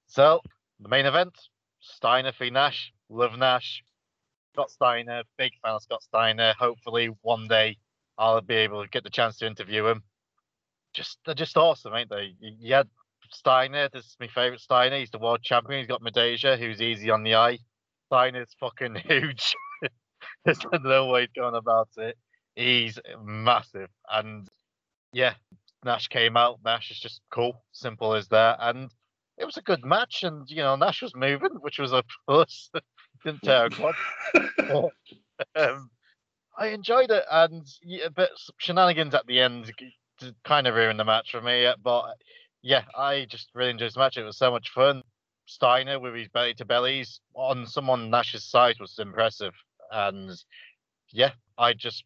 So 0.08 0.42
the 0.80 0.90
main 0.90 1.06
event: 1.06 1.34
Steiner 1.82 2.32
v 2.32 2.50
Nash. 2.50 2.94
Love 3.10 3.38
Nash. 3.38 3.84
Scott 4.54 4.70
Steiner, 4.70 5.24
big 5.38 5.54
fan 5.62 5.76
of 5.76 5.82
Scott 5.82 6.04
Steiner. 6.04 6.54
Hopefully, 6.58 7.10
one 7.22 7.48
day 7.48 7.78
I'll 8.18 8.42
be 8.42 8.56
able 8.56 8.84
to 8.84 8.90
get 8.90 9.04
the 9.04 9.10
chance 9.10 9.38
to 9.38 9.48
interview 9.48 9.86
him. 9.88 10.04
Just 10.94 11.20
they're 11.26 11.36
just 11.36 11.58
awesome, 11.58 11.96
ain't 11.96 12.10
they? 12.10 12.36
You 12.40 12.76
had 12.76 12.90
Steiner. 13.32 13.90
This 13.90 14.06
is 14.06 14.18
my 14.20 14.28
favorite 14.28 14.60
Steiner. 14.60 15.00
He's 15.00 15.12
the 15.12 15.20
world 15.20 15.42
champion. 15.42 15.80
He's 15.80 15.88
got 15.88 16.02
Midajah, 16.02 16.60
who's 16.60 16.82
easy 16.82 17.10
on 17.10 17.24
the 17.24 17.36
eye. 17.36 17.60
Steiner's 18.08 18.54
fucking 18.60 18.96
huge. 19.08 19.56
There's 20.46 20.60
no 20.84 21.08
way 21.08 21.28
going 21.36 21.56
about 21.56 21.90
it. 21.98 22.18
He's 22.56 23.00
massive, 23.24 23.90
and 24.12 24.48
yeah, 25.14 25.36
Nash 25.86 26.10
came 26.10 26.36
out. 26.36 26.60
Nash 26.66 26.92
is 26.92 27.00
just 27.00 27.22
cool, 27.32 27.64
simple 27.72 28.14
as 28.14 28.28
that, 28.28 28.58
and 28.60 28.92
it 29.42 29.46
was 29.46 29.58
a 29.58 29.62
good 29.62 29.84
match. 29.84 30.24
And 30.24 30.50
you 30.50 30.58
know, 30.58 30.76
Nash 30.76 31.02
was 31.02 31.16
moving, 31.16 31.52
which 31.60 31.80
was 31.80 31.92
a 31.92 32.04
plus. 32.28 32.70
Didn't 33.26 33.48
a 33.48 33.70
quad. 33.70 33.96
um, 35.56 35.90
I 36.58 36.68
enjoyed 36.68 37.12
it, 37.12 37.24
and 37.30 37.66
yeah, 37.84 38.08
but 38.16 38.32
shenanigans 38.58 39.14
at 39.14 39.28
the 39.28 39.40
end 39.40 39.72
kind 40.44 40.68
of 40.68 40.76
ruined 40.76 41.00
the 41.00 41.06
match 41.06 41.32
for 41.32 41.42
me. 41.42 41.66
uh, 41.66 41.76
But 41.84 42.16
yeah, 42.62 42.84
I 42.98 43.26
just 43.30 43.50
really 43.54 43.72
enjoyed 43.72 43.94
the 43.94 44.00
match. 44.00 44.18
It 44.18 44.24
was 44.24 44.38
so 44.38 44.52
much 44.52 44.70
fun. 44.70 45.02
Steiner 45.46 46.00
with 46.00 46.16
his 46.16 46.30
belly 46.30 46.54
to 46.56 46.66
bellies 46.66 47.20
on 47.34 47.66
someone 47.66 48.10
Nash's 48.10 48.44
side 48.44 48.78
was 48.80 48.98
impressive. 49.00 49.54
And 49.92 50.32
yeah, 51.12 51.32
I 51.58 51.74
just, 51.74 52.04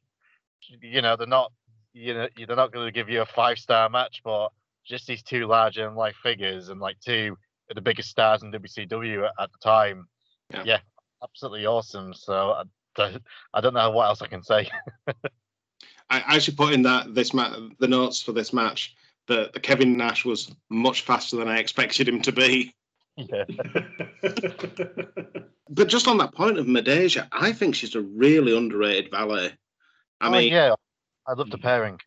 you 0.82 1.02
know, 1.02 1.16
they're 1.16 1.28
not, 1.28 1.52
you 1.94 2.14
know, 2.14 2.28
they're 2.36 2.56
not 2.56 2.74
going 2.74 2.88
to 2.88 2.92
give 2.92 3.10
you 3.10 3.22
a 3.22 3.26
five 3.26 3.58
star 3.60 3.90
match, 3.90 4.22
but 4.24 4.50
just 4.86 5.08
these 5.08 5.24
two 5.24 5.48
larger 5.48 5.86
than 5.86 5.96
life 5.96 6.16
figures 6.22 6.70
and 6.70 6.80
like 6.80 7.00
two 7.00 7.36
of 7.70 7.76
the 7.76 7.82
biggest 7.82 8.10
stars 8.10 8.44
in 8.44 8.52
WCW 8.52 9.28
at 9.40 9.52
the 9.52 9.58
time. 9.62 10.08
Yeah, 10.52 10.64
yeah 10.66 10.80
absolutely 11.24 11.66
awesome. 11.66 12.14
So 12.14 12.64
I, 12.98 13.18
I 13.54 13.62
don't 13.62 13.74
know 13.74 13.90
what 13.92 14.08
else 14.08 14.22
I 14.22 14.28
can 14.28 14.44
say. 14.44 14.70
I 16.10 16.20
actually 16.20 16.56
put 16.56 16.74
in 16.74 16.84
that 16.84 17.16
this 17.16 17.34
ma- 17.34 17.58
the 17.80 17.88
notes 17.88 18.22
for 18.22 18.32
this 18.32 18.54
match 18.54 18.96
that 19.28 19.54
the 19.54 19.60
Kevin 19.60 19.98
Nash 19.98 20.24
was 20.24 20.54
much 20.70 21.02
faster 21.02 21.36
than 21.36 21.48
I 21.48 21.58
expected 21.58 22.08
him 22.08 22.22
to 22.22 22.32
be. 22.32 22.76
Yeah. 23.18 23.46
but 25.70 25.88
just 25.88 26.08
on 26.08 26.18
that 26.20 26.36
point 26.36 26.60
of 26.60 26.68
Midajah, 26.68 27.28
I 27.32 27.52
think 27.54 27.74
she's 27.74 27.96
a 27.96 28.02
really 28.02 28.56
underrated 28.56 29.10
valet. 29.10 29.54
I 30.22 30.28
oh, 30.28 30.32
mean, 30.32 30.52
yeah, 30.52 30.76
I 31.26 31.34
love 31.34 31.50
the 31.50 31.58
pairing. 31.58 32.00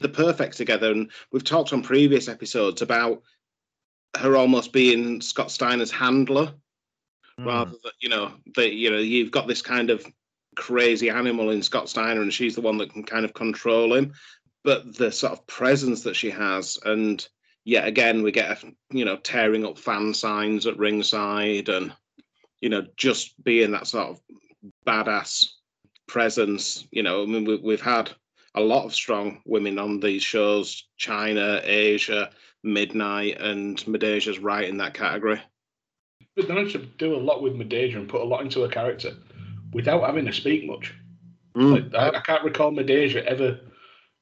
They're 0.00 0.10
perfect 0.10 0.56
together, 0.56 0.90
and 0.90 1.10
we've 1.32 1.44
talked 1.44 1.72
on 1.72 1.82
previous 1.82 2.28
episodes 2.28 2.82
about 2.82 3.22
her 4.16 4.36
almost 4.36 4.72
being 4.72 5.20
Scott 5.20 5.50
Steiner's 5.50 5.90
handler, 5.90 6.52
mm. 7.38 7.46
rather 7.46 7.70
than 7.70 7.92
you 8.00 8.08
know 8.08 8.32
that 8.56 8.74
you 8.74 8.90
know 8.90 8.98
you've 8.98 9.30
got 9.30 9.46
this 9.46 9.62
kind 9.62 9.90
of 9.90 10.04
crazy 10.56 11.10
animal 11.10 11.50
in 11.50 11.62
Scott 11.62 11.88
Steiner, 11.88 12.22
and 12.22 12.32
she's 12.32 12.54
the 12.54 12.60
one 12.60 12.78
that 12.78 12.92
can 12.92 13.04
kind 13.04 13.24
of 13.24 13.34
control 13.34 13.94
him. 13.94 14.12
But 14.62 14.96
the 14.96 15.12
sort 15.12 15.32
of 15.32 15.46
presence 15.46 16.02
that 16.04 16.16
she 16.16 16.30
has, 16.30 16.78
and 16.84 17.26
yet 17.64 17.86
again, 17.86 18.22
we 18.22 18.32
get 18.32 18.62
a, 18.62 18.72
you 18.90 19.04
know 19.04 19.16
tearing 19.16 19.64
up 19.64 19.78
fan 19.78 20.14
signs 20.14 20.66
at 20.66 20.78
ringside, 20.78 21.68
and 21.68 21.92
you 22.60 22.68
know 22.68 22.86
just 22.96 23.42
being 23.44 23.72
that 23.72 23.86
sort 23.86 24.08
of 24.08 24.20
badass 24.86 25.46
presence. 26.06 26.86
You 26.90 27.02
know, 27.02 27.22
I 27.22 27.26
mean, 27.26 27.44
we, 27.44 27.56
we've 27.56 27.80
had 27.80 28.10
a 28.54 28.60
lot 28.60 28.84
of 28.84 28.94
strong 28.94 29.40
women 29.44 29.78
on 29.78 30.00
these 30.00 30.22
shows: 30.22 30.84
Chyna, 30.98 31.66
Asya, 31.66 32.30
Midnight, 32.62 33.40
and 33.40 33.78
Midajah's 33.84 34.38
right 34.38 34.68
in 34.68 34.78
that 34.78 34.94
category. 34.94 35.40
But 36.36 36.48
they 36.48 36.54
managed 36.54 36.72
to 36.72 36.86
do 36.98 37.14
a 37.14 37.16
lot 37.16 37.42
with 37.42 37.54
Midajah 37.54 37.96
and 37.96 38.08
put 38.08 38.22
a 38.22 38.24
lot 38.24 38.42
into 38.42 38.62
her 38.62 38.68
character 38.68 39.12
without 39.72 40.04
having 40.04 40.26
to 40.26 40.32
speak 40.32 40.66
much. 40.66 40.92
Mm. 41.56 41.92
Like, 41.92 41.94
I, 41.94 42.18
I, 42.18 42.20
can't 42.20 42.44
recall 42.44 42.72
Midajah 42.72 43.24
ever 43.24 43.60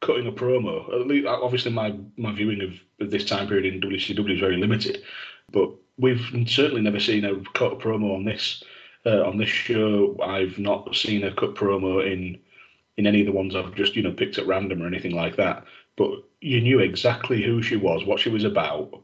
cutting 0.01 0.27
a 0.27 0.33
promo. 0.33 0.93
At 0.93 1.07
least, 1.07 1.27
obviously, 1.27 1.73
my, 1.73 1.95
my 2.19 2.33
viewing 2.33 2.61
of, 2.61 2.75
of 3.01 3.11
this 3.11 3.25
time 3.25 3.49
period 3.49 3.73
in 3.73 3.81
WCW 3.81 4.35
is 4.35 4.41
very 4.41 4.59
limited, 4.59 5.03
but 5.51 5.71
we've 5.97 6.21
certainly 6.47 6.83
never 6.83 7.01
seen 7.01 7.23
her 7.23 7.37
cut 7.55 7.73
a 7.73 7.77
promo 7.77 8.15
on 8.15 8.25
this 8.25 8.63
uh, 9.07 9.23
on 9.23 9.39
this 9.39 9.49
show. 9.49 10.17
I've 10.23 10.59
not 10.59 10.95
seen 10.95 11.23
her 11.23 11.31
cut 11.31 11.55
promo 11.55 12.05
in 12.11 12.39
in 12.97 13.07
any 13.07 13.21
of 13.21 13.27
the 13.27 13.33
ones 13.33 13.55
I've 13.55 13.75
just 13.75 13.97
you 13.97 14.03
know 14.03 14.13
picked 14.13 14.39
at 14.39 14.47
random 14.47 14.83
or 14.83 14.87
anything 14.87 15.15
like 15.15 15.37
that. 15.37 15.65
But 15.97 16.11
you 16.41 16.61
knew 16.61 16.81
exactly 16.81 17.43
who 17.43 17.63
she 17.63 17.77
was, 17.77 18.05
what 18.05 18.21
she 18.21 18.31
was 18.31 18.45
about, 18.45 19.03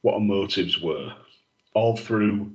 what 0.00 0.14
her 0.14 0.20
motives 0.20 0.80
were, 0.80 1.14
all 1.74 1.96
through 1.96 2.52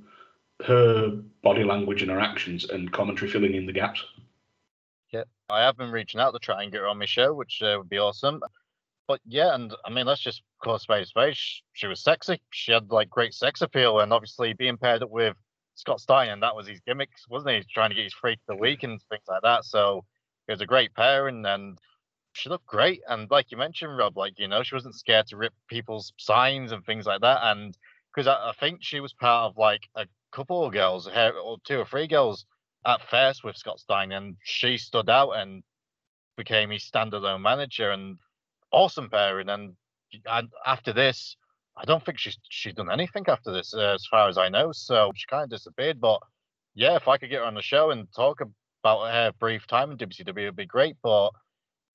her 0.66 1.10
body 1.42 1.64
language 1.64 2.02
and 2.02 2.10
her 2.10 2.20
actions 2.20 2.68
and 2.68 2.92
commentary 2.92 3.30
filling 3.30 3.54
in 3.54 3.66
the 3.66 3.72
gaps. 3.72 4.04
Yeah, 5.10 5.24
I 5.48 5.60
have 5.60 5.76
been 5.76 5.92
reaching 5.92 6.20
out 6.20 6.32
to 6.32 6.38
try 6.38 6.62
and 6.62 6.72
get 6.72 6.80
her 6.80 6.88
on 6.88 6.98
my 6.98 7.06
show, 7.06 7.32
which 7.32 7.62
uh, 7.62 7.76
would 7.78 7.88
be 7.88 7.98
awesome. 7.98 8.42
But 9.06 9.20
yeah, 9.26 9.54
and 9.54 9.74
I 9.86 9.90
mean, 9.90 10.04
let's 10.04 10.20
just 10.20 10.42
call 10.62 10.78
space 10.78 11.08
space. 11.08 11.62
She 11.72 11.86
was 11.86 12.02
sexy. 12.02 12.40
She 12.50 12.72
had 12.72 12.90
like 12.90 13.08
great 13.08 13.32
sex 13.32 13.62
appeal, 13.62 14.00
and 14.00 14.12
obviously 14.12 14.52
being 14.52 14.76
paired 14.76 15.02
up 15.02 15.10
with 15.10 15.34
Scott 15.76 16.00
Stein, 16.00 16.28
and 16.28 16.42
that 16.42 16.54
was 16.54 16.68
his 16.68 16.80
gimmicks, 16.80 17.26
wasn't 17.28 17.56
he? 17.56 17.64
Trying 17.72 17.90
to 17.90 17.96
get 17.96 18.04
his 18.04 18.12
freak 18.12 18.38
of 18.48 18.56
the 18.56 18.60
week 18.60 18.82
and 18.82 19.00
things 19.08 19.22
like 19.28 19.42
that. 19.42 19.64
So 19.64 20.04
it 20.48 20.52
was 20.52 20.60
a 20.62 20.66
great 20.66 20.94
pairing, 20.94 21.44
and 21.46 21.78
she 22.32 22.48
looked 22.48 22.66
great. 22.66 23.02
And 23.08 23.30
like 23.30 23.50
you 23.50 23.56
mentioned, 23.58 23.96
Rob, 23.96 24.16
like 24.16 24.38
you 24.38 24.48
know, 24.48 24.62
she 24.62 24.74
wasn't 24.74 24.94
scared 24.94 25.26
to 25.28 25.36
rip 25.36 25.52
people's 25.68 26.12
signs 26.16 26.72
and 26.72 26.84
things 26.84 27.06
like 27.06 27.20
that. 27.20 27.40
And 27.42 27.76
because 28.14 28.26
I, 28.26 28.50
I, 28.50 28.52
think 28.58 28.78
she 28.80 29.00
was 29.00 29.12
part 29.12 29.50
of 29.50 29.58
like 29.58 29.82
a 29.94 30.06
couple 30.32 30.64
of 30.64 30.72
girls, 30.72 31.06
or 31.06 31.58
two 31.64 31.78
or 31.78 31.84
three 31.84 32.06
girls 32.06 32.46
at 32.86 33.02
first 33.10 33.44
with 33.44 33.56
Scott 33.56 33.78
Stein, 33.78 34.12
and 34.12 34.36
she 34.42 34.78
stood 34.78 35.10
out 35.10 35.32
and 35.32 35.62
became 36.36 36.70
his 36.70 36.88
standalone 36.90 37.42
manager 37.42 37.90
and 37.90 38.18
awesome 38.72 39.10
pairing. 39.10 39.50
And, 39.50 39.74
and 40.26 40.48
after 40.64 40.92
this, 40.92 41.36
I 41.76 41.84
don't 41.84 42.04
think 42.04 42.18
she's 42.18 42.38
she's 42.48 42.74
done 42.74 42.90
anything 42.90 43.24
after 43.28 43.52
this, 43.52 43.74
uh, 43.74 43.94
as 43.94 44.06
far 44.06 44.28
as 44.28 44.38
I 44.38 44.48
know. 44.48 44.72
So 44.72 45.12
she 45.14 45.26
kind 45.26 45.44
of 45.44 45.50
disappeared. 45.50 46.00
But 46.00 46.20
yeah, 46.74 46.96
if 46.96 47.06
I 47.06 47.18
could 47.18 47.30
get 47.30 47.40
her 47.40 47.44
on 47.44 47.54
the 47.54 47.62
show 47.62 47.90
and 47.90 48.08
talk 48.14 48.40
about 48.82 49.12
her 49.12 49.32
brief 49.38 49.66
time 49.66 49.90
in 49.90 49.98
WCW, 49.98 50.38
it'd 50.38 50.56
be 50.56 50.66
great. 50.66 50.96
But 51.02 51.30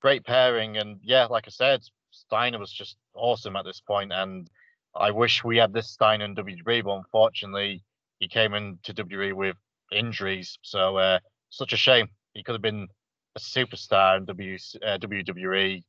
great 0.02 0.26
pairing, 0.26 0.78
and 0.78 1.00
yeah, 1.04 1.26
like 1.26 1.46
I 1.48 1.52
said, 1.52 1.82
Steiner 2.12 2.60
was 2.60 2.72
just 2.72 2.98
awesome 3.14 3.56
at 3.56 3.66
this 3.66 3.82
point, 3.82 4.12
and 4.12 4.50
I 4.96 5.12
wish 5.12 5.44
we 5.44 5.58
had 5.58 5.74
this 5.74 5.90
Steiner 5.90 6.26
in 6.26 6.36
WWE, 6.36 6.84
but 6.84 6.98
unfortunately, 6.98 7.84
he 8.20 8.28
came 8.28 8.54
into 8.54 8.94
WWE 8.94 9.34
with 9.34 9.56
injuries. 9.92 10.58
So 10.62 10.98
uh, 10.98 11.20
such 11.50 11.74
a 11.74 11.78
shame. 11.78 12.10
He 12.34 12.44
could 12.44 12.54
have 12.54 12.62
been 12.62 12.88
a 13.36 13.40
superstar 13.40 14.18
in 14.18 14.26
w, 14.26 14.58
uh, 14.86 14.98
WWE. 14.98 15.84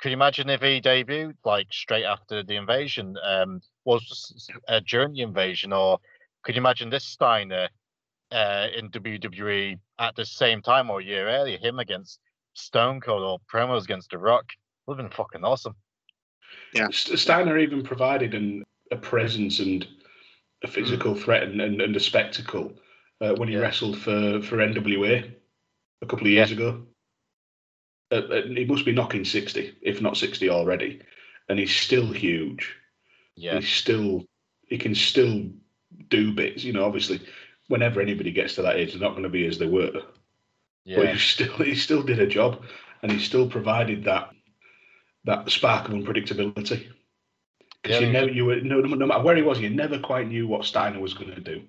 Could 0.00 0.08
you 0.08 0.14
imagine 0.14 0.48
if 0.48 0.62
he 0.62 0.80
debuted 0.80 1.34
like 1.44 1.68
straight 1.72 2.04
after 2.04 2.42
the 2.42 2.56
invasion, 2.56 3.16
um, 3.22 3.60
was 3.84 4.50
uh, 4.68 4.80
during 4.86 5.12
the 5.12 5.22
invasion, 5.22 5.72
or 5.72 5.98
could 6.42 6.54
you 6.54 6.60
imagine 6.60 6.90
this 6.90 7.04
Steiner 7.04 7.68
uh, 8.32 8.68
in 8.76 8.90
WWE 8.90 9.78
at 9.98 10.16
the 10.16 10.24
same 10.24 10.62
time 10.62 10.90
or 10.90 11.00
a 11.00 11.04
year 11.04 11.28
earlier, 11.28 11.58
him 11.58 11.78
against 11.78 12.20
Stone 12.54 13.00
Cold 13.00 13.22
or 13.22 13.38
promos 13.52 13.84
against 13.84 14.10
The 14.10 14.18
Rock? 14.18 14.46
Would 14.86 14.98
have 14.98 15.08
been 15.08 15.16
fucking 15.16 15.44
awesome. 15.44 15.74
Yeah, 16.74 16.88
Steiner 16.90 17.58
even 17.58 17.82
provided 17.82 18.34
an, 18.34 18.64
a 18.90 18.96
presence 18.96 19.60
and 19.60 19.86
a 20.62 20.68
physical 20.68 21.14
mm. 21.14 21.22
threat 21.22 21.44
and, 21.44 21.60
and, 21.60 21.80
and, 21.80 21.94
a 21.96 22.00
spectacle 22.00 22.72
uh, 23.20 23.34
when 23.34 23.48
he 23.48 23.54
yeah. 23.54 23.60
wrestled 23.60 23.98
for, 23.98 24.40
for 24.42 24.56
NWA 24.56 25.32
a 26.02 26.06
couple 26.06 26.26
of 26.26 26.32
years 26.32 26.50
ago. 26.50 26.82
Uh, 28.10 28.16
uh, 28.16 28.42
he 28.42 28.64
must 28.64 28.84
be 28.84 28.92
knocking 28.92 29.24
60, 29.24 29.76
if 29.82 30.00
not 30.00 30.16
60 30.16 30.50
already. 30.50 31.00
And 31.48 31.58
he's 31.58 31.74
still 31.74 32.12
huge. 32.12 32.74
Yeah. 33.36 33.56
He's 33.60 33.68
still, 33.68 34.24
he 34.66 34.78
can 34.78 34.94
still 34.94 35.48
do 36.08 36.32
bits. 36.32 36.64
You 36.64 36.72
know, 36.72 36.84
obviously, 36.84 37.20
whenever 37.70 38.00
anybody 38.00 38.32
gets 38.32 38.56
to 38.56 38.62
that 38.62 38.76
age, 38.76 38.92
they're 38.92 39.00
not 39.00 39.12
going 39.12 39.22
to 39.22 39.28
be 39.28 39.46
as 39.46 39.58
they 39.58 39.66
were. 39.66 40.02
Yeah. 40.84 40.96
But 40.96 41.08
he 41.10 41.18
still, 41.18 41.56
he 41.58 41.74
still 41.74 42.02
did 42.02 42.18
a 42.18 42.26
job 42.26 42.64
and 43.02 43.12
he 43.12 43.18
still 43.18 43.48
provided 43.48 44.04
that 44.04 44.30
that 45.24 45.48
spark 45.50 45.88
of 45.88 45.94
unpredictability. 45.94 46.88
Because 47.82 48.00
yeah, 48.00 48.06
you 48.06 48.12
never, 48.12 48.28
you 48.28 48.44
were 48.44 48.60
no, 48.60 48.80
no, 48.80 49.06
matter 49.06 49.22
where 49.22 49.36
he 49.36 49.42
was, 49.42 49.60
you 49.60 49.70
never 49.70 49.98
quite 49.98 50.28
knew 50.28 50.46
what 50.48 50.64
Steiner 50.64 51.00
was 51.00 51.14
going 51.14 51.34
to 51.34 51.40
do. 51.40 51.62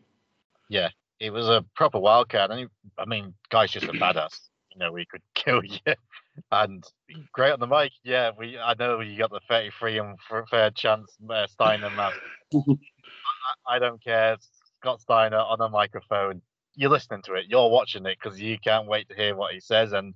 Yeah, 0.69 0.89
he 1.19 1.29
was 1.29 1.47
a 1.47 1.63
proper 1.75 1.99
wildcat, 1.99 2.49
and 2.49 2.61
he, 2.61 2.67
I 2.97 3.05
mean, 3.05 3.33
guy's 3.49 3.71
just 3.71 3.85
a 3.85 3.93
badass. 3.93 4.39
You 4.73 4.79
know, 4.79 4.95
he 4.95 5.05
could 5.05 5.21
kill 5.35 5.63
you, 5.63 5.93
and 6.51 6.83
great 7.31 7.51
on 7.51 7.59
the 7.59 7.67
mic. 7.67 7.91
Yeah, 8.03 8.31
we, 8.37 8.57
I 8.57 8.73
know 8.79 9.01
you 9.01 9.17
got 9.17 9.31
the 9.31 9.41
thirty-three 9.47 9.99
and 9.99 10.17
fair 10.49 10.71
chance 10.71 11.15
uh, 11.29 11.47
Steiner 11.47 11.89
man. 11.91 12.11
I, 12.53 13.75
I 13.75 13.79
don't 13.79 14.03
care. 14.03 14.37
Scott 14.81 14.99
Steiner 14.99 15.37
on 15.37 15.61
a 15.61 15.69
microphone. 15.69 16.41
You're 16.75 16.89
listening 16.89 17.21
to 17.23 17.35
it. 17.35 17.45
You're 17.47 17.69
watching 17.69 18.05
it 18.07 18.17
because 18.21 18.41
you 18.41 18.57
can't 18.57 18.87
wait 18.87 19.07
to 19.09 19.15
hear 19.15 19.35
what 19.35 19.53
he 19.53 19.59
says, 19.59 19.93
and 19.93 20.15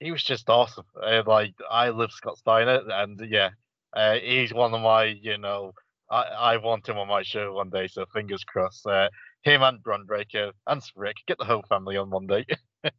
he 0.00 0.10
was 0.10 0.24
just 0.24 0.50
awesome. 0.50 0.86
Uh, 1.00 1.22
like 1.26 1.54
I 1.70 1.90
love 1.90 2.10
Scott 2.10 2.36
Steiner, 2.38 2.82
and 2.90 3.20
yeah, 3.30 3.50
uh, 3.92 4.14
he's 4.14 4.52
one 4.52 4.74
of 4.74 4.80
my, 4.80 5.04
you 5.04 5.38
know, 5.38 5.72
I, 6.10 6.22
I 6.22 6.56
want 6.56 6.88
him 6.88 6.98
on 6.98 7.06
my 7.06 7.22
show 7.22 7.52
one 7.52 7.70
day, 7.70 7.86
so 7.86 8.04
fingers 8.12 8.42
crossed. 8.42 8.84
Uh, 8.84 9.10
him 9.42 9.62
and 9.62 9.80
Bron 9.82 10.04
Breakker 10.06 10.50
and 10.66 10.82
Rick, 10.96 11.16
get 11.28 11.38
the 11.38 11.44
whole 11.44 11.64
family 11.68 11.96
on 11.96 12.10
one 12.10 12.26
day. 12.26 12.44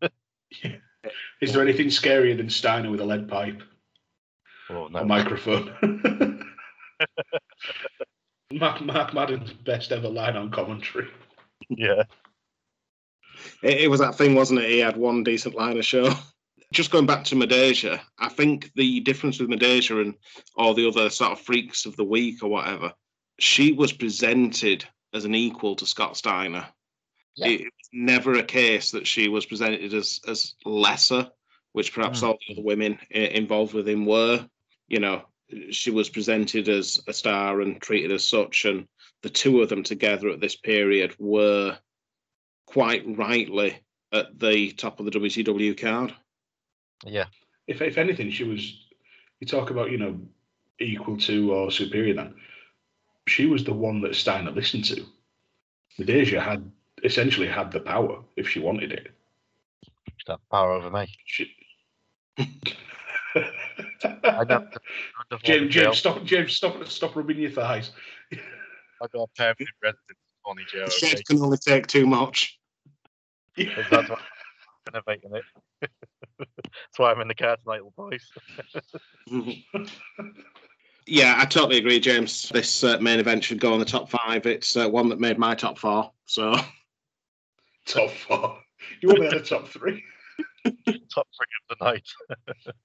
Is 1.42 1.52
there 1.54 1.62
anything 1.62 1.88
scarier 1.88 2.38
than 2.38 2.50
Steiner 2.50 2.90
with 2.90 3.02
a 3.02 3.06
lead 3.06 3.28
pipe? 3.28 3.62
Oh, 4.70 4.88
no. 4.88 5.00
A 5.00 5.06
microphone. 5.06 5.74
Mark, 8.54 8.82
Mark 8.82 9.14
Madden's 9.14 9.54
best 9.54 9.92
ever 9.92 10.10
line 10.10 10.36
on 10.36 10.52
commentary. 10.52 11.08
Yeah. 11.70 12.04
It, 13.64 13.82
it, 13.82 13.88
was 13.90 14.00
that 14.00 14.16
thing, 14.16 14.36
wasn't 14.36 14.60
it? 14.60 14.70
He 14.70 14.80
had 14.80 14.98
one 14.98 15.24
decent 15.24 15.56
line 15.56 15.78
of 15.78 15.86
show 15.86 16.14
just 16.72 16.92
going 16.92 17.06
back 17.06 17.24
to 17.26 17.36
Midajah, 17.36 18.00
I 18.18 18.30
think 18.30 18.72
the 18.76 19.02
difference 19.02 19.40
with 19.40 19.50
Midajah 19.50 20.02
and 20.02 20.16
all 20.56 20.74
the 20.74 20.88
other 20.88 21.10
sort 21.10 21.34
of 21.34 21.42
freaks 21.42 21.86
of 21.86 21.96
the 21.98 22.04
week 22.04 22.44
or 22.44 22.50
whatever, 22.50 22.94
she 23.40 23.74
was 23.74 23.92
presented 23.92 24.86
as 25.14 25.26
an 25.26 25.36
equal 25.36 25.76
to 25.76 25.86
Scott 25.86 26.16
Steiner. 26.16 26.66
Yeah. 27.36 27.48
It 27.48 27.62
was 27.62 27.90
never 27.92 28.34
a 28.34 28.44
case 28.44 28.92
that 28.92 29.06
she 29.06 29.28
was 29.28 29.46
presented 29.46 29.94
as 29.94 30.22
as 30.28 30.56
lesser, 30.66 31.30
which 31.74 31.94
perhaps 31.94 32.22
mm. 32.22 32.28
all 32.28 32.38
the 32.48 32.54
other 32.54 32.64
women 32.64 33.00
involved 33.10 33.74
with 33.74 33.88
him 33.88 34.06
were. 34.06 34.46
You 34.88 35.00
know, 35.00 35.24
she 35.72 35.92
was 35.92 36.10
presented 36.10 36.70
as 36.70 37.02
a 37.08 37.14
star 37.14 37.62
and 37.62 37.82
treated 37.82 38.12
as 38.12 38.26
such, 38.26 38.66
and 38.66 38.88
the 39.22 39.30
two 39.30 39.62
of 39.62 39.70
them 39.70 39.84
together 39.84 40.30
at 40.30 40.40
this 40.40 40.56
period 40.56 41.16
were 41.20 41.78
quite 42.66 43.04
rightly 43.06 43.80
at 44.12 44.40
the 44.40 44.72
top 44.72 45.00
of 45.00 45.06
the 45.06 45.12
WCW 45.12 45.80
card. 45.80 46.14
Yeah. 47.06 47.26
If 47.68 47.82
if 47.82 47.98
anything, 47.98 48.32
she 48.32 48.44
was. 48.44 48.88
You 49.40 49.48
talk 49.48 49.72
about 49.72 49.92
you 49.92 49.98
know 49.98 50.20
equal 50.80 51.18
to 51.18 51.54
or 51.54 51.72
superior 51.72 52.14
than. 52.14 52.36
She 53.28 53.46
was 53.46 53.64
the 53.64 53.74
one 53.74 54.02
that 54.02 54.16
Steiner 54.16 54.52
listened 54.52 54.86
to. 54.86 55.06
Midajah 56.00 56.42
had 56.42 56.72
essentially 57.04 57.48
had 57.48 57.72
the 57.72 57.80
power 57.80 58.24
if 58.36 58.50
she 58.50 58.60
wanted 58.60 58.92
it. 58.92 59.12
She's 60.18 60.36
power 60.50 60.72
over 60.72 60.90
me. 60.90 61.08
She, 61.26 61.56
I 64.04 64.44
don't, 64.44 64.68
I 64.76 65.24
don't 65.30 65.44
James, 65.44 65.74
James, 65.74 65.98
stop, 65.98 66.24
James, 66.24 66.54
stop, 66.54 66.86
stop 66.88 67.16
rubbing 67.16 67.40
your 67.40 67.52
thighs. 67.52 67.92
I 68.34 69.08
got 69.14 69.24
a 69.24 69.28
permanent 69.36 69.70
residence, 69.82 70.20
Tony 70.46 70.64
Joe. 70.72 70.80
The 70.80 70.84
Okay? 70.86 71.08
chef 71.08 71.24
can 71.26 71.42
only 71.42 71.58
take 71.58 71.88
too 71.88 72.06
much. 72.06 72.60
That's 73.58 73.92
why 73.92 74.18
I'm 74.18 74.94
innovating 74.94 75.36
it. 75.36 75.44
That's 76.40 76.98
why 76.98 77.12
I'm 77.12 77.22
in 77.22 77.28
the 77.28 77.36
car 77.36 77.58
tonight, 77.58 77.82
little 77.84 77.94
boys. 77.98 78.32
Yeah, 81.08 81.36
I 81.38 81.46
totally 81.46 81.78
agree, 81.78 82.00
James. 82.00 82.50
This 82.50 82.84
uh, 82.84 82.98
main 83.00 83.20
event 83.20 83.44
should 83.44 83.60
go 83.60 83.74
on 83.74 83.80
the 83.80 83.86
top 83.86 84.10
five. 84.10 84.46
It's 84.46 84.78
uh, 84.78 84.88
one 84.88 85.10
that 85.10 85.20
made 85.20 85.38
my 85.38 85.56
top 85.56 85.78
four. 85.78 86.12
So 86.26 86.54
top 87.86 88.12
four. 88.12 88.60
You 89.02 89.10
want 89.10 89.20
only 89.20 89.32
had 89.34 89.42
a 89.42 89.46
top 89.46 89.68
three. 89.68 90.04
Top 90.66 91.28
three 91.36 91.48
of 91.70 91.78
the 91.78 91.86
night. 91.86 92.08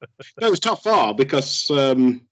no, 0.40 0.46
it 0.46 0.50
was 0.50 0.60
top 0.60 0.82
four 0.82 1.14
because 1.14 1.70
um, 1.70 2.22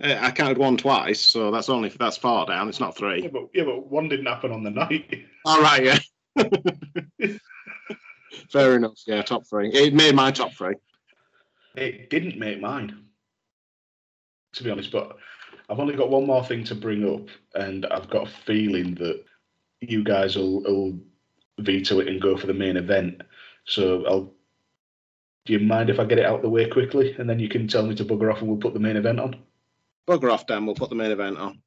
I 0.00 0.30
counted 0.30 0.58
one 0.58 0.76
twice. 0.76 1.20
So 1.20 1.50
that's 1.50 1.68
only 1.68 1.90
that's 1.90 2.16
four 2.16 2.46
down. 2.46 2.68
It's 2.68 2.80
not 2.80 2.96
three. 2.96 3.22
Yeah, 3.22 3.28
but 3.28 3.48
yeah, 3.54 3.64
but 3.64 3.86
one 3.86 4.08
didn't 4.08 4.26
happen 4.26 4.52
on 4.52 4.62
the 4.62 4.70
night. 4.70 5.24
All 5.44 5.60
right, 5.60 5.84
yeah. 5.84 5.98
Fair 8.50 8.76
enough. 8.76 9.00
Yeah, 9.06 9.22
top 9.22 9.46
three. 9.46 9.70
It 9.70 9.94
made 9.94 10.14
my 10.14 10.30
top 10.30 10.52
three. 10.54 10.74
It 11.76 12.10
didn't 12.10 12.38
make 12.38 12.60
mine, 12.60 13.04
to 14.54 14.64
be 14.64 14.70
honest. 14.70 14.90
But 14.90 15.16
I've 15.68 15.80
only 15.80 15.94
got 15.94 16.10
one 16.10 16.26
more 16.26 16.44
thing 16.44 16.64
to 16.64 16.74
bring 16.74 17.08
up, 17.08 17.28
and 17.54 17.86
I've 17.86 18.10
got 18.10 18.28
a 18.28 18.30
feeling 18.30 18.94
that 18.96 19.24
you 19.80 20.02
guys 20.02 20.36
will, 20.36 20.62
will 20.62 20.98
veto 21.58 22.00
it 22.00 22.08
and 22.08 22.20
go 22.20 22.36
for 22.36 22.46
the 22.46 22.54
main 22.54 22.76
event. 22.76 23.22
So 23.64 24.06
I'll. 24.06 24.34
Do 25.48 25.54
you 25.54 25.60
mind 25.60 25.88
if 25.88 25.98
I 25.98 26.04
get 26.04 26.18
it 26.18 26.26
out 26.26 26.36
of 26.36 26.42
the 26.42 26.50
way 26.50 26.68
quickly, 26.68 27.14
and 27.16 27.26
then 27.26 27.38
you 27.38 27.48
can 27.48 27.66
tell 27.66 27.86
me 27.86 27.94
to 27.94 28.04
bugger 28.04 28.30
off, 28.30 28.40
and 28.40 28.48
we'll 28.48 28.58
put 28.58 28.74
the 28.74 28.80
main 28.80 28.98
event 28.98 29.18
on? 29.18 29.34
Bugger 30.06 30.30
off, 30.30 30.46
Dan. 30.46 30.66
We'll 30.66 30.74
put 30.74 30.90
the 30.90 30.94
main 30.94 31.10
event 31.10 31.38
on. 31.38 31.62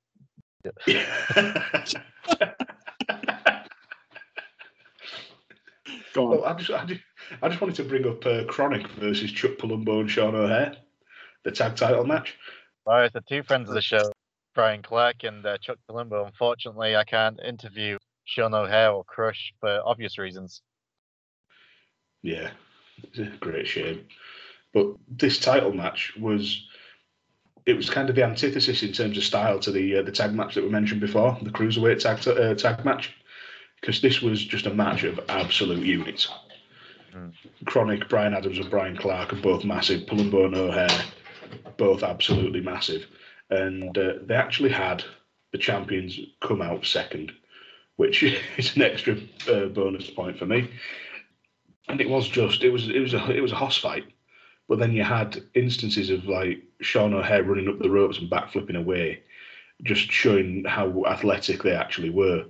Go 6.14 6.26
on. 6.26 6.30
Well, 6.30 6.46
I 6.46 6.54
just, 6.54 6.70
I 6.70 6.86
just, 6.86 7.02
I 7.42 7.50
just 7.50 7.60
wanted 7.60 7.76
to 7.78 7.84
bring 7.84 8.06
up 8.08 8.24
uh, 8.24 8.44
KroniK 8.44 8.88
versus 9.00 9.32
Chuck 9.32 9.54
Palumbo 9.58 10.02
and 10.02 10.12
Sean 10.12 10.36
O'Haire, 10.36 10.76
the 11.44 11.50
tag 11.50 11.76
title 11.76 12.06
match. 12.06 12.38
All 12.86 12.94
right, 12.94 13.12
the 13.12 13.22
two 13.22 13.42
friends 13.42 13.68
of 13.68 13.74
the 13.74 13.82
show, 13.82 14.12
Brian 14.54 14.84
Clark 14.84 15.24
and 15.24 15.44
uh, 15.44 15.58
Chuck 15.58 15.80
Palumbo. 15.90 16.28
Unfortunately, 16.28 16.96
I 16.96 17.04
can't 17.04 17.40
interview 17.44 17.98
Sean 18.26 18.54
O'Haire 18.54 18.92
or 18.92 19.04
Crush 19.06 19.52
for 19.60 19.82
obvious 19.84 20.20
reasons. 20.20 20.62
Yeah, 22.22 22.52
it's 22.52 22.54
a 22.54 22.71
great 23.40 23.68
shame. 23.68 24.06
But 24.74 24.88
this 25.10 25.40
title 25.40 25.74
match 25.74 26.14
was, 26.20 26.66
it 27.66 27.74
was 27.74 27.90
kind 27.90 28.10
of 28.10 28.16
the 28.16 28.24
antithesis 28.24 28.84
in 28.84 28.94
terms 28.94 29.18
of 29.18 29.24
style 29.24 29.60
to 29.60 29.72
the 29.72 29.98
uh, 29.98 30.02
the 30.04 30.12
tag 30.12 30.34
match 30.34 30.56
that 30.56 30.64
we 30.64 30.70
mentioned 30.70 31.02
before, 31.02 31.38
the 31.42 31.50
cruiserweight 31.50 32.00
tag 32.00 32.26
uh, 32.28 32.56
tag 32.56 32.86
match, 32.86 33.14
because 33.80 34.02
this 34.02 34.22
was 34.22 34.44
just 34.44 34.66
a 34.66 34.74
match 34.74 35.04
of 35.04 35.20
absolute 35.30 35.86
units. 35.86 36.30
KroniK, 37.66 38.08
Brian 38.08 38.34
Adams, 38.34 38.58
and 38.58 38.70
Brian 38.70 38.96
Clark 38.96 39.34
are 39.34 39.42
both 39.42 39.66
massive. 39.66 40.06
Palumbo 40.06 40.46
and 40.46 40.56
O'Haire, 40.56 41.04
both 41.78 42.04
absolutely 42.04 42.62
massive, 42.62 43.06
and 43.50 43.98
uh, 43.98 44.14
they 44.24 44.36
actually 44.36 44.70
had 44.70 45.04
the 45.52 45.58
champions 45.58 46.18
come 46.40 46.62
out 46.62 46.86
second, 46.86 47.34
which 47.98 48.24
is 48.58 48.76
an 48.76 48.84
extra 48.84 49.18
uh, 49.50 49.66
bonus 49.66 50.10
point 50.10 50.38
for 50.40 50.46
me. 50.46 50.70
And 51.88 52.00
it 52.00 52.10
was 52.10 52.28
just 52.28 52.64
it 52.64 52.70
was 52.70 52.90
it 52.90 53.00
was 53.00 53.14
a 53.14 53.32
it 53.32 53.42
was 53.42 53.52
a 53.52 53.56
hoss 53.56 53.78
fight, 53.78 54.06
but 54.68 54.80
then 54.80 54.94
you 54.94 55.04
had 55.04 55.44
instances 55.54 56.10
of 56.10 56.26
like 56.26 56.64
Sean 56.82 57.14
O'Haire 57.14 57.44
running 57.44 57.68
up 57.68 57.80
the 57.80 57.90
ropes 57.90 58.20
and 58.20 58.30
backflipping 58.30 58.78
away, 58.78 59.22
just 59.84 60.12
showing 60.12 60.64
how 60.66 61.06
athletic 61.06 61.64
they 61.64 61.76
actually 61.76 62.10
were. 62.10 62.46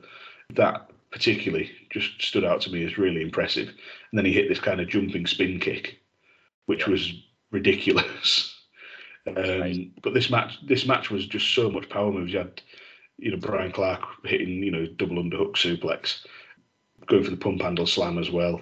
That 0.53 0.91
particularly 1.11 1.69
just 1.89 2.21
stood 2.21 2.45
out 2.45 2.61
to 2.61 2.71
me 2.71 2.86
as 2.86 2.97
really 2.97 3.21
impressive. 3.21 3.67
And 3.67 4.17
then 4.17 4.25
he 4.25 4.34
hit 4.34 4.49
this 4.49 4.59
kind 4.59 4.79
of 4.79 4.88
jumping 4.88 5.27
spin 5.27 5.59
kick, 5.59 5.99
which 6.65 6.88
was 6.88 7.13
ridiculous. 7.51 8.47
Um, 9.27 9.91
but 10.01 10.15
this 10.15 10.32
match, 10.32 10.57
this 10.65 10.88
match 10.88 11.11
was 11.11 11.27
just 11.27 11.53
so 11.53 11.69
much 11.69 11.89
power 11.89 12.11
moves. 12.11 12.34
You 12.34 12.39
had, 12.39 12.59
you 13.19 13.29
know, 13.29 13.38
Brian 13.38 13.71
Clark 13.71 14.01
hitting, 14.25 14.63
you 14.63 14.71
know, 14.71 14.88
double 14.88 15.17
underhook 15.17 15.53
suplex, 15.53 16.25
going 17.05 17.23
for 17.23 17.29
the 17.29 17.38
pump 17.38 17.61
handle 17.61 17.86
slam 17.86 18.17
as 18.17 18.32
well. 18.32 18.59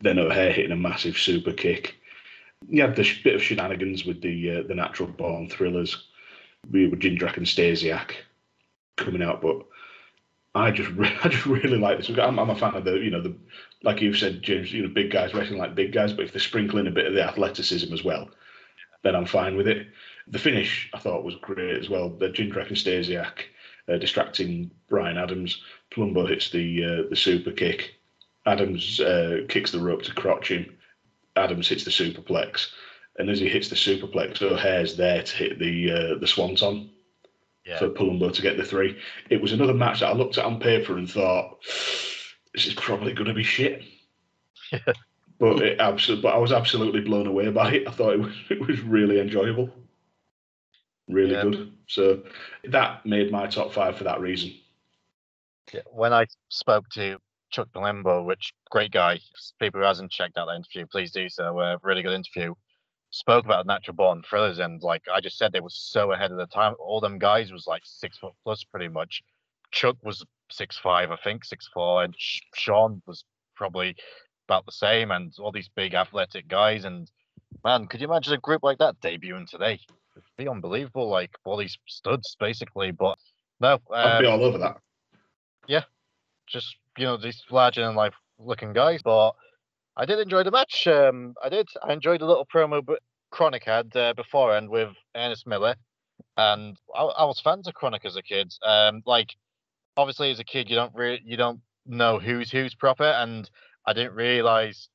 Then 0.00 0.18
O'Haire 0.18 0.52
hitting 0.52 0.72
a 0.72 0.76
massive 0.76 1.16
super 1.16 1.52
kick. 1.52 1.96
You 2.68 2.82
had 2.82 2.96
the 2.96 3.10
bit 3.22 3.34
of 3.34 3.42
shenanigans 3.42 4.04
with 4.04 4.22
the 4.22 4.58
uh, 4.58 4.62
the 4.66 4.74
natural 4.74 5.08
born 5.08 5.48
thrillers, 5.48 6.08
We 6.70 6.88
with 6.88 7.00
Jindrak 7.00 7.36
and 7.36 7.46
Stasiak 7.46 8.12
coming 8.96 9.22
out, 9.22 9.42
but 9.42 9.64
I 10.54 10.70
just 10.70 10.90
re- 10.90 11.16
I 11.24 11.28
just 11.28 11.46
really 11.46 11.78
like 11.78 11.98
this. 11.98 12.08
I'm, 12.18 12.38
I'm 12.38 12.50
a 12.50 12.56
fan 12.56 12.74
of 12.74 12.84
the 12.84 12.94
you 12.94 13.10
know 13.10 13.22
the 13.22 13.34
like 13.82 14.00
you've 14.00 14.18
said, 14.18 14.42
James. 14.42 14.72
You 14.72 14.82
know, 14.82 14.88
big 14.88 15.10
guys 15.10 15.34
wrestling 15.34 15.58
like 15.58 15.74
big 15.74 15.92
guys, 15.92 16.12
but 16.12 16.24
if 16.24 16.32
they 16.32 16.38
sprinkle 16.38 16.78
in 16.78 16.86
a 16.86 16.92
bit 16.92 17.06
of 17.06 17.14
the 17.14 17.22
athleticism 17.22 17.92
as 17.92 18.02
well, 18.02 18.28
then 19.02 19.14
I'm 19.14 19.26
fine 19.26 19.56
with 19.56 19.68
it. 19.68 19.88
The 20.28 20.38
finish 20.38 20.90
I 20.92 20.98
thought 20.98 21.24
was 21.24 21.36
great 21.36 21.78
as 21.78 21.88
well. 21.88 22.08
The 22.08 22.28
Jindrak 22.28 22.68
and 22.68 22.76
Stasiak 22.76 23.44
uh, 23.88 23.98
distracting 23.98 24.70
Brian 24.88 25.18
Adams. 25.18 25.62
Palumbo 25.90 26.28
hits 26.28 26.50
the 26.50 26.84
uh, 26.84 27.08
the 27.10 27.16
super 27.16 27.52
kick. 27.52 27.94
Adams 28.46 29.00
uh, 29.00 29.40
kicks 29.48 29.72
the 29.72 29.80
rope 29.80 30.02
to 30.02 30.14
crotch 30.14 30.50
him. 30.50 30.76
Adams 31.34 31.68
hits 31.68 31.84
the 31.84 31.90
superplex, 31.90 32.68
and 33.18 33.28
as 33.28 33.38
he 33.40 33.48
hits 33.48 33.68
the 33.68 33.74
superplex, 33.76 34.40
O'Haire's 34.40 34.96
there 34.96 35.22
to 35.22 35.36
hit 35.36 35.58
the 35.58 35.90
uh, 35.90 36.18
the 36.18 36.26
swanton 36.26 36.90
Yeah. 37.66 37.78
for 37.78 37.88
Palumbo 37.90 38.32
to 38.32 38.42
get 38.42 38.56
the 38.56 38.64
three. 38.64 38.96
It 39.30 39.42
was 39.42 39.52
another 39.52 39.74
match 39.74 40.00
that 40.00 40.08
I 40.08 40.12
looked 40.12 40.38
at 40.38 40.44
on 40.44 40.60
paper 40.60 40.96
and 40.96 41.10
thought, 41.10 41.58
this 42.54 42.66
is 42.66 42.74
probably 42.74 43.12
going 43.12 43.28
to 43.28 43.34
be 43.34 43.42
shit. 43.42 43.82
but 45.38 45.60
it 45.62 45.80
absolutely, 45.80 46.22
but 46.22 46.34
I 46.34 46.38
was 46.38 46.52
absolutely 46.52 47.00
blown 47.02 47.26
away 47.26 47.50
by 47.50 47.72
it. 47.72 47.88
I 47.88 47.90
thought 47.90 48.14
it 48.14 48.20
was 48.20 48.34
it 48.50 48.60
was 48.66 48.80
really 48.80 49.20
enjoyable, 49.20 49.68
really 51.08 51.32
Yeah. 51.34 51.42
good. 51.42 51.72
So 51.88 52.22
that 52.64 53.04
made 53.04 53.30
my 53.30 53.46
top 53.46 53.72
five 53.72 53.96
for 53.98 54.04
that 54.04 54.20
reason. 54.20 54.54
Yeah, 55.74 55.80
when 55.90 56.12
I 56.12 56.26
spoke 56.48 56.88
to 56.90 57.18
Chuck 57.56 57.68
Palumbo, 57.74 58.22
which 58.22 58.52
great 58.70 58.92
guy, 58.92 59.18
people 59.58 59.80
who 59.80 59.86
hasn't 59.86 60.12
checked 60.12 60.36
out 60.36 60.44
that 60.44 60.56
interview, 60.56 60.84
please 60.84 61.10
do 61.10 61.26
so. 61.30 61.58
Uh, 61.58 61.78
really 61.82 62.02
good 62.02 62.12
interview. 62.12 62.54
Spoke 63.08 63.46
about 63.46 63.64
natural 63.64 63.96
born 63.96 64.22
thrillers, 64.28 64.58
and 64.58 64.82
like 64.82 65.00
I 65.10 65.22
just 65.22 65.38
said, 65.38 65.52
they 65.52 65.60
were 65.60 65.70
so 65.70 66.12
ahead 66.12 66.30
of 66.30 66.36
the 66.36 66.46
time. 66.48 66.74
All 66.78 67.00
them 67.00 67.18
guys 67.18 67.50
was 67.50 67.66
like 67.66 67.80
six 67.86 68.18
foot 68.18 68.34
plus, 68.44 68.62
pretty 68.62 68.88
much. 68.88 69.22
Chuck 69.70 69.96
was 70.02 70.22
six 70.50 70.76
five, 70.76 71.10
I 71.10 71.16
think, 71.16 71.46
six 71.46 71.66
four, 71.72 72.04
and 72.04 72.14
Sean 72.18 73.00
was 73.06 73.24
probably 73.54 73.96
about 74.46 74.66
the 74.66 74.72
same. 74.72 75.10
And 75.10 75.32
all 75.38 75.50
these 75.50 75.70
big 75.74 75.94
athletic 75.94 76.48
guys, 76.48 76.84
and 76.84 77.10
man, 77.64 77.86
could 77.86 78.02
you 78.02 78.06
imagine 78.06 78.34
a 78.34 78.38
group 78.38 78.64
like 78.64 78.76
that 78.78 79.00
debuting 79.00 79.48
today? 79.48 79.80
It'd 80.14 80.24
be 80.36 80.46
unbelievable, 80.46 81.08
like 81.08 81.30
all 81.46 81.56
these 81.56 81.78
studs, 81.86 82.36
basically. 82.38 82.90
But 82.90 83.16
no, 83.60 83.78
I'd 83.90 84.20
be 84.20 84.26
um, 84.26 84.34
all 84.34 84.44
over 84.44 84.58
that. 84.58 84.76
yeah, 85.66 85.84
just 86.46 86.76
you 86.96 87.04
know 87.04 87.16
these 87.16 87.42
larger 87.50 87.84
than 87.84 87.94
life 87.94 88.14
looking 88.38 88.72
guys. 88.72 89.02
But 89.02 89.32
I 89.96 90.04
did 90.04 90.18
enjoy 90.18 90.42
the 90.42 90.50
match. 90.50 90.86
Um, 90.86 91.34
I 91.42 91.48
did. 91.48 91.68
I 91.82 91.92
enjoyed 91.92 92.20
the 92.20 92.26
little 92.26 92.46
promo 92.46 92.84
but 92.84 93.00
KroniK 93.32 93.64
had 93.64 93.96
uh, 93.96 94.14
beforehand 94.14 94.68
with 94.68 94.90
Ernest 95.14 95.46
Miller, 95.46 95.74
and 96.36 96.76
I, 96.94 97.02
I 97.02 97.24
was 97.24 97.40
fans 97.40 97.66
of 97.66 97.74
KroniK 97.74 98.04
as 98.04 98.16
a 98.16 98.22
kid. 98.22 98.52
Um, 98.64 99.02
like 99.06 99.34
obviously 99.96 100.30
as 100.30 100.38
a 100.38 100.44
kid 100.44 100.68
you 100.68 100.76
don't 100.76 100.94
really 100.94 101.20
you 101.24 101.36
don't 101.36 101.60
know 101.86 102.18
who's 102.18 102.50
who's 102.50 102.74
proper, 102.74 103.04
and 103.04 103.48
I 103.86 103.92
didn't 103.92 104.14
realize 104.14 104.88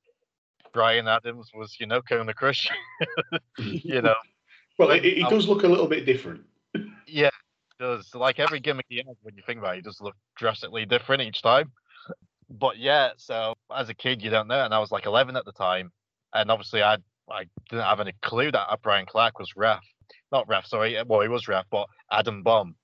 Brian 0.73 1.07
Adams 1.07 1.52
was 1.53 1.78
you 1.80 1.88
know 1.88 2.02
Kona 2.02 2.34
Crush. 2.34 2.69
you 3.57 4.02
know, 4.02 4.15
Well, 4.78 4.91
he, 4.91 5.15
he 5.15 5.23
does 5.23 5.48
look 5.48 5.64
a 5.64 5.68
little 5.68 5.88
bit 5.88 6.06
different. 6.06 6.41
yeah, 7.07 7.28
it 7.28 7.80
does 7.80 8.14
like 8.14 8.40
every 8.40 8.60
gimmick 8.60 8.86
he 8.90 8.98
has 8.98 9.18
when 9.22 9.36
you 9.36 9.44
think 9.45 9.60
about 9.60 9.73
it, 9.73 9.78
he 9.78 9.82
does 9.82 10.02
look 10.02 10.15
drastically 10.36 10.86
different 10.86 11.22
each 11.22 11.41
time. 11.41 11.72
But 12.52 12.78
yeah, 12.78 13.11
so 13.18 13.53
as 13.73 13.90
a 13.90 13.94
kid 13.94 14.22
you 14.22 14.30
don't 14.30 14.48
know, 14.48 14.64
and 14.64 14.73
I 14.73 14.80
was 14.80 14.91
like 14.91 15.06
11 15.06 15.36
at 15.36 15.45
the 15.45 15.53
time, 15.53 15.91
and 16.34 16.52
obviously 16.52 16.84
I 16.84 16.98
I 17.30 17.45
didn't 17.69 17.86
have 17.86 17.99
any 17.99 18.14
clue 18.22 18.52
that 18.52 18.68
Brian 18.84 19.06
Clark 19.06 19.40
was 19.40 19.56
ref, 19.56 19.84
not 20.32 20.48
ref, 20.48 20.65
sorry, 20.65 21.02
well 21.06 21.22
he 21.22 21.30
was 21.30 21.48
ref, 21.48 21.65
but 21.72 21.88
Adam 22.11 22.44
Bomb. 22.44 22.76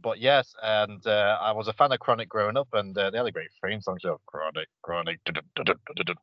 But 0.00 0.20
yes, 0.20 0.54
and 0.62 1.04
uh, 1.06 1.38
I 1.40 1.52
was 1.52 1.68
a 1.68 1.72
fan 1.72 1.90
of 1.90 1.98
KroniK 1.98 2.28
growing 2.28 2.56
up, 2.56 2.68
and 2.74 2.96
uh, 2.96 3.10
they 3.10 3.18
had 3.18 3.26
a 3.26 3.32
great 3.32 3.48
theme 3.64 3.80
song, 3.80 3.98
so 4.00 4.20
KroniK, 4.32 4.66
KroniK. 4.84 6.14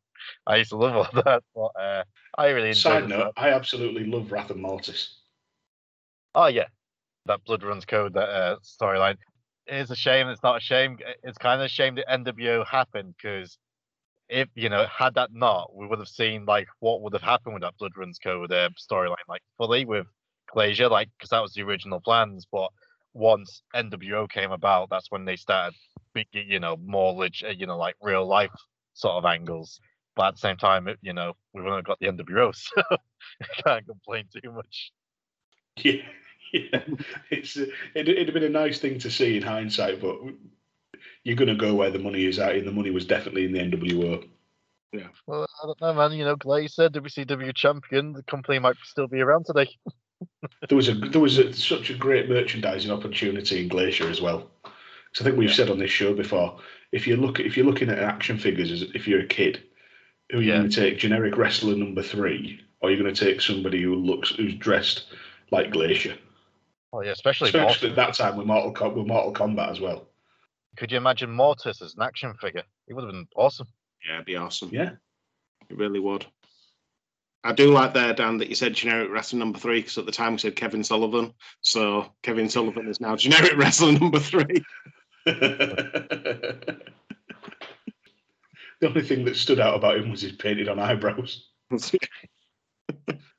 I 0.45 0.57
used 0.57 0.69
to 0.69 0.77
love 0.77 0.95
all 0.95 1.21
that. 1.23 1.43
But 1.55 1.71
uh, 1.81 2.03
I 2.37 2.49
really 2.49 2.69
enjoyed 2.69 2.83
Side 2.83 3.09
note: 3.09 3.33
I 3.35 3.49
absolutely 3.49 4.05
love 4.05 4.31
Wrath 4.31 4.51
and 4.51 4.61
Mortis. 4.61 5.15
Oh 6.35 6.45
yeah, 6.45 6.67
that 7.25 7.43
Blood 7.45 7.63
Runs 7.63 7.85
Cold 7.85 8.13
that 8.13 8.29
uh, 8.29 8.57
storyline. 8.63 9.17
It 9.67 9.75
is 9.75 9.91
a 9.91 9.95
shame. 9.95 10.27
It's 10.27 10.43
not 10.43 10.57
a 10.57 10.61
shame. 10.61 10.97
It's 11.23 11.37
kind 11.37 11.61
of 11.61 11.65
a 11.65 11.69
shame 11.69 11.95
that 11.95 12.09
NWO 12.09 12.65
happened 12.65 13.15
because 13.17 13.57
if 14.29 14.49
you 14.55 14.69
know 14.69 14.85
had 14.87 15.15
that 15.15 15.33
not, 15.33 15.75
we 15.75 15.87
would 15.87 15.99
have 15.99 16.07
seen 16.07 16.45
like 16.45 16.67
what 16.79 17.01
would 17.01 17.13
have 17.13 17.21
happened 17.21 17.53
with 17.55 17.63
that 17.63 17.77
Blood 17.77 17.93
Runs 17.97 18.19
Cold 18.19 18.51
uh, 18.51 18.69
storyline 18.79 19.15
like 19.27 19.41
fully 19.57 19.85
with 19.85 20.07
Glacier, 20.51 20.89
like 20.89 21.09
because 21.17 21.29
that 21.29 21.41
was 21.41 21.53
the 21.53 21.63
original 21.63 22.01
plans. 22.01 22.45
But 22.51 22.69
once 23.13 23.63
NWO 23.75 24.29
came 24.29 24.51
about, 24.51 24.89
that's 24.89 25.11
when 25.11 25.25
they 25.25 25.35
started, 25.35 25.75
you 26.31 26.59
know, 26.59 26.77
more 26.77 27.13
legit, 27.13 27.57
you 27.59 27.67
know, 27.67 27.77
like 27.77 27.95
real 28.01 28.25
life 28.25 28.51
sort 28.93 29.15
of 29.15 29.25
angles. 29.25 29.79
But 30.15 30.27
at 30.27 30.33
the 30.35 30.39
same 30.39 30.57
time, 30.57 30.87
it, 30.87 30.99
you 31.01 31.13
know, 31.13 31.33
we've 31.53 31.65
only 31.65 31.81
got 31.83 31.99
the 31.99 32.07
NWO, 32.07 32.51
so 32.55 32.81
I 32.91 33.61
can't 33.63 33.85
complain 33.87 34.25
too 34.31 34.51
much. 34.51 34.91
Yeah, 35.77 36.01
yeah. 36.53 36.81
It's 37.29 37.57
it, 37.57 37.69
it'd 37.95 38.27
have 38.27 38.33
been 38.33 38.43
a 38.43 38.49
nice 38.49 38.79
thing 38.79 38.99
to 38.99 39.11
see 39.11 39.37
in 39.37 39.43
hindsight, 39.43 39.99
but 40.01 40.17
you're 41.23 41.35
going 41.35 41.49
to 41.49 41.55
go 41.55 41.73
where 41.75 41.91
the 41.91 41.99
money 41.99 42.25
is 42.25 42.39
at, 42.39 42.55
and 42.55 42.67
the 42.67 42.71
money 42.71 42.91
was 42.91 43.05
definitely 43.05 43.45
in 43.45 43.51
the 43.53 43.59
NWO. 43.59 44.27
Yeah. 44.91 45.07
Well, 45.25 45.47
I 45.63 45.65
don't 45.65 45.81
know, 45.81 45.93
man. 45.93 46.13
You 46.17 46.25
know, 46.25 46.35
Glacier, 46.35 46.89
WCW 46.89 47.55
champion, 47.55 48.13
the 48.13 48.23
company 48.23 48.59
might 48.59 48.75
still 48.83 49.07
be 49.07 49.21
around 49.21 49.45
today. 49.45 49.69
There 50.69 50.77
was 50.77 50.87
a 50.87 50.93
there 50.93 51.19
was 51.19 51.37
a, 51.37 51.51
such 51.51 51.89
a 51.89 51.93
great 51.97 52.29
merchandising 52.29 52.89
opportunity 52.91 53.61
in 53.61 53.67
Glacier 53.67 54.09
as 54.09 54.21
well. 54.21 54.49
So 55.13 55.21
I 55.21 55.23
think 55.25 55.37
we've 55.37 55.53
said 55.53 55.69
on 55.69 55.79
this 55.79 55.91
show 55.91 56.13
before, 56.13 56.59
if 56.93 57.05
you 57.07 57.17
look 57.17 57.41
if 57.41 57.57
you're 57.57 57.65
looking 57.65 57.89
at 57.89 57.99
action 57.99 58.37
figures 58.37 58.71
as 58.71 58.83
if 58.95 59.05
you're 59.05 59.19
a 59.19 59.25
kid, 59.27 59.63
who 60.31 60.37
are 60.37 60.41
you 60.41 60.51
Yeah. 60.51 60.59
going 60.59 60.69
to 60.69 60.75
take? 60.81 60.97
Generic 60.97 61.35
wrestler 61.37 61.75
number 61.75 62.01
three, 62.01 62.61
or 62.79 62.89
you're 62.89 63.01
going 63.01 63.13
to 63.13 63.25
take 63.25 63.41
somebody 63.41 63.81
who 63.81 63.95
looks 63.95 64.29
who's 64.29 64.55
dressed 64.55 65.07
like 65.51 65.71
Glacier? 65.71 66.15
Oh 66.93 67.01
yeah, 67.01 67.11
especially, 67.11 67.49
Especially 67.49 67.89
at 67.89 67.95
that 67.95 68.13
time 68.13 68.37
with 68.37 68.45
Mortal 68.45 68.71
Com- 68.71 68.95
with 68.95 69.07
Mortal 69.07 69.33
Kombat 69.33 69.71
as 69.71 69.81
well. 69.81 70.07
Could 70.77 70.91
you 70.91 70.97
imagine 70.97 71.31
Mortis 71.31 71.81
as 71.81 71.95
an 71.95 72.03
action 72.03 72.35
figure? 72.39 72.61
It 72.87 72.93
would 72.93 73.03
have 73.03 73.11
been 73.11 73.27
awesome. 73.35 73.67
Yeah, 74.07 74.15
it'd 74.15 74.25
be 74.25 74.35
awesome. 74.35 74.69
Yeah. 74.71 74.91
It 75.69 75.77
really 75.77 75.99
would. 75.99 76.25
I 77.43 77.51
do 77.51 77.71
like 77.71 77.93
there, 77.93 78.13
Dan, 78.13 78.37
that 78.37 78.47
you 78.47 78.55
said 78.55 78.73
generic 78.75 79.09
wrestler 79.11 79.39
number 79.39 79.57
three 79.59 79.79
because 79.79 79.97
at 79.97 80.05
the 80.05 80.11
time 80.11 80.33
we 80.33 80.37
said 80.37 80.55
Kevin 80.55 80.83
Sullivan. 80.83 81.33
So 81.61 82.13
Kevin 82.21 82.47
Sullivan 82.47 82.87
is 82.87 83.01
now 83.01 83.15
generic 83.15 83.53
wrestler 83.57 83.91
number 83.93 84.19
three. 84.19 84.63
the 85.25 86.77
only 88.83 89.01
thing 89.01 89.25
that 89.25 89.35
stood 89.35 89.59
out 89.59 89.75
about 89.75 89.97
him 89.97 90.11
was 90.11 90.21
his 90.21 90.33
painted 90.33 90.69
on 90.69 90.79
eyebrows. 90.79 91.49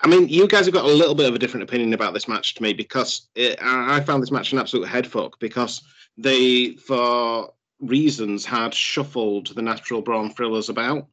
I 0.00 0.06
mean, 0.06 0.28
you 0.28 0.46
guys 0.46 0.66
have 0.66 0.74
got 0.74 0.84
a 0.84 0.88
little 0.88 1.14
bit 1.14 1.28
of 1.28 1.34
a 1.34 1.38
different 1.38 1.64
opinion 1.64 1.92
about 1.92 2.14
this 2.14 2.28
match 2.28 2.54
to 2.54 2.62
me 2.62 2.72
because 2.72 3.28
it, 3.34 3.58
I 3.60 4.00
found 4.00 4.22
this 4.22 4.30
match 4.30 4.52
an 4.52 4.58
absolute 4.58 4.86
headfuck 4.86 5.32
because 5.40 5.82
they, 6.16 6.72
for 6.76 7.52
reasons, 7.80 8.44
had 8.44 8.72
shuffled 8.72 9.54
the 9.54 9.62
natural 9.62 10.02
born 10.02 10.30
thrillers 10.30 10.68
about. 10.68 11.06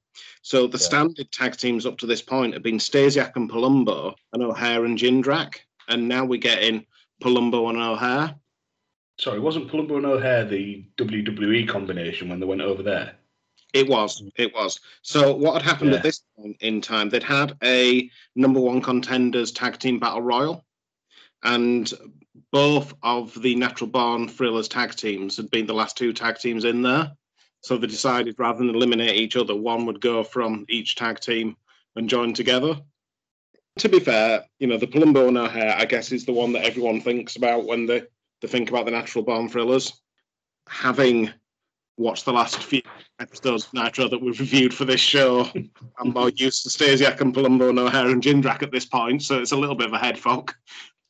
So 0.44 0.68
the 0.68 0.78
standard 0.78 1.32
tag 1.32 1.57
teams 1.57 1.86
up 1.86 1.98
to 1.98 2.06
this 2.06 2.22
point 2.22 2.53
have 2.53 2.64
been 2.64 2.78
Stasiak 2.78 3.36
and 3.36 3.49
Palumbo 3.49 4.14
and 4.32 4.44
O'Haire 4.44 4.86
and 4.86 4.98
Jindrak, 4.98 5.56
and 5.88 6.07
now 6.07 6.24
we're 6.24 6.40
getting 6.40 6.86
Palumbo 7.22 7.70
and 7.70 7.80
O'Haire. 7.80 8.36
Sorry, 9.20 9.40
wasn't 9.40 9.70
Palumbo 9.70 9.98
and 9.98 10.06
O'Haire 10.06 10.45
the 10.45 10.86
WWE 10.98 11.68
combination 11.68 12.30
when 12.30 12.40
they 12.40 12.45
went 12.45 12.62
over 12.62 12.84
there? 12.84 13.16
It 13.76 13.89
was. 13.89 14.23
It 14.38 14.56
was. 14.56 14.80
So 15.02 15.35
what 15.35 15.56
had 15.56 15.69
happened 15.69 15.91
Yeah. 15.91 15.97
at 15.97 16.03
this 16.03 16.22
point 16.38 16.56
in 16.61 16.80
time? 16.80 17.10
They'd 17.10 17.22
had 17.22 17.57
a 17.61 18.10
number 18.34 18.61
one 18.61 18.81
contenders 18.81 19.52
tag 19.52 19.77
team 19.80 19.99
battle 19.99 20.22
royal, 20.22 20.65
and 21.43 21.91
both 22.53 22.93
of 23.03 23.39
the 23.41 23.53
Natural 23.56 23.89
Born 23.89 24.30
Thrillers 24.30 24.69
tag 24.69 24.95
teams 24.95 25.35
had 25.35 25.52
been 25.52 25.68
the 25.68 25.73
last 25.73 25.97
two 25.97 26.14
tag 26.14 26.39
teams 26.39 26.64
in 26.64 26.84
there. 26.84 27.11
So 27.60 27.76
they 27.76 27.88
decided 27.88 28.39
rather 28.39 28.60
than 28.60 28.73
eliminate 28.73 29.19
each 29.19 29.35
other, 29.35 29.53
one 29.53 29.85
would 29.88 29.99
go 29.99 30.23
from 30.23 30.65
each 30.69 30.95
tag 30.95 31.19
team 31.19 31.57
and 31.97 32.10
join 32.10 32.34
together. 32.34 32.80
To 33.80 33.89
be 33.89 33.99
fair, 33.99 34.45
you 34.57 34.68
know, 34.68 34.77
the 34.77 34.88
Palumbo 34.88 35.27
and 35.27 35.38
O'Haire, 35.38 35.76
I 35.77 35.84
guess, 35.84 36.14
is 36.14 36.26
the 36.26 36.31
one 36.31 36.53
that 36.53 36.64
everyone 36.64 37.02
thinks 37.02 37.35
about 37.35 37.65
when 37.65 37.88
they, 37.88 38.03
they 38.39 38.47
think 38.47 38.69
about 38.69 38.85
the 38.85 38.91
Natural 38.91 39.26
Born 39.26 39.49
Thrillers. 39.49 39.91
Having 40.69 41.34
watched 41.97 42.26
the 42.26 42.34
last 42.34 42.61
few 42.61 42.81
episodes 43.19 43.65
of 43.65 43.73
Nitro 43.73 44.07
that 44.07 44.22
we've 44.22 44.39
reviewed 44.39 44.73
for 44.73 44.85
this 44.85 44.99
show, 44.99 45.49
I'm 45.99 46.09
more 46.13 46.30
used 46.30 46.63
to 46.63 46.69
Stasiak 46.69 47.22
and 47.22 47.34
Palumbo 47.34 47.69
and 47.69 47.80
O'Haire 47.80 48.09
and 48.09 48.22
Jindrak 48.22 48.63
at 48.63 48.72
this 48.72 48.85
point, 48.85 49.23
so 49.23 49.39
it's 49.39 49.51
a 49.51 49.57
little 49.57 49.76
bit 49.76 49.88
of 49.88 49.93
a 49.93 49.99
head 49.99 50.17
fuck. 50.17 50.55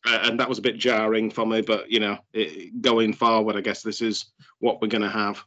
Uh, 0.08 0.20
and 0.24 0.40
that 0.40 0.48
was 0.48 0.60
a 0.60 0.62
bit 0.62 0.78
jarring 0.78 1.32
for 1.32 1.48
me, 1.48 1.62
but 1.62 1.90
you 1.90 2.00
know, 2.00 2.18
it, 2.34 2.82
going 2.82 3.12
forward, 3.12 3.56
I 3.56 3.62
guess 3.62 3.82
this 3.82 4.02
is 4.02 4.26
what 4.60 4.82
we're 4.82 4.88
going 4.88 5.02
to 5.02 5.10
have. 5.10 5.44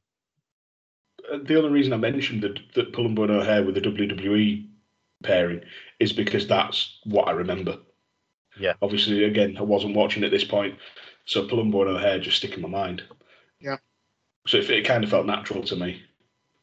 Uh, 1.32 1.38
The 1.44 1.56
only 1.56 1.70
reason 1.70 1.92
I 1.92 1.96
mentioned 1.96 2.42
that, 2.42 2.58
that 2.74 2.92
Palumbo 2.92 3.22
and 3.22 3.30
O'Haire 3.30 3.64
with 3.64 3.76
the 3.76 3.80
WWE 3.80 4.68
pairing 5.22 5.60
is 6.00 6.12
because 6.12 6.46
that's 6.46 6.98
what 7.04 7.28
I 7.28 7.32
remember. 7.32 7.78
Yeah. 8.58 8.72
Obviously, 8.82 9.24
again, 9.24 9.56
I 9.56 9.62
wasn't 9.62 9.94
watching 9.94 10.24
at 10.24 10.32
this 10.32 10.44
point, 10.44 10.76
so 11.24 11.46
Palumbo 11.46 11.82
and 11.82 11.96
O'Haire 11.96 12.18
just 12.18 12.38
stick 12.38 12.54
in 12.54 12.62
my 12.62 12.68
mind. 12.68 13.04
Yeah. 13.60 13.76
So 14.48 14.56
it, 14.56 14.70
it 14.70 14.86
kind 14.86 15.04
of 15.04 15.10
felt 15.10 15.26
natural 15.26 15.62
to 15.64 15.76
me. 15.76 16.02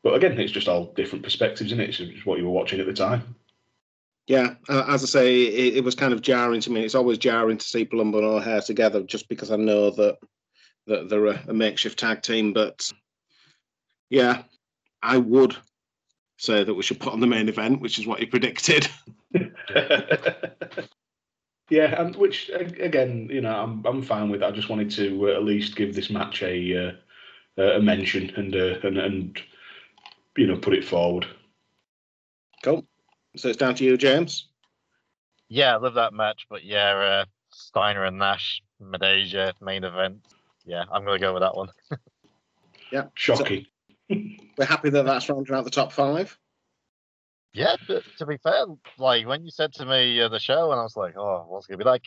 But 0.04 0.16
again, 0.16 0.40
it's 0.40 0.52
just 0.52 0.68
all 0.68 0.92
different 0.96 1.24
perspectives, 1.24 1.72
isn't 1.72 1.80
it? 1.80 2.00
It's 2.00 2.26
what 2.26 2.40
you 2.40 2.46
were 2.46 2.52
watching 2.52 2.80
at 2.80 2.88
the 2.88 2.94
time. 2.94 3.36
Yeah, 4.26 4.56
uh, 4.68 4.86
as 4.88 5.04
I 5.04 5.06
say, 5.06 5.44
it, 5.44 5.78
it 5.78 5.84
was 5.84 5.94
kind 5.94 6.12
of 6.12 6.22
jarring 6.22 6.62
to 6.62 6.72
me. 6.72 6.84
It's 6.84 6.96
always 6.96 7.20
jarring 7.20 7.60
to 7.60 7.66
see 7.66 7.86
Palumbo 7.86 8.18
and 8.18 8.26
O'Haire 8.26 8.62
together, 8.62 9.04
just 9.04 9.30
because 9.30 9.52
I 9.52 9.56
know 9.56 9.92
that 9.92 10.18
that 10.88 11.10
they're 11.10 11.28
a, 11.28 11.44
a 11.48 11.54
makeshift 11.54 12.00
tag 12.00 12.24
team. 12.24 12.54
But 12.54 12.92
yeah, 14.10 14.42
I 15.04 15.20
would 15.20 15.56
say 16.38 16.64
that 16.64 16.74
we 16.74 16.82
should 16.82 17.00
put 17.00 17.14
on 17.14 17.20
the 17.20 17.28
main 17.28 17.50
event, 17.50 17.82
which 17.82 18.00
is 18.00 18.08
what 18.08 18.20
you 18.20 18.26
predicted. 18.28 18.88
Yeah, 21.70 22.00
and 22.00 22.16
which 22.16 22.52
again, 22.54 23.28
you 23.32 23.42
know, 23.42 23.56
I'm 23.56 23.84
I'm 23.86 24.02
fine 24.04 24.30
with. 24.30 24.44
I 24.44 24.52
just 24.52 24.70
wanted 24.70 24.92
to 24.92 25.30
uh, 25.30 25.34
at 25.34 25.44
least 25.44 25.76
give 25.76 25.96
this 25.96 26.12
match 26.12 26.44
a 26.44 26.90
uh, 26.90 26.92
a 27.58 27.80
mention 27.80 28.32
and 28.36 28.56
uh, 28.56 28.80
and 28.84 28.98
and 28.98 29.42
you 30.38 30.48
know 30.48 30.58
put 30.58 30.74
it 30.74 30.86
forward. 30.86 31.26
Cool. 32.64 32.86
So 33.36 33.50
it's 33.50 33.58
down 33.58 33.76
to 33.76 33.84
you, 33.84 33.98
James. 33.98 34.48
Yeah, 35.48 35.74
I 35.74 35.78
love 35.78 35.94
that 35.96 36.14
match, 36.14 36.48
but 36.50 36.64
yeah, 36.64 36.92
uh, 36.92 37.26
Steiner 37.52 38.06
and 38.06 38.18
Nash, 38.18 38.62
Midajah, 38.82 39.54
main 39.62 39.84
event. 39.84 40.26
Yeah, 40.66 40.84
I'm 40.92 41.06
gonna 41.06 41.20
go 41.20 41.34
with 41.34 41.42
that 41.42 41.56
one. 41.56 41.70
Yeah, 42.92 43.06
shocking. 43.16 43.66
We're 44.10 44.66
happy 44.66 44.90
that 44.92 45.06
that's 45.06 45.28
rounding 45.28 45.56
out 45.56 45.66
the 45.66 45.72
top 45.72 45.92
five. 45.92 46.38
Yeah, 47.54 47.76
but 47.88 48.04
to 48.20 48.26
be 48.26 48.38
fair, 48.38 48.66
like 48.98 49.26
when 49.28 49.44
you 49.44 49.50
said 49.50 49.74
to 49.74 49.86
me 49.86 50.22
uh, 50.22 50.30
the 50.30 50.40
show, 50.40 50.72
and 50.72 50.80
I 50.80 50.84
was 50.84 50.96
like, 50.96 51.18
"Oh, 51.18 51.46
what's 51.48 51.68
it 51.68 51.72
gonna 51.72 51.84
be 51.84 51.90
like?" 51.90 52.04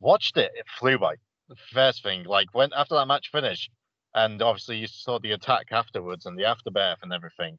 Watched 0.00 0.36
it; 0.36 0.52
it 0.54 0.66
flew 0.78 0.98
by. 0.98 1.14
The 1.48 1.56
first 1.72 2.02
thing, 2.02 2.24
like 2.24 2.48
when 2.52 2.72
after 2.76 2.94
that 2.96 3.06
match 3.06 3.30
finished, 3.32 3.70
and 4.18 4.42
obviously 4.42 4.76
you 4.76 4.88
saw 4.88 5.18
the 5.18 5.32
attack 5.32 5.68
afterwards 5.70 6.26
and 6.26 6.36
the 6.36 6.44
afterbirth 6.44 6.98
and 7.02 7.12
everything, 7.12 7.56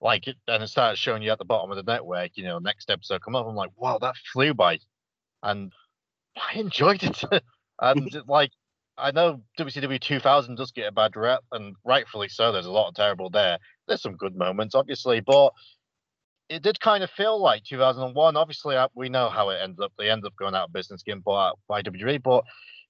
like 0.00 0.28
it, 0.28 0.36
and 0.46 0.62
it 0.62 0.68
started 0.68 0.96
showing 0.96 1.22
you 1.22 1.32
at 1.32 1.38
the 1.38 1.44
bottom 1.44 1.70
of 1.70 1.76
the 1.76 1.90
network. 1.90 2.30
You 2.36 2.44
know, 2.44 2.58
next 2.58 2.88
episode 2.88 3.20
come 3.22 3.34
up. 3.34 3.46
I'm 3.46 3.56
like, 3.56 3.72
"Wow, 3.76 3.98
that 3.98 4.14
flew 4.32 4.54
by," 4.54 4.78
and 5.42 5.72
I 6.36 6.58
enjoyed 6.58 7.02
it. 7.02 7.22
and 7.80 8.22
like, 8.28 8.52
I 8.96 9.10
know 9.10 9.42
WCW 9.58 10.00
2000 10.00 10.54
does 10.54 10.70
get 10.70 10.86
a 10.86 10.92
bad 10.92 11.16
rep, 11.16 11.42
and 11.50 11.74
rightfully 11.84 12.28
so. 12.28 12.52
There's 12.52 12.66
a 12.66 12.70
lot 12.70 12.88
of 12.88 12.94
terrible 12.94 13.28
there. 13.28 13.58
There's 13.88 14.02
some 14.02 14.16
good 14.16 14.36
moments, 14.36 14.76
obviously, 14.76 15.20
but 15.20 15.52
it 16.48 16.62
did 16.62 16.80
kind 16.80 17.02
of 17.02 17.10
feel 17.10 17.42
like 17.42 17.64
2001. 17.64 18.36
Obviously, 18.36 18.76
uh, 18.76 18.88
we 18.94 19.08
know 19.08 19.28
how 19.28 19.50
it 19.50 19.58
ended 19.60 19.80
up. 19.80 19.92
They 19.98 20.10
ended 20.10 20.26
up 20.26 20.36
going 20.36 20.54
out 20.54 20.68
of 20.68 20.72
business, 20.72 21.02
getting 21.02 21.22
bought 21.22 21.48
out 21.48 21.58
by 21.68 21.82
WWE, 21.82 22.22
but 22.22 22.44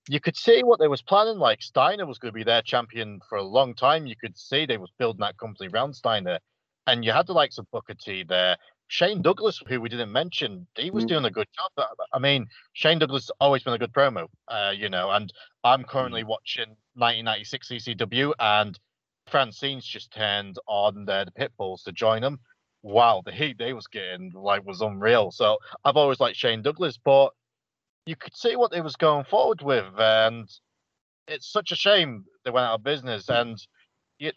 you 0.08 0.20
could 0.20 0.36
see 0.36 0.62
what 0.62 0.78
they 0.78 0.88
was 0.88 1.02
planning. 1.02 1.38
Like 1.38 1.62
Steiner 1.62 2.06
was 2.06 2.18
going 2.18 2.32
to 2.32 2.36
be 2.38 2.44
their 2.44 2.62
champion 2.62 3.20
for 3.28 3.36
a 3.38 3.42
long 3.42 3.74
time. 3.74 4.06
You 4.06 4.16
could 4.16 4.36
see 4.36 4.66
they 4.66 4.78
was 4.78 4.90
building 4.98 5.20
that 5.20 5.36
company 5.38 5.68
around 5.68 5.94
Steiner, 5.94 6.38
and 6.86 7.04
you 7.04 7.12
had 7.12 7.26
the 7.26 7.32
likes 7.34 7.58
of 7.58 7.70
Booker 7.70 7.94
T 7.94 8.24
there. 8.24 8.56
Shane 8.90 9.20
Douglas, 9.20 9.62
who 9.68 9.82
we 9.82 9.90
didn't 9.90 10.10
mention, 10.12 10.66
he 10.74 10.90
was 10.90 11.04
Mm. 11.04 11.08
doing 11.08 11.24
a 11.26 11.30
good 11.30 11.46
job. 11.54 11.86
I 12.14 12.18
mean, 12.18 12.46
Shane 12.72 12.98
Douglas 12.98 13.24
has 13.24 13.30
always 13.38 13.62
been 13.62 13.74
a 13.74 13.78
good 13.78 13.92
promo, 13.92 14.28
uh, 14.48 14.72
you 14.74 14.88
know. 14.88 15.10
And 15.10 15.30
I'm 15.62 15.84
currently 15.84 16.24
watching 16.24 16.74
1996 16.94 17.68
ECW, 17.70 18.32
and 18.38 18.78
Francine's 19.26 19.84
just 19.84 20.10
turned 20.10 20.58
on 20.66 21.04
the, 21.04 21.26
the 21.26 21.32
Pitbulls 21.32 21.84
to 21.84 21.92
join 21.92 22.22
them. 22.22 22.40
Wow, 22.82 23.20
the 23.26 23.32
heat 23.32 23.58
they 23.58 23.74
was 23.74 23.86
getting 23.88 24.32
like 24.32 24.64
was 24.64 24.80
unreal. 24.80 25.30
So 25.32 25.58
I've 25.84 25.96
always 25.98 26.20
liked 26.20 26.38
Shane 26.38 26.62
Douglas, 26.62 26.96
but 26.96 27.34
you 28.08 28.16
could 28.16 28.34
see 28.34 28.56
what 28.56 28.70
they 28.70 28.80
was 28.80 28.96
going 28.96 29.24
forward 29.24 29.60
with, 29.60 29.84
and 29.98 30.48
it's 31.26 31.52
such 31.52 31.72
a 31.72 31.76
shame 31.76 32.24
they 32.42 32.50
went 32.50 32.66
out 32.66 32.76
of 32.76 32.82
business. 32.82 33.26
Mm. 33.26 33.40
And 33.40 33.66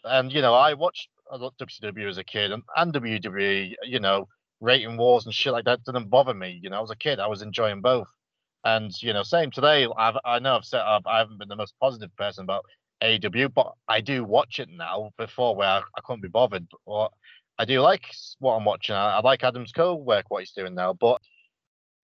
and 0.04 0.32
you 0.32 0.42
know, 0.42 0.54
I 0.54 0.74
watched 0.74 1.08
I 1.32 1.36
loved 1.36 1.58
WCW 1.58 2.08
as 2.08 2.18
a 2.18 2.24
kid 2.24 2.52
and, 2.52 2.62
and 2.76 2.92
WWE, 2.92 3.72
you 3.84 3.98
know, 3.98 4.28
rating 4.60 4.98
wars 4.98 5.24
and 5.24 5.34
shit 5.34 5.54
like 5.54 5.64
that 5.64 5.84
didn't 5.84 6.10
bother 6.10 6.34
me. 6.34 6.60
You 6.62 6.68
know, 6.68 6.76
I 6.76 6.80
was 6.80 6.90
a 6.90 6.96
kid, 6.96 7.18
I 7.18 7.28
was 7.28 7.40
enjoying 7.40 7.80
both. 7.80 8.08
And 8.64 8.92
you 9.02 9.14
know, 9.14 9.22
same 9.22 9.50
today. 9.50 9.88
I've, 9.96 10.18
I 10.24 10.38
know 10.38 10.56
I've 10.56 10.66
said 10.66 10.82
I've, 10.82 11.06
I 11.06 11.18
haven't 11.18 11.38
been 11.38 11.48
the 11.48 11.56
most 11.56 11.74
positive 11.80 12.14
person 12.16 12.44
about 12.44 12.66
AW, 13.02 13.48
but 13.48 13.72
I 13.88 14.02
do 14.02 14.22
watch 14.22 14.60
it 14.60 14.68
now. 14.70 15.10
Before 15.16 15.56
where 15.56 15.68
I, 15.68 15.78
I 15.78 16.00
couldn't 16.04 16.22
be 16.22 16.28
bothered, 16.28 16.66
but 16.86 17.08
I 17.58 17.64
do 17.64 17.80
like 17.80 18.04
what 18.38 18.54
I'm 18.54 18.66
watching. 18.66 18.94
I, 18.94 19.16
I 19.16 19.20
like 19.20 19.42
Adam 19.42 19.64
Cole's 19.74 20.04
work, 20.04 20.26
what 20.28 20.40
he's 20.40 20.52
doing 20.52 20.74
now. 20.74 20.92
But 20.92 21.22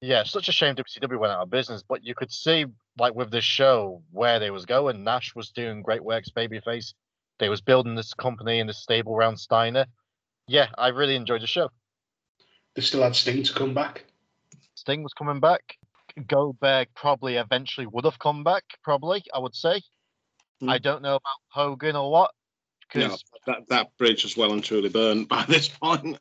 yeah, 0.00 0.22
such 0.24 0.48
a 0.48 0.52
shame 0.52 0.74
WCW 0.76 1.18
went 1.18 1.32
out 1.32 1.42
of 1.42 1.50
business. 1.50 1.82
But 1.86 2.04
you 2.04 2.14
could 2.14 2.32
see, 2.32 2.66
like 2.98 3.14
with 3.14 3.30
this 3.30 3.44
show, 3.44 4.02
where 4.12 4.38
they 4.38 4.50
was 4.50 4.64
going. 4.66 5.04
Nash 5.04 5.34
was 5.34 5.50
doing 5.50 5.82
great 5.82 6.04
works, 6.04 6.30
babyface. 6.30 6.94
They 7.38 7.48
was 7.48 7.60
building 7.60 7.94
this 7.94 8.14
company 8.14 8.60
and 8.60 8.68
this 8.68 8.78
stable 8.78 9.14
around 9.14 9.38
Steiner. 9.38 9.86
Yeah, 10.46 10.68
I 10.76 10.88
really 10.88 11.14
enjoyed 11.16 11.42
the 11.42 11.46
show. 11.46 11.70
They 12.74 12.82
still 12.82 13.02
had 13.02 13.16
Sting 13.16 13.42
to 13.42 13.52
come 13.52 13.74
back. 13.74 14.04
Sting 14.74 15.02
was 15.02 15.12
coming 15.12 15.40
back. 15.40 15.76
Goldberg 16.26 16.88
probably 16.94 17.36
eventually 17.36 17.86
would 17.86 18.04
have 18.04 18.18
come 18.18 18.44
back. 18.44 18.64
Probably, 18.82 19.24
I 19.34 19.38
would 19.38 19.54
say. 19.54 19.82
Hmm. 20.60 20.70
I 20.70 20.78
don't 20.78 21.02
know 21.02 21.16
about 21.16 21.36
Hogan 21.48 21.96
or 21.96 22.10
what. 22.10 22.30
No, 22.94 23.02
Because 23.04 23.24
that, 23.46 23.68
that 23.68 23.96
bridge 23.98 24.24
was 24.24 24.36
well 24.36 24.52
and 24.52 24.64
truly 24.64 24.88
burned 24.88 25.28
by 25.28 25.44
this 25.48 25.68
point. 25.68 26.18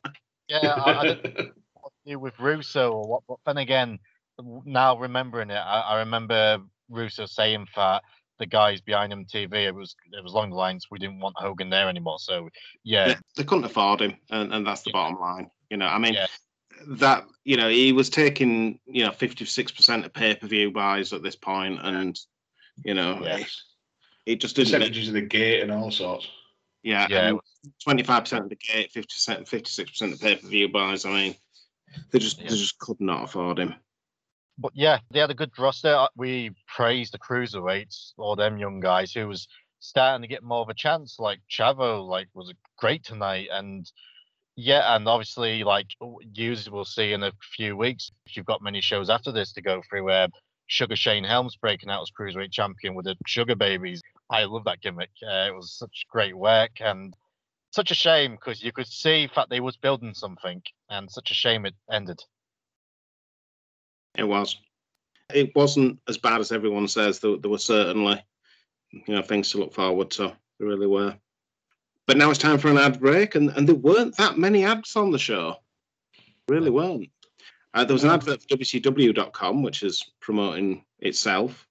yeah, 0.48 0.74
I, 0.74 1.08
I 1.08 1.50
don't 2.08 2.14
know 2.14 2.20
what 2.20 2.34
to 2.34 2.38
do 2.38 2.44
with 2.44 2.56
Russo 2.56 2.92
or 2.92 3.08
what. 3.08 3.22
But 3.28 3.38
then 3.46 3.58
again, 3.58 3.98
now 4.64 4.96
remembering 4.96 5.50
it, 5.50 5.54
I, 5.54 5.80
I 5.80 5.98
remember 5.98 6.58
Russo 6.88 7.26
saying 7.26 7.66
that 7.76 8.02
the 8.38 8.46
guys 8.46 8.80
behind 8.80 9.12
him 9.12 9.24
TV, 9.24 9.66
it 9.66 9.74
was 9.74 9.96
it 10.12 10.22
was 10.22 10.32
along 10.32 10.50
the 10.50 10.56
lines 10.56 10.86
we 10.90 10.98
didn't 10.98 11.20
want 11.20 11.36
Hogan 11.38 11.70
there 11.70 11.88
anymore. 11.88 12.18
So 12.18 12.48
yeah, 12.84 13.08
they, 13.08 13.16
they 13.36 13.44
couldn't 13.44 13.64
afford 13.64 14.00
him, 14.00 14.16
and, 14.30 14.52
and 14.52 14.66
that's 14.66 14.82
the 14.82 14.92
bottom 14.92 15.18
line. 15.18 15.50
You 15.70 15.76
know, 15.76 15.86
I 15.86 15.98
mean, 15.98 16.16
that 16.86 17.24
you 17.44 17.56
know 17.56 17.68
he 17.68 17.92
was 17.92 18.10
taking 18.10 18.78
you 18.86 19.04
know 19.04 19.12
fifty 19.12 19.44
six 19.44 19.72
percent 19.72 20.06
of 20.06 20.12
pay 20.12 20.34
per 20.34 20.46
view 20.46 20.70
buys 20.70 21.12
at 21.12 21.22
this 21.22 21.36
point, 21.36 21.80
and 21.82 22.18
you 22.84 22.94
know 22.94 23.20
it, 23.24 23.46
it 24.26 24.40
just 24.40 24.56
didn't. 24.56 24.72
Percentages 24.72 25.08
of 25.08 25.14
the 25.14 25.22
gate 25.22 25.62
and 25.62 25.72
all 25.72 25.90
sorts. 25.90 26.28
Yeah, 26.84 27.08
Yeah, 27.10 27.32
twenty 27.82 28.04
five 28.04 28.22
percent 28.22 28.44
of 28.44 28.50
the 28.50 28.56
gate, 28.56 28.92
fifty 28.92 29.12
percent, 29.12 29.48
56 29.48 29.90
percent 29.90 30.12
of 30.12 30.20
pay 30.20 30.36
per 30.36 30.46
view 30.46 30.68
buys. 30.68 31.04
I 31.04 31.10
mean, 31.10 31.34
they 32.10 32.18
just 32.18 32.38
they 32.38 32.46
just 32.46 32.78
could 32.78 33.00
not 33.00 33.24
afford 33.24 33.58
him. 33.58 33.74
but 34.58 34.72
yeah, 34.74 34.98
they 35.10 35.20
had 35.20 35.30
a 35.30 35.34
good 35.34 35.56
roster. 35.58 35.94
Uh, 35.94 36.08
We 36.16 36.50
praised 36.66 37.12
the 37.12 37.18
cruiserweights 37.18 38.12
or 38.16 38.36
them 38.36 38.58
young 38.58 38.80
guys 38.80 39.12
who 39.12 39.28
was 39.28 39.46
starting 39.80 40.22
to 40.22 40.28
get 40.28 40.42
more 40.42 40.60
of 40.62 40.68
a 40.68 40.74
chance. 40.74 41.16
Like 41.18 41.40
Chavo, 41.50 42.06
like 42.06 42.28
was 42.34 42.52
great 42.78 43.04
tonight, 43.04 43.48
and 43.52 43.90
yeah, 44.56 44.96
and 44.96 45.06
obviously 45.08 45.62
like 45.64 45.86
users 46.34 46.70
we'll 46.70 46.84
see 46.84 47.12
in 47.12 47.22
a 47.22 47.32
few 47.56 47.76
weeks. 47.76 48.10
If 48.26 48.36
you've 48.36 48.46
got 48.46 48.62
many 48.62 48.80
shows 48.80 49.08
after 49.10 49.30
this 49.32 49.52
to 49.52 49.62
go 49.62 49.82
through, 49.88 50.04
where 50.04 50.28
Sugar 50.66 50.96
Shane 50.96 51.24
Helms 51.24 51.56
breaking 51.56 51.90
out 51.90 52.02
as 52.02 52.10
cruiserweight 52.10 52.52
champion 52.52 52.94
with 52.94 53.06
the 53.06 53.16
Sugar 53.26 53.54
Babies. 53.54 54.02
I 54.30 54.44
love 54.44 54.64
that 54.64 54.82
gimmick. 54.82 55.10
Uh, 55.22 55.46
it 55.48 55.54
was 55.54 55.72
such 55.72 56.04
great 56.10 56.36
work 56.36 56.72
and 56.80 57.14
such 57.70 57.90
a 57.90 57.94
shame 57.94 58.32
because 58.32 58.62
you 58.62 58.72
could 58.72 58.86
see 58.86 59.28
that 59.36 59.50
they 59.50 59.60
was 59.60 59.76
building 59.76 60.14
something, 60.14 60.62
and 60.90 61.10
such 61.10 61.30
a 61.30 61.34
shame 61.34 61.66
it 61.66 61.74
ended. 61.90 62.20
It 64.16 64.24
was. 64.24 64.56
It 65.32 65.54
wasn't 65.54 66.00
as 66.08 66.18
bad 66.18 66.40
as 66.40 66.52
everyone 66.52 66.88
says. 66.88 67.18
There, 67.18 67.36
there 67.36 67.50
were 67.50 67.58
certainly, 67.58 68.24
you 68.90 69.14
know, 69.14 69.22
things 69.22 69.50
to 69.50 69.58
look 69.58 69.74
forward 69.74 70.10
to. 70.12 70.34
There 70.58 70.68
really 70.68 70.86
were. 70.86 71.16
But 72.06 72.16
now 72.16 72.30
it's 72.30 72.38
time 72.38 72.58
for 72.58 72.68
an 72.68 72.78
ad 72.78 73.00
break, 73.00 73.34
and, 73.34 73.50
and 73.50 73.68
there 73.68 73.74
weren't 73.74 74.16
that 74.16 74.38
many 74.38 74.64
ads 74.64 74.96
on 74.96 75.10
the 75.10 75.18
show. 75.18 75.56
Really 76.48 76.70
weren't. 76.70 77.10
Uh, 77.74 77.84
there 77.84 77.92
was 77.92 78.04
an 78.04 78.10
advert 78.10 78.40
for 78.40 78.56
WCW.com, 78.56 79.62
which 79.62 79.82
is 79.82 80.02
promoting 80.20 80.84
itself. 81.00 81.67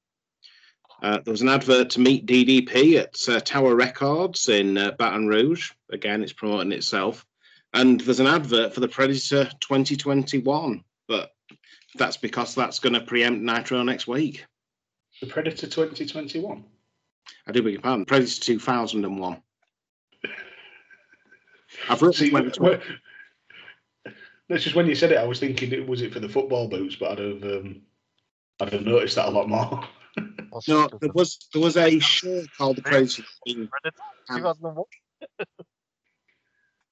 Uh, 1.01 1.19
there 1.23 1.31
was 1.31 1.41
an 1.41 1.49
advert 1.49 1.91
to 1.91 1.99
meet 1.99 2.25
DDP 2.25 2.99
at 2.99 3.29
uh, 3.29 3.39
Tower 3.39 3.75
Records 3.75 4.49
in 4.49 4.77
uh, 4.77 4.91
Baton 4.97 5.27
Rouge. 5.27 5.71
Again, 5.91 6.23
it's 6.23 6.33
promoting 6.33 6.71
itself. 6.71 7.25
And 7.73 8.01
there's 8.01 8.19
an 8.19 8.27
advert 8.27 8.73
for 8.73 8.79
the 8.79 8.87
Predator 8.87 9.45
2021, 9.59 10.83
but 11.07 11.31
that's 11.95 12.17
because 12.17 12.55
that's 12.55 12.79
going 12.79 12.93
to 12.93 13.01
preempt 13.01 13.43
Nitro 13.43 13.83
next 13.83 14.07
week. 14.07 14.45
The 15.21 15.27
Predator 15.27 15.67
2021. 15.67 16.63
I 17.45 17.51
do 17.51 17.61
beg 17.61 17.73
your 17.73 17.81
pardon. 17.81 18.05
Predator 18.05 18.41
2001. 18.41 19.41
I've 21.89 22.01
written 22.01 22.13
See, 22.27 22.31
when- 22.31 22.51
well, 22.59 22.79
that's 24.49 24.63
just 24.63 24.75
when 24.75 24.87
you 24.87 24.95
said 24.95 25.11
it. 25.11 25.17
I 25.17 25.25
was 25.25 25.39
thinking, 25.39 25.71
it 25.73 25.85
was 25.87 26.01
it 26.01 26.13
for 26.13 26.19
the 26.19 26.29
football 26.29 26.67
boots? 26.69 26.95
But 26.95 27.11
I'd 27.11 27.19
have, 27.19 27.43
um, 27.43 27.81
I'd 28.61 28.73
have 28.73 28.85
noticed 28.85 29.15
that 29.15 29.27
a 29.27 29.31
lot 29.31 29.49
more. 29.49 29.83
No, 30.68 30.89
there 31.02 31.11
was 31.14 31.38
there 31.53 31.61
was 31.61 31.77
a 31.77 31.99
show 31.99 32.44
called 32.57 32.77
the 32.77 32.81
Predator. 32.81 33.23
Um, 33.49 33.69
2001. 34.30 34.85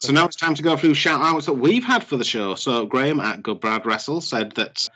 So 0.02 0.12
now 0.12 0.26
it's 0.26 0.36
time 0.36 0.54
to 0.56 0.62
go 0.62 0.78
through 0.78 0.94
shout 0.94 1.22
outs 1.22 1.46
that 1.46 1.54
we've 1.54 1.84
had 1.84 2.04
for 2.04 2.18
the 2.18 2.24
show. 2.24 2.56
So 2.56 2.86
Graham 2.86 3.20
at 3.20 3.42
Good 3.42 3.60
Brad 3.60 3.86
Wrestle 3.86 4.22
said 4.22 4.52
that 4.52 4.88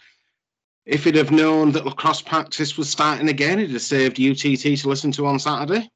if 0.86 1.04
he'd 1.04 1.16
have 1.16 1.32
known 1.32 1.72
that 1.72 1.86
lacrosse 1.86 2.22
practice 2.22 2.78
was 2.78 2.90
starting 2.90 3.30
again, 3.30 3.60
he'd 3.60 3.72
have 3.72 3.82
saved 3.82 4.20
UTT 4.20 4.78
to 4.80 4.90
listen 4.90 5.12
to 5.14 5.26
on 5.26 5.40
Saturday. 5.40 5.90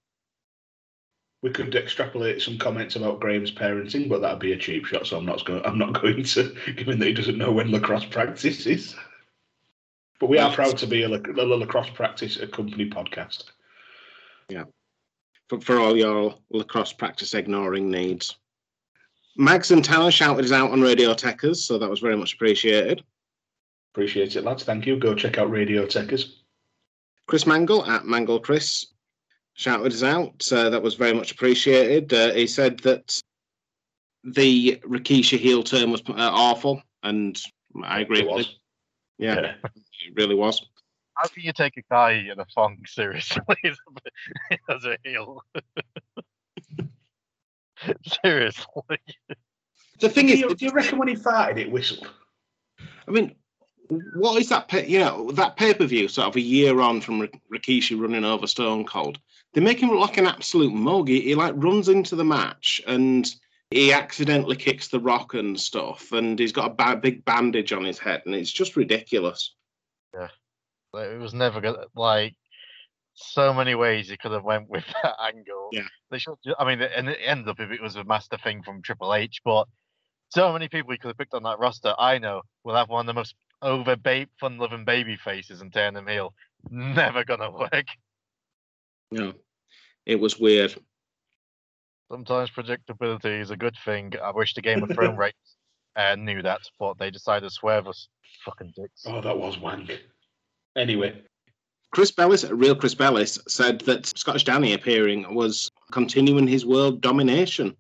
We 1.42 1.50
could 1.50 1.76
extrapolate 1.76 2.42
some 2.42 2.58
comments 2.58 2.96
about 2.96 3.20
Graham's 3.20 3.52
parenting, 3.52 4.08
but 4.08 4.22
that'd 4.22 4.40
be 4.40 4.54
a 4.54 4.58
cheap 4.58 4.86
shot. 4.86 5.06
So 5.06 5.18
I'm 5.18 5.26
not 5.26 5.44
going. 5.44 5.64
I'm 5.66 5.78
not 5.78 5.94
going 6.02 6.24
to, 6.24 6.56
given 6.76 7.00
that 7.00 7.08
he 7.08 7.14
doesn't 7.14 7.38
know 7.38 7.52
when 7.52 7.72
lacrosse 7.72 8.06
practice 8.06 8.66
is. 8.66 8.96
But 10.24 10.30
we 10.30 10.38
are 10.38 10.54
proud 10.54 10.78
to 10.78 10.88
be 10.88 11.04
a, 11.04 11.10
a 11.10 11.12
lacrosse 11.44 11.90
practice 11.90 12.38
company 12.54 12.90
podcast. 12.90 13.44
Yeah. 14.48 14.64
For, 15.50 15.60
for 15.60 15.80
all 15.80 15.98
your 15.98 16.36
lacrosse 16.50 16.94
practice 16.94 17.34
ignoring 17.34 17.92
needs. 17.92 18.38
Mags 19.36 19.72
and 19.72 19.84
Tanner 19.84 20.12
shouted 20.12 20.46
us 20.46 20.54
out 20.54 20.72
on 20.72 20.80
Radio 20.80 21.14
Techers, 21.14 21.58
so 21.58 21.78
that 21.78 21.90
was 21.90 22.00
very 22.00 22.16
much 22.16 22.36
appreciated. 22.36 23.04
Appreciate 23.94 24.38
it, 24.38 24.46
lads. 24.46 24.64
Thank 24.64 24.86
you. 24.86 24.98
Go 24.98 25.14
check 25.14 25.38
out 25.38 25.52
Radio 25.52 25.86
Techers. 25.86 26.36
Chris 27.28 27.46
Mangle 27.46 27.86
at 27.86 28.06
Mangle 28.06 28.40
Chris 28.40 28.86
shouted 29.56 29.92
us 29.92 30.04
out. 30.04 30.48
Uh, 30.50 30.70
that 30.70 30.82
was 30.82 30.94
very 30.96 31.14
much 31.14 31.34
appreciated. 31.34 32.14
Uh, 32.14 32.32
he 32.32 32.48
said 32.48 32.80
that 32.80 33.22
the 34.24 34.80
Rikishi 34.88 35.38
heel 35.38 35.64
turn 35.64 35.92
was 35.92 36.02
uh, 36.08 36.14
awful, 36.16 36.82
and 37.04 37.38
I 37.84 38.00
agree 38.00 38.20
It 38.20 38.26
with 38.28 38.34
was. 38.34 38.46
it. 38.46 38.54
Yeah, 39.18 39.56
it 40.08 40.14
really 40.16 40.36
was. 40.36 40.66
How 41.16 41.28
can 41.28 41.44
you 41.44 41.54
take 41.54 41.78
a 41.78 41.84
guy 41.90 42.12
in 42.32 42.40
a 42.40 42.46
funk 42.54 42.88
seriously 42.88 43.42
as 44.70 44.86
a 44.86 44.98
heel? 45.04 45.44
Seriously. 48.24 48.98
The 50.00 50.08
thing 50.08 50.30
is, 50.30 50.42
do 50.42 50.66
you 50.66 50.72
reckon 50.72 50.98
when 50.98 51.10
he 51.10 51.16
farted, 51.16 51.58
it 51.58 51.70
whistled? 51.70 52.10
I 53.08 53.12
mean, 53.12 53.36
what 54.16 54.40
is 54.40 54.48
that? 54.50 54.70
Pay, 54.70 54.88
you 54.88 55.00
know, 55.00 55.32
that 55.32 55.58
pay 55.58 55.74
per 55.74 55.86
view, 55.86 56.08
sort 56.08 56.30
of 56.30 56.36
a 56.38 56.42
year 56.42 56.80
on 56.80 57.02
from 57.02 57.20
Rik- 57.20 57.42
Rikishi 57.54 58.00
running 58.00 58.24
over 58.24 58.48
Stone 58.48 58.86
Cold. 58.86 59.20
They 59.54 59.60
make 59.60 59.80
him 59.80 59.90
look 59.90 60.00
like 60.00 60.18
an 60.18 60.28
absolute 60.28 60.74
mug. 60.74 61.10
He, 61.10 61.20
he 61.22 61.36
like 61.36 61.56
runs 61.58 61.90
into 61.90 62.16
the 62.16 62.24
match 62.24 62.82
and 62.88 63.30
he 63.70 63.92
accidentally 63.92 64.56
kicks 64.56 64.88
the 64.88 65.00
rock 65.00 65.34
and 65.34 65.60
stuff, 65.60 66.12
and 66.12 66.38
he's 66.38 66.52
got 66.52 66.72
a 66.72 66.74
ba- 66.74 67.00
big 67.02 67.26
bandage 67.26 67.74
on 67.74 67.84
his 67.84 68.00
head, 68.00 68.22
and 68.26 68.36
it's 68.36 68.52
just 68.52 68.76
ridiculous. 68.76 69.56
Like, 70.94 71.08
it 71.08 71.20
was 71.20 71.34
never 71.34 71.60
gonna 71.60 71.86
like 71.96 72.36
so 73.16 73.54
many 73.54 73.76
ways 73.76 74.10
you 74.10 74.18
could 74.18 74.32
have 74.32 74.44
went 74.44 74.70
with 74.70 74.86
that 75.04 75.16
angle. 75.22 75.70
Yeah. 75.72 75.88
They 76.12 76.20
should 76.20 76.36
I 76.58 76.66
mean 76.66 76.82
and 76.82 77.10
it 77.10 77.20
ended 77.24 77.50
up 77.50 77.60
if 77.60 77.72
it 77.72 77.82
was 77.82 77.96
a 77.96 78.04
master 78.04 78.38
thing 78.38 78.62
from 78.64 78.82
Triple 78.82 79.14
H, 79.14 79.42
but 79.44 79.68
so 80.30 80.54
many 80.54 80.68
people 80.68 80.94
you 80.94 81.00
could 81.00 81.10
have 81.10 81.18
picked 81.18 81.34
on 81.34 81.44
that 81.44 81.60
roster, 81.60 81.94
I 81.98 82.18
know, 82.18 82.42
will 82.64 82.76
have 82.76 82.90
one 82.90 83.02
of 83.02 83.08
the 83.08 83.20
most 83.20 83.36
over 83.62 83.96
fun 84.40 84.58
loving 84.58 84.84
baby 84.84 85.16
faces 85.16 85.62
and 85.62 85.74
turn 85.74 85.94
them 85.94 86.08
heel. 86.08 86.34
Never 86.70 87.24
gonna 87.24 87.52
work. 87.52 87.86
No, 89.12 89.34
it 90.06 90.20
was 90.20 90.40
weird. 90.40 90.76
Sometimes 92.12 92.52
predictability 92.52 93.42
is 93.42 93.52
a 93.52 93.58
good 93.58 93.76
thing. 93.86 94.14
I 94.24 94.32
wish 94.32 94.54
the 94.54 94.62
Game 94.62 94.84
of 94.84 94.90
Thrones 94.94 95.18
rates 95.18 95.56
uh, 95.96 96.16
knew 96.16 96.42
that, 96.42 96.62
but 96.80 96.98
they 96.98 97.10
decided 97.10 97.48
to 97.48 97.54
swerve 97.54 97.88
us. 97.88 98.08
Fucking 98.46 98.74
dicks. 98.76 99.04
Oh, 99.06 99.22
that 99.22 99.38
was 99.38 99.60
wank. 99.60 100.04
Anyway, 100.76 101.22
Chris 101.92 102.12
Bellis, 102.12 102.44
real 102.46 102.76
Chris 102.76 102.96
Bellis, 102.96 103.40
said 103.48 103.82
that 103.82 104.06
Scottish 104.18 104.44
Danny 104.44 104.74
appearing 104.74 105.34
was 105.34 105.72
continuing 105.92 106.48
his 106.48 106.66
world 106.66 107.02
domination. 107.02 107.76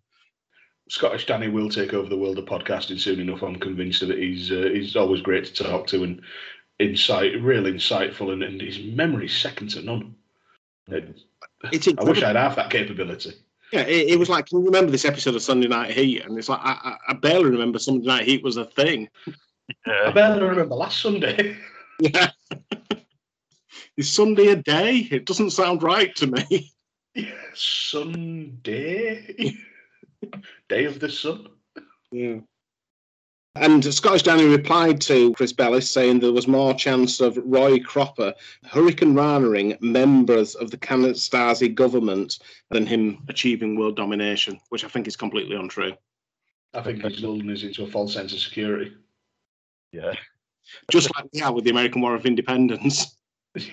Scottish 0.90 1.26
Danny 1.26 1.48
will 1.48 1.70
take 1.70 1.94
over 1.94 2.08
the 2.08 2.18
world 2.18 2.38
of 2.38 2.46
podcasting 2.46 3.00
soon 3.00 3.20
enough. 3.20 3.42
I'm 3.42 3.56
convinced 3.56 4.04
of 4.04 4.12
it. 4.12 4.20
He's 4.20 4.52
uh, 4.52 4.70
he's 4.72 4.96
always 4.96 5.22
great 5.22 5.46
to 5.46 5.64
talk 5.64 5.88
to 5.88 6.04
and 6.04 6.22
insight, 6.80 7.42
real 7.42 7.64
insightful, 7.64 8.32
and, 8.34 8.44
and 8.44 8.62
his 8.62 8.80
memory's 8.80 9.36
second 9.36 9.70
to 9.72 9.82
none. 9.82 10.16
It's 11.72 11.88
I 11.88 12.04
wish. 12.04 12.22
I'd 12.22 12.36
have 12.36 12.56
that 12.58 12.70
capability. 12.70 13.34
Yeah, 13.72 13.82
it, 13.82 14.10
it 14.10 14.20
was 14.20 14.30
like, 14.30 14.46
can 14.46 14.60
you 14.60 14.66
remember 14.66 14.92
this 14.92 15.06
episode 15.06 15.34
of 15.34 15.42
Sunday 15.42 15.68
Night 15.68 15.92
Heat? 15.92 16.24
And 16.24 16.38
it's 16.38 16.50
like, 16.50 16.60
I, 16.62 16.74
I, 16.84 16.98
I 17.10 17.14
barely 17.14 17.50
remember 17.50 17.80
Sunday 17.80 18.06
Night 18.06 18.26
Heat 18.26 18.44
was 18.44 18.58
a 18.58 18.66
thing. 18.66 19.10
I 19.88 20.12
barely 20.12 20.44
remember 20.44 20.76
last 20.76 21.02
Sunday. 21.02 21.58
Yeah. 22.00 22.32
Is 23.98 24.12
Sunday 24.12 24.48
a 24.48 24.56
day? 24.56 25.08
It 25.12 25.26
doesn't 25.26 25.52
sound 25.52 25.84
right 25.84 26.16
to 26.16 26.28
me. 26.28 26.72
Sunday, 27.54 29.56
day 30.70 30.86
of 30.86 31.00
the 31.00 31.10
sun. 31.10 31.48
Yeah. 32.12 32.40
And 33.56 33.86
Scottish 33.86 34.24
Danny 34.24 34.46
replied 34.46 35.00
to 35.02 35.32
Chris 35.34 35.54
Bellis 35.54 35.88
saying 35.88 36.20
there 36.20 36.32
was 36.32 36.48
more 36.48 36.74
chance 36.74 37.22
of 37.22 37.38
Roy 37.46 37.80
Cropper 37.80 38.34
hurricane 38.66 39.14
ranering 39.14 39.78
members 39.80 40.56
of 40.56 40.72
the 40.72 40.78
Kanastasi 40.78 41.76
government 41.76 42.40
than 42.72 42.88
him 42.88 43.24
achieving 43.30 43.78
world 43.78 43.96
domination, 43.96 44.60
which 44.70 44.84
I 44.84 44.88
think 44.88 45.08
is 45.08 45.16
completely 45.16 45.56
untrue. 45.56 45.94
I 46.74 46.82
think 46.82 47.04
he's 47.04 47.22
lulling 47.22 47.52
us 47.52 47.62
into 47.62 47.84
a 47.84 47.88
false 47.88 48.14
sense 48.14 48.34
of 48.34 48.40
security. 48.40 48.94
Yeah. 49.92 50.14
Just 50.92 51.14
like 51.16 51.26
we 51.34 51.42
are 51.42 51.54
with 51.54 51.64
the 51.64 51.72
American 51.72 52.02
War 52.02 52.16
of 52.16 52.26
Independence. 52.26 53.18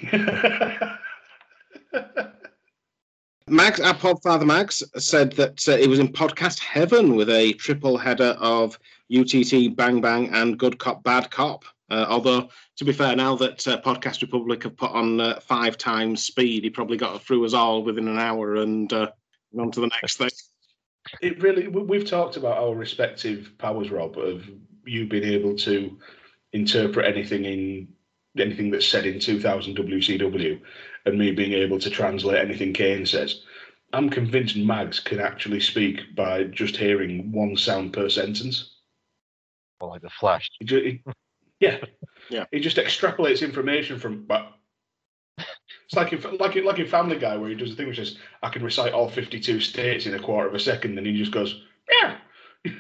Max, 3.49 3.81
our 3.81 3.95
podfather 3.95 4.47
Max, 4.47 4.83
said 4.97 5.33
that 5.33 5.69
uh, 5.69 5.73
it 5.73 5.89
was 5.89 5.99
in 5.99 6.09
podcast 6.09 6.61
heaven 6.61 7.17
with 7.17 7.29
a 7.31 7.53
triple 7.55 7.99
header 7.99 8.37
of 8.39 8.79
UTT 9.13 9.75
Bang 9.75 10.01
Bang 10.01 10.29
and 10.33 10.57
Good 10.57 10.79
Cop 10.79 11.03
Bad 11.03 11.31
Cop. 11.31 11.65
Uh, 11.91 12.07
although, 12.09 12.49
to 12.77 12.85
be 12.85 12.93
fair, 12.93 13.17
now 13.17 13.35
that 13.35 13.67
uh, 13.67 13.81
Podcast 13.81 14.23
Republic 14.23 14.63
have 14.63 14.77
put 14.77 14.93
on 14.93 15.21
uh, 15.21 15.41
five 15.41 15.77
times 15.77 16.23
speed, 16.23 16.63
he 16.63 16.71
probably 16.71 16.97
got 16.97 17.21
through 17.23 17.45
us 17.45 17.53
all 17.53 17.83
within 17.83 18.07
an 18.07 18.19
hour 18.19 18.57
and 18.57 18.93
uh, 18.93 19.11
on 19.59 19.73
to 19.73 19.81
the 19.81 19.89
next 19.89 20.19
thing. 20.19 20.31
It 21.21 21.43
really, 21.43 21.67
we've 21.67 22.09
talked 22.09 22.37
about 22.37 22.59
our 22.59 22.75
respective 22.75 23.53
powers, 23.59 23.91
Rob, 23.91 24.17
of 24.17 24.49
you 24.85 25.09
being 25.09 25.25
able 25.25 25.57
to 25.57 25.99
interpret 26.53 27.07
anything 27.07 27.45
in 27.45 27.89
anything 28.39 28.71
that's 28.71 28.87
said 28.87 29.07
in 29.07 29.19
2000 29.19 29.77
WCW 29.77 30.61
and 31.07 31.19
me 31.19 31.33
being 31.33 31.53
able 31.53 31.79
to 31.79 31.91
translate 31.91 32.39
anything 32.39 32.73
Kane 32.73 33.05
says. 33.05 33.43
I'm 33.93 34.09
convinced 34.09 34.57
Mags 34.57 35.01
can 35.01 35.19
actually 35.19 35.61
speak 35.61 36.15
by 36.15 36.45
just 36.45 36.77
hearing 36.77 37.33
one 37.33 37.57
sound 37.57 37.93
per 37.93 38.09
sentence. 38.09 38.77
Well, 39.81 39.91
like 39.91 40.03
the 40.03 40.11
Flash. 40.11 40.49
He 40.61 40.65
ju- 40.65 40.83
he- 41.05 41.13
yeah, 41.59 41.79
Yeah. 42.31 42.45
He 42.53 42.61
just 42.61 42.77
extrapolates 42.77 43.43
information 43.43 43.99
from. 43.99 44.25
But 44.25 44.53
it's 45.39 45.95
like 45.95 46.13
in, 46.13 46.21
like 46.39 46.57
in, 46.57 46.65
like 46.65 46.79
in 46.79 46.87
Family 46.87 47.19
Guy 47.19 47.37
where 47.37 47.49
he 47.49 47.57
does 47.57 47.71
the 47.71 47.77
thing 47.77 47.89
which 47.89 47.99
is 47.99 48.19
I 48.43 48.51
can 48.51 48.63
recite 48.63 48.93
all 48.93 49.09
52 49.09 49.61
states 49.61 50.07
in 50.07 50.15
a 50.15 50.21
quarter 50.21 50.49
of 50.49 50.55
a 50.55 50.61
second, 50.61 50.97
and 50.97 51.07
he 51.07 51.17
just 51.19 51.33
goes, 51.33 51.63
yeah. 52.01 52.19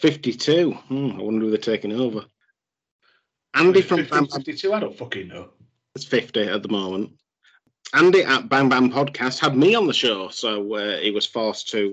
52. 0.00 0.72
Hmm, 0.72 1.12
I 1.18 1.22
wonder 1.22 1.44
who 1.44 1.50
they're 1.50 1.58
taking 1.58 1.92
over. 1.92 2.24
Andy 3.54 3.82
from 3.82 3.98
50, 3.98 4.10
Bam 4.10 4.24
Bam 4.24 4.42
52, 4.42 4.72
I 4.72 4.80
don't 4.80 4.96
fucking 4.96 5.28
know. 5.28 5.50
It's 5.94 6.04
50 6.04 6.42
at 6.42 6.62
the 6.62 6.68
moment. 6.68 7.10
Andy 7.92 8.22
at 8.22 8.48
Bam 8.48 8.68
Bam 8.68 8.90
Podcast 8.90 9.40
had 9.40 9.56
me 9.56 9.74
on 9.74 9.86
the 9.86 9.92
show, 9.92 10.28
so 10.28 10.74
uh, 10.74 10.98
he 10.98 11.10
was 11.10 11.26
forced 11.26 11.68
to 11.70 11.92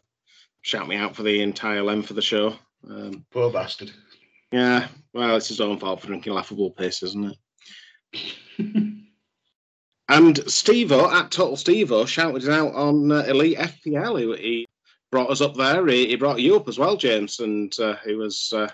shout 0.62 0.88
me 0.88 0.96
out 0.96 1.16
for 1.16 1.24
the 1.24 1.42
entire 1.42 1.82
length 1.82 2.10
of 2.10 2.16
the 2.16 2.22
show. 2.22 2.56
Um, 2.88 3.26
Poor 3.32 3.52
bastard. 3.52 3.92
yeah, 4.52 4.88
well, 5.14 5.36
it's 5.36 5.48
his 5.48 5.62
own 5.62 5.80
fault 5.80 6.02
for 6.02 6.08
drinking 6.08 6.34
laughable 6.34 6.70
piss, 6.72 7.02
isn't 7.02 7.36
it? 8.14 8.34
and 10.10 10.36
Stevo 10.36 11.12
at 11.12 11.32
Total 11.32 11.56
Stevo 11.58 12.08
shouted 12.08 12.44
it 12.44 12.50
out 12.50 12.74
on 12.76 13.12
uh, 13.12 13.24
Elite 13.28 13.58
FPL. 13.58 14.38
He, 14.38 14.42
he 14.44 14.67
brought 15.12 15.30
us 15.30 15.42
up 15.42 15.56
there. 15.56 15.86
He, 15.88 16.08
he 16.08 16.16
brought 16.16 16.40
you 16.42 16.56
up 16.56 16.68
as 16.68 16.78
well, 16.80 16.98
James, 16.98 17.40
and 17.40 17.78
uh, 17.80 17.96
he 18.06 18.16
was 18.16 18.54
uh, 18.56 18.70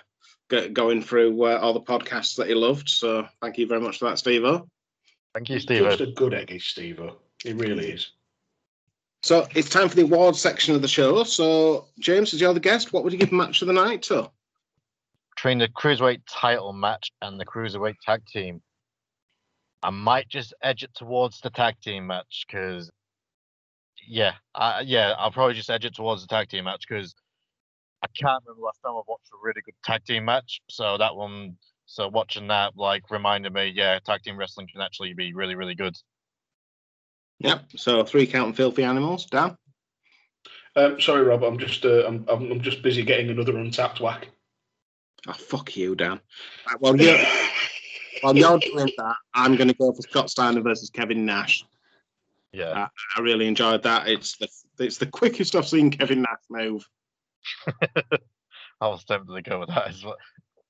go- 0.48 0.68
going 0.68 1.02
through 1.02 1.42
uh, 1.44 1.58
all 1.58 1.72
the 1.72 1.80
podcasts 1.80 2.36
that 2.36 2.48
he 2.48 2.54
loved. 2.54 2.88
So 2.88 3.26
thank 3.40 3.58
you 3.58 3.66
very 3.66 3.80
much 3.80 3.98
for 3.98 4.06
that, 4.06 4.18
Stevo. 4.18 4.68
Thank 5.34 5.48
you, 5.48 5.56
Just 5.56 5.66
Steve. 5.66 6.00
a 6.00 6.12
good 6.12 6.34
egg, 6.34 6.52
is 6.52 6.64
Steve-O. 6.64 7.16
He 7.42 7.52
really 7.52 7.90
is. 7.90 8.12
So 9.22 9.46
it's 9.54 9.68
time 9.70 9.88
for 9.88 9.96
the 9.96 10.02
awards 10.02 10.40
section 10.40 10.74
of 10.74 10.82
the 10.82 10.88
show. 10.88 11.24
So, 11.24 11.86
James, 11.98 12.34
as 12.34 12.40
you're 12.40 12.54
the 12.54 12.60
guest, 12.60 12.92
what 12.92 13.04
would 13.04 13.12
you 13.12 13.18
give 13.18 13.32
match 13.32 13.62
of 13.62 13.68
the 13.68 13.74
night 13.74 14.02
to? 14.02 14.30
Between 15.34 15.58
the 15.58 15.68
cruiserweight 15.68 16.20
title 16.30 16.72
match 16.72 17.10
and 17.22 17.40
the 17.40 17.44
cruiserweight 17.44 17.96
tag 18.04 18.24
team, 18.26 18.62
I 19.82 19.90
might 19.90 20.28
just 20.28 20.54
edge 20.62 20.82
it 20.82 20.90
towards 20.94 21.40
the 21.40 21.50
tag 21.50 21.74
team 21.82 22.06
match 22.06 22.44
because, 22.46 22.90
yeah, 24.06 24.32
I, 24.54 24.80
yeah, 24.80 25.14
I'll 25.18 25.30
probably 25.30 25.54
just 25.54 25.70
edge 25.70 25.84
it 25.84 25.94
towards 25.94 26.22
the 26.22 26.28
tag 26.28 26.48
team 26.48 26.64
match 26.64 26.84
because 26.88 27.14
I 28.02 28.06
can't 28.08 28.42
remember 28.46 28.64
last 28.64 28.80
time 28.82 28.94
I 28.94 29.02
watched 29.06 29.30
a 29.32 29.36
really 29.42 29.62
good 29.64 29.74
tag 29.84 30.04
team 30.04 30.24
match. 30.24 30.60
So 30.68 30.98
that 30.98 31.16
one, 31.16 31.56
so 31.86 32.08
watching 32.08 32.48
that 32.48 32.76
like 32.76 33.10
reminded 33.10 33.52
me, 33.52 33.72
yeah, 33.74 33.98
tag 33.98 34.22
team 34.22 34.36
wrestling 34.36 34.68
can 34.70 34.80
actually 34.80 35.14
be 35.14 35.32
really, 35.32 35.54
really 35.54 35.74
good. 35.74 35.96
Yep. 37.40 37.64
So 37.76 38.04
three 38.04 38.26
count 38.26 38.48
and 38.48 38.56
filthy 38.56 38.84
animals. 38.84 39.26
Dan. 39.26 39.56
Um, 40.76 41.00
sorry, 41.00 41.22
Rob. 41.22 41.44
I'm 41.44 41.58
just 41.58 41.84
uh, 41.84 42.04
I'm, 42.06 42.24
I'm 42.28 42.50
I'm 42.52 42.60
just 42.60 42.82
busy 42.82 43.02
getting 43.02 43.30
another 43.30 43.52
Untappd 43.52 44.00
whack. 44.00 44.28
Oh, 45.26 45.32
fuck 45.32 45.76
you, 45.76 45.94
Dan. 45.94 46.20
Right, 46.68 46.80
well, 46.80 47.00
you're, 47.00 47.18
while 48.20 48.36
you're 48.36 48.58
doing 48.58 48.90
that, 48.98 49.16
I'm 49.34 49.56
going 49.56 49.68
to 49.68 49.74
go 49.74 49.92
for 49.92 50.02
Scott 50.02 50.28
Steiner 50.30 50.60
versus 50.60 50.90
Kevin 50.90 51.24
Nash. 51.24 51.64
Yeah. 52.54 52.86
I, 52.86 52.88
I 53.18 53.20
really 53.20 53.48
enjoyed 53.48 53.82
that. 53.82 54.08
It's 54.08 54.36
the 54.36 54.48
it's 54.78 54.98
the 54.98 55.06
quickest 55.06 55.54
I've 55.56 55.68
seen 55.68 55.90
Kevin 55.90 56.22
Nash 56.22 56.38
move. 56.48 56.88
I 58.80 58.88
was 58.88 59.04
tempted 59.04 59.34
to 59.34 59.42
go 59.42 59.60
with 59.60 59.68
that 59.70 59.88
as 59.88 60.04
well. 60.04 60.16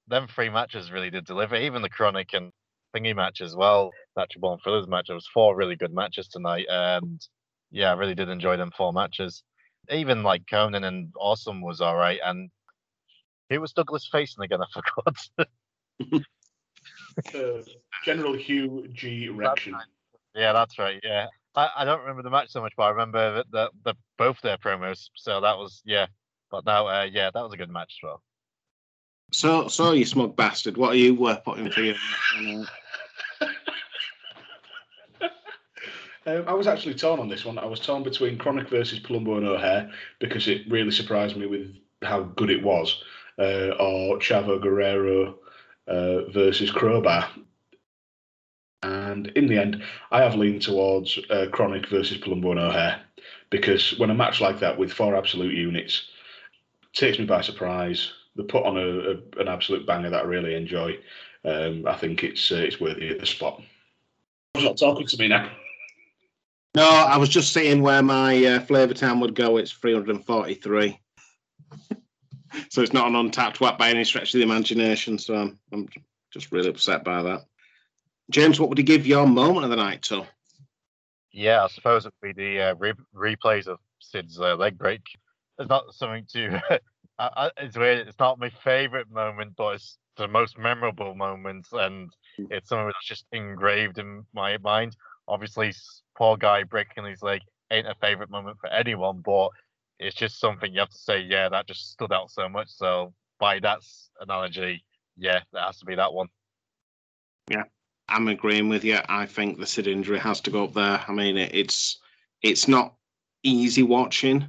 Them 0.09 0.27
three 0.29 0.51
matches 0.51 0.91
really 0.91 1.11
did 1.11 1.25
deliver. 1.25 1.57
Even 1.57 1.83
the 1.83 1.91
KroniK 1.91 2.35
and 2.35 2.53
Thingy 2.95 3.15
match 3.15 3.41
as 3.41 3.55
well. 3.57 3.91
Natural 4.17 4.41
Born 4.41 4.59
Thrillers 4.63 4.87
match. 4.87 5.11
It 5.11 5.15
was 5.15 5.29
four 5.33 5.57
really 5.57 5.77
good 5.77 5.93
matches 5.93 6.29
tonight, 6.29 6.67
and 6.69 7.21
yeah, 7.71 7.91
I 7.91 7.95
really 7.95 8.15
did 8.15 8.29
enjoy 8.29 8.57
them 8.57 8.71
four 8.77 8.93
matches. 8.93 9.43
Even 9.91 10.23
like 10.23 10.47
Konnan 10.47 10.87
and 10.87 11.13
Awesome 11.19 11.61
was 11.61 11.81
all 11.81 11.97
right, 11.97 12.21
and 12.25 12.51
who 13.51 13.61
was 13.61 13.73
Douglas 13.73 14.09
facing 14.11 14.45
again? 14.45 14.61
I 14.63 14.67
forgot. 14.73 16.27
Uh, 17.35 17.63
General 18.05 18.35
Hugh 18.37 18.89
G. 18.93 19.29
Rection. 19.29 19.77
yeah, 20.35 20.53
that's 20.53 20.79
right. 20.79 21.01
Yeah, 21.03 21.27
I, 21.57 21.71
I 21.79 21.85
don't 21.85 22.01
remember 22.01 22.23
the 22.23 22.31
match 22.31 22.51
so 22.51 22.61
much, 22.61 22.73
but 22.77 22.85
I 22.85 22.91
remember 22.91 23.37
that 23.37 23.51
the, 23.51 23.71
the 23.85 23.95
both 24.19 24.41
their 24.43 24.57
promos. 24.57 25.09
So 25.15 25.41
that 25.41 25.57
was 25.57 25.83
yeah. 25.85 26.07
But 26.51 26.67
now, 26.67 26.87
uh, 26.87 27.09
yeah, 27.11 27.31
that 27.33 27.43
was 27.43 27.53
a 27.53 27.57
good 27.57 27.71
match 27.71 27.99
as 27.99 28.07
well. 28.07 28.23
So, 29.33 29.67
so 29.69 29.93
you 29.93 30.05
smug 30.05 30.37
bastard. 30.37 30.77
What 30.77 30.93
are 30.93 30.97
you 30.97 31.27
uh, 31.27 31.37
putting 31.41 31.71
for 31.71 31.81
you? 31.81 31.95
Um, 36.27 36.45
I 36.47 36.55
was 36.55 36.67
actually 36.67 36.95
torn 36.95 37.21
on 37.21 37.29
this 37.29 37.45
one. 37.45 37.59
I 37.59 37.67
was 37.67 37.81
torn 37.81 38.03
between 38.03 38.39
KroniK 38.39 38.71
versus 38.71 38.99
Palumbo 38.99 39.37
and 39.37 39.47
O'Haire 39.47 39.91
because 40.21 40.49
it 40.49 40.63
really 40.71 40.91
surprised 40.91 41.37
me 41.37 41.45
with 41.45 41.77
how 42.03 42.23
good 42.23 42.49
it 42.49 42.63
was, 42.63 43.03
uh, 43.39 43.77
or 43.79 44.19
Chavo 44.21 44.59
Guerrero 44.59 45.37
uh, 45.87 46.31
versus 46.31 46.71
Crowbar. 46.71 47.29
And 48.85 49.29
in 49.29 49.47
the 49.47 49.59
end, 49.59 49.83
I 50.11 50.23
have 50.23 50.35
leaned 50.35 50.61
towards 50.61 51.19
uh, 51.31 51.47
KroniK 51.51 51.89
versus 51.89 52.19
Palumbo 52.19 52.51
and 52.51 52.61
O'Haire 52.61 53.01
because 53.49 53.99
when 53.99 54.11
a 54.11 54.15
match 54.15 54.43
like 54.43 54.61
that 54.61 54.77
with 54.77 54.93
four 54.93 55.17
absolute 55.17 55.55
units 55.55 56.09
takes 56.93 57.19
me 57.19 57.25
by 57.25 57.41
surprise, 57.41 58.13
they 58.37 58.43
put 58.43 58.65
on 58.65 58.77
a, 58.77 58.81
a, 58.81 59.41
an 59.41 59.49
absolute 59.49 59.87
banger 59.87 60.11
that 60.11 60.25
I 60.25 60.27
really 60.27 60.55
enjoy. 60.55 60.99
Um, 61.47 61.87
I 61.87 61.97
think 61.97 62.25
it's 62.25 62.53
uh, 62.53 62.57
it's 62.57 62.79
worthy 62.79 63.11
of 63.11 63.21
the 63.21 63.27
spot. 63.27 63.63
He's 64.53 64.65
not 64.65 64.77
talking 64.77 65.07
to 65.07 65.17
me 65.17 65.29
now. 65.29 65.51
No, 66.75 66.87
I 66.87 67.17
was 67.17 67.31
just 67.31 67.55
seeing 67.55 67.81
where 67.81 68.03
my 68.03 68.45
uh, 68.45 68.61
Flavor 68.61 68.95
Town 68.95 69.19
would 69.21 69.35
go. 69.35 69.57
It's 69.57 69.73
343. 69.73 71.01
so 72.69 72.83
it's 72.83 72.93
not 72.93 73.07
an 73.07 73.15
Untappd 73.15 73.61
whack 73.61 73.79
by 73.79 73.89
any 73.89 74.05
stretch 74.05 74.35
of 74.35 74.39
the 74.39 74.45
imagination. 74.45 75.17
So 75.17 75.35
I'm, 75.35 75.59
I'm 75.73 75.89
just 76.33 76.53
really 76.53 76.69
upset 76.69 77.05
by 77.05 77.23
that. 77.23 77.45
James, 78.31 78.59
what 78.59 78.69
would 78.69 78.79
you 78.79 78.85
give 78.85 79.07
your 79.07 79.27
moment 79.27 79.65
of 79.65 79.71
the 79.71 79.77
night 79.77 80.03
to? 80.03 80.27
Yeah, 81.33 81.65
I 81.65 81.69
suppose 81.69 82.07
it'd 82.07 82.13
be 82.23 82.33
the 82.33 82.61
uh, 82.61 82.75
re- 82.77 82.93
replays 83.15 83.67
of 83.67 83.79
Sid's 83.99 84.39
uh, 84.41 84.55
leg 84.57 84.79
break. 84.79 85.03
It's 85.59 85.69
not 85.69 85.93
something 85.95 86.27
to. 86.33 86.63
I, 87.19 87.31
I, 87.37 87.51
it's 87.59 87.77
weird. 87.77 88.07
It's 88.09 88.19
not 88.19 88.39
my 88.39 88.51
favorite 88.51 89.11
moment, 89.11 89.55
but 89.57 89.75
it's 89.75 89.99
the 90.17 90.29
most 90.29 90.59
memorable 90.59 91.15
moment, 91.15 91.67
and 91.73 92.11
it's 92.51 92.69
something 92.69 92.87
that's 92.87 93.07
just 93.07 93.27
engraved 93.33 93.99
in 93.99 94.25
my 94.33 94.57
mind. 94.59 94.97
Obviously, 95.29 95.73
poor 96.17 96.37
guy 96.37 96.63
breaking 96.63 97.05
his 97.05 97.23
leg 97.23 97.41
ain't 97.71 97.87
a 97.87 97.95
favorite 98.01 98.31
moment 98.31 98.59
for 98.61 98.69
anyone, 98.69 99.23
but 99.25 99.49
it's 99.99 100.17
just 100.17 100.39
something 100.39 100.73
you 100.73 100.81
have 100.81 100.91
to 100.91 100.99
say. 100.99 101.21
Yeah, 101.21 101.49
that 101.49 101.67
just 101.67 101.91
stood 101.91 102.13
out 102.13 102.31
so 102.31 102.49
much. 102.49 102.69
So 102.69 103.13
by 103.39 103.59
that 103.61 103.81
analogy, 104.21 104.85
yeah, 105.17 105.41
that 105.53 105.67
has 105.67 105.79
to 105.79 105.85
be 105.85 105.95
that 105.97 106.13
one. 106.13 106.29
Yeah. 107.51 107.65
I'm 108.09 108.29
agreeing 108.29 108.69
with 108.69 108.85
you. 108.85 108.99
I 109.09 109.27
think 109.27 109.59
the 109.59 109.67
Sid 109.67 109.87
injury 109.87 110.19
has 110.19 110.41
to 110.43 110.51
go 110.51 110.65
up 110.65 110.75
there. 110.75 111.03
I 111.07 111.13
mean, 111.13 111.37
it, 111.37 111.55
it's 111.55 111.99
it's 112.43 112.69
not 112.69 112.95
easy 113.43 113.83
watching, 113.83 114.47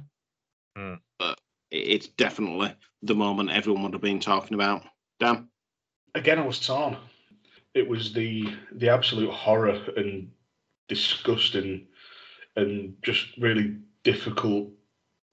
Mm. 0.76 1.00
but 1.18 1.40
it, 1.70 1.76
it's 1.76 2.08
definitely 2.08 2.74
the 3.02 3.14
moment 3.14 3.50
everyone 3.50 3.82
would 3.84 3.92
have 3.94 4.02
been 4.02 4.20
talking 4.20 4.54
about. 4.54 4.82
Dan, 5.20 5.48
Again, 6.14 6.38
I 6.38 6.46
was 6.46 6.64
torn. 6.64 6.96
It 7.74 7.88
was 7.88 8.12
the 8.12 8.54
the 8.72 8.88
absolute 8.88 9.30
horror 9.30 9.80
and 9.96 10.30
disgusting 10.88 11.86
and 12.56 12.94
just 13.02 13.26
really 13.38 13.76
difficult 14.02 14.68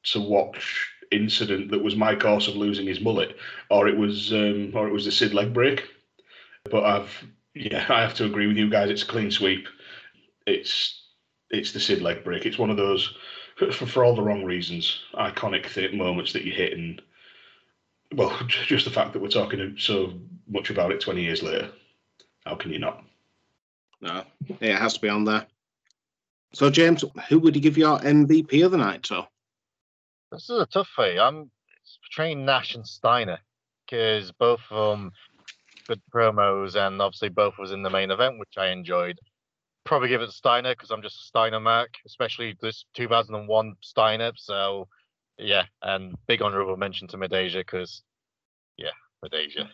to 0.04 0.20
watch 0.20 0.90
incident 1.12 1.70
that 1.72 1.82
was 1.84 1.96
my 1.96 2.16
cause 2.16 2.48
of 2.48 2.56
losing 2.56 2.88
his 2.88 3.00
mullet, 3.02 3.38
or 3.70 3.88
it 3.88 3.96
was 3.98 4.34
um, 4.34 4.72
or 4.74 4.88
it 4.88 4.94
was 4.94 5.06
the 5.06 5.12
Sid 5.12 5.34
leg 5.34 5.54
break. 5.54 5.84
But 6.70 6.84
I've 6.84 7.28
yeah, 7.56 7.86
I 7.90 8.02
have 8.02 8.14
to 8.16 8.26
agree 8.26 8.48
with 8.48 8.58
you 8.58 8.70
guys. 8.70 8.90
It's 8.90 9.04
a 9.04 9.08
clean 9.08 9.32
sweep. 9.32 9.68
It's 10.46 11.02
it's 11.50 11.72
the 11.72 11.80
Sid 11.80 12.02
leg 12.02 12.24
break. 12.24 12.46
It's 12.46 12.58
one 12.58 12.70
of 12.70 12.78
those 12.78 13.16
for, 13.56 13.72
for 13.72 14.04
all 14.04 14.16
the 14.16 14.24
wrong 14.24 14.44
reasons, 14.44 15.02
iconic 15.14 15.72
th- 15.72 15.94
moments 15.94 16.34
that 16.34 16.44
you 16.44 16.52
hit, 16.52 16.74
and 16.74 17.02
well, 18.14 18.38
just 18.48 18.86
the 18.86 18.92
fact 18.92 19.14
that 19.14 19.22
we're 19.22 19.28
talking 19.30 19.76
so 19.78 20.14
much 20.48 20.70
about 20.70 20.92
it 20.92 21.02
twenty 21.02 21.24
years 21.24 21.44
later. 21.44 21.70
How 22.46 22.56
can 22.56 22.72
you 22.72 22.80
not? 22.80 23.04
no, 24.04 24.24
it 24.60 24.76
has 24.76 24.96
to 24.96 25.02
be 25.02 25.10
on 25.10 25.24
there. 25.24 25.48
So, 26.54 26.70
James, 26.70 27.04
who 27.30 27.40
would 27.40 27.56
you 27.56 27.62
give 27.62 27.78
your 27.78 28.00
MVP 28.00 28.64
of 28.64 28.72
the 28.72 28.78
night 28.78 29.04
to? 29.04 29.28
This 30.32 30.50
is 30.50 30.60
a 30.60 30.66
tough 30.66 30.90
thing. 30.96 31.20
I'm 31.20 31.50
between 32.10 32.46
Nash 32.46 32.76
and 32.76 32.86
Steiner 32.86 33.40
because 33.86 34.32
both 34.34 34.62
of 34.70 34.98
them 34.98 35.12
good 35.88 36.02
promos 36.14 36.76
and 36.76 37.02
obviously 37.02 37.30
both 37.30 37.58
was 37.58 37.72
in 37.72 37.84
the 37.84 37.90
main 37.90 38.12
event, 38.12 38.40
which 38.40 38.58
I 38.58 38.68
enjoyed. 38.68 39.20
Probably 39.86 40.10
give 40.10 40.22
it 40.22 40.28
to 40.28 40.32
Steiner 40.32 40.74
because 40.74 40.92
I'm 40.92 41.02
just 41.02 41.22
a 41.22 41.26
Steiner 41.26 41.60
mark, 41.60 41.90
especially 42.06 42.56
this 42.62 42.86
2001 42.94 43.76
Steiner. 43.82 44.32
So 44.36 44.88
yeah, 45.38 45.64
and 45.82 46.16
big 46.28 46.42
honorable 46.42 46.78
mention 46.78 47.08
to 47.10 47.18
Midajah 47.18 47.60
because 47.60 48.04
yeah, 48.78 48.92
Midajah. 49.24 49.70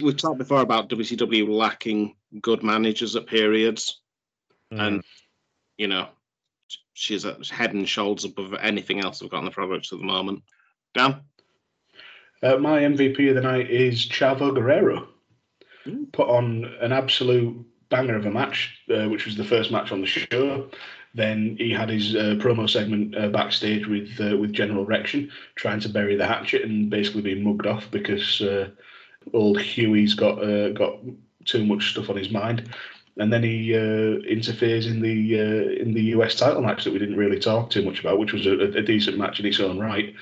We've 0.00 0.16
talked 0.16 0.38
before 0.38 0.60
about 0.60 0.88
WCW 0.88 1.48
lacking 1.48 2.14
good 2.40 2.62
managers 2.62 3.16
at 3.16 3.26
periods, 3.26 4.00
and 4.70 5.02
you 5.76 5.88
know, 5.88 6.08
she's 6.94 7.24
at 7.24 7.46
head 7.48 7.72
and 7.74 7.88
shoulders 7.88 8.24
above 8.24 8.54
anything 8.60 9.00
else 9.00 9.20
we've 9.20 9.30
got 9.30 9.40
in 9.40 9.44
the 9.44 9.50
products 9.50 9.92
at 9.92 9.98
the 9.98 10.04
moment. 10.04 10.42
Dan, 10.94 11.20
Uh, 12.42 12.56
my 12.56 12.80
MVP 12.80 13.28
of 13.28 13.34
the 13.34 13.40
night 13.40 13.68
is 13.68 14.06
Chavo 14.06 14.54
Guerrero. 14.54 15.08
Put 16.12 16.28
on 16.28 16.64
an 16.80 16.92
absolute 16.92 17.64
banger 17.88 18.16
of 18.16 18.26
a 18.26 18.30
match, 18.30 18.78
uh, 18.90 19.08
which 19.08 19.24
was 19.24 19.36
the 19.36 19.44
first 19.44 19.70
match 19.70 19.92
on 19.92 20.00
the 20.00 20.06
show. 20.06 20.68
Then 21.14 21.56
he 21.58 21.72
had 21.72 21.88
his 21.88 22.14
uh, 22.14 22.36
promo 22.38 22.68
segment 22.68 23.16
uh, 23.16 23.28
backstage 23.28 23.86
with 23.86 24.10
uh, 24.20 24.36
with 24.36 24.52
General 24.52 24.84
Rection, 24.84 25.30
trying 25.54 25.80
to 25.80 25.88
bury 25.88 26.16
the 26.16 26.26
hatchet 26.26 26.62
and 26.62 26.90
basically 26.90 27.22
being 27.22 27.42
mugged 27.42 27.66
off 27.66 27.90
because 27.90 28.40
uh, 28.42 28.68
old 29.32 29.58
Huey's 29.58 30.14
got 30.14 30.42
uh, 30.42 30.70
got 30.70 30.98
too 31.44 31.64
much 31.64 31.90
stuff 31.90 32.10
on 32.10 32.16
his 32.16 32.30
mind. 32.30 32.68
And 33.16 33.32
then 33.32 33.42
he 33.42 33.74
interferes 33.74 34.86
in 34.86 35.00
the 35.00 35.80
in 35.80 35.92
the 35.92 36.02
US 36.14 36.36
title 36.36 36.62
match 36.62 36.84
that 36.84 36.92
we 36.92 37.00
didn't 37.00 37.16
really 37.16 37.40
talk 37.40 37.70
too 37.70 37.82
much 37.82 37.98
about, 37.98 38.20
which 38.20 38.32
was 38.32 38.46
a, 38.46 38.52
a 38.52 38.82
decent 38.82 39.18
match 39.18 39.40
in 39.40 39.46
its 39.46 39.58
own 39.58 39.80
right. 39.80 40.14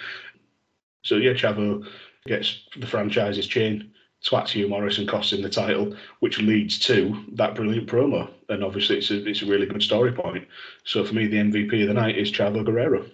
So 1.05 1.17
yeah, 1.17 1.33
Chavo 1.33 1.87
gets 2.27 2.63
the 2.77 2.87
franchise's 2.87 3.47
chain, 3.47 3.93
swats 4.27 4.51
Hugh 4.53 4.69
Morris 4.69 4.98
and 4.98 5.09
costs 5.09 5.32
him 5.32 5.40
the 5.43 5.48
title, 5.48 5.94
which 6.20 6.39
leads 6.40 6.78
to 6.81 7.24
that 7.32 7.55
brilliant 7.55 7.89
promo. 7.89 8.28
And 8.48 8.65
obviously, 8.65 8.98
it's 8.98 9.11
a 9.11 9.24
it's 9.27 9.43
a 9.43 9.47
really 9.47 9.66
good 9.66 9.82
story 9.82 10.12
point. 10.12 10.47
So 10.85 11.05
for 11.05 11.15
me, 11.15 11.27
the 11.28 11.36
MVP 11.36 11.82
of 11.82 11.89
the 11.89 11.94
night 11.94 12.19
is 12.19 12.32
Chavo 12.32 12.65
Guerrero. 12.65 13.07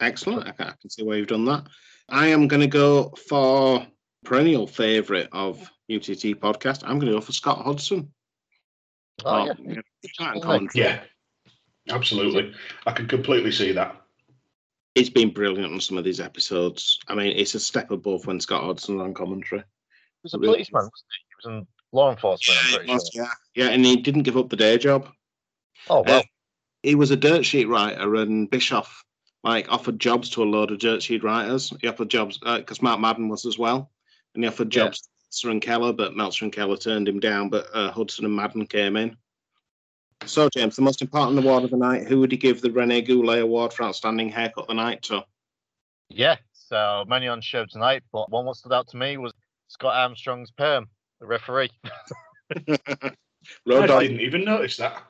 excellent. 0.00 0.46
I 0.46 0.52
can, 0.52 0.66
I 0.68 0.74
can 0.80 0.90
see 0.90 1.02
why 1.02 1.16
you've 1.16 1.28
done 1.28 1.46
that. 1.46 1.64
I 2.08 2.26
am 2.26 2.48
going 2.48 2.60
to 2.60 2.66
go 2.66 3.10
for 3.28 3.86
perennial 4.24 4.66
favourite 4.66 5.28
of 5.32 5.60
UTT 5.90 6.36
podcast. 6.40 6.82
I'm 6.84 6.98
going 6.98 7.12
to 7.12 7.18
go 7.18 7.20
for 7.20 7.32
Scott 7.32 7.64
Hudson. 7.64 8.12
Oh, 9.24 9.48
Oh, 9.48 9.54
yeah. 9.64 9.80
Can't 10.18 10.42
control. 10.42 10.68
Yeah, 10.74 11.00
absolutely. 11.88 12.52
I 12.86 12.92
can 12.92 13.06
completely 13.08 13.52
see 13.52 13.72
that. 13.72 13.96
It's 14.94 15.08
been 15.08 15.32
brilliant 15.32 15.72
on 15.72 15.80
some 15.80 15.96
of 15.98 16.04
these 16.04 16.20
episodes. 16.20 16.98
I 17.08 17.14
mean, 17.14 17.36
it's 17.36 17.54
a 17.54 17.60
step 17.60 17.90
above 17.90 18.26
when 18.26 18.38
Scott 18.40 18.64
Hudson's 18.64 19.00
on 19.00 19.14
commentary. 19.14 19.64
He 20.24 20.26
was 20.26 20.34
a 20.34 20.38
policeman, 20.38 20.84
wasn't 20.84 21.10
he? 21.10 21.24
He 21.28 21.34
was 21.36 21.58
in 21.58 21.66
law 21.92 22.10
enforcement, 22.10 22.58
I'm 22.80 22.86
Yeah, 22.86 22.94
was, 22.94 23.10
sure. 23.12 23.24
yeah, 23.24 23.64
yeah, 23.66 23.70
and 23.72 23.84
he 23.84 23.96
didn't 23.96 24.22
give 24.22 24.38
up 24.38 24.48
the 24.48 24.56
day 24.56 24.78
job. 24.78 25.10
Oh 25.90 26.02
well. 26.02 26.20
Uh, 26.20 26.22
he 26.82 26.94
was 26.94 27.10
a 27.10 27.16
dirt 27.16 27.44
sheet 27.44 27.68
writer, 27.68 28.14
and 28.16 28.48
Bischoff 28.48 29.04
like 29.42 29.70
offered 29.70 29.98
jobs 29.98 30.30
to 30.30 30.42
a 30.42 30.44
load 30.44 30.70
of 30.70 30.78
dirt 30.78 31.02
sheet 31.02 31.22
writers. 31.22 31.70
He 31.82 31.88
offered 31.88 32.08
jobs 32.08 32.38
because 32.38 32.80
Mark 32.80 33.00
Madden 33.00 33.28
was 33.28 33.44
as 33.44 33.58
well, 33.58 33.90
and 34.34 34.42
he 34.42 34.48
offered 34.48 34.74
Yeah. 34.74 34.84
jobs 34.84 35.02
to 35.02 35.08
Meltzer 35.26 35.50
and 35.50 35.62
Keller, 35.62 35.92
but 35.92 36.16
Meltzer 36.16 36.46
and 36.46 36.52
Keller 36.52 36.78
turned 36.78 37.06
him 37.06 37.20
down. 37.20 37.50
But 37.50 37.66
uh, 37.74 37.92
Hudson 37.92 38.24
and 38.24 38.34
Madden 38.34 38.66
came 38.66 38.96
in. 38.96 39.18
So, 40.24 40.48
James, 40.48 40.76
the 40.76 40.82
most 40.82 41.02
important 41.02 41.38
award 41.38 41.64
of 41.64 41.70
the 41.70 41.76
night. 41.76 42.06
Who 42.06 42.18
would 42.20 42.32
you 42.32 42.38
give 42.38 42.62
the 42.62 42.70
Rene 42.70 43.02
Goulet 43.02 43.42
Award 43.42 43.74
for 43.74 43.84
outstanding 43.84 44.30
haircut 44.30 44.64
of 44.64 44.68
the 44.68 44.74
night 44.74 45.02
to? 45.02 45.22
Yeah, 46.08 46.36
so 46.52 47.04
many 47.06 47.28
on 47.28 47.42
show 47.42 47.66
tonight, 47.66 48.02
but 48.10 48.30
one 48.30 48.46
what 48.46 48.56
stood 48.56 48.72
out 48.72 48.88
to 48.88 48.96
me 48.96 49.18
was 49.18 49.32
Scott 49.74 49.96
Armstrong's 49.96 50.52
perm, 50.52 50.86
the 51.20 51.26
referee. 51.26 51.70
Road 53.66 53.90
I 53.90 54.02
didn't 54.04 54.20
even 54.20 54.44
notice 54.44 54.76
that. 54.76 55.02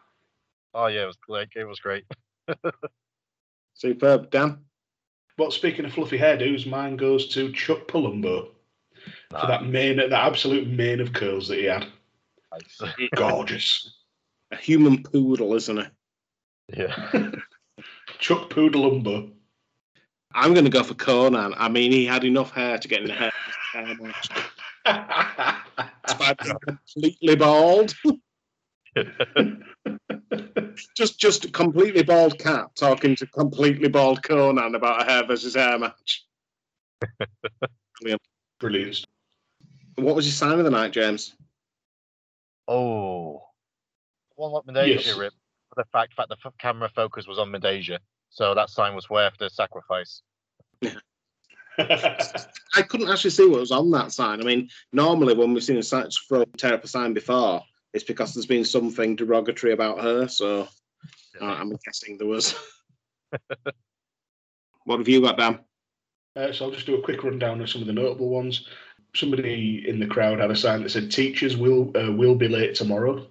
Oh 0.72 0.86
yeah, 0.86 1.02
it 1.02 1.06
was 1.06 1.18
like 1.28 1.54
it 1.54 1.64
was 1.64 1.78
great. 1.80 2.04
superb. 3.74 4.30
Dan, 4.30 4.60
But 5.36 5.52
speaking 5.52 5.84
of 5.84 5.92
fluffy 5.92 6.18
hairdos, 6.18 6.66
mine 6.66 6.96
goes 6.96 7.28
to 7.34 7.52
Chuck 7.52 7.86
Palumbo 7.88 8.48
for 9.30 9.46
that 9.46 9.66
mane, 9.66 9.98
that 9.98 10.12
absolute 10.12 10.66
mane 10.66 11.00
of 11.00 11.12
curls 11.12 11.46
that 11.48 11.58
he 11.58 11.64
had. 11.64 11.86
Nice. 12.50 12.80
Gorgeous. 13.14 13.92
a 14.50 14.56
human 14.56 15.02
poodle, 15.02 15.52
isn't 15.54 15.78
it? 15.78 15.90
Yeah. 16.74 17.10
Chuck 18.18 18.48
Poodleumbo. 18.48 19.30
I'm 20.32 20.54
going 20.54 20.64
to 20.64 20.70
go 20.70 20.82
for 20.82 20.94
Konnan. 20.94 21.52
I 21.56 21.68
mean, 21.68 21.92
he 21.92 22.06
had 22.06 22.24
enough 22.24 22.50
hair 22.52 22.78
to 22.78 22.88
get 22.88 23.02
in 23.02 23.08
the 23.08 23.14
hair. 23.14 23.32
Hair 24.84 25.62
match. 25.76 25.90
Despite 26.06 26.42
being 26.42 26.58
completely 26.60 27.36
bald. 27.36 27.94
just 30.96 31.18
just 31.18 31.44
a 31.44 31.50
completely 31.50 32.02
bald 32.02 32.38
cat 32.38 32.74
talking 32.76 33.16
to 33.16 33.26
completely 33.26 33.88
bald 33.88 34.22
Konnan 34.22 34.76
about 34.76 35.02
a 35.02 35.04
hair 35.04 35.26
versus 35.26 35.54
hair 35.54 35.78
match. 35.78 36.24
Brilliant. 38.60 39.04
What 39.96 40.14
was 40.14 40.26
your 40.26 40.32
sign 40.32 40.58
of 40.58 40.64
the 40.64 40.70
night, 40.70 40.92
James? 40.92 41.34
Oh, 42.66 43.42
one 44.36 44.52
like 44.52 44.64
Midajah 44.64 45.04
Yes. 45.04 45.16
rip 45.16 45.34
for 45.68 45.82
the 45.82 45.88
fact 45.92 46.14
that 46.16 46.28
the 46.28 46.36
f- 46.44 46.54
camera 46.58 46.90
focus 46.94 47.26
was 47.26 47.38
on 47.38 47.52
Midajah, 47.52 47.98
so 48.30 48.54
that 48.54 48.70
sign 48.70 48.94
was 48.94 49.10
worth 49.10 49.34
the 49.38 49.50
sacrifice. 49.50 50.22
I 51.78 52.82
couldn't 52.88 53.10
actually 53.10 53.30
see 53.30 53.46
what 53.46 53.60
was 53.60 53.72
on 53.72 53.90
that 53.92 54.12
sign. 54.12 54.40
I 54.40 54.44
mean, 54.44 54.68
normally 54.92 55.34
when 55.34 55.52
we've 55.52 55.64
seen 55.64 55.78
a 55.78 55.82
sign 55.82 56.08
throw 56.28 56.44
tear 56.56 56.74
up 56.74 56.84
a 56.84 56.88
sign 56.88 57.12
before, 57.12 57.62
it's 57.92 58.04
because 58.04 58.34
there's 58.34 58.46
been 58.46 58.64
something 58.64 59.16
derogatory 59.16 59.72
about 59.72 60.00
her. 60.00 60.28
So 60.28 60.68
uh, 61.40 61.44
I'm 61.44 61.76
guessing 61.84 62.18
there 62.18 62.26
was. 62.26 62.54
what 64.84 64.98
have 64.98 65.08
you 65.08 65.20
got, 65.20 65.38
Dan? 65.38 65.60
Uh, 66.36 66.52
so 66.52 66.64
I'll 66.64 66.70
just 66.70 66.86
do 66.86 66.96
a 66.96 67.02
quick 67.02 67.22
rundown 67.22 67.60
of 67.60 67.70
some 67.70 67.80
of 67.80 67.86
the 67.86 67.92
notable 67.92 68.28
ones. 68.28 68.68
Somebody 69.14 69.84
in 69.88 70.00
the 70.00 70.06
crowd 70.06 70.40
had 70.40 70.50
a 70.50 70.56
sign 70.56 70.82
that 70.82 70.90
said 70.90 71.10
"Teachers 71.10 71.56
will 71.56 71.92
uh, 71.96 72.10
will 72.10 72.34
be 72.34 72.48
late 72.48 72.74
tomorrow." 72.74 73.26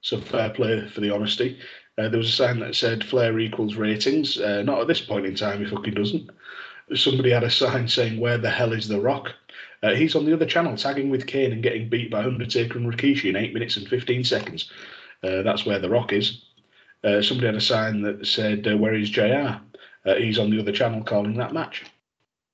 So 0.00 0.20
fair 0.20 0.50
play 0.50 0.88
for 0.88 1.00
the 1.00 1.10
honesty. 1.10 1.58
Uh, 1.98 2.08
there 2.08 2.18
was 2.18 2.28
a 2.28 2.32
sign 2.32 2.60
that 2.60 2.74
said 2.74 3.04
"Flair 3.04 3.38
equals 3.38 3.74
ratings." 3.74 4.38
Uh, 4.38 4.62
not 4.62 4.80
at 4.80 4.86
this 4.86 5.02
point 5.02 5.26
in 5.26 5.34
time, 5.34 5.62
he 5.62 5.70
fucking 5.70 5.94
doesn't. 5.94 6.30
Somebody 6.94 7.30
had 7.30 7.44
a 7.44 7.50
sign 7.50 7.88
saying 7.88 8.18
"Where 8.18 8.38
the 8.38 8.50
hell 8.50 8.72
is 8.72 8.88
the 8.88 9.00
Rock?" 9.00 9.32
Uh, 9.82 9.94
he's 9.94 10.14
on 10.14 10.24
the 10.24 10.32
other 10.32 10.46
channel 10.46 10.76
tagging 10.76 11.10
with 11.10 11.26
Kane 11.26 11.52
and 11.52 11.62
getting 11.62 11.88
beat 11.88 12.10
by 12.10 12.24
Undertaker 12.24 12.78
and 12.78 12.92
Rikishi 12.92 13.28
in 13.30 13.36
eight 13.36 13.54
minutes 13.54 13.76
and 13.76 13.88
fifteen 13.88 14.24
seconds. 14.24 14.70
Uh, 15.22 15.42
that's 15.42 15.66
where 15.66 15.78
the 15.78 15.90
Rock 15.90 16.12
is. 16.12 16.42
Uh, 17.04 17.22
somebody 17.22 17.46
had 17.46 17.54
a 17.54 17.60
sign 17.60 18.02
that 18.02 18.26
said 18.26 18.66
uh, 18.66 18.76
"Where 18.76 18.94
is 18.94 19.10
Jr." 19.10 19.58
Uh, 20.04 20.14
he's 20.16 20.38
on 20.38 20.50
the 20.50 20.58
other 20.58 20.72
channel 20.72 21.02
calling 21.04 21.34
that 21.34 21.52
match. 21.52 21.84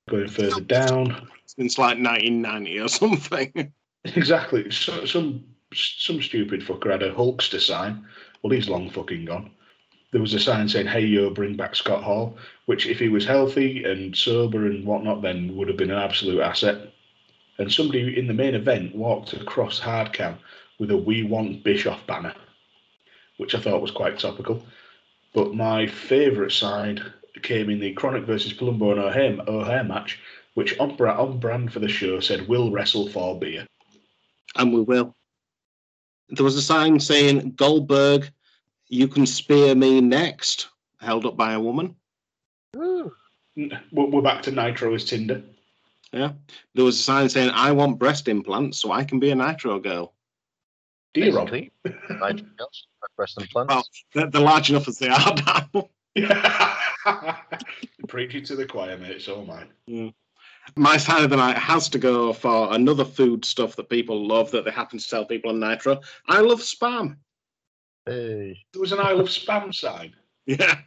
Going 0.09 0.29
further 0.29 0.61
down, 0.61 1.29
Since 1.47 1.79
like 1.79 1.99
1990 1.99 2.81
or 2.81 2.89
something. 2.89 3.73
exactly. 4.05 4.71
So, 4.71 5.07
some 5.07 5.45
some 5.73 6.21
stupid 6.21 6.61
fucker 6.61 6.91
had 6.91 7.03
a 7.03 7.13
Hulkster 7.13 7.61
sign. 7.61 8.05
Well, 8.43 8.53
he's 8.53 8.69
long 8.69 8.91
fucking 8.91 9.25
gone. 9.25 9.51
There 10.15 10.23
was 10.23 10.33
a 10.33 10.39
sign 10.39 10.69
saying, 10.69 10.87
"Hey 10.87 11.05
yo, 11.05 11.29
bring 11.31 11.57
back 11.57 11.75
Scott 11.75 12.05
Hall," 12.05 12.39
which, 12.67 12.87
if 12.87 13.01
he 13.01 13.09
was 13.09 13.25
healthy 13.27 13.83
and 13.83 14.17
sober 14.17 14.65
and 14.65 14.87
whatnot, 14.87 15.23
then 15.23 15.57
would 15.57 15.67
have 15.67 15.77
been 15.77 15.91
an 15.91 15.99
absolute 15.99 16.41
asset. 16.41 16.93
And 17.59 17.73
somebody 17.73 18.17
in 18.17 18.29
the 18.29 18.33
main 18.33 18.55
event 18.55 18.95
walked 18.95 19.33
across 19.33 19.81
hard 19.81 20.13
cam, 20.13 20.39
with 20.79 20.93
a 20.93 20.97
"We 20.97 21.25
Want 21.25 21.65
Bischoff" 21.65 22.07
banner, 22.07 22.33
which 23.39 23.57
I 23.57 23.59
thought 23.59 23.83
was 23.83 23.91
quite 23.91 24.21
topical. 24.21 24.65
But 25.33 25.57
my 25.57 25.89
favourite 25.89 26.53
side 26.53 27.03
came 27.43 27.69
in 27.69 27.81
the 27.81 27.93
KroniK 27.93 28.25
versus 28.25 28.53
Palumbo 28.53 28.93
and 28.93 29.01
O'Haire, 29.01 29.37
O'Haire 29.49 29.83
match, 29.83 30.21
which 30.55 30.79
on, 30.79 30.93
on 30.93 31.41
brand 31.41 31.73
for 31.73 31.81
the 31.81 31.89
show 31.89 32.21
said, 32.21 32.47
"We'll 32.47 32.71
wrestle 32.71 33.09
for 33.09 33.37
beer." 33.37 33.67
And 34.55 34.73
we 34.73 34.81
will. 34.81 35.17
There 36.29 36.45
was 36.45 36.55
a 36.55 36.63
sign 36.63 37.01
saying 37.01 37.55
Goldberg, 37.57 38.31
you 38.89 39.09
can 39.09 39.27
spear 39.27 39.75
me 39.75 40.01
next, 40.01 40.69
held 41.01 41.27
up 41.27 41.37
by 41.37 41.53
a 41.53 41.61
woman. 41.61 41.97
N- 42.77 43.11
We're 43.93 44.07
we're 44.07 44.23
back 44.23 44.43
to 44.43 44.51
Nitro 44.51 44.95
as 44.95 45.05
Tinder. 45.05 45.43
Yeah. 46.13 46.33
There 46.75 46.85
was 46.85 46.99
a 46.99 47.03
sign 47.03 47.29
saying, 47.29 47.51
I 47.55 47.73
want 47.73 47.99
breast 47.99 48.29
implants 48.29 48.79
so 48.79 48.93
I 48.93 49.05
can 49.05 49.19
be 49.19 49.31
a 49.31 49.35
Nitro 49.35 49.81
girl. 49.81 50.15
Do 51.13 51.21
you, 51.21 51.37
Rob? 51.37 51.51
Nitro 51.51 51.71
girls, 52.57 52.87
breast 53.17 53.41
implants. 53.41 53.73
Well, 53.73 53.85
they're, 54.15 54.31
they're 54.31 54.41
large 54.41 54.71
enough 54.71 54.89
as 54.89 54.99
they 54.99 55.09
are 55.09 55.35
now. 55.75 55.89
Preach 58.09 58.35
it 58.35 58.45
to 58.47 58.57
the 58.57 58.67
choir, 58.67 58.97
mate. 58.97 59.11
It's 59.13 59.29
all 59.29 59.45
mine. 59.45 60.15
My 60.77 60.97
side 60.97 61.25
of 61.25 61.31
the 61.31 61.37
night 61.37 61.59
has 61.59 61.89
to 61.91 61.99
go 61.99 62.33
for 62.33 62.73
another 62.73 63.05
food 63.05 63.45
stuff 63.45 63.77
that 63.77 63.89
people 63.89 64.27
love 64.27 64.51
that 64.53 64.65
they 64.65 64.71
happen 64.71 64.99
to 64.99 65.09
tell 65.09 65.25
people 65.25 65.51
on 65.51 65.61
Nitro. 65.61 66.01
I 66.29 66.41
love 66.41 66.61
spam. 66.61 67.17
Hey. 68.07 68.65
There 68.73 68.81
was 68.81 68.93
an 68.93 69.01
I 69.01 69.13
love 69.13 69.29
spam 69.29 69.75
sign. 69.75 70.15
Yeah. 70.47 70.79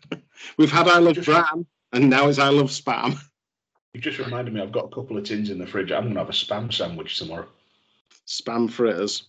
We've 0.59 0.71
had 0.71 0.87
I 0.87 0.99
love 0.99 1.17
bran, 1.25 1.65
and 1.91 2.11
now 2.11 2.27
it's 2.29 2.37
I 2.37 2.49
love 2.49 2.67
spam. 2.67 3.17
You 3.95 3.99
just 4.01 4.19
reminded 4.19 4.53
me. 4.53 4.61
I've 4.61 4.71
got 4.71 4.85
a 4.85 4.89
couple 4.95 5.17
of 5.17 5.23
tins 5.23 5.49
in 5.49 5.57
the 5.57 5.65
fridge. 5.65 5.91
I'm 5.91 6.09
gonna 6.09 6.19
have 6.19 6.29
a 6.29 6.31
spam 6.31 6.71
sandwich 6.71 7.17
tomorrow. 7.17 7.47
Spam 8.27 8.69
fritters. 8.69 9.23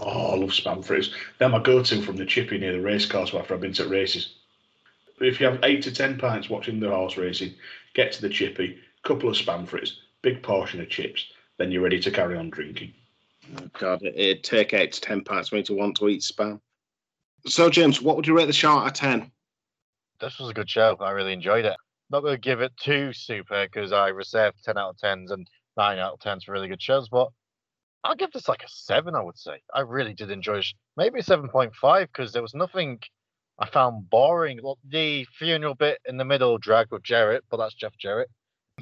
Oh, 0.00 0.32
I 0.32 0.36
love 0.36 0.52
spam 0.52 0.82
fritters. 0.82 1.12
They're 1.38 1.50
my 1.50 1.58
go-to 1.62 2.00
from 2.00 2.16
the 2.16 2.24
chippy 2.24 2.56
near 2.56 2.72
the 2.72 2.80
race 2.80 3.04
course 3.04 3.34
after 3.34 3.52
I've 3.52 3.60
been 3.60 3.74
to 3.74 3.86
races. 3.86 4.36
If 5.20 5.38
you 5.38 5.44
have 5.46 5.60
eight 5.64 5.82
to 5.82 5.92
ten 5.92 6.16
pints 6.16 6.48
watching 6.48 6.80
the 6.80 6.88
horse 6.88 7.18
racing, 7.18 7.52
get 7.92 8.12
to 8.12 8.22
the 8.22 8.30
chippy, 8.30 8.78
couple 9.02 9.28
of 9.28 9.36
spam 9.36 9.68
fritters, 9.68 10.00
big 10.22 10.42
portion 10.42 10.80
of 10.80 10.88
chips, 10.88 11.26
then 11.58 11.70
you're 11.70 11.82
ready 11.82 12.00
to 12.00 12.10
carry 12.10 12.38
on 12.38 12.48
drinking. 12.48 12.94
Oh, 13.58 13.68
God, 13.78 14.02
it- 14.02 14.14
it'd 14.16 14.44
take 14.44 14.72
eight 14.72 14.92
to 14.92 15.00
ten 15.02 15.22
pints 15.22 15.50
for 15.50 15.56
me 15.56 15.62
to 15.64 15.74
want 15.74 15.98
to 15.98 16.08
eat 16.08 16.22
spam. 16.22 16.58
So, 17.46 17.70
James, 17.70 18.02
what 18.02 18.16
would 18.16 18.26
you 18.26 18.36
rate 18.36 18.46
the 18.46 18.52
show 18.52 18.72
out 18.72 18.88
of 18.88 18.92
10? 18.94 19.30
This 20.20 20.38
was 20.38 20.50
a 20.50 20.54
good 20.54 20.68
show. 20.68 20.96
I 21.00 21.10
really 21.12 21.32
enjoyed 21.32 21.64
it. 21.64 21.76
Not 22.10 22.20
going 22.20 22.34
to 22.34 22.40
give 22.40 22.60
it 22.60 22.72
too 22.76 23.12
super 23.12 23.66
because 23.66 23.92
I 23.92 24.08
reserved 24.08 24.64
10 24.64 24.76
out 24.76 24.90
of 24.90 24.96
10s 24.96 25.30
and 25.30 25.46
9 25.76 25.98
out 25.98 26.14
of 26.14 26.18
10s 26.20 26.44
for 26.44 26.52
really 26.52 26.68
good 26.68 26.82
shows, 26.82 27.08
but 27.08 27.28
I'll 28.02 28.16
give 28.16 28.32
this 28.32 28.48
like 28.48 28.62
a 28.62 28.68
7, 28.68 29.14
I 29.14 29.22
would 29.22 29.38
say. 29.38 29.60
I 29.74 29.80
really 29.80 30.14
did 30.14 30.30
enjoy 30.30 30.58
it. 30.58 30.66
Maybe 30.96 31.20
7.5 31.20 32.00
because 32.00 32.32
there 32.32 32.42
was 32.42 32.54
nothing 32.54 33.00
I 33.58 33.66
found 33.66 34.10
boring. 34.10 34.60
Well, 34.62 34.78
the 34.88 35.26
funeral 35.38 35.74
bit 35.74 35.98
in 36.06 36.16
the 36.16 36.24
middle 36.24 36.58
dragged 36.58 36.90
with 36.90 37.02
Jarrett, 37.02 37.44
but 37.50 37.58
that's 37.58 37.74
Jeff 37.74 37.96
Jarrett. 37.98 38.30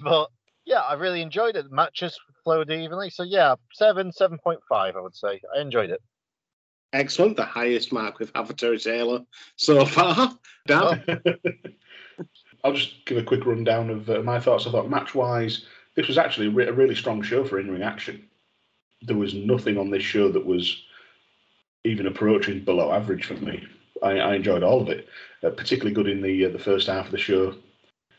But 0.03 0.31
yeah, 0.65 0.81
I 0.81 0.95
really 0.95 1.23
enjoyed 1.23 1.57
it. 1.57 1.69
The 1.69 1.75
matches 1.75 2.19
flowed 2.45 2.71
evenly. 2.71 3.11
So 3.11 3.23
yeah, 3.25 3.57
7, 3.73 4.11
7.5, 4.11 4.59
I 4.71 5.01
would 5.01 5.15
say. 5.15 5.41
I 5.57 5.61
enjoyed 5.61 5.91
it. 5.91 6.01
Excellent. 6.95 7.37
The 7.37 7.45
highest 7.45 7.93
mark 7.93 8.21
we've 8.21 8.33
Taylor 8.79 9.21
so 9.57 9.85
far. 9.85 10.39
Dan? 10.69 11.03
I'll 12.65 12.73
just 12.73 13.05
give 13.05 13.19
a 13.19 13.23
quick 13.23 13.45
rundown 13.45 13.91
of 13.91 14.09
uh, 14.09 14.23
my 14.23 14.39
thoughts. 14.39 14.67
I 14.67 14.71
thought 14.71 14.89
match-wise, 14.89 15.67
this 15.97 16.07
was 16.07 16.19
actually 16.19 16.47
a, 16.47 16.51
re- 16.51 16.69
a 16.69 16.73
really 16.73 16.95
strong 16.95 17.21
show 17.21 17.45
for 17.45 17.59
in-ring 17.59 17.83
action. 17.83 18.27
There 19.03 19.17
was 19.17 19.35
nothing 19.35 19.77
on 19.77 19.91
this 19.91 20.05
show 20.05 20.31
that 20.31 20.47
was 20.47 20.85
even 21.83 22.07
approaching 22.07 22.65
below 22.65 22.93
average 22.93 23.27
for 23.27 23.35
me. 23.35 23.67
I, 24.01 24.13
I 24.13 24.35
enjoyed 24.37 24.63
all 24.63 24.81
of 24.81 24.89
it, 24.89 25.09
uh, 25.43 25.51
particularly 25.51 25.95
good 25.95 26.09
in 26.09 26.23
the 26.23 26.47
uh, 26.47 26.51
the 26.51 26.59
first 26.59 26.87
half 26.87 27.07
of 27.07 27.13
the 27.13 27.19
show 27.19 27.55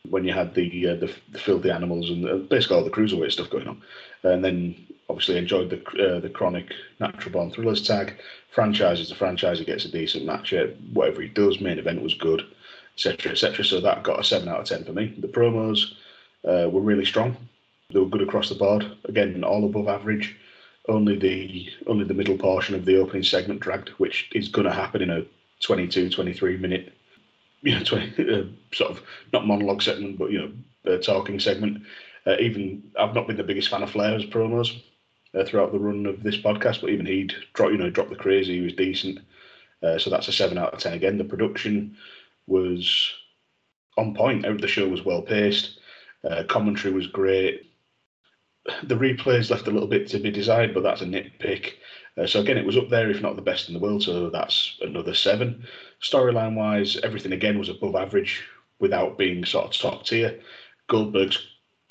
when 0.10 0.26
you 0.26 0.34
had 0.34 0.54
the 0.54 0.90
uh, 0.90 0.96
the, 0.96 1.12
the 1.32 1.40
filthy 1.40 1.72
animals 1.72 2.10
and 2.10 2.28
uh, 2.28 2.36
basically 2.36 2.78
all 2.78 2.84
the 2.84 2.92
cruiserweight 2.92 3.32
stuff 3.32 3.50
going 3.50 3.68
on, 3.68 3.82
and 4.24 4.44
then 4.44 4.76
obviously 5.10 5.38
enjoyed 5.38 5.70
the 5.70 5.78
uh, 6.04 6.20
the 6.20 6.30
KroniK 6.30 6.72
natural 7.00 7.32
born 7.32 7.52
thrillers 7.52 7.86
tag. 7.86 8.16
Franchise 8.52 9.00
is 9.00 9.12
a 9.12 9.16
franchise; 9.16 9.60
he 9.60 9.66
gets 9.66 9.86
a 9.86 9.92
decent 9.92 10.26
match. 10.26 10.54
Uh, 10.54 10.68
whatever 10.94 11.22
he 11.22 11.28
does, 11.28 11.62
main 11.62 11.80
event 11.80 12.02
was 12.02 12.14
good, 12.14 12.42
etc. 12.96 13.32
etc. 13.32 13.64
So 13.64 13.80
that 13.82 14.04
got 14.04 14.20
a 14.20 14.24
seven 14.24 14.50
out 14.50 14.62
of 14.62 14.66
ten 14.66 14.84
for 14.84 14.94
me. 14.94 15.16
The 15.18 15.28
promos 15.28 15.94
uh, 16.48 16.70
were 16.70 16.82
really 16.82 17.06
strong. 17.06 17.38
They 17.92 18.00
were 18.00 18.08
good 18.08 18.22
across 18.22 18.50
the 18.50 18.56
board. 18.56 18.98
Again, 19.06 19.44
all 19.44 19.66
above 19.66 19.88
average. 19.88 20.36
Only 20.88 21.18
the 21.18 21.70
only 21.88 22.06
the 22.06 22.14
middle 22.14 22.38
portion 22.38 22.76
of 22.76 22.86
the 22.86 22.98
opening 22.98 23.24
segment 23.24 23.60
dragged, 23.60 23.90
which 23.98 24.30
is 24.34 24.50
going 24.50 24.68
to 24.68 24.74
happen 24.74 25.02
in 25.02 25.10
a 25.10 25.26
22, 25.62 26.10
23 26.10 26.58
minute, 26.58 26.94
you 27.62 27.74
know, 27.74 27.84
20, 27.84 28.34
uh, 28.34 28.44
sort 28.72 28.92
of 28.92 29.02
not 29.34 29.48
monologue 29.48 29.82
segment, 29.82 30.20
but 30.20 30.32
you 30.32 30.40
know, 30.40 30.94
uh, 30.94 30.98
talking 30.98 31.40
segment. 31.40 31.82
Uh, 32.28 32.36
even 32.40 32.84
I've 33.00 33.16
not 33.16 33.28
been 33.28 33.38
the 33.38 33.44
biggest 33.44 33.70
fan 33.70 33.84
of 33.84 33.92
Flair's 33.92 34.26
promos 34.26 34.82
uh, 35.36 35.44
throughout 35.46 35.72
the 35.72 35.80
run 35.80 36.06
of 36.06 36.24
this 36.24 36.38
podcast, 36.38 36.82
but 36.82 36.90
even 36.90 37.06
he'd 37.06 37.34
drop, 37.54 37.72
you 37.72 37.78
know, 37.78 37.90
drop 37.90 38.10
the 38.10 38.16
crazy. 38.16 38.56
He 38.56 38.62
was 38.62 38.74
decent. 38.74 39.20
Uh, 39.84 39.98
so 39.98 40.10
that's 40.10 40.28
a 40.28 40.32
seven 40.32 40.58
out 40.58 40.74
of 40.74 40.80
ten. 40.80 40.94
Again, 40.94 41.18
the 41.18 41.24
production 41.24 41.98
was 42.48 43.12
on 43.98 44.16
point. 44.16 44.44
The 44.62 44.68
show 44.68 44.88
was 44.88 45.04
well 45.04 45.22
paced. 45.22 45.80
Uh, 46.24 46.44
commentary 46.48 46.94
was 46.94 47.08
great. 47.08 47.72
The 48.84 48.96
replays 48.96 49.52
left 49.52 49.68
a 49.68 49.72
little 49.72 49.88
bit 49.88 50.08
to 50.08 50.20
be 50.20 50.32
desired, 50.32 50.74
but 50.74 50.82
that's 50.82 51.02
a 51.02 51.06
nitpick. 51.06 51.74
Uh, 52.18 52.26
so 52.26 52.40
again, 52.40 52.58
it 52.58 52.66
was 52.66 52.78
up 52.78 52.90
there, 52.90 53.12
if 53.12 53.22
not 53.22 53.36
the 53.36 53.42
best 53.42 53.68
in 53.68 53.74
the 53.74 53.80
world. 53.80 54.02
So 54.02 54.30
that's 54.30 54.78
another 54.82 55.14
seven. 55.14 55.66
Storyline 56.02 56.56
wise, 56.56 56.98
everything 57.04 57.34
again 57.34 57.60
was 57.60 57.70
above 57.70 57.96
average 57.96 58.44
without 58.80 59.18
being 59.18 59.46
sort 59.46 59.66
of 59.66 59.74
top 59.74 60.06
tier. 60.06 60.40
Goldberg's 60.90 61.38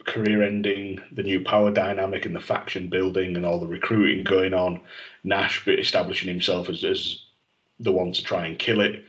career 0.04 0.42
ending, 0.42 1.00
the 1.12 1.22
new 1.22 1.42
power 1.42 1.70
dynamic 1.70 2.26
and 2.26 2.34
the 2.34 2.40
faction 2.40 2.88
building 2.88 3.36
and 3.36 3.44
all 3.44 3.60
the 3.60 3.66
recruiting 3.66 4.24
going 4.24 4.54
on. 4.54 4.80
Nash 5.24 5.66
establishing 5.66 6.28
himself 6.28 6.68
as, 6.68 6.84
as 6.84 7.24
the 7.80 7.92
one 7.92 8.12
to 8.12 8.22
try 8.22 8.46
and 8.46 8.58
kill 8.58 8.80
it. 8.80 9.04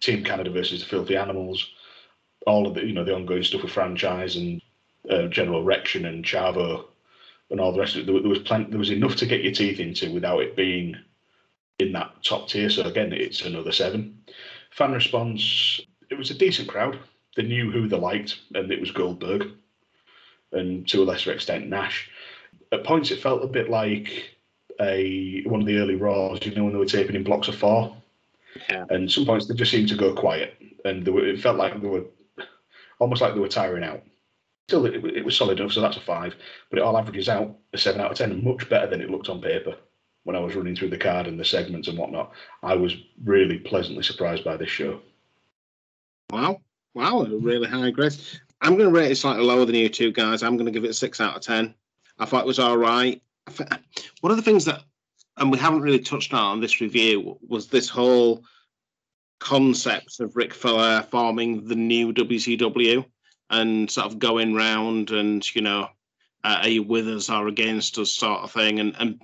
Team 0.00 0.24
Canada 0.24 0.50
versus 0.50 0.80
the 0.80 0.86
Filthy 0.86 1.16
Animals. 1.16 1.72
All 2.46 2.66
of 2.66 2.74
the 2.74 2.84
you 2.84 2.92
know 2.92 3.04
the 3.04 3.14
ongoing 3.14 3.42
stuff 3.42 3.62
with 3.62 3.72
franchise 3.72 4.36
and 4.36 4.62
uh, 5.10 5.26
General 5.26 5.64
Rection 5.64 6.06
and 6.06 6.24
Chavo 6.24 6.84
and 7.50 7.60
all 7.60 7.72
the 7.72 7.80
rest 7.80 7.96
of 7.96 8.02
it. 8.02 8.06
There, 8.06 8.20
there 8.20 8.28
was 8.28 8.40
plenty, 8.40 8.70
there 8.70 8.78
was 8.78 8.90
enough 8.90 9.16
to 9.16 9.26
get 9.26 9.42
your 9.42 9.52
teeth 9.52 9.80
into 9.80 10.12
without 10.12 10.40
it 10.42 10.56
being 10.56 10.96
in 11.78 11.92
that 11.92 12.22
top 12.22 12.48
tier. 12.48 12.70
So 12.70 12.82
again, 12.82 13.12
it's 13.12 13.42
another 13.42 13.72
seven. 13.72 14.22
Fan 14.70 14.92
response. 14.92 15.80
It 16.10 16.18
was 16.18 16.30
a 16.30 16.34
decent 16.34 16.68
crowd. 16.68 16.98
They 17.36 17.42
knew 17.42 17.70
who 17.70 17.88
they 17.88 17.98
liked, 17.98 18.38
and 18.54 18.70
it 18.70 18.80
was 18.80 18.90
Goldberg, 18.90 19.50
and 20.56 20.86
to 20.88 21.02
a 21.02 21.04
lesser 21.04 21.32
extent 21.32 21.68
Nash. 21.68 22.10
At 22.72 22.84
points, 22.84 23.10
it 23.10 23.20
felt 23.20 23.44
a 23.44 23.48
bit 23.48 23.70
like 23.70 24.36
a 24.80 25.42
one 25.44 25.60
of 25.60 25.66
the 25.66 25.78
early 25.78 25.94
Raws. 25.94 26.44
You 26.44 26.54
know 26.54 26.64
when 26.64 26.72
they 26.72 26.78
were 26.78 26.84
taping 26.86 27.16
in 27.16 27.22
blocks 27.24 27.48
of 27.48 27.54
four, 27.56 27.96
Yeah. 28.68 28.84
and 28.90 29.10
some 29.10 29.24
points 29.24 29.46
they 29.46 29.54
just 29.54 29.70
seemed 29.70 29.88
to 29.90 29.96
go 29.96 30.14
quiet, 30.14 30.54
and 30.84 31.04
they 31.04 31.10
were, 31.10 31.26
it 31.26 31.40
felt 31.40 31.56
like 31.56 31.80
they 31.80 31.88
were 31.88 32.04
almost 32.98 33.22
like 33.22 33.34
they 33.34 33.40
were 33.40 33.48
tiring 33.48 33.84
out. 33.84 34.02
Still, 34.68 34.84
it, 34.86 35.04
it 35.04 35.24
was 35.24 35.36
solid 35.36 35.60
enough, 35.60 35.72
so 35.72 35.80
that's 35.80 35.96
a 35.96 36.00
five. 36.00 36.34
But 36.70 36.80
it 36.80 36.82
all 36.82 36.98
averages 36.98 37.28
out 37.28 37.56
a 37.72 37.78
seven 37.78 38.00
out 38.00 38.10
of 38.10 38.18
ten, 38.18 38.32
and 38.32 38.42
much 38.42 38.68
better 38.68 38.88
than 38.88 39.00
it 39.00 39.10
looked 39.10 39.28
on 39.28 39.40
paper 39.40 39.76
when 40.24 40.34
I 40.34 40.40
was 40.40 40.56
running 40.56 40.74
through 40.74 40.90
the 40.90 40.98
card 40.98 41.28
and 41.28 41.38
the 41.38 41.44
segments 41.44 41.86
and 41.86 41.96
whatnot. 41.96 42.32
I 42.64 42.74
was 42.74 42.96
really 43.24 43.58
pleasantly 43.58 44.02
surprised 44.02 44.42
by 44.42 44.56
this 44.56 44.68
show. 44.70 45.00
Wow. 46.30 46.60
Wow. 46.94 47.20
a 47.22 47.28
Really 47.38 47.68
high 47.68 47.90
grade. 47.92 48.16
I'm 48.66 48.76
going 48.76 48.92
to 48.92 48.98
rate 48.98 49.12
it 49.12 49.16
slightly 49.16 49.44
lower 49.44 49.64
than 49.64 49.76
you 49.76 49.88
two 49.88 50.10
guys. 50.10 50.42
I'm 50.42 50.56
going 50.56 50.66
to 50.66 50.72
give 50.72 50.82
it 50.82 50.90
a 50.90 50.94
six 50.94 51.20
out 51.20 51.36
of 51.36 51.42
10. 51.42 51.72
I 52.18 52.24
thought 52.24 52.42
it 52.42 52.48
was 52.48 52.58
all 52.58 52.76
right. 52.76 53.22
One 54.22 54.32
of 54.32 54.36
the 54.36 54.42
things 54.42 54.64
that, 54.64 54.82
and 55.36 55.52
we 55.52 55.58
haven't 55.58 55.82
really 55.82 56.00
touched 56.00 56.34
on 56.34 56.40
on 56.40 56.60
this 56.60 56.80
review, 56.80 57.38
was 57.46 57.68
this 57.68 57.88
whole 57.88 58.42
concept 59.38 60.18
of 60.18 60.34
Ric 60.34 60.52
Flair 60.52 61.02
forming 61.02 61.68
the 61.68 61.76
new 61.76 62.12
WCW 62.12 63.04
and 63.50 63.88
sort 63.88 64.06
of 64.08 64.18
going 64.18 64.52
round 64.52 65.12
and, 65.12 65.54
you 65.54 65.62
know, 65.62 65.88
uh, 66.42 66.58
are 66.62 66.68
you 66.68 66.82
with 66.82 67.06
us 67.06 67.30
or 67.30 67.46
against 67.46 67.98
us 67.98 68.10
sort 68.10 68.40
of 68.40 68.50
thing. 68.50 68.80
And, 68.80 68.96
and 68.98 69.22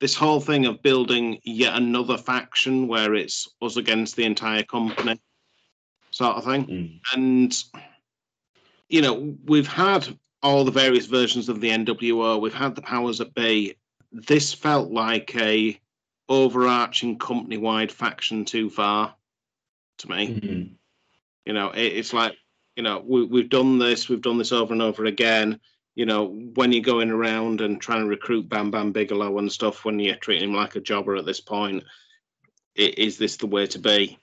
this 0.00 0.14
whole 0.14 0.40
thing 0.40 0.66
of 0.66 0.82
building 0.82 1.38
yet 1.44 1.76
another 1.76 2.18
faction 2.18 2.88
where 2.88 3.14
it's 3.14 3.48
us 3.62 3.78
against 3.78 4.16
the 4.16 4.24
entire 4.24 4.64
company 4.64 5.18
sort 6.10 6.36
of 6.36 6.44
thing. 6.44 7.00
And 7.14 7.54
you 8.92 9.00
know, 9.02 9.34
we've 9.46 9.66
had 9.66 10.06
all 10.42 10.64
the 10.64 10.70
various 10.70 11.06
versions 11.06 11.48
of 11.48 11.60
the 11.60 11.70
NWO. 11.70 12.40
We've 12.40 12.52
had 12.54 12.74
the 12.74 12.82
powers 12.82 13.18
that 13.18 13.34
be. 13.34 13.74
This 14.12 14.52
felt 14.52 14.90
like 14.92 15.34
a 15.36 15.80
overarching 16.28 17.18
company-wide 17.18 17.90
faction 17.90 18.44
too 18.44 18.68
far 18.70 19.14
to 19.98 20.10
me. 20.10 20.28
Mm-hmm. 20.28 20.72
You 21.46 21.52
know, 21.52 21.70
it, 21.70 21.80
it's 21.98 22.12
like 22.12 22.36
you 22.76 22.82
know 22.82 23.02
we, 23.04 23.24
we've 23.24 23.48
done 23.48 23.78
this, 23.78 24.08
we've 24.08 24.20
done 24.22 24.38
this 24.38 24.52
over 24.52 24.72
and 24.72 24.82
over 24.82 25.06
again. 25.06 25.58
you 25.94 26.06
know, 26.06 26.26
when 26.54 26.72
you're 26.72 26.82
going 26.82 27.10
around 27.10 27.60
and 27.60 27.80
trying 27.80 28.02
to 28.02 28.08
recruit 28.08 28.48
Bam 28.48 28.70
Bam 28.70 28.92
Bigelow 28.92 29.38
and 29.38 29.50
stuff, 29.52 29.84
when 29.84 29.98
you're 29.98 30.16
treating 30.16 30.50
him 30.50 30.56
like 30.56 30.76
a 30.76 30.80
jobber 30.80 31.16
at 31.16 31.26
this 31.26 31.40
point, 31.40 31.84
i- 32.78 32.94
is 32.96 33.18
this 33.18 33.36
the 33.36 33.46
way 33.46 33.66
to 33.66 33.78
be? 33.78 34.18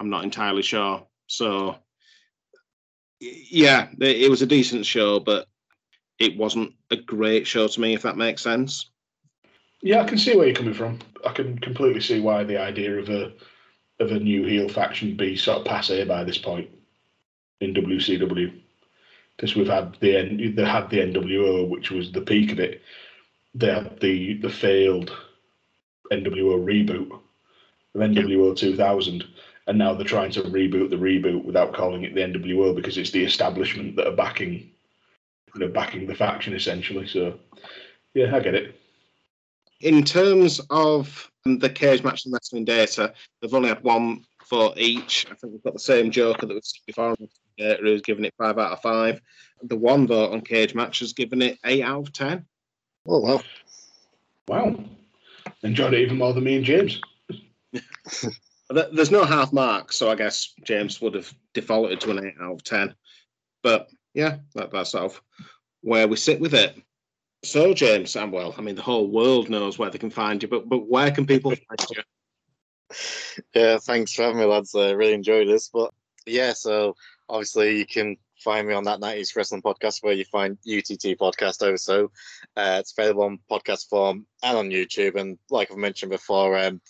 I'm 0.00 0.10
not 0.10 0.24
entirely 0.24 0.62
sure. 0.62 1.06
So, 1.26 1.76
yeah, 3.20 3.88
it 4.00 4.30
was 4.30 4.42
a 4.42 4.46
decent 4.46 4.86
show, 4.86 5.20
but 5.20 5.46
it 6.18 6.36
wasn't 6.36 6.72
a 6.90 6.96
great 6.96 7.46
show 7.46 7.68
to 7.68 7.80
me, 7.80 7.94
if 7.94 8.02
that 8.02 8.16
makes 8.16 8.42
sense. 8.42 8.90
Yeah, 9.82 10.02
I 10.02 10.08
can 10.08 10.18
see 10.18 10.36
where 10.36 10.46
you're 10.46 10.54
coming 10.54 10.74
from. 10.74 10.98
I 11.26 11.32
can 11.32 11.58
completely 11.58 12.00
see 12.00 12.20
why 12.20 12.44
the 12.44 12.58
idea 12.58 12.98
of 12.98 13.08
a 13.08 13.32
of 13.98 14.12
a 14.12 14.18
new 14.18 14.44
heel 14.44 14.68
faction 14.68 15.16
be 15.16 15.36
sort 15.36 15.58
of 15.58 15.64
passe 15.66 16.04
by 16.04 16.24
this 16.24 16.38
point 16.38 16.70
in 17.60 17.74
WCW, 17.74 18.58
because 19.36 19.54
we've 19.54 19.68
had 19.68 19.96
the 20.00 20.52
they 20.54 20.64
had 20.64 20.88
the 20.90 20.98
NWO, 20.98 21.68
which 21.68 21.90
was 21.90 22.12
the 22.12 22.22
peak 22.22 22.52
of 22.52 22.60
it. 22.60 22.82
They 23.54 23.68
had 23.68 24.00
the 24.00 24.34
the 24.34 24.50
failed 24.50 25.16
NWO 26.10 26.64
reboot 26.64 27.10
of 27.94 28.00
NWO 28.00 28.56
2000, 28.56 29.24
and 29.66 29.78
now 29.78 29.94
they're 29.94 30.06
trying 30.06 30.32
to 30.32 30.42
reboot 30.42 30.90
the 30.90 30.96
reboot 30.96 31.44
without 31.44 31.74
calling 31.74 32.02
it 32.02 32.14
the 32.14 32.20
NWO 32.20 32.74
because 32.74 32.98
it's 32.98 33.10
the 33.10 33.24
establishment 33.24 33.96
that 33.96 34.06
are 34.06 34.16
backing, 34.16 34.70
you 35.54 35.60
know, 35.60 35.68
backing 35.68 36.06
the 36.06 36.14
faction 36.14 36.54
essentially. 36.54 37.06
So, 37.06 37.38
yeah, 38.14 38.34
I 38.34 38.40
get 38.40 38.54
it. 38.54 38.76
In 39.80 40.04
terms 40.04 40.60
of 40.70 41.30
the 41.44 41.70
cage 41.70 42.02
match 42.02 42.24
and 42.24 42.34
wrestling 42.34 42.64
data, 42.64 43.14
they've 43.40 43.54
only 43.54 43.68
had 43.68 43.82
one 43.82 44.24
for 44.44 44.74
each. 44.76 45.26
I 45.30 45.34
think 45.34 45.52
we've 45.52 45.62
got 45.62 45.74
the 45.74 45.78
same 45.78 46.10
Joker 46.10 46.46
that 46.46 46.54
was 46.54 46.80
before 46.86 47.16
data 47.56 47.82
who's 47.82 48.02
given 48.02 48.24
it 48.24 48.34
five 48.36 48.58
out 48.58 48.72
of 48.72 48.82
five. 48.82 49.20
The 49.62 49.76
one 49.76 50.06
vote 50.06 50.32
on 50.32 50.40
cage 50.40 50.74
match 50.74 51.00
has 51.00 51.12
given 51.12 51.42
it 51.42 51.58
eight 51.64 51.84
out 51.84 52.08
of 52.08 52.12
ten. 52.12 52.46
Oh 53.06 53.20
wow. 53.20 53.42
Wow. 54.48 54.84
Enjoyed 55.62 55.94
it 55.94 56.00
even 56.00 56.18
more 56.18 56.32
than 56.32 56.44
me 56.44 56.56
and 56.56 56.64
James. 56.64 57.00
Th- 58.72 58.86
There's 58.92 59.10
no 59.10 59.24
half 59.24 59.52
mark, 59.52 59.92
so 59.92 60.10
I 60.10 60.14
guess 60.14 60.54
James 60.64 61.00
would 61.00 61.14
have 61.14 61.32
defaulted 61.54 62.00
to 62.00 62.10
an 62.10 62.26
eight 62.26 62.34
out 62.40 62.54
of 62.54 62.64
ten. 62.64 62.94
But 63.62 63.90
yeah, 64.14 64.38
that, 64.54 64.70
that's 64.70 64.90
sort 64.90 65.04
of 65.04 65.22
where 65.82 66.08
we 66.08 66.16
sit 66.16 66.40
with 66.40 66.54
it. 66.54 66.80
So 67.42 67.72
James, 67.72 68.16
and 68.16 68.32
well, 68.32 68.54
I 68.58 68.60
mean 68.62 68.74
the 68.74 68.82
whole 68.82 69.08
world 69.08 69.48
knows 69.48 69.78
where 69.78 69.90
they 69.90 69.98
can 69.98 70.10
find 70.10 70.42
you, 70.42 70.48
but 70.48 70.68
but 70.68 70.88
where 70.88 71.10
can 71.10 71.26
people 71.26 71.50
find 71.50 71.86
you? 71.90 72.02
Yeah, 73.54 73.78
thanks 73.78 74.12
for 74.12 74.22
having 74.22 74.38
me, 74.38 74.44
lads. 74.44 74.74
I 74.74 74.90
really 74.90 75.14
enjoyed 75.14 75.48
this. 75.48 75.68
But 75.68 75.92
yeah, 76.26 76.52
so 76.52 76.96
obviously 77.28 77.78
you 77.78 77.86
can 77.86 78.16
find 78.40 78.66
me 78.66 78.74
on 78.74 78.84
that 78.84 79.00
90s 79.00 79.36
Wrestling 79.36 79.62
podcast 79.62 80.02
where 80.02 80.14
you 80.14 80.24
find 80.24 80.58
UTT 80.66 81.18
podcast 81.18 81.68
also. 81.68 82.10
Uh, 82.56 82.78
it's 82.80 82.92
available 82.96 83.24
on 83.24 83.38
podcast 83.50 83.88
form 83.88 84.26
and 84.42 84.58
on 84.58 84.70
YouTube. 84.70 85.16
And 85.16 85.38
like 85.50 85.70
I've 85.70 85.76
mentioned 85.76 86.10
before, 86.10 86.58
um, 86.58 86.80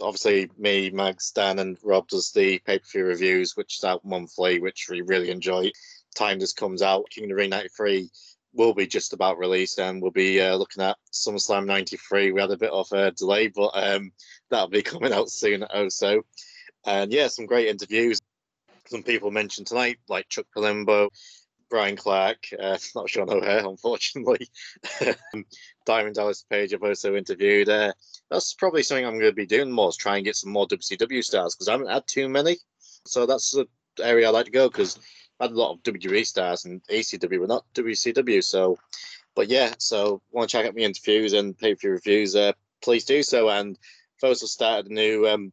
obviously 0.00 0.50
me, 0.58 0.90
Mags, 0.90 1.30
Dan, 1.30 1.58
and 1.58 1.78
Rob 1.82 2.08
does 2.08 2.32
the 2.32 2.58
pay 2.60 2.78
per 2.78 2.84
view 2.92 3.04
reviews, 3.04 3.56
which 3.56 3.78
is 3.78 3.84
out 3.84 4.04
monthly, 4.04 4.60
which 4.60 4.88
we 4.90 5.02
really 5.02 5.30
enjoy. 5.30 5.70
Time 6.14 6.38
this 6.38 6.52
comes 6.52 6.82
out, 6.82 7.10
King 7.10 7.24
of 7.24 7.30
the 7.30 7.34
Ring 7.36 7.50
93 7.50 8.08
will 8.54 8.74
be 8.74 8.86
just 8.86 9.12
about 9.12 9.38
released 9.38 9.78
and 9.78 10.00
we'll 10.00 10.12
be 10.12 10.40
uh, 10.40 10.54
looking 10.54 10.82
at 10.82 10.96
SummerSlam 11.12 11.66
93. 11.66 12.32
We 12.32 12.40
had 12.40 12.50
a 12.50 12.56
bit 12.56 12.70
of 12.70 12.90
a 12.92 13.10
delay, 13.10 13.48
but 13.48 13.70
um, 13.74 14.12
that'll 14.48 14.68
be 14.68 14.82
coming 14.82 15.12
out 15.12 15.28
soon 15.28 15.64
also. 15.64 16.22
And 16.86 17.12
yeah, 17.12 17.28
some 17.28 17.46
great 17.46 17.68
interviews. 17.68 18.20
Some 18.86 19.02
people 19.02 19.30
mentioned 19.30 19.66
tonight, 19.66 19.98
like 20.08 20.28
Chuck 20.28 20.46
Palumbo, 20.56 21.08
Brian 21.74 21.96
Clark, 21.96 22.50
uh, 22.56 22.78
not 22.94 23.10
Sean 23.10 23.28
O'Haire, 23.28 23.66
unfortunately. 23.66 24.46
Diamond 25.86 26.14
Dallas 26.14 26.44
Page, 26.48 26.72
I've 26.72 26.84
also 26.84 27.16
interviewed. 27.16 27.68
Uh, 27.68 27.92
that's 28.30 28.54
probably 28.54 28.84
something 28.84 29.04
I'm 29.04 29.18
going 29.18 29.24
to 29.24 29.32
be 29.32 29.44
doing 29.44 29.72
more, 29.72 29.88
is 29.88 29.96
try 29.96 30.14
and 30.14 30.24
get 30.24 30.36
some 30.36 30.52
more 30.52 30.68
WCW 30.68 31.24
stars 31.24 31.56
because 31.56 31.66
I 31.66 31.72
haven't 31.72 31.90
had 31.90 32.06
too 32.06 32.28
many. 32.28 32.58
So 33.08 33.26
that's 33.26 33.50
the 33.50 33.66
area 34.00 34.28
I 34.28 34.30
like 34.30 34.44
to 34.44 34.52
go 34.52 34.68
because 34.68 35.00
I 35.40 35.46
had 35.46 35.50
a 35.50 35.58
lot 35.58 35.72
of 35.72 35.82
WWE 35.82 36.24
stars 36.24 36.64
and 36.64 36.80
ACW, 36.84 37.40
but 37.40 37.48
not 37.48 37.64
WCW. 37.74 38.44
So, 38.44 38.78
but 39.34 39.48
yeah, 39.48 39.74
so 39.78 40.22
want 40.30 40.48
to 40.48 40.56
check 40.56 40.66
out 40.66 40.76
my 40.76 40.82
interviews 40.82 41.32
and 41.32 41.58
pay 41.58 41.74
for 41.74 41.80
view 41.80 41.90
reviews? 41.90 42.36
Uh, 42.36 42.52
please 42.84 43.04
do 43.04 43.24
so. 43.24 43.50
And 43.50 43.76
I've 44.22 44.28
also 44.28 44.46
started 44.46 44.92
a 44.92 44.94
new 44.94 45.26
um, 45.26 45.52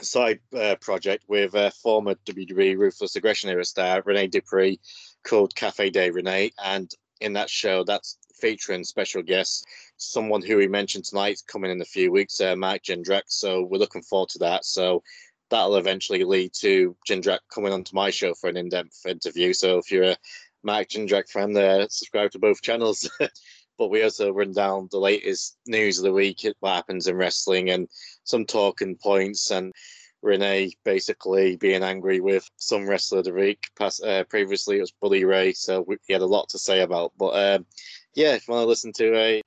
side 0.00 0.40
uh, 0.56 0.74
project 0.80 1.24
with 1.28 1.54
uh, 1.54 1.70
former 1.70 2.16
WWE 2.26 2.76
Ruthless 2.76 3.14
Aggression 3.14 3.48
era 3.48 3.64
star 3.64 4.02
Renee 4.04 4.26
Dupree 4.26 4.80
called 5.26 5.54
Cafe 5.54 5.90
de 5.90 6.10
Renee. 6.10 6.52
And 6.64 6.90
in 7.20 7.32
that 7.34 7.50
show, 7.50 7.84
that's 7.84 8.16
featuring 8.40 8.84
special 8.84 9.22
guests, 9.22 9.64
someone 9.96 10.42
who 10.42 10.56
we 10.56 10.68
mentioned 10.68 11.04
tonight 11.04 11.42
coming 11.46 11.70
in 11.70 11.80
a 11.80 11.86
few 11.86 12.12
weeks, 12.12 12.40
uh, 12.40 12.54
Mark 12.56 12.82
Jindrak. 12.82 13.22
So 13.26 13.62
we're 13.62 13.78
looking 13.78 14.02
forward 14.02 14.28
to 14.30 14.38
that. 14.40 14.64
So 14.64 15.02
that'll 15.50 15.76
eventually 15.76 16.24
lead 16.24 16.52
to 16.60 16.96
Jindrak 17.08 17.40
coming 17.52 17.72
onto 17.72 17.94
my 17.94 18.10
show 18.10 18.34
for 18.34 18.48
an 18.48 18.56
in-depth 18.56 19.06
interview. 19.06 19.52
So 19.52 19.78
if 19.78 19.90
you're 19.90 20.10
a 20.10 20.16
Mark 20.62 20.88
Jindrak 20.88 21.28
fan, 21.28 21.52
there, 21.52 21.86
subscribe 21.88 22.30
to 22.32 22.38
both 22.38 22.62
channels. 22.62 23.08
but 23.78 23.88
we 23.88 24.02
also 24.02 24.32
run 24.32 24.52
down 24.52 24.88
the 24.90 24.98
latest 24.98 25.56
news 25.66 25.98
of 25.98 26.04
the 26.04 26.12
week, 26.12 26.46
what 26.60 26.74
happens 26.74 27.08
in 27.08 27.16
wrestling, 27.16 27.70
and 27.70 27.88
some 28.24 28.44
talking 28.44 28.96
points. 28.96 29.50
And 29.50 29.72
Renee 30.22 30.72
basically 30.84 31.56
being 31.56 31.82
angry 31.82 32.20
with 32.20 32.48
some 32.56 32.88
wrestler 32.88 33.18
of 33.18 33.24
the 33.24 33.32
week. 33.32 33.68
Past, 33.78 34.02
uh, 34.04 34.24
previously, 34.24 34.78
it 34.78 34.80
was 34.80 34.92
Bully 34.92 35.24
Ray, 35.24 35.52
so 35.52 35.82
we, 35.82 35.96
he 36.06 36.12
had 36.12 36.22
a 36.22 36.26
lot 36.26 36.48
to 36.50 36.58
say 36.58 36.80
about. 36.80 37.12
But 37.18 37.56
um, 37.56 37.66
yeah, 38.14 38.34
if 38.34 38.48
you 38.48 38.54
want 38.54 38.64
to 38.64 38.68
listen 38.68 38.92
to 38.94 39.16
a 39.16 39.42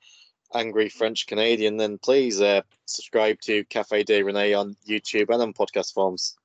angry 0.53 0.89
French 0.89 1.27
Canadian, 1.27 1.77
then 1.77 1.97
please 1.97 2.41
uh, 2.41 2.61
subscribe 2.85 3.39
to 3.41 3.63
Cafe 3.65 4.03
de 4.03 4.23
Renee 4.23 4.53
on 4.53 4.75
YouTube 4.87 5.29
and 5.29 5.41
on 5.41 5.53
podcast 5.53 5.93
forms. 5.93 6.35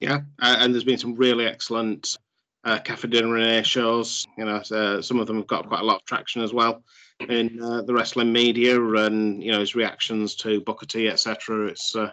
Yeah, 0.00 0.20
uh, 0.40 0.56
and 0.58 0.72
there's 0.72 0.84
been 0.84 0.98
some 0.98 1.14
really 1.14 1.46
excellent 1.46 2.18
uh, 2.64 2.78
Cafe 2.78 3.08
de 3.08 3.26
Renee 3.26 3.62
shows. 3.62 4.26
You 4.38 4.46
know, 4.46 4.62
uh, 4.70 5.02
some 5.02 5.18
of 5.18 5.26
them 5.26 5.36
have 5.36 5.46
got 5.46 5.68
quite 5.68 5.80
a 5.80 5.84
lot 5.84 5.96
of 5.96 6.04
traction 6.04 6.42
as 6.42 6.52
well 6.52 6.82
in 7.28 7.62
uh, 7.62 7.82
the 7.82 7.92
wrestling 7.92 8.32
media, 8.32 8.82
and 8.82 9.42
you 9.42 9.52
know 9.52 9.60
his 9.60 9.74
reactions 9.74 10.34
to 10.36 10.60
Booker 10.62 10.86
T, 10.86 11.08
etc. 11.08 11.66
It's 11.66 11.94
uh, 11.94 12.10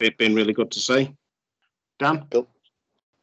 it's 0.00 0.16
been 0.16 0.34
really 0.34 0.52
good 0.52 0.70
to 0.72 0.80
see. 0.80 1.14
Dan, 1.98 2.26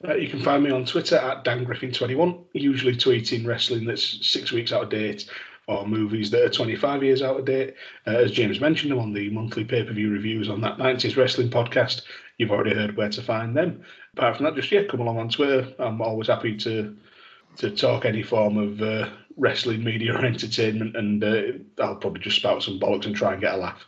Uh, 0.05 0.15
you 0.15 0.27
can 0.27 0.41
find 0.41 0.63
me 0.63 0.71
on 0.71 0.85
Twitter 0.85 1.15
at 1.15 1.43
Dan 1.43 1.65
Griffin21, 1.65 2.43
usually 2.53 2.95
tweeting 2.95 3.45
wrestling 3.45 3.85
that's 3.85 4.27
six 4.27 4.51
weeks 4.51 4.73
out 4.73 4.83
of 4.83 4.89
date 4.89 5.29
or 5.67 5.87
movies 5.87 6.29
that 6.29 6.43
are 6.43 6.49
25 6.49 7.03
years 7.03 7.21
out 7.21 7.39
of 7.39 7.45
date. 7.45 7.75
Uh, 8.05 8.17
as 8.17 8.31
James 8.31 8.59
mentioned, 8.59 8.91
I'm 8.91 8.99
on 8.99 9.13
the 9.13 9.29
monthly 9.29 9.63
pay 9.63 9.83
per 9.83 9.93
view 9.93 10.11
reviews 10.11 10.49
on 10.49 10.59
that 10.61 10.77
90s 10.77 11.15
Wrestling 11.15 11.49
podcast. 11.49 12.01
You've 12.37 12.51
already 12.51 12.75
heard 12.75 12.97
where 12.97 13.09
to 13.09 13.21
find 13.21 13.55
them. 13.55 13.83
Apart 14.17 14.37
from 14.37 14.45
that, 14.45 14.55
just 14.55 14.71
yeah, 14.71 14.83
come 14.83 14.99
along 14.99 15.19
on 15.19 15.29
Twitter. 15.29 15.73
I'm 15.79 16.01
always 16.01 16.27
happy 16.27 16.57
to 16.57 16.95
to 17.57 17.69
talk 17.69 18.03
any 18.03 18.23
form 18.23 18.57
of 18.57 18.81
uh, 18.81 19.09
wrestling 19.37 19.83
media 19.83 20.15
or 20.15 20.25
entertainment, 20.25 20.95
and 20.97 21.23
uh, 21.23 21.43
I'll 21.81 21.95
probably 21.95 22.21
just 22.21 22.37
spout 22.37 22.63
some 22.63 22.79
bollocks 22.79 23.05
and 23.05 23.15
try 23.15 23.33
and 23.33 23.41
get 23.41 23.53
a 23.53 23.57
laugh. 23.57 23.85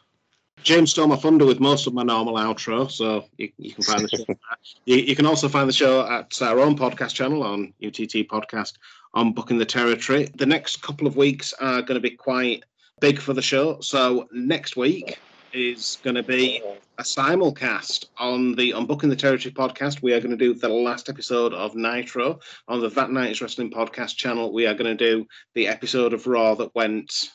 James 0.65 0.89
stole 0.89 1.05
my 1.05 1.15
thunder 1.15 1.45
with 1.45 1.59
most 1.59 1.85
of 1.85 1.93
my 1.93 2.01
normal 2.01 2.37
outro, 2.37 2.89
so 2.89 3.23
you, 3.37 3.51
you 3.59 3.71
can 3.71 3.83
find 3.83 4.01
the 4.01 4.07
show. 4.09 4.25
you, 4.85 4.95
you 4.95 5.15
can 5.15 5.27
also 5.27 5.47
find 5.47 5.69
the 5.69 5.73
show 5.73 6.01
at 6.07 6.41
our 6.41 6.59
own 6.59 6.75
podcast 6.75 7.13
channel 7.13 7.43
on 7.43 7.71
UTT 7.85 8.27
Podcast 8.27 8.73
on 9.13 9.31
Booking 9.31 9.59
the 9.59 9.65
Territory. 9.65 10.27
The 10.35 10.45
next 10.47 10.81
couple 10.81 11.05
of 11.05 11.17
weeks 11.17 11.53
are 11.53 11.83
going 11.83 12.01
to 12.01 12.01
be 12.01 12.09
quite 12.09 12.63
big 12.99 13.19
for 13.19 13.33
the 13.33 13.43
show. 13.43 13.79
So 13.81 14.27
next 14.31 14.75
week 14.75 15.19
is 15.53 15.99
going 16.03 16.15
to 16.15 16.23
be 16.23 16.63
a 16.97 17.03
simulcast 17.03 18.05
on 18.17 18.55
the 18.55 18.73
on 18.73 18.87
Booking 18.87 19.09
the 19.09 19.15
Territory 19.15 19.53
podcast. 19.53 20.01
We 20.01 20.13
are 20.13 20.19
going 20.19 20.35
to 20.35 20.35
do 20.35 20.55
the 20.55 20.67
last 20.67 21.09
episode 21.09 21.53
of 21.53 21.75
Nitro 21.75 22.39
on 22.67 22.81
the 22.81 22.89
That 22.89 23.09
90s 23.09 23.39
Wrestling 23.39 23.69
podcast 23.69 24.15
channel. 24.15 24.51
We 24.51 24.65
are 24.65 24.73
going 24.73 24.97
to 24.97 25.05
do 25.05 25.27
the 25.53 25.67
episode 25.67 26.11
of 26.11 26.25
Raw 26.25 26.55
that 26.55 26.73
went 26.73 27.29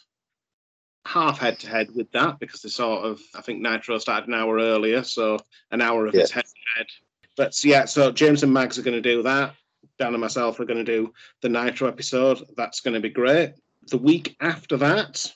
half 1.07 1.39
head 1.39 1.59
to 1.61 1.69
head 1.69 1.89
with 1.95 2.11
that 2.13 2.39
because 2.39 2.63
they 2.63 2.69
sort 2.69 3.05
of 3.05 3.21
I 3.35 3.41
think 3.41 3.61
Nitro 3.61 3.99
started 3.99 4.29
an 4.29 4.35
hour 4.35 4.59
earlier, 4.59 5.03
so 5.03 5.39
an 5.71 5.81
hour 5.81 6.07
of 6.07 6.15
Yeah. 6.15 6.23
its 6.23 6.31
head 6.31 6.45
to 6.45 6.79
head. 6.79 6.87
But 7.37 7.65
yeah, 7.65 7.85
so 7.87 8.13
James 8.13 8.43
and 8.43 8.53
Mags 8.53 8.79
are 8.79 8.83
going 8.83 9.01
to 9.01 9.15
do 9.15 9.23
that. 9.23 9.55
Dan 9.99 10.15
and 10.15 10.21
myself 10.21 10.59
are 10.61 10.65
going 10.65 10.85
to 10.85 10.93
do 10.93 11.13
the 11.43 11.49
Nitro 11.49 11.89
episode. 11.89 12.43
That's 12.57 12.81
going 12.81 12.95
to 12.95 13.01
be 13.01 13.09
great. 13.11 13.53
The 13.89 13.99
week 13.99 14.37
after 14.41 14.77
that, 14.79 15.31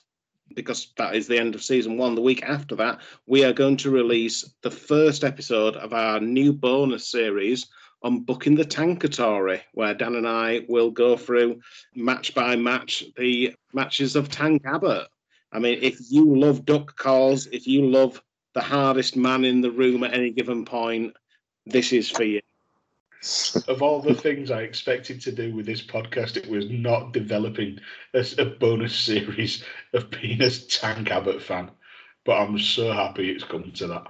because 0.55 0.93
that 0.97 1.15
is 1.15 1.27
the 1.27 1.37
end 1.39 1.55
of 1.55 1.63
season 1.63 1.97
one, 1.97 2.15
the 2.15 2.21
week 2.21 2.43
after 2.43 2.75
that, 2.75 2.99
we 3.25 3.43
are 3.43 3.53
going 3.53 3.77
to 3.77 3.89
release 3.89 4.47
the 4.61 4.71
first 4.71 5.23
episode 5.23 5.75
of 5.77 5.93
our 5.93 6.19
new 6.19 6.53
bonus 6.53 7.07
series 7.07 7.67
on 8.03 8.21
booking 8.21 8.53
the 8.55 8.65
Tankatory, 8.65 9.61
where 9.73 9.93
Dan 9.95 10.15
and 10.15 10.27
I 10.27 10.65
will 10.67 10.91
go 10.91 11.17
through 11.17 11.59
match 11.95 12.35
by 12.35 12.55
match 12.55 13.03
the 13.17 13.55
matches 13.73 14.15
of 14.15 14.29
Tank 14.29 14.61
Abbott. 14.65 15.07
I 15.55 15.59
mean, 15.59 15.79
if 15.81 15.99
you 16.09 16.35
love 16.37 16.65
duck 16.65 16.97
calls, 16.97 17.47
if 17.47 17.65
you 17.65 17.89
love 17.89 18.21
the 18.53 18.61
hardest 18.61 19.15
man 19.15 19.45
in 19.45 19.61
the 19.61 19.71
room 19.71 20.03
at 20.03 20.13
any 20.13 20.29
given 20.29 20.65
point, 20.65 21.15
this 21.65 21.93
is 21.93 22.09
for 22.09 22.25
you. 22.25 22.41
of 23.69 23.81
all 23.81 24.01
the 24.01 24.13
things 24.13 24.51
I 24.51 24.63
expected 24.63 25.21
to 25.21 25.31
do 25.31 25.55
with 25.55 25.65
this 25.65 25.81
podcast, 25.81 26.35
it 26.35 26.49
was 26.49 26.69
not 26.69 27.13
developing 27.13 27.79
as 28.13 28.37
a 28.37 28.43
bonus 28.43 28.93
series 28.93 29.63
of 29.93 30.11
being 30.11 30.41
a 30.41 30.49
Tank 30.49 31.09
Abbott 31.09 31.41
fan. 31.41 31.71
But 32.25 32.41
I'm 32.41 32.59
so 32.59 32.91
happy 32.91 33.29
it's 33.29 33.45
come 33.45 33.71
to 33.75 33.87
that. 33.87 34.07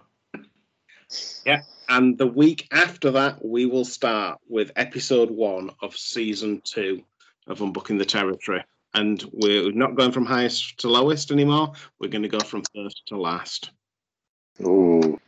Yeah. 1.45 1.61
And 1.87 2.17
the 2.17 2.25
week 2.25 2.67
after 2.71 3.11
that, 3.11 3.45
we 3.45 3.67
will 3.67 3.85
start 3.85 4.39
with 4.49 4.71
episode 4.75 5.29
one 5.29 5.69
of 5.79 5.95
season 5.95 6.63
two 6.63 7.03
of 7.45 7.59
Unbooking 7.59 7.99
the 7.99 8.05
Territory. 8.05 8.63
And 8.95 9.23
we're 9.33 9.71
not 9.73 9.95
going 9.95 10.11
from 10.13 10.25
highest 10.25 10.77
to 10.79 10.87
lowest 10.87 11.29
anymore. 11.29 11.73
We're 11.99 12.09
going 12.09 12.23
to 12.23 12.29
go 12.29 12.39
from 12.39 12.63
first 12.73 13.03
to 13.07 13.17
last. 13.17 13.71
Ooh. 14.61 15.19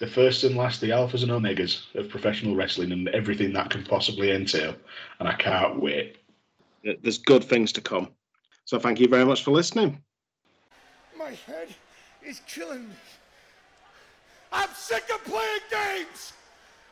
The 0.00 0.06
first 0.06 0.42
and 0.42 0.56
last, 0.56 0.80
the 0.80 0.90
alphas 0.90 1.22
and 1.22 1.30
omegas 1.30 1.94
of 1.94 2.08
professional 2.08 2.56
wrestling 2.56 2.90
and 2.90 3.08
everything 3.10 3.52
that 3.52 3.70
can 3.70 3.84
possibly 3.84 4.32
entail. 4.32 4.74
And 5.20 5.28
I 5.28 5.34
can't 5.34 5.80
wait. 5.80 6.16
There's 6.82 7.18
good 7.18 7.44
things 7.44 7.70
to 7.72 7.80
come. 7.80 8.08
So 8.64 8.78
thank 8.78 8.98
you 8.98 9.06
very 9.06 9.24
much 9.24 9.44
for 9.44 9.52
listening. 9.52 10.02
My 11.16 11.30
head 11.46 11.68
is 12.24 12.40
killing 12.48 12.88
me. 12.88 12.94
I'm 14.52 14.70
sick 14.74 15.04
of 15.14 15.22
playing 15.24 15.60
games. 15.70 16.32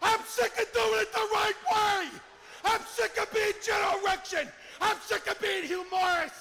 I'm 0.02 0.20
sick 0.24 0.52
of 0.60 0.72
doing 0.72 1.00
it 1.00 1.12
the 1.12 1.28
right 1.34 1.54
way. 1.72 2.20
I'm 2.64 2.80
sick 2.86 3.18
of 3.20 3.32
being 3.32 3.52
General 3.64 3.98
Erection. 4.04 4.48
I'm 4.80 4.96
sick 5.00 5.26
of 5.30 5.40
being 5.40 5.64
Hugh 5.64 5.84
Morris. 5.90 6.32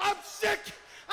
I'm 0.00 0.16
sick 0.24 0.60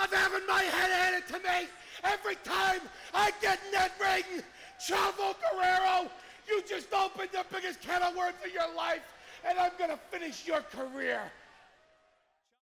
of 0.02 0.12
having 0.12 0.46
my 0.48 0.64
head 0.64 0.92
handed 0.92 1.28
to 1.34 1.40
me 1.40 1.68
every 2.04 2.36
time 2.44 2.82
I 3.14 3.32
get 3.42 3.60
in 3.66 3.72
that 3.72 3.92
ring. 4.00 4.44
Chavo 4.80 5.36
Guerrero, 5.42 6.10
you 6.48 6.62
just 6.68 6.94
opened 6.94 7.30
the 7.32 7.46
biggest 7.52 7.82
can 7.82 8.02
of 8.02 8.16
worms 8.16 8.38
of 8.46 8.52
your 8.52 8.74
life, 8.76 9.02
and 9.48 9.60
I'm 9.60 9.72
gonna 9.78 10.00
finish 10.10 10.48
your 10.48 10.62
career. 10.62 11.22